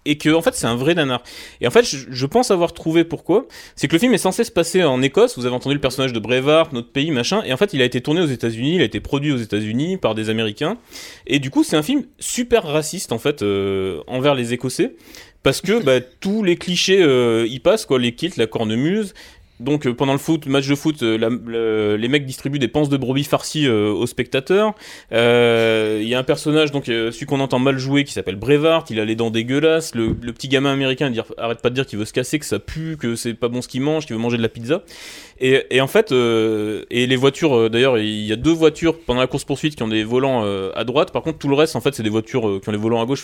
et 0.08 0.16
que 0.16 0.30
en 0.30 0.40
fait 0.40 0.54
c'est 0.54 0.66
un 0.66 0.74
vrai 0.74 0.94
nanar. 0.94 1.22
Et 1.60 1.66
en 1.66 1.70
fait, 1.70 1.84
je, 1.84 2.06
je 2.08 2.26
pense 2.26 2.50
avoir 2.50 2.72
trouvé 2.72 3.04
pourquoi. 3.04 3.46
C'est 3.76 3.88
que 3.88 3.92
le 3.92 3.98
film 3.98 4.14
est 4.14 4.18
censé 4.18 4.42
se 4.42 4.50
passer 4.50 4.82
en 4.82 5.02
Écosse. 5.02 5.36
Vous 5.38 5.44
avez 5.44 5.54
entendu 5.54 5.74
le 5.74 5.80
personnage 5.80 6.12
de 6.12 6.18
Brevard, 6.18 6.72
notre 6.72 6.90
pays, 6.90 7.10
machin. 7.10 7.42
Et 7.44 7.52
en 7.52 7.56
fait, 7.56 7.74
il 7.74 7.82
a 7.82 7.84
été 7.84 8.00
tourné 8.00 8.22
aux 8.22 8.26
États-Unis, 8.26 8.76
il 8.76 8.80
a 8.80 8.84
été 8.84 9.00
produit 9.00 9.32
aux 9.32 9.36
États-Unis 9.36 9.98
par 9.98 10.14
des 10.14 10.30
Américains. 10.30 10.78
Et 11.26 11.38
du 11.38 11.50
coup, 11.50 11.62
c'est 11.62 11.76
un 11.76 11.82
film 11.82 12.04
super 12.18 12.64
raciste 12.64 13.12
en 13.12 13.18
fait 13.18 13.42
euh, 13.42 14.02
envers 14.06 14.34
les 14.34 14.54
Écossais. 14.54 14.96
Parce 15.42 15.60
que 15.60 15.82
bah, 15.84 16.00
tous 16.00 16.42
les 16.42 16.56
clichés 16.56 17.02
euh, 17.02 17.46
y 17.46 17.58
passent, 17.60 17.84
quoi, 17.84 17.98
les 17.98 18.14
kilts, 18.14 18.38
la 18.38 18.46
cornemuse. 18.46 19.12
Donc 19.60 19.86
euh, 19.86 19.94
pendant 19.94 20.12
le 20.12 20.18
foot, 20.18 20.46
match 20.46 20.68
de 20.68 20.74
foot, 20.74 21.02
euh, 21.02 21.96
les 21.96 22.08
mecs 22.08 22.24
distribuent 22.24 22.58
des 22.58 22.68
panses 22.68 22.88
de 22.88 22.96
brebis 22.96 23.24
farcies 23.24 23.66
euh, 23.66 23.90
aux 23.90 24.06
spectateurs. 24.06 24.74
Il 25.10 26.08
y 26.08 26.14
a 26.14 26.18
un 26.18 26.24
personnage, 26.24 26.70
donc 26.70 26.86
celui 26.86 27.26
qu'on 27.26 27.40
entend 27.40 27.58
mal 27.58 27.78
jouer, 27.78 28.04
qui 28.04 28.12
s'appelle 28.12 28.36
Brevard. 28.36 28.84
Il 28.90 29.00
a 29.00 29.04
les 29.04 29.16
dents 29.16 29.30
dégueulasses. 29.30 29.94
Le, 29.94 30.14
petit 30.14 30.48
gamin 30.48 30.72
américain 30.72 31.10
dire, 31.10 31.24
arrête 31.36 31.60
pas 31.60 31.70
de 31.70 31.74
dire 31.74 31.86
qu'il 31.86 31.98
veut 31.98 32.04
se 32.04 32.12
casser, 32.12 32.38
que 32.38 32.44
ça 32.44 32.58
pue, 32.58 32.96
que 32.96 33.16
c'est 33.16 33.34
pas 33.34 33.48
bon 33.48 33.62
ce 33.62 33.68
qu'il 33.68 33.80
mange, 33.80 34.06
qu'il 34.06 34.14
veut 34.14 34.22
manger 34.22 34.36
de 34.36 34.42
la 34.42 34.48
pizza. 34.48 34.82
Et, 35.40 35.80
en 35.80 35.86
fait, 35.86 36.12
et 36.12 37.06
les 37.06 37.16
voitures, 37.16 37.70
d'ailleurs, 37.70 37.98
il 37.98 38.24
y 38.24 38.32
a 38.32 38.36
deux 38.36 38.52
voitures 38.52 38.98
pendant 38.98 39.20
la 39.20 39.26
course 39.26 39.44
poursuite 39.44 39.74
qui 39.76 39.82
ont 39.82 39.88
des 39.88 40.04
volants 40.04 40.44
à 40.74 40.84
droite. 40.84 41.12
Par 41.12 41.22
contre, 41.22 41.38
tout 41.38 41.48
le 41.48 41.54
reste, 41.54 41.76
en 41.76 41.80
fait, 41.80 41.94
c'est 41.94 42.02
des 42.02 42.10
voitures 42.10 42.60
qui 42.62 42.68
ont 42.68 42.72
les 42.72 42.78
volants 42.78 43.02
à 43.02 43.06
gauche. 43.06 43.22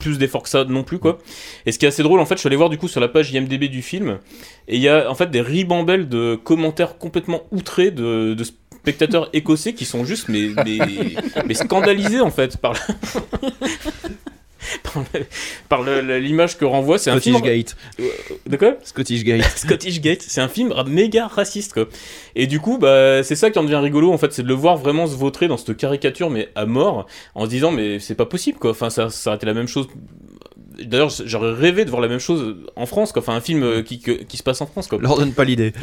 Plus 0.00 0.18
d'efforts 0.18 0.42
que 0.42 0.48
ça 0.48 0.64
non 0.64 0.82
plus 0.82 0.98
quoi. 0.98 1.18
Et 1.66 1.70
ce 1.72 1.78
qui 1.78 1.84
est 1.84 1.88
assez 1.88 2.02
drôle 2.02 2.18
en 2.18 2.26
fait, 2.26 2.34
je 2.34 2.40
suis 2.40 2.48
allé 2.48 2.56
voir 2.56 2.70
du 2.70 2.78
coup 2.78 2.88
sur 2.88 3.00
la 3.00 3.06
page 3.08 3.30
IMDb 3.32 3.64
du 3.66 3.82
film 3.82 4.18
et 4.66 4.74
il 4.76 4.82
y 4.82 4.88
a 4.88 5.08
en 5.08 5.14
fait 5.14 5.30
des 5.30 5.40
ribambelles 5.40 6.08
de 6.08 6.34
commentaires 6.42 6.98
complètement 6.98 7.42
outrés 7.52 7.92
de, 7.92 8.36
spectateurs 8.42 9.28
écossais 9.34 9.74
qui 9.74 9.84
sont 9.84 10.04
juste 10.04 10.28
mais 10.28 10.48
mais, 10.64 10.78
mais 11.46 11.54
scandalisés 11.54 12.20
en 12.20 12.30
fait 12.30 12.56
par 12.56 12.72
la- 12.72 12.80
par 15.68 15.82
l'image 15.82 16.58
que 16.58 16.64
renvoie 16.64 16.98
c'est 16.98 17.10
un 17.10 17.14
Scottish 17.20 17.32
film 17.32 17.44
Gate. 17.44 17.76
Euh, 18.00 18.04
de 18.46 18.56
quoi? 18.56 18.74
Scottish 18.84 19.24
Gate. 19.24 19.44
Scottish 19.56 20.00
Gate, 20.00 20.22
c'est 20.22 20.40
un 20.40 20.48
film 20.48 20.74
méga 20.86 21.26
raciste 21.26 21.72
quoi. 21.72 21.86
Et 22.36 22.46
du 22.46 22.60
coup, 22.60 22.78
bah, 22.78 23.22
c'est 23.22 23.36
ça 23.36 23.50
qui 23.50 23.58
en 23.58 23.64
devient 23.64 23.76
rigolo 23.76 24.12
en 24.12 24.18
fait, 24.18 24.32
c'est 24.32 24.42
de 24.42 24.48
le 24.48 24.54
voir 24.54 24.76
vraiment 24.76 25.06
se 25.06 25.14
vautrer 25.16 25.48
dans 25.48 25.56
cette 25.56 25.76
caricature 25.76 26.30
mais 26.30 26.48
à 26.54 26.66
mort, 26.66 27.06
en 27.34 27.44
se 27.44 27.50
disant 27.50 27.70
mais 27.70 27.98
c'est 28.00 28.14
pas 28.14 28.26
possible 28.26 28.58
quoi. 28.58 28.70
Enfin, 28.72 28.90
ça, 28.90 29.10
ça 29.10 29.30
aurait 29.30 29.36
été 29.36 29.46
la 29.46 29.54
même 29.54 29.68
chose. 29.68 29.88
D'ailleurs, 30.82 31.10
j'aurais 31.26 31.52
rêvé 31.52 31.84
de 31.84 31.90
voir 31.90 32.00
la 32.00 32.08
même 32.08 32.20
chose 32.20 32.56
en 32.74 32.86
France 32.86 33.12
quoi. 33.12 33.20
Enfin, 33.20 33.34
un 33.34 33.40
film 33.42 33.62
euh, 33.62 33.82
qui, 33.82 34.00
que- 34.00 34.12
qui 34.12 34.36
se 34.38 34.42
passe 34.42 34.60
en 34.62 34.66
France 34.66 34.86
quoi. 34.86 34.98
Leur 35.00 35.16
donne 35.18 35.32
pas 35.32 35.44
l'idée. 35.44 35.72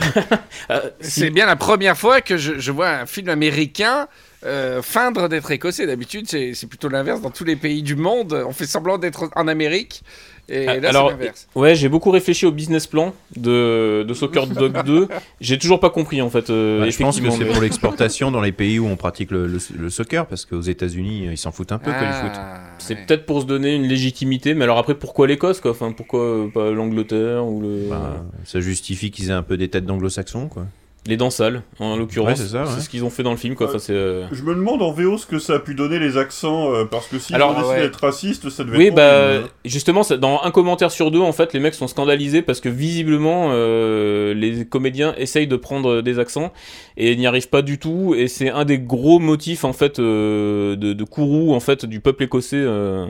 Euh, 0.70 0.82
si- 1.02 1.20
C'est 1.22 1.30
bien 1.30 1.46
la 1.46 1.56
première 1.56 1.98
fois 1.98 2.20
que 2.20 2.36
je, 2.36 2.58
je 2.60 2.72
vois 2.72 2.90
un 2.90 3.06
film 3.06 3.30
américain 3.30 4.08
euh, 4.46 4.82
feindre 4.82 5.28
d'être 5.30 5.50
écossais. 5.52 5.88
D'habitude, 5.88 6.26
c'est 6.28 6.54
c'est 6.54 6.68
plutôt 6.68 6.90
l'inverse. 6.90 7.22
Dans 7.22 7.32
tous 7.32 7.44
les 7.44 7.56
pays 7.56 7.82
du 7.84 7.96
monde, 7.96 8.44
on 8.48 8.52
fait 8.52 8.66
semblant 8.68 8.98
d'être 8.98 9.30
en 9.36 9.48
Amérique. 9.48 10.04
Et 10.50 10.66
là, 10.66 10.74
c'est 10.76 10.86
Ah, 10.86 10.90
Alors, 10.90 11.10
l'inverse. 11.10 11.48
ouais, 11.56 11.76
j'ai 11.76 11.90
beaucoup 11.90 12.10
réfléchi 12.10 12.46
au 12.46 12.54
business 12.54 12.88
plan 12.88 13.14
de, 13.36 14.06
de 14.08 14.14
Soccer 14.14 14.48
Dog 14.48 14.82
2. 14.86 15.10
J'ai 15.42 15.58
toujours 15.58 15.82
pas 15.82 15.90
compris 15.90 16.22
en 16.22 16.30
fait. 16.30 16.50
euh, 16.50 16.80
Bah, 16.80 16.90
je 16.90 16.98
pense 16.98 17.20
que 17.20 17.30
c'est 17.32 17.44
pour 17.46 17.62
l'exportation 17.62 18.32
dans 18.32 18.40
les 18.42 18.54
pays 18.54 18.80
où 18.80 18.88
on 18.88 18.96
pratique 18.96 19.32
le, 19.32 19.46
le- 19.46 19.60
le 19.78 19.90
soccer, 19.90 20.26
parce 20.26 20.46
qu'aux 20.46 20.62
États-Unis, 20.62 21.28
ils 21.32 21.38
s'en 21.38 21.52
foutent 21.52 21.74
un 21.74 21.80
peu 21.80 21.92
que 21.92 22.00
le 22.06 22.14
foot. 22.14 22.32
Ah, 22.38 22.62
C'est 22.78 22.96
peut-être 22.96 23.26
pour 23.26 23.42
se 23.42 23.46
donner 23.46 23.76
une 23.76 23.88
légitimité, 23.88 24.54
mais 24.54 24.64
alors 24.64 24.78
après, 24.78 24.96
pourquoi 24.96 25.28
l'Écosse 25.28 25.60
quoi? 25.60 25.72
Enfin, 25.72 25.92
pourquoi 25.92 26.22
euh, 26.22 26.48
pas 26.48 26.72
l'Angleterre 26.72 27.46
ou 27.46 27.60
le. 27.62 27.90
Bah, 27.90 28.24
ça 28.46 28.62
justifie 28.62 29.12
qu'ils 29.12 29.30
aient 29.32 29.34
un 29.34 29.44
peu 29.44 29.58
des 29.58 29.68
têtes 29.68 29.86
d'anglo-saxons, 29.86 30.48
quoi. 30.48 30.66
Les 31.08 31.16
dents 31.18 31.30
sales, 31.30 31.62
en 31.80 31.96
l'occurrence. 31.96 32.38
Ouais, 32.40 32.46
c'est 32.48 32.58
ouais. 32.58 32.82
ce 32.82 32.90
qu'ils 32.90 33.04
ont 33.06 33.10
fait 33.10 33.24
dans 33.24 33.32
le 33.32 33.38
film, 33.38 33.56
quoi. 33.56 33.68
Enfin, 33.70 33.80
c'est, 33.80 33.94
euh, 33.94 34.26
Je 34.34 34.44
me 34.44 34.54
demande 34.54 34.82
en 34.82 34.92
VO 34.92 35.18
ce 35.18 35.26
que 35.26 35.40
ça 35.40 35.54
a 35.54 35.60
pu 35.60 35.74
donner 35.74 36.00
les 36.00 36.18
accents, 36.18 36.74
euh, 36.74 36.84
parce 36.84 37.08
que 37.08 37.18
si 37.18 37.34
Alors, 37.34 37.52
ont 37.52 37.54
décidé 37.54 37.70
ouais. 37.76 37.82
d'être 37.82 37.96
raciste, 38.04 38.50
ça 38.50 38.64
devait 38.66 38.78
Oui, 38.78 38.86
être 38.88 38.96
bah, 38.96 39.30
horrible, 39.30 39.46
hein. 39.46 39.50
justement, 39.64 40.04
ça- 40.04 40.18
dans 40.18 40.42
un 40.44 40.52
commentaire 40.52 40.92
sur 40.92 41.10
deux, 41.10 41.22
en 41.22 41.32
fait, 41.32 41.54
les 41.54 41.62
mecs 41.62 41.76
sont 41.76 41.88
scandalisés 41.88 42.42
parce 42.42 42.60
que 42.60 42.68
visiblement, 42.70 43.50
euh, 43.52 44.34
les 44.34 44.66
comédiens 44.66 45.16
essayent 45.18 45.48
de 45.48 45.56
prendre 45.56 46.02
des 46.02 46.20
accents 46.20 46.52
et 46.98 47.16
n'y 47.16 47.26
arrivent 47.26 47.50
pas 47.50 47.62
du 47.62 47.80
tout. 47.80 48.14
Et 48.18 48.28
c'est 48.28 48.50
un 48.50 48.66
des 48.66 48.78
gros 48.80 49.20
motifs, 49.20 49.64
en 49.64 49.74
fait, 49.74 50.00
euh, 50.00 50.76
de, 50.76 50.92
de 50.92 51.04
courroux, 51.06 51.54
en 51.54 51.60
fait, 51.62 51.86
du 51.86 52.02
peuple 52.02 52.24
écossais 52.24 52.58
euh, 52.58 53.06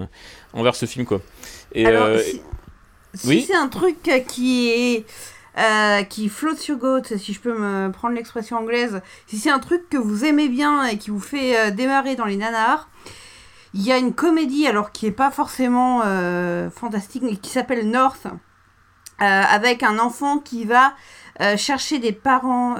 envers 0.53 0.75
ce 0.75 0.85
film, 0.85 1.05
quoi. 1.05 1.21
Et, 1.73 1.85
Alors, 1.85 2.03
euh, 2.05 2.19
si, 2.19 2.41
si 3.15 3.27
oui. 3.27 3.45
c'est 3.47 3.55
un 3.55 3.67
truc 3.69 3.95
euh, 4.07 4.19
qui 4.19 4.69
est. 4.69 5.05
euh, 5.58 6.03
qui 6.03 6.30
flotte 6.30 6.68
your 6.68 6.78
goat, 6.78 7.18
si 7.18 7.34
je 7.34 7.39
peux 7.39 7.58
me 7.58 7.91
prendre 7.91 8.14
l'expression 8.14 8.58
anglaise, 8.58 9.01
si 9.26 9.39
c'est 9.39 9.49
un 9.49 9.58
truc 9.58 9.89
que 9.89 9.97
vous 9.97 10.24
aimez 10.24 10.49
bien 10.49 10.86
et 10.86 10.99
qui 10.99 11.10
vous 11.10 11.20
fait 11.20 11.58
euh, 11.58 11.72
démarrer 11.72 12.16
dans 12.16 12.26
les 12.26 12.36
nanars, 12.36 12.89
il 13.74 13.82
y 13.82 13.91
a 13.91 13.97
une 13.97 14.14
comédie, 14.14 14.68
alors 14.68 14.91
qui 14.91 15.08
est 15.08 15.12
pas 15.12 15.32
forcément 15.32 16.03
euh, 16.05 16.70
fantastique, 16.70 17.24
mais 17.24 17.38
qui 17.38 17.49
s'appelle 17.49 17.89
North, 17.89 18.28
avec 19.20 19.82
un 19.82 19.97
enfant 19.97 20.38
qui 20.38 20.64
va 20.66 20.93
chercher 21.55 21.97
des 21.97 22.12
parents, 22.12 22.76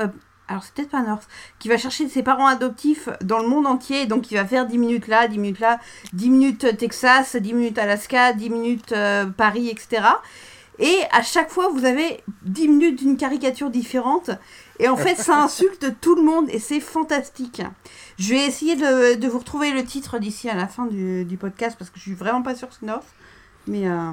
alors 0.48 0.64
c'est 0.64 0.76
peut-être 0.76 0.92
pas 0.92 1.02
North, 1.02 1.28
qui 1.58 1.68
va 1.68 1.78
chercher 1.78 2.08
ses 2.08 2.22
parents 2.22 2.46
adoptifs 2.46 3.10
dans 3.22 3.40
le 3.40 3.48
monde 3.48 3.66
entier, 3.66 4.06
donc 4.06 4.30
il 4.30 4.36
va 4.36 4.46
faire 4.46 4.68
10 4.68 4.78
minutes 4.78 5.08
là, 5.08 5.28
10 5.28 5.40
minutes 5.40 5.60
là, 5.60 5.80
10 6.14 6.30
minutes 6.30 6.78
Texas, 6.78 7.36
10 7.36 7.54
minutes 7.54 7.80
Alaska, 7.80 8.34
10 8.34 8.50
minutes 8.52 8.94
Paris, 9.36 9.70
etc. 9.70 10.04
Et 10.80 11.00
à 11.12 11.24
chaque 11.24 11.50
fois, 11.50 11.70
vous 11.70 11.86
avez 11.86 12.24
10 12.44 12.68
minutes 12.68 13.00
d'une 13.00 13.18
caricature 13.18 13.70
différente. 13.70 14.30
Et 14.80 14.88
en 14.88 14.96
fait, 14.96 15.16
ça 15.16 15.38
insulte 15.44 16.00
tout 16.02 16.16
le 16.16 16.22
monde 16.22 16.46
et 16.50 16.60
c'est 16.60 16.80
fantastique. 16.80 17.62
Je 18.20 18.30
vais 18.30 18.46
essayer 18.46 18.76
de, 18.76 19.16
de 19.16 19.28
vous 19.28 19.40
retrouver 19.40 19.72
le 19.72 19.84
titre 19.84 20.20
d'ici 20.20 20.50
à 20.50 20.56
la 20.56 20.68
fin 20.68 20.86
du, 20.86 21.26
du 21.26 21.38
podcast 21.38 21.76
parce 21.80 21.90
que 21.90 21.98
je 21.98 22.04
suis 22.04 22.14
vraiment 22.14 22.44
pas 22.44 22.54
sûre 22.56 22.70
North. 22.84 23.06
Mais 23.66 23.88
euh, 23.88 24.12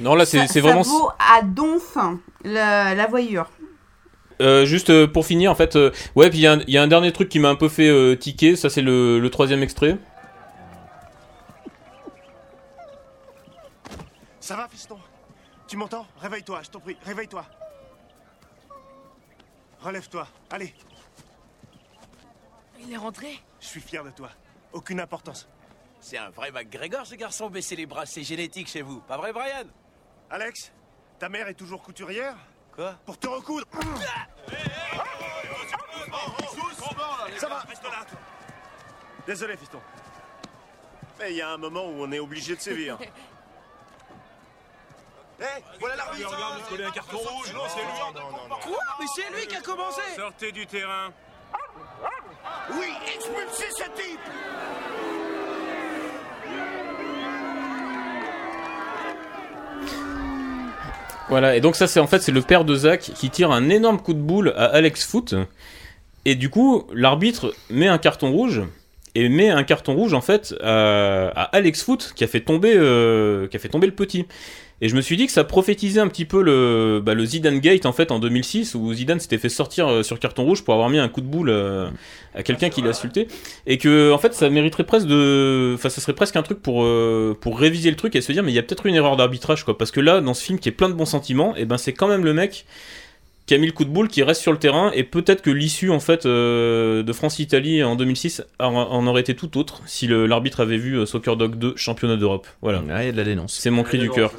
Non, 0.00 0.14
là, 0.16 0.26
c'est 0.26 0.38
ça- 0.38 0.46
c'est 0.48 0.60
vraiment. 0.60 0.82
Ça 0.82 0.90
vaut 0.90 1.10
à 1.18 1.42
donf 1.42 1.96
la, 2.44 2.94
la 2.94 3.06
voyure. 3.06 3.48
Euh, 4.42 4.64
juste 4.64 4.88
euh, 4.90 5.06
pour 5.06 5.26
finir, 5.26 5.50
en 5.50 5.54
fait, 5.54 5.76
euh, 5.76 5.90
ouais, 6.16 6.30
puis 6.30 6.38
il 6.38 6.42
y, 6.42 6.46
a 6.46 6.52
un- 6.54 6.60
il 6.66 6.72
y 6.74 6.78
a 6.78 6.82
un 6.82 6.88
dernier 6.88 7.12
truc 7.12 7.28
qui 7.28 7.38
m'a 7.38 7.50
un 7.50 7.54
peu 7.56 7.68
fait 7.68 7.88
euh, 7.88 8.16
tiquer, 8.16 8.56
ça 8.56 8.70
c'est 8.70 8.80
le, 8.80 9.18
le 9.20 9.30
troisième 9.30 9.62
extrait. 9.62 9.98
Ça 14.40 14.56
va, 14.56 14.66
fiston? 14.68 14.96
Tu 15.70 15.76
m'entends 15.76 16.04
Réveille-toi, 16.16 16.62
je 16.64 16.70
t'en 16.70 16.80
prie, 16.80 16.96
réveille-toi. 17.04 17.46
Relève-toi, 19.78 20.26
allez. 20.50 20.74
Il 22.80 22.92
est 22.92 22.96
rentré 22.96 23.40
Je 23.60 23.66
suis 23.68 23.80
fier 23.80 24.02
de 24.02 24.10
toi. 24.10 24.30
Aucune 24.72 24.98
importance. 24.98 25.48
C'est 26.00 26.18
un 26.18 26.30
vrai 26.30 26.50
McGregor, 26.50 27.06
ce 27.06 27.14
garçon. 27.14 27.50
Baissez 27.50 27.76
les 27.76 27.86
bras, 27.86 28.04
c'est 28.04 28.24
génétique 28.24 28.66
chez 28.66 28.82
vous. 28.82 29.00
Pas 29.02 29.16
vrai, 29.16 29.32
Brian 29.32 29.68
Alex, 30.28 30.72
ta 31.20 31.28
mère 31.28 31.46
est 31.46 31.54
toujours 31.54 31.84
couturière 31.84 32.36
Quoi 32.74 32.96
Pour 33.06 33.16
te 33.16 33.28
recoudre 33.28 33.68
Ça 37.38 37.48
va, 37.48 37.58
reste 37.60 37.84
là. 37.84 38.06
Désolé, 39.24 39.56
fiston. 39.56 39.80
Mais 41.20 41.30
il 41.30 41.36
y 41.36 41.42
a 41.42 41.50
un 41.50 41.58
moment 41.58 41.84
où 41.84 42.02
on 42.02 42.10
est 42.10 42.18
obligé 42.18 42.56
de 42.56 42.60
sévir. 42.60 42.98
Hé, 45.40 45.44
voilà 45.78 45.96
l'arbitre 45.96 46.36
Coller 46.68 46.84
un 46.84 46.90
carton 46.90 47.16
rouge, 47.16 47.52
non, 47.54 47.62
c'est 47.68 47.80
lui. 47.80 47.88
Quoi 48.62 48.78
Mais 49.00 49.06
c'est 49.14 49.34
lui 49.34 49.46
qui 49.46 49.56
a 49.56 49.60
commencé 49.60 50.02
Sortez 50.14 50.52
du 50.52 50.66
terrain. 50.66 51.12
Oui, 52.72 52.86
expulsez 53.14 53.70
ce 53.70 53.84
type 53.84 54.20
Voilà, 61.30 61.56
et 61.56 61.60
donc 61.60 61.76
ça 61.76 61.86
c'est 61.86 62.00
en 62.00 62.06
fait 62.06 62.18
c'est 62.20 62.32
le 62.32 62.42
père 62.42 62.64
de 62.64 62.74
Zach 62.74 63.00
qui 63.00 63.30
tire 63.30 63.50
un 63.50 63.70
énorme 63.70 63.98
coup 64.02 64.12
de 64.14 64.18
boule 64.18 64.52
à 64.56 64.64
Alex 64.66 65.06
Foot. 65.06 65.34
Et 66.26 66.34
du 66.34 66.50
coup, 66.50 66.86
l'arbitre 66.92 67.54
met 67.70 67.88
un 67.88 67.98
carton 67.98 68.30
rouge 68.30 68.60
et 69.14 69.28
met 69.30 69.48
un 69.48 69.64
carton 69.64 69.94
rouge 69.94 70.12
en 70.12 70.20
fait 70.20 70.54
à, 70.60 71.28
à 71.28 71.42
Alex 71.56 71.82
Foot 71.82 72.12
qui 72.14 72.24
a 72.24 72.26
fait 72.26 72.40
tomber 72.40 72.74
euh, 72.76 73.48
qui 73.48 73.56
a 73.56 73.60
fait 73.60 73.70
tomber 73.70 73.86
le 73.86 73.94
petit. 73.94 74.26
Et 74.82 74.88
je 74.88 74.96
me 74.96 75.02
suis 75.02 75.16
dit 75.16 75.26
que 75.26 75.32
ça 75.32 75.44
prophétisait 75.44 76.00
un 76.00 76.08
petit 76.08 76.24
peu 76.24 76.42
le, 76.42 77.02
bah, 77.04 77.12
le 77.12 77.24
Zidane 77.24 77.58
Gate 77.60 77.84
en 77.84 77.92
fait 77.92 78.10
en 78.10 78.18
2006 78.18 78.74
où 78.74 78.92
Zidane 78.94 79.20
s'était 79.20 79.36
fait 79.36 79.50
sortir 79.50 79.88
euh, 79.88 80.02
sur 80.02 80.18
carton 80.18 80.44
rouge 80.44 80.64
pour 80.64 80.72
avoir 80.72 80.88
mis 80.88 80.98
un 80.98 81.08
coup 81.08 81.20
de 81.20 81.26
boule 81.26 81.50
euh, 81.50 81.90
à 82.34 82.42
quelqu'un 82.42 82.70
qui 82.70 82.80
l'a 82.80 82.90
insulté 82.90 83.28
et 83.66 83.76
que 83.76 84.10
en 84.10 84.16
fait 84.16 84.32
ça 84.32 84.48
mériterait 84.48 84.84
presque 84.84 85.06
de 85.06 85.72
enfin 85.74 85.90
ça 85.90 86.00
serait 86.00 86.14
presque 86.14 86.36
un 86.36 86.42
truc 86.42 86.62
pour 86.62 86.82
euh, 86.82 87.36
pour 87.38 87.58
réviser 87.58 87.90
le 87.90 87.96
truc 87.96 88.16
et 88.16 88.22
se 88.22 88.32
dire 88.32 88.42
mais 88.42 88.52
il 88.52 88.54
y 88.54 88.58
a 88.58 88.62
peut-être 88.62 88.86
une 88.86 88.94
erreur 88.94 89.16
d'arbitrage 89.16 89.64
quoi. 89.64 89.76
Parce 89.76 89.90
que 89.90 90.00
là 90.00 90.22
dans 90.22 90.34
ce 90.34 90.42
film 90.42 90.58
qui 90.58 90.70
est 90.70 90.72
plein 90.72 90.88
de 90.88 90.94
bons 90.94 91.04
sentiments 91.04 91.54
et 91.56 91.66
ben 91.66 91.76
c'est 91.76 91.92
quand 91.92 92.08
même 92.08 92.24
le 92.24 92.32
mec 92.32 92.64
qui 93.50 93.54
a 93.56 93.58
mis 93.58 93.66
le 93.66 93.72
coup 93.72 93.84
de 93.84 93.90
boule, 93.90 94.06
qui 94.06 94.22
reste 94.22 94.42
sur 94.42 94.52
le 94.52 94.58
terrain, 94.60 94.92
et 94.94 95.02
peut-être 95.02 95.42
que 95.42 95.50
l'issue 95.50 95.90
en 95.90 95.98
fait 95.98 96.24
euh, 96.24 97.02
de 97.02 97.12
France-Italie 97.12 97.82
en 97.82 97.96
2006 97.96 98.44
en, 98.60 99.04
aurait 99.08 99.22
été 99.22 99.34
tout 99.34 99.58
autre 99.58 99.82
si 99.86 100.06
l'arbitre 100.06 100.60
avait 100.60 100.76
vu 100.76 100.94
euh, 100.96 101.04
Soccer 101.04 101.36
Dog 101.36 101.56
2 101.56 101.72
championnat 101.74 102.14
d'Europe. 102.16 102.46
Voilà. 102.62 102.80
il 103.00 103.06
y 103.06 103.08
a 103.08 103.10
de 103.10 103.16
la 103.16 103.24
dénonce. 103.24 103.58
C'est 103.58 103.70
mon 103.70 103.82
cri 103.82 103.98
du 103.98 104.08
cœur. 104.08 104.32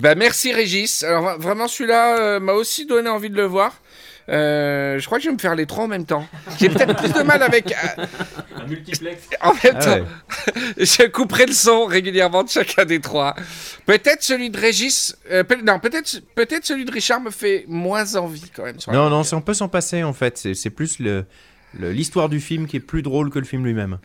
Bah 0.00 0.14
merci 0.14 0.52
Régis. 0.52 1.02
Alors 1.02 1.24
vra- 1.24 1.38
vraiment 1.40 1.66
celui-là 1.66 2.18
euh, 2.20 2.38
m'a 2.38 2.52
aussi 2.52 2.86
donné 2.86 3.10
envie 3.10 3.30
de 3.30 3.36
le 3.36 3.46
voir. 3.46 3.82
Euh, 4.28 4.98
je 4.98 5.06
crois 5.06 5.18
que 5.18 5.24
je 5.24 5.28
vais 5.30 5.34
me 5.34 5.38
faire 5.40 5.54
les 5.54 5.66
trois 5.66 5.84
en 5.84 5.88
même 5.88 6.06
temps. 6.06 6.26
J'ai 6.58 6.68
peut-être 6.68 6.96
plus 6.96 7.12
de 7.12 7.22
mal 7.22 7.42
avec. 7.42 7.72
euh, 7.72 8.04
Un 8.56 8.66
multiplex. 8.66 9.28
En 9.40 9.52
même 9.52 9.60
Ah 9.76 9.84
temps, 9.84 9.92
ouais. 9.94 10.04
je 10.78 11.06
couperai 11.08 11.46
le 11.46 11.52
son 11.52 11.86
régulièrement 11.86 12.44
de 12.44 12.48
chacun 12.48 12.84
des 12.84 13.00
trois. 13.00 13.34
Peut-être 13.86 14.22
celui 14.22 14.50
de 14.50 14.58
Régis. 14.58 15.16
euh, 15.30 15.42
peut- 15.44 15.60
non, 15.62 15.78
peut-être 15.80 16.20
peut-être 16.34 16.64
celui 16.64 16.84
de 16.84 16.92
Richard 16.92 17.20
me 17.20 17.30
fait 17.30 17.64
moins 17.68 18.14
envie 18.14 18.50
quand 18.54 18.64
même. 18.64 18.76
Non, 18.92 19.10
non, 19.10 19.22
on 19.32 19.40
peut 19.40 19.54
s'en 19.54 19.68
passer 19.68 20.02
en 20.04 20.12
fait. 20.12 20.46
C'est 20.54 20.70
plus 20.70 20.98
le- 21.00 21.24
le- 21.78 21.90
l'histoire 21.92 22.28
du 22.28 22.40
film 22.40 22.66
qui 22.66 22.76
est 22.76 22.80
plus 22.80 23.02
drôle 23.02 23.30
que 23.30 23.38
le 23.38 23.44
film 23.44 23.64
lui-même. 23.64 23.98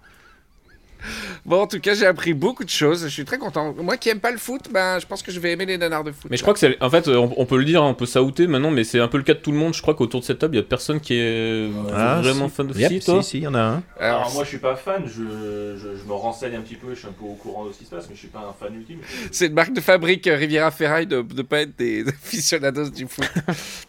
Bon, 1.45 1.62
en 1.62 1.68
tout 1.68 1.80
cas, 1.80 1.93
j'ai 1.93 2.06
appris 2.06 2.34
beaucoup 2.34 2.64
de 2.64 2.70
choses. 2.70 3.04
Je 3.04 3.08
suis 3.10 3.26
très 3.26 3.38
content. 3.38 3.74
Moi 3.78 3.98
qui 3.98 4.10
aime 4.10 4.20
pas 4.20 4.32
le 4.32 4.38
foot, 4.38 4.64
ben, 4.72 5.00
je 5.00 5.06
pense 5.06 5.22
que 5.24 5.32
je 5.32 5.39
vais 5.39 5.52
aimer 5.54 5.66
les 5.66 5.78
nanars 5.78 6.04
de 6.04 6.12
foot. 6.12 6.30
Mais 6.30 6.38
je 6.38 6.41
crois 6.41 6.54
que 6.54 6.60
c'est. 6.60 6.82
En 6.82 6.89
fait, 6.89 7.08
on, 7.08 7.34
on 7.38 7.45
peut 7.45 7.58
le 7.58 7.66
dire, 7.66 7.84
on 7.84 7.93
peut 7.93 8.06
s'outer 8.06 8.48
maintenant, 8.48 8.72
mais 8.72 8.84
c'est 8.84 9.00
un 9.00 9.08
peu 9.08 9.18
le 9.18 9.24
cas 9.24 9.34
de 9.34 9.39
tout 9.39 9.52
le 9.52 9.58
monde. 9.58 9.74
Je 9.74 9.82
crois 9.82 9.93
qu'autour 9.95 10.20
de 10.22 10.26
cette 10.26 10.39
table, 10.39 10.56
il 10.56 10.58
y 10.58 10.62
a 10.62 10.64
personne 10.64 11.00
qui 11.00 11.14
est 11.16 11.70
Ah, 11.93 12.20
vraiment 12.22 12.50
si. 12.50 12.56
fan 12.56 12.68
de 12.68 12.78
Yep, 12.78 12.91
Si, 12.91 13.00
toi 13.00 13.24
si, 13.24 13.30
si, 13.30 13.38
il 13.38 13.43
y 13.43 13.48
en 13.48 13.56
a 13.56 13.60
un. 13.62 13.84
Alors, 14.00 14.32
moi 14.34 14.43
je 14.43 14.50
suis 14.50 14.58
pas 14.58 14.76
fan, 14.76 15.04
je, 15.06 15.78
je, 15.78 15.98
je 15.98 16.04
me 16.08 16.14
renseigne 16.14 16.56
un 16.56 16.62
petit 16.62 16.76
peu, 16.76 16.93
je 16.93 17.00
suis 17.00 17.08
un 17.08 17.12
peu 17.12 17.26
au 17.26 17.34
courant 17.36 17.66
de 17.66 17.72
ce 17.72 17.78
qui 17.80 17.86
se 17.86 17.89
passe, 17.91 18.06
mais 18.10 18.16
je 18.16 18.20
suis 18.20 18.28
pas 18.28 18.39
un 18.39 18.54
fan 18.66 18.76
ultime. 18.76 19.00
C'est 19.32 19.48
une 19.48 19.54
marque 19.54 19.74
de 19.74 19.82
fabrique 19.82 20.28
euh, 20.28 20.36
Riviera 20.36 20.72
Ferraille 20.72 21.08
de 21.08 21.18
ne 21.36 21.41
pas 21.41 21.62
être 21.62 21.78
des 21.78 22.06
aficionados 22.08 22.89
du 22.89 23.08
foot. 23.08 23.30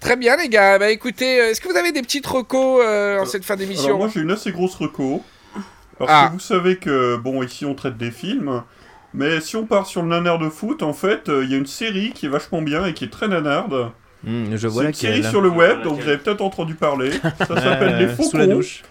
Très 0.01 0.17
bien, 0.17 0.37
les 0.37 0.49
gars. 0.49 0.79
Bah 0.79 0.91
écoutez, 0.91 1.41
euh, 1.41 1.51
est-ce 1.51 1.61
que 1.61 1.69
vous 1.69 1.77
avez 1.77 1.93
des 1.93 2.03
petites 2.03 2.27
recos 2.27 2.81
euh, 2.85 3.21
en 3.21 3.27
cette 3.27 3.45
fin 3.45 3.57
d'émission 3.57 3.87
Alors 3.87 3.99
moi 3.99 4.11
j'ai 4.15 4.21
une 4.21 4.31
assez 4.31 4.53
grosse 4.53 4.75
reco. 4.77 5.23
Parce 5.99 6.11
Ah. 6.13 6.27
que 6.29 6.33
vous 6.35 6.41
savez 6.41 6.77
que, 6.77 7.17
bon, 7.17 7.43
ici 7.43 7.65
on 7.65 7.75
traite 7.75 7.97
des 7.97 8.11
films. 8.11 8.63
Mais 9.15 9.41
si 9.41 9.57
on 9.57 9.65
part 9.67 9.87
sur 9.87 10.03
le 10.03 10.09
nanar 10.09 10.39
de 10.39 10.49
foot, 10.51 10.83
en 10.83 10.93
fait, 10.93 11.29
euh, 11.29 11.43
il 11.45 11.51
y 11.51 11.55
a 11.55 11.57
une 11.57 11.67
série 11.67 12.13
qui 12.13 12.27
est 12.27 12.29
vachement 12.29 12.61
bien 12.63 12.85
et 12.85 12.93
qui 12.95 13.05
est 13.05 13.09
très 13.11 13.27
nanarde. 13.27 13.91
Hmm, 14.25 14.51
je 14.53 14.57
C'est 14.57 14.67
vois 14.69 14.85
une 14.85 14.93
série 14.95 15.25
sur 15.25 15.41
le 15.41 15.49
web, 15.49 15.83
donc 15.83 16.01
vous 16.01 16.09
avez 16.09 16.19
peut-être 16.19 16.41
entendu 16.43 16.75
parler. 16.75 17.11
Ça 17.39 17.47
s'appelle 17.47 17.95
Euh, 17.95 17.99
Les 18.01 18.09
Faux 18.09 18.25
sous 18.25 18.37
la 18.37 18.47
Cons. 18.47 18.55
douche. 18.57 18.83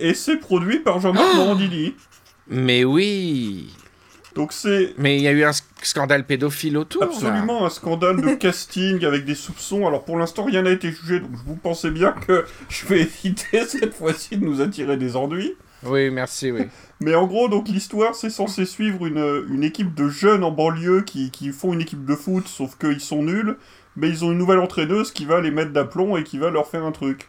Et 0.00 0.14
c'est 0.14 0.36
produit 0.36 0.78
par 0.78 1.00
Jean-Marc 1.00 1.34
Morandini. 1.36 1.94
Mais 2.48 2.84
oui. 2.84 3.72
Donc 4.34 4.52
c'est 4.52 4.92
Mais 4.98 5.16
il 5.16 5.22
y 5.22 5.28
a 5.28 5.32
eu 5.32 5.44
un 5.44 5.50
sc- 5.50 5.62
scandale 5.82 6.24
pédophile 6.26 6.76
autour. 6.76 7.00
là. 7.02 7.08
absolument 7.10 7.64
un 7.66 7.70
scandale 7.70 8.20
de 8.20 8.34
casting 8.34 9.04
avec 9.04 9.24
des 9.24 9.34
soupçons. 9.34 9.86
Alors 9.86 10.04
pour 10.04 10.18
l'instant 10.18 10.44
rien 10.44 10.62
n'a 10.62 10.70
été 10.70 10.90
jugé, 10.92 11.20
donc 11.20 11.30
vous 11.46 11.56
pensez 11.56 11.90
bien 11.90 12.12
que 12.12 12.44
je 12.68 12.86
vais 12.86 13.00
éviter 13.00 13.64
cette 13.66 13.94
fois-ci 13.94 14.36
de 14.36 14.44
nous 14.44 14.60
attirer 14.60 14.96
des 14.98 15.16
ennuis. 15.16 15.54
Oui, 15.84 16.10
merci, 16.10 16.50
oui. 16.50 16.62
Mais 17.00 17.14
en 17.14 17.26
gros, 17.26 17.48
donc 17.48 17.68
l'histoire, 17.68 18.14
c'est 18.14 18.30
censé 18.30 18.64
suivre 18.64 19.06
une, 19.06 19.46
une 19.50 19.62
équipe 19.62 19.94
de 19.94 20.08
jeunes 20.08 20.44
en 20.44 20.50
banlieue 20.50 21.02
qui, 21.02 21.30
qui 21.30 21.50
font 21.50 21.72
une 21.72 21.82
équipe 21.82 22.04
de 22.04 22.14
foot, 22.14 22.48
sauf 22.48 22.76
qu'ils 22.78 23.00
sont 23.00 23.22
nuls, 23.22 23.56
mais 23.96 24.08
ils 24.08 24.24
ont 24.24 24.32
une 24.32 24.38
nouvelle 24.38 24.58
entraîneuse 24.58 25.12
qui 25.12 25.24
va 25.26 25.40
les 25.40 25.50
mettre 25.50 25.72
d'aplomb 25.72 26.16
et 26.16 26.24
qui 26.24 26.38
va 26.38 26.50
leur 26.50 26.66
faire 26.66 26.84
un 26.84 26.92
truc. 26.92 27.28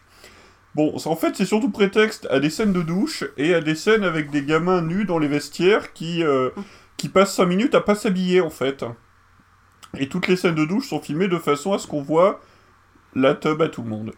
Bon, 0.74 0.94
en 1.04 1.16
fait, 1.16 1.34
c'est 1.36 1.44
surtout 1.44 1.70
prétexte 1.70 2.26
à 2.30 2.40
des 2.40 2.50
scènes 2.50 2.72
de 2.72 2.82
douche 2.82 3.24
et 3.36 3.54
à 3.54 3.60
des 3.60 3.74
scènes 3.74 4.04
avec 4.04 4.30
des 4.30 4.42
gamins 4.42 4.82
nus 4.82 5.04
dans 5.04 5.18
les 5.18 5.28
vestiaires 5.28 5.92
qui, 5.92 6.22
euh, 6.22 6.50
qui 6.96 7.08
passent 7.08 7.34
5 7.34 7.46
minutes 7.46 7.74
à 7.74 7.80
pas 7.80 7.94
s'habiller, 7.94 8.40
en 8.40 8.50
fait. 8.50 8.84
Et 9.98 10.08
toutes 10.08 10.28
les 10.28 10.36
scènes 10.36 10.54
de 10.54 10.64
douche 10.64 10.88
sont 10.88 11.00
filmées 11.00 11.28
de 11.28 11.38
façon 11.38 11.72
à 11.72 11.78
ce 11.78 11.86
qu'on 11.86 12.02
voit 12.02 12.40
la 13.14 13.34
tub 13.34 13.60
à 13.62 13.68
tout 13.68 13.82
le 13.82 13.88
monde. 13.88 14.12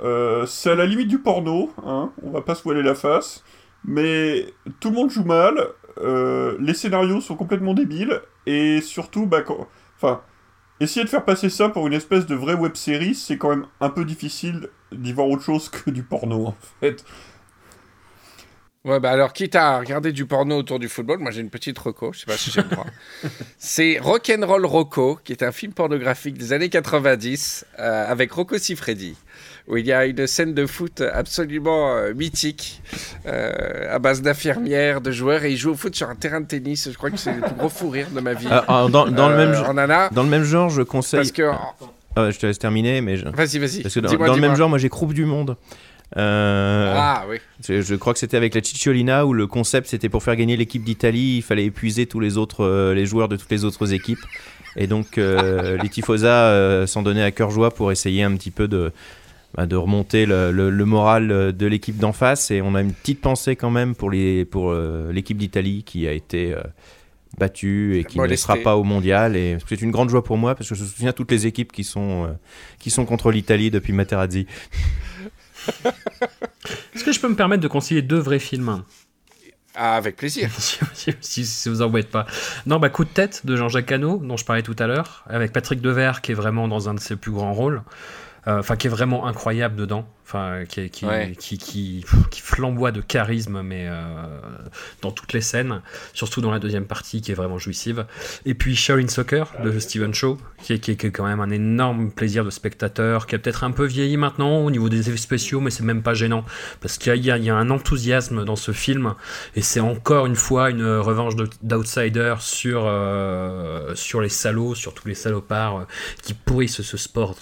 Euh, 0.00 0.46
c'est 0.46 0.70
à 0.70 0.74
la 0.74 0.86
limite 0.86 1.08
du 1.08 1.18
porno, 1.18 1.72
hein, 1.84 2.12
on 2.22 2.30
va 2.30 2.40
pas 2.40 2.54
se 2.54 2.62
voiler 2.62 2.82
la 2.82 2.94
face, 2.94 3.44
mais 3.84 4.46
tout 4.80 4.90
le 4.90 4.96
monde 4.96 5.10
joue 5.10 5.24
mal, 5.24 5.68
euh, 5.98 6.56
les 6.60 6.74
scénarios 6.74 7.20
sont 7.20 7.36
complètement 7.36 7.74
débiles, 7.74 8.20
et 8.46 8.80
surtout, 8.80 9.26
bah, 9.26 9.42
quand... 9.42 9.66
enfin, 9.96 10.22
essayer 10.80 11.04
de 11.04 11.10
faire 11.10 11.24
passer 11.24 11.50
ça 11.50 11.68
pour 11.68 11.86
une 11.86 11.92
espèce 11.92 12.26
de 12.26 12.34
vraie 12.34 12.54
web 12.54 12.74
série, 12.74 13.14
c'est 13.14 13.38
quand 13.38 13.50
même 13.50 13.66
un 13.80 13.90
peu 13.90 14.04
difficile 14.04 14.68
d'y 14.92 15.12
voir 15.12 15.28
autre 15.28 15.42
chose 15.42 15.68
que 15.68 15.90
du 15.90 16.02
porno, 16.02 16.46
en 16.46 16.56
fait. 16.80 17.04
Ouais, 18.84 19.00
bah 19.00 19.10
alors, 19.10 19.32
quitte 19.32 19.56
à 19.56 19.80
regarder 19.80 20.12
du 20.12 20.24
porno 20.24 20.56
autour 20.56 20.78
du 20.78 20.88
football, 20.88 21.18
moi 21.18 21.30
j'ai 21.32 21.40
une 21.40 21.50
petite 21.50 21.78
reco, 21.78 22.12
je 22.12 22.20
sais 22.20 22.26
pas 22.26 22.38
si 22.38 22.50
j'ai 22.50 22.62
le 22.62 22.68
droit. 22.68 22.86
c'est 23.58 23.98
Rock'n'Roll 23.98 24.64
Rocco, 24.64 25.18
qui 25.24 25.32
est 25.32 25.42
un 25.42 25.52
film 25.52 25.74
pornographique 25.74 26.38
des 26.38 26.52
années 26.52 26.70
90, 26.70 27.66
euh, 27.78 28.10
avec 28.10 28.32
Rocco 28.32 28.56
Siffredi, 28.56 29.16
où 29.68 29.76
il 29.76 29.86
y 29.86 29.92
a 29.92 30.06
une 30.06 30.26
scène 30.26 30.54
de 30.54 30.66
foot 30.66 31.02
absolument 31.12 31.94
euh, 31.96 32.14
mythique, 32.14 32.80
euh, 33.26 33.94
à 33.94 33.98
base 33.98 34.22
d'infirmières, 34.22 35.00
de 35.00 35.10
joueurs, 35.10 35.44
et 35.44 35.52
il 35.52 35.56
joue 35.58 35.72
au 35.72 35.74
foot 35.76 35.94
sur 35.94 36.08
un 36.08 36.14
terrain 36.14 36.40
de 36.40 36.46
tennis. 36.46 36.88
Je 36.90 36.96
crois 36.96 37.10
que 37.10 37.18
c'est 37.18 37.34
le 37.34 37.40
plus 37.42 37.54
gros 37.54 37.68
fou 37.68 37.90
rire 37.90 38.08
de 38.14 38.20
ma 38.20 38.32
vie. 38.34 38.46
Ah, 38.50 38.64
ah, 38.66 38.86
dans, 38.90 39.06
dans 39.08 39.28
le 39.28 39.34
Euh, 39.34 39.52
même, 39.52 39.64
en 39.66 39.74
nana. 39.74 40.08
dans 40.10 40.22
le 40.22 40.28
même 40.30 40.44
genre, 40.44 40.70
je 40.70 40.82
conseille. 40.82 41.20
Parce 41.20 41.32
que- 41.32 41.50
Ah 42.16 42.30
je 42.30 42.38
te 42.38 42.46
laisse 42.46 42.58
terminer, 42.58 43.00
mais. 43.00 43.16
je- 43.16 43.28
Vas-y, 43.28 43.58
vas-y. 43.58 43.82
Parce 43.82 43.94
que 43.94 44.00
dans, 44.00 44.34
le 44.34 44.40
même 44.40 44.56
genre, 44.56 44.68
moi 44.68 44.78
j'ai 44.78 44.88
Croupe 44.88 45.12
du 45.12 45.24
Monde. 45.26 45.56
Euh, 46.16 46.94
Ah, 46.96 47.24
oui. 47.28 47.36
Je, 47.68 47.82
je 47.82 47.94
crois 47.94 48.14
que 48.14 48.18
c'était 48.18 48.36
avec 48.38 48.54
la 48.54 48.62
Cicciolina 48.62 49.26
où 49.26 49.34
le 49.34 49.46
concept 49.46 49.88
c'était 49.88 50.08
pour 50.08 50.22
faire 50.22 50.36
gagner 50.36 50.56
l'équipe 50.56 50.82
d'Italie, 50.82 51.36
il 51.36 51.42
fallait 51.42 51.66
épuiser 51.66 52.06
tous 52.06 52.18
les 52.20 52.38
autres, 52.38 52.64
euh, 52.64 52.94
les 52.94 53.04
joueurs 53.04 53.28
de 53.28 53.36
toutes 53.36 53.50
les 53.50 53.64
autres 53.64 53.92
équipes. 53.92 54.18
Et 54.76 54.86
donc 54.86 55.18
euh, 55.18 55.76
les 55.82 55.88
Tifosa 55.90 56.86
s'en 56.86 57.02
donnaient 57.02 57.22
à 57.22 57.30
cœur 57.30 57.50
joie 57.50 57.70
pour 57.70 57.92
essayer 57.92 58.22
un 58.22 58.34
petit 58.36 58.50
peu 58.50 58.68
de, 58.68 58.90
de 59.56 59.76
remonter 59.76 60.26
le, 60.26 60.52
le- 60.52 60.70
le 60.70 60.84
moral 60.84 61.30
euh, 61.32 61.52
de 61.52 61.66
l'équipe 61.66 61.96
d'en 61.98 62.12
face. 62.12 62.50
Et 62.50 62.60
on 62.62 62.74
a 62.74 62.80
une 62.82 62.92
petite 62.92 63.20
pensée 63.20 63.56
quand 63.56 63.70
même 63.70 63.94
pour 63.94 64.10
euh, 64.12 65.10
l'équipe 65.12 65.38
d'Italie 65.38 65.82
qui 65.84 66.06
a 66.06 66.12
été 66.12 66.54
euh, 66.54 66.60
battue 67.38 67.98
et 67.98 68.04
qui 68.04 68.18
ne 68.20 68.36
sera 68.36 68.56
pas 68.56 68.76
au 68.76 68.84
mondial. 68.84 69.36
Et 69.36 69.56
c'est 69.68 69.80
une 69.80 69.90
grande 69.90 70.10
joie 70.10 70.22
pour 70.22 70.36
moi 70.36 70.54
parce 70.54 70.68
que 70.68 70.74
je 70.74 70.82
me 70.82 70.86
souviens 70.88 71.12
toutes 71.12 71.30
les 71.30 71.46
équipes 71.46 71.72
qui 71.72 71.84
sont 71.84 72.24
euh, 72.26 72.32
qui 72.78 72.90
sont 72.90 73.04
contre 73.06 73.30
l'Italie 73.30 73.70
depuis 73.70 73.92
Materazzi. 73.92 74.46
Est-ce 76.94 77.04
que 77.04 77.12
je 77.12 77.20
peux 77.20 77.28
me 77.28 77.36
permettre 77.36 77.62
de 77.62 77.68
conseiller 77.68 78.02
deux 78.02 78.18
vrais 78.18 78.38
films? 78.38 78.82
Ah, 79.74 79.94
avec 79.96 80.16
plaisir. 80.16 80.50
si, 80.58 80.78
si- 81.20 81.46
si 81.46 81.68
vous 81.68 81.82
embête 81.82 82.10
pas. 82.10 82.26
Non, 82.66 82.78
bah 82.78 82.88
Coup 82.90 83.04
de 83.04 83.10
tête 83.10 83.46
de 83.46 83.54
Jean-Jacques 83.56 83.92
Hano, 83.92 84.18
dont 84.18 84.36
je 84.36 84.44
parlais 84.44 84.62
tout 84.62 84.74
à 84.78 84.86
l'heure, 84.86 85.24
avec 85.28 85.52
Patrick 85.52 85.80
Devers 85.80 86.20
qui 86.20 86.32
est 86.32 86.34
vraiment 86.34 86.68
dans 86.68 86.88
un 86.88 86.94
de 86.94 87.00
ses 87.00 87.16
plus 87.16 87.30
grands 87.32 87.52
rôles. 87.52 87.82
Euh, 88.48 88.58
Enfin, 88.60 88.76
qui 88.76 88.86
est 88.86 88.90
vraiment 88.90 89.26
incroyable 89.26 89.76
dedans. 89.76 90.08
Enfin, 90.24 90.64
qui, 90.68 90.80
est- 90.80 90.88
qui, 90.90 91.06
Ouais. 91.06 91.34
qui, 91.38 91.56
qui, 91.56 92.04
qui 92.30 92.40
flamboie 92.42 92.92
de 92.92 93.00
charisme, 93.00 93.62
mais 93.62 93.86
euh, 93.88 94.02
dans 95.00 95.10
toutes 95.10 95.32
les 95.32 95.40
scènes, 95.40 95.80
surtout 96.12 96.42
dans 96.42 96.50
la 96.50 96.58
deuxième 96.58 96.84
partie 96.84 97.22
qui 97.22 97.30
est 97.32 97.34
vraiment 97.34 97.56
jouissive. 97.58 98.04
Et 98.44 98.52
puis 98.54 98.76
Shaolin 98.76 99.08
Soccer 99.08 99.50
de 99.64 99.78
Steven 99.78 100.12
Shaw, 100.12 100.36
qui 100.62 100.74
est, 100.74 100.78
qui 100.80 100.96
quand 101.12 101.24
même 101.24 101.40
un 101.40 101.48
énorme 101.48 102.10
plaisir 102.10 102.44
de 102.44 102.50
spectateur, 102.50 103.26
qui 103.26 103.36
a 103.36 103.38
peut-être 103.38 103.64
un 103.64 103.70
peu 103.70 103.86
vieilli 103.86 104.18
maintenant 104.18 104.58
au 104.58 104.70
niveau 104.70 104.90
des 104.90 105.08
effets 105.08 105.16
spéciaux, 105.16 105.60
mais 105.60 105.70
c'est 105.70 105.82
même 105.84 106.02
pas 106.02 106.12
gênant. 106.14 106.44
Parce 106.82 106.98
qu'il 106.98 107.24
y, 107.24 107.30
a- 107.30 107.38
y 107.38 107.48
un 107.48 107.70
enthousiasme 107.70 108.44
dans 108.44 108.56
ce 108.56 108.72
film, 108.72 109.14
et 109.56 109.62
c'est 109.62 109.80
encore 109.80 110.26
une 110.26 110.36
fois 110.36 110.68
une 110.68 110.84
revanche 110.98 111.36
de- 111.36 111.48
d'outsider 111.62 112.34
sur, 112.40 112.82
euh, 112.84 113.94
sur 113.94 114.20
les 114.20 114.28
salauds, 114.28 114.74
sur 114.74 114.92
tous 114.92 115.08
les 115.08 115.14
salopards 115.14 115.86
qui 116.22 116.34
pourrissent 116.34 116.82
ce 116.82 116.96
sport 116.98 117.34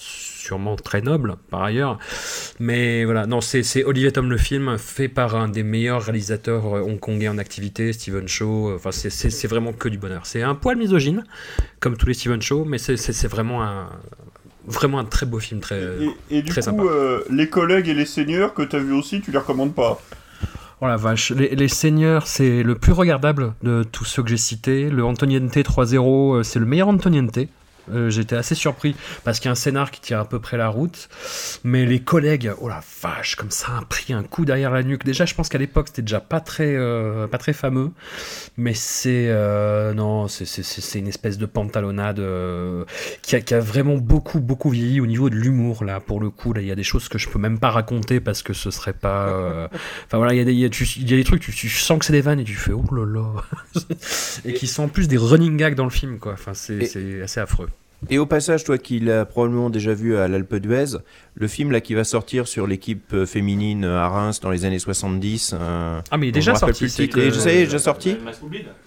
sûrement 0.47 0.77
très 0.77 1.01
noble 1.03 1.37
par 1.51 1.63
ailleurs. 1.63 1.99
Mais 2.61 3.05
voilà, 3.05 3.27
non, 3.27 3.41
c'est 3.41 3.63
c'est 3.63 3.85
Olivier 3.85 4.13
Tom 4.13 4.31
le 4.31 4.37
film, 4.39 4.79
fait 4.79 5.09
par 5.09 5.35
un 5.37 5.49
des 5.49 5.63
meilleurs 5.63 6.03
réalisateurs 6.03 6.77
euh, 6.77 6.81
hongkongais 6.83 7.29
en 7.29 7.39
activité, 7.39 7.93
Steven 7.93 8.29
Shaw. 8.29 8.75
Enfin, 8.77 8.93
c'est- 8.93 9.47
vraiment 9.49 9.73
que 9.73 9.89
du 9.89 9.99
bonheur. 9.99 10.23
C'est 10.25 10.43
un 10.43 10.55
poil 10.55 10.77
misogyne, 10.77 11.25
comme 11.81 11.97
tous 11.97 12.07
les 12.07 12.15
Steven 12.15 12.41
Shaw, 12.41 12.65
mais 12.65 12.79
c'est- 12.79 13.27
vraiment 13.29 13.63
un, 13.65 13.89
vraiment 14.67 14.99
un 14.99 15.05
très 15.05 15.27
beau 15.27 15.39
film, 15.41 15.61
très, 15.61 15.81
Et, 16.31 16.39
et 16.39 16.43
du 16.43 16.51
très 16.51 16.61
coup, 16.61 16.65
sympa. 16.65 16.83
euh, 16.85 17.21
les 17.31 17.49
collègues 17.49 17.89
et 17.89 17.95
les 17.95 18.07
seigneurs 18.07 18.55
que 18.55 18.63
t'as 18.63 18.79
vu 18.79 18.93
aussi, 18.93 19.21
tu 19.21 19.31
les 19.33 19.39
recommandes 19.39 19.75
pas? 19.75 20.01
Oh 20.83 20.87
la 20.87 20.97
vache, 20.99 21.31
les, 21.31 21.55
les 21.57 21.69
Seigneurs, 21.69 22.27
c'est 22.27 22.63
le 22.63 22.75
plus 22.75 22.93
regardable 22.93 23.55
de 23.63 23.83
tous 23.83 24.05
ceux 24.05 24.23
que 24.23 24.29
j'ai 24.29 24.37
cités. 24.37 24.91
Le 24.91 25.05
Antoniente 25.05 25.51
3-0, 25.57 26.35
euh, 26.37 26.43
c'est 26.43 26.59
le 26.59 26.67
meilleur 26.67 26.89
Antoniente. 26.89 27.39
Euh, 27.93 28.11
J'étais 28.11 28.37
assez 28.37 28.55
surpris 28.55 28.95
parce 29.25 29.39
qu'il 29.41 29.47
y 29.47 29.51
a 29.51 29.53
un 29.53 29.57
scénar 29.57 29.91
qui 29.91 30.01
tient 30.01 30.21
à 30.21 30.25
peu 30.25 30.39
près 30.41 30.57
la 30.57 30.69
route. 30.69 31.09
Mais 31.65 31.87
les 31.87 32.01
collègues, 32.01 32.53
oh 32.61 32.69
la 32.69 32.83
vache, 33.03 33.37
comme 33.37 33.51
ça, 33.51 33.73
un 33.79 33.83
pris 33.83 34.13
un 34.13 34.23
coup 34.23 34.45
derrière 34.45 34.71
la 34.71 34.83
nuque. 34.83 35.05
Déjà, 35.05 35.25
je 35.27 35.35
pense 35.35 35.49
qu'à 35.49 35.59
l'époque, 35.59 35.89
c'était 35.89 36.03
déjà 36.03 36.21
pas 36.21 36.41
très, 36.41 36.75
euh, 36.77 37.27
pas 37.27 37.39
très 37.39 37.53
fameux. 37.53 37.91
Mais 38.57 38.75
c'est. 38.75 39.27
euh, 39.29 39.93
non, 39.95 40.29
c'est- 40.29 40.47
une 40.99 41.09
espèce 41.09 41.37
de 41.39 41.47
pantalonnade 41.47 42.21
qui, 43.23 43.37
a, 43.37 43.41
qui 43.41 43.55
a 43.55 43.61
vraiment 43.61 43.97
beaucoup, 43.97 44.41
beaucoup 44.41 44.71
vieilli 44.71 45.01
au 45.01 45.07
niveau 45.07 45.31
de 45.31 45.35
l'humour, 45.37 45.85
là, 45.85 46.01
pour 46.01 46.21
le 46.21 46.31
coup. 46.31 46.53
Là, 46.53 46.61
il 46.61 46.67
y 46.67 46.71
a 46.73 46.75
des 46.75 46.83
choses 46.85 47.09
que 47.09 47.19
je 47.19 47.29
peux 47.29 47.39
même 47.39 47.59
pas 47.59 47.71
raconter 47.71 48.21
parce 48.21 48.43
que 48.43 48.53
ce 48.53 48.71
serait 48.71 48.93
pas. 48.93 49.69
Enfin 50.07 50.17
voilà, 50.19 50.33
il 50.35 50.39
y, 50.39 50.41
a 50.41 50.45
des- 50.45 50.53
il 50.53 50.59
y 50.59 50.65
a 50.65 50.69
tu- 50.71 50.85
il 50.97 51.11
y 51.11 51.15
a 51.15 51.17
des 51.17 51.25
trucs, 51.25 51.41
tu, 51.43 51.53
tu 51.53 51.69
sens 51.69 51.99
que 51.99 52.05
c'est 52.05 52.13
des 52.13 52.21
vannes 52.21 52.41
et 52.41 52.45
tu 52.45 52.55
fais 52.55 52.73
oh 52.73 52.85
là 52.95 53.05
là. 53.05 53.45
et 54.45 54.55
qui 54.55 54.67
sont 54.67 54.85
en 54.85 54.89
plus 54.89 55.09
des 55.09 55.17
running 55.19 55.57
gags 55.57 55.75
dans 55.75 55.85
le 55.85 55.91
film, 55.91 56.19
quoi. 56.19 56.33
Enfin, 56.33 56.55
c'est 56.55 57.23
assez 57.23 57.41
affreux. 57.41 57.69
Et 58.11 58.19
au 58.19 58.27
passage, 58.27 58.63
toi 58.65 58.79
qui 58.79 59.01
l'as 59.01 59.25
probablement 59.25 59.71
déjà 59.71 59.95
vu 59.95 60.17
à 60.17 60.29
l'Alpe 60.29 60.57
d'Huez, 60.57 60.99
le 61.35 61.49
film 61.49 61.71
là 61.73 61.81
qui 61.81 61.95
va 61.95 62.05
sortir 62.05 62.47
sur 62.47 62.67
l'équipe 62.67 63.13
euh, 63.15 63.27
féminine 63.27 63.85
à 63.85 64.09
Reims 64.09 64.41
dans 64.41 64.51
les 64.51 64.65
années 64.65 64.79
70. 64.79 65.55
euh, 65.59 66.01
Ah, 66.11 66.17
mais 66.19 66.27
il 66.27 66.29
est 66.29 66.33
déjà 66.33 66.55
sorti, 66.55 66.85
plus 66.85 66.99
le 66.99 67.05
titre. 67.07 67.17
que- 67.17 67.21
Et 67.21 67.31
je 67.31 67.39
sais, 67.39 67.55
il 67.55 67.61
est 67.63 67.65
déjà 67.65 67.79
sorti 67.79 68.17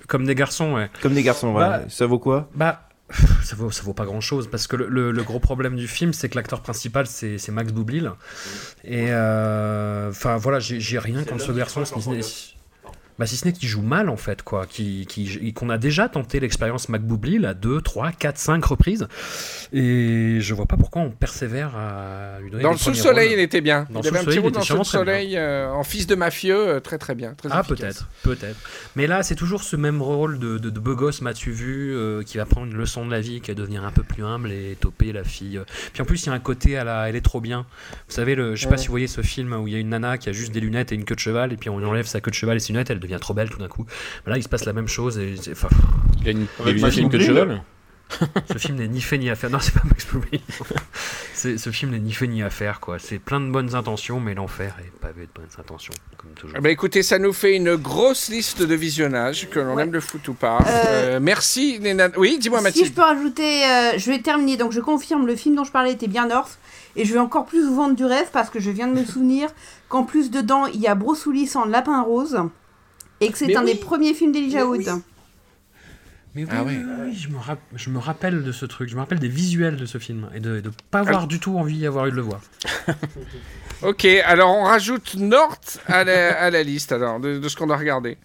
Comme 0.08 0.26
des 0.26 0.36
garçons, 0.36 0.74
ouais. 0.76 0.90
Comme 1.02 1.14
des 1.14 1.24
garçons, 1.24 1.52
voilà. 1.52 1.80
Bah, 1.80 1.84
Ça 1.90 2.06
vaut 2.06 2.20
quoi 2.20 2.50
Bah, 2.56 2.88
ça 3.44 3.56
vaut, 3.56 3.72
ça 3.72 3.82
vaut 3.82 3.94
pas 3.94 4.06
grand 4.06 4.22
chose 4.22 4.48
parce 4.50 4.68
que 4.68 4.76
le, 4.76 4.88
le- 4.88 5.12
le 5.12 5.24
gros 5.24 5.40
problème 5.40 5.76
du 5.76 5.88
film, 5.88 6.14
c'est 6.14 6.30
que 6.30 6.36
l'acteur 6.36 6.62
principal, 6.62 7.08
c'est 7.08 7.50
Max 7.50 7.72
Boublil. 7.74 8.12
Et 8.84 9.08
euh, 9.10 10.10
enfin 10.12 10.38
voilà, 10.38 10.60
j'ai 10.60 10.80
j'ai 10.80 11.00
rien 11.00 11.24
contre 11.24 11.44
ce 11.44 11.52
garçon. 11.52 11.82
Bah, 13.20 13.26
si 13.28 13.38
ce 13.38 13.46
n'est 13.46 13.52
qu'il 13.52 13.68
joue 13.70 13.82
mal 13.82 14.10
en 14.10 14.18
fait, 14.18 14.42
quoi. 14.42 14.66
Qui- 14.66 15.06
qui- 15.08 15.54
Qu'on 15.54 15.70
a 15.70 15.78
déjà 15.78 16.10
tenté 16.10 16.40
l'expérience 16.40 16.90
Mac 16.90 17.02
Boublil 17.02 17.46
à 17.46 17.54
2, 17.54 17.82
3, 17.82 18.12
4, 18.14 18.38
5 18.38 18.64
reprises. 18.66 19.08
Et 19.74 20.38
je 20.40 20.54
vois 20.54 20.66
pas 20.66 20.78
pourquoi 20.78 21.02
on 21.02 21.12
persévère 21.12 21.76
à 21.76 22.40
lui 22.42 22.50
donner 22.50 22.64
Dans 22.64 22.72
le 22.72 22.78
sous-soleil, 22.78 23.34
il 23.34 23.40
était 23.40 23.62
bien. 23.62 23.86
Dans 23.90 24.02
il 24.02 24.04
le 24.04 24.10
avait 24.10 24.20
un 24.20 24.24
petit 24.26 24.40
rôle 24.40 24.52
dans 24.52 24.60
le 24.60 24.66
sous-soleil 24.66 25.38
euh, 25.38 25.70
en 25.70 25.84
fils 25.84 26.08
de 26.08 26.16
mafieux, 26.16 26.56
euh, 26.58 26.80
très 26.80 26.98
très 26.98 27.14
bien. 27.16 27.34
Très 27.36 27.50
Ah 27.52 27.64
peut-être, 27.64 28.08
peut-être. 28.24 28.58
Mais 28.96 29.06
là, 29.08 29.22
c'est 29.24 29.36
toujours 29.36 29.64
ce 29.64 29.76
même 29.76 30.02
rôle 30.02 30.40
de, 30.40 30.58
de, 30.58 30.70
de 30.70 30.80
beau 30.80 30.96
gosse, 30.96 31.22
m'as-tu 31.22 31.52
vu, 31.52 31.94
euh, 31.96 32.24
qui 32.24 32.38
va 32.38 32.46
prendre 32.46 32.68
une 32.68 32.78
leçon 32.78 33.06
de 33.06 33.12
la 33.12 33.20
vie, 33.22 33.42
qui 33.42 33.52
va 33.52 33.56
devenir 33.56 33.84
un 33.84 33.92
peu 33.92 34.04
plus 34.04 34.24
humble 34.24 34.52
et 34.52 34.78
toper 34.80 35.12
la 35.12 35.24
fille. 35.24 35.60
Puis 35.94 36.02
en 36.02 36.06
plus, 36.06 36.24
il 36.24 36.28
y 36.28 36.30
a 36.30 36.34
un 36.34 36.40
côté 36.40 36.78
à 36.78 36.84
la, 36.84 37.10
elle 37.10 37.16
est 37.16 37.22
trop 37.22 37.42
bien. 37.42 37.66
Vous 38.08 38.16
savez, 38.16 38.36
le, 38.36 38.56
je 38.56 38.64
sais 38.64 38.70
pas 38.70 38.78
si 38.78 38.88
vous 38.88 38.92
voyez 38.94 39.08
ce 39.08 39.22
film 39.22 39.54
où 39.54 39.68
il 39.68 39.74
y 39.74 39.76
a 39.76 39.80
une 39.80 39.90
nana 39.90 40.18
qui 40.18 40.30
a 40.30 40.32
juste 40.32 40.52
des 40.52 40.60
lunettes 40.62 40.92
et 40.92 40.96
une 40.96 41.06
queue 41.06 41.16
de 41.16 41.20
cheval, 41.20 41.54
et 41.54 41.58
puis 41.58 41.70
on 41.70 41.80
lui 41.80 41.86
enlève 41.86 42.06
sa 42.08 42.22
queue 42.22 42.32
de 42.32 42.36
cheval 42.36 42.58
et 42.58 42.60
ses 42.60 42.74
lunettes, 42.74 42.90
elle 42.90 43.00
devient 43.00 43.09
trop 43.18 43.34
belle 43.34 43.50
tout 43.50 43.58
d'un 43.58 43.68
coup. 43.68 43.88
Là, 44.28 44.38
il 44.38 44.44
se 44.44 44.50
passe 44.50 44.66
la 44.66 44.74
même 44.74 44.88
chose. 44.88 45.18
Et, 45.18 45.34
enfin, 45.52 45.70
Il 46.20 46.26
y 46.26 46.28
a 46.28 46.32
une, 46.34 46.46
Avec 46.60 46.76
il 46.78 46.82
y 46.82 46.86
a 46.86 46.90
de 46.92 47.02
Boublil. 47.02 47.26
cheval 47.26 47.62
ce 48.52 48.58
film 48.58 48.78
n'est 48.78 48.88
ni 48.88 49.02
fait 49.02 49.20
ni 49.20 49.30
à 49.30 49.36
faire. 49.36 49.52
Non, 49.52 49.60
c'est 49.60 49.72
pas 49.74 49.84
Max. 49.86 50.08
C'est- 51.34 51.58
ce 51.58 51.70
film 51.70 51.92
n'est 51.92 52.00
ni 52.00 52.12
fait 52.12 52.28
ni 52.28 52.42
à 52.42 52.50
faire, 52.50 52.80
quoi. 52.80 52.98
C'est 53.00 53.20
plein 53.20 53.40
de 53.40 53.50
bonnes 53.52 53.76
intentions, 53.76 54.20
mais 54.20 54.34
l'enfer 54.34 54.76
est 54.80 54.92
pavé 55.00 55.22
de 55.28 55.32
bonnes 55.34 55.48
intentions, 55.60 55.94
comme 56.18 56.32
toujours. 56.32 56.56
Eh 56.58 56.62
ben, 56.62 56.70
écoutez, 56.70 57.04
ça 57.04 57.20
nous 57.20 57.34
fait 57.34 57.56
une 57.56 57.76
grosse 57.76 58.30
liste 58.30 58.62
de 58.64 58.74
visionnages, 58.76 59.48
que 59.50 59.60
l'on 59.60 59.78
aime 59.78 59.94
le 59.94 60.00
foot 60.00 60.28
ou 60.28 60.34
pas. 60.34 60.58
Euh, 60.68 61.20
merci, 61.22 61.80
Néna. 61.80 62.10
Oui, 62.18 62.38
dis-moi, 62.40 62.60
Si 62.60 62.64
Mathilde. 62.64 62.88
je 62.88 62.92
peux 62.94 63.02
rajouter, 63.02 63.64
euh, 63.64 63.98
je 63.98 64.12
vais 64.12 64.20
terminer. 64.20 64.58
Donc 64.58 64.72
je 64.72 64.82
confirme, 64.82 65.28
le 65.28 65.36
film 65.36 65.56
dont 65.56 65.64
je 65.64 65.72
parlais 65.72 65.92
était 65.94 66.08
bien 66.08 66.28
North. 66.28 66.58
Et 66.96 67.06
je 67.06 67.14
vais 67.14 67.20
encore 67.20 67.46
plus 67.46 67.64
vous 67.66 67.76
vendre 67.76 67.96
du 67.96 68.06
rêve 68.06 68.28
parce 68.34 68.50
que 68.50 68.60
je 68.60 68.72
viens 68.72 68.88
de 68.88 69.00
me 69.00 69.06
souvenir 69.06 69.50
qu'en 69.88 70.04
plus 70.04 70.32
dedans, 70.32 70.66
il 70.66 70.80
y 70.82 70.88
a 70.88 70.96
Brossoulis 70.96 71.52
en 71.56 71.66
lapin 71.66 72.02
rose. 72.02 72.40
Et 73.22 73.30
que 73.32 73.38
c'est 73.38 73.48
Mais 73.48 73.56
un 73.58 73.64
oui. 73.66 73.74
des 73.74 73.80
premiers 73.80 74.14
films 74.14 74.32
d'Elijah 74.32 74.66
Wood. 74.66 74.86
Mais 76.36 76.44
oui, 76.44 76.50
Ah 76.52 76.64
oui, 76.64 76.74
ouais. 76.78 76.84
oui, 76.86 76.94
oui, 77.08 77.16
je, 77.16 77.28
me 77.30 77.38
rap- 77.40 77.58
je 77.76 77.90
me 77.90 77.98
rappelle 77.98 78.44
de 78.44 78.52
ce 78.52 78.66
truc, 78.66 78.88
je 78.88 78.96
me 78.96 79.00
rappelle 79.00 79.18
des 79.20 79.28
visuels 79.28 79.78
de 79.78 79.86
ce 79.88 79.98
film 79.98 80.30
et 80.36 80.40
de 80.40 80.62
ne 80.62 80.70
pas 80.92 81.00
avoir 81.00 81.26
du 81.28 81.40
tout 81.40 81.58
envie 81.58 81.80
d'avoir 81.82 82.06
eu 82.06 82.12
de 82.12 82.16
le 82.16 82.22
voir. 82.22 82.42
Ok, 83.82 84.04
alors 84.26 84.50
on 84.58 84.64
rajoute 84.66 85.16
Nort 85.16 85.56
à 85.88 86.04
la, 86.04 86.38
à 86.38 86.50
la 86.50 86.64
liste 86.64 86.92
alors, 86.92 87.20
de, 87.22 87.40
de 87.40 87.48
ce 87.50 87.56
qu'on 87.56 87.70
a 87.70 87.78
regardé. 87.78 88.18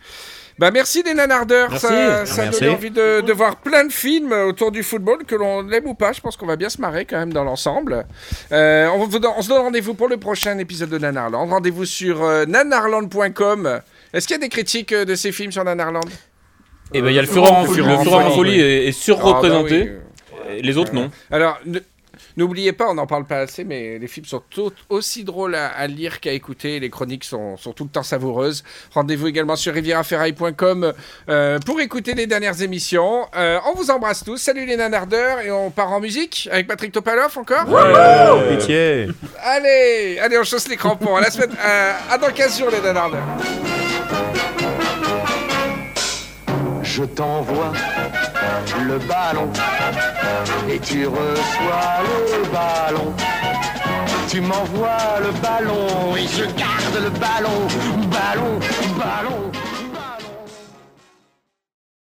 Bah 0.59 0.73
merci 0.73 1.05
des 1.05 1.15
nanardeurs, 1.15 1.71
Merci. 1.71 1.87
ça, 1.87 2.27
ça 2.27 2.43
Merci. 2.45 2.61
donne 2.61 2.71
envie 2.75 2.91
de, 2.91 3.21
de 3.21 3.33
voir 3.33 3.57
plein 3.57 3.85
de 3.87 3.93
films 3.93 4.33
autour 4.33 4.73
du 4.73 4.83
football, 4.83 5.25
que 5.25 5.37
l'on 5.37 5.63
l'aime 5.63 5.87
ou 5.87 5.95
pas, 5.95 6.13
je 6.13 6.21
pense 6.21 6.37
qu'on 6.37 6.47
va 6.47 6.57
bien 6.57 6.69
se 6.69 6.81
marrer 6.81 7.05
quand 7.07 7.19
même 7.19 7.33
dans 7.33 7.45
l'ensemble. 7.45 8.05
Euh, 8.51 8.89
on, 8.97 9.03
on 9.09 9.43
se 9.43 9.49
donne 9.49 9.61
rendez-vous 9.63 9.95
pour 9.95 10.09
le 10.09 10.17
prochain 10.17 10.59
épisode 10.59 10.91
de 10.91 10.99
Nanarland. 10.99 11.47
Rendez-vous 11.49 11.85
sur 11.85 12.23
euh, 12.25 12.47
nanarland.com. 12.47 13.81
Est-ce 14.15 14.29
qu'il 14.29 14.35
y 14.35 14.39
a 14.39 14.41
des 14.41 14.49
critiques 14.49 14.93
euh, 14.93 15.05
de 15.05 15.17
ces 15.17 15.33
films 15.33 15.51
sur 15.51 15.65
Nanarland 15.65 16.09
Et 16.93 17.03
ben 17.03 17.09
il 17.09 17.15
y 17.15 17.19
a 17.19 17.23
le 17.23 17.29
Fureur 17.29 17.53
en, 17.53 17.65
Fureur 17.67 17.91
le 17.91 17.97
en 17.97 18.03
Fureur 18.03 18.27
en 18.27 18.31
folie. 18.31 18.61
est, 18.61 18.93
surreprésenté. 18.93 19.91
Ah, 19.91 20.37
bah. 20.37 20.53
Et 20.55 20.63
Les 20.63 20.77
autres 20.77 20.95
non. 20.95 21.11
Alors, 21.33 21.59
n'oubliez 22.37 22.73
pas, 22.73 22.89
on 22.91 22.95
n'en 22.95 23.07
parle 23.07 23.25
pas 23.25 23.39
assez, 23.39 23.65
mais 23.65 23.99
les 23.99 24.07
films 24.07 24.27
sont 24.27 24.43
tout 24.51 24.73
aussi 24.89 25.25
drôles 25.25 25.55
à, 25.55 25.69
à 25.69 25.87
lire 25.87 26.21
qu'à 26.21 26.33
écouter. 26.33 26.81
Les 26.81 26.91
chroniques 26.91 27.25
sont, 27.25 27.57
sont 27.57 27.73
tout 27.73 27.85
le 27.85 27.91
temps 27.91 28.03
savoureuses. 28.03 28.65
Rendez-vous 28.93 29.27
également 29.29 29.57
sur 29.57 29.73
rivieraferraille.com 29.75 30.93
euh, 31.29 31.59
pour 31.61 31.81
écouter 31.81 32.15
les 32.15 32.27
dernières 32.27 32.63
émissions. 32.63 33.27
Euh, 33.37 33.59
on 33.67 33.77
vous 33.77 33.91
embrasse 33.91 34.25
tous. 34.25 34.39
Salut 34.39 34.67
les 34.67 34.77
nanardeurs 34.77 35.41
et 35.41 35.51
on 35.51 35.71
part 35.71 35.93
en 35.93 36.01
musique 36.01 36.49
avec 36.51 36.67
Patrick 36.67 36.93
Topalov 36.93 37.37
encore? 37.39 37.69
Ouais, 37.69 38.57
pitié. 38.57 39.09
Allez, 39.43 40.19
allez, 40.21 40.39
on 40.39 40.45
chausse 40.45 40.69
les 40.69 40.77
crampons. 40.77 41.17
À 41.17 41.21
la 41.21 41.31
semaine, 41.31 41.51
à, 41.63 42.13
à 42.13 42.19
dans 42.19 42.31
15 42.33 42.59
jours 42.59 42.71
les 42.71 42.81
nanardeurs. 42.81 43.23
Je 46.83 47.03
t'envoie 47.05 47.73
le 48.87 48.99
ballon 48.99 49.51
et 50.69 50.79
tu 50.79 51.07
reçois 51.07 52.03
le 52.03 52.45
ballon. 52.53 53.13
Tu 54.29 54.41
m'envoies 54.41 55.21
le 55.21 55.31
ballon 55.41 56.17
et 56.17 56.27
je 56.27 56.45
garde 56.45 56.97
le 57.05 57.11
ballon, 57.11 57.69
ballon, 58.11 58.59
ballon. 58.99 59.64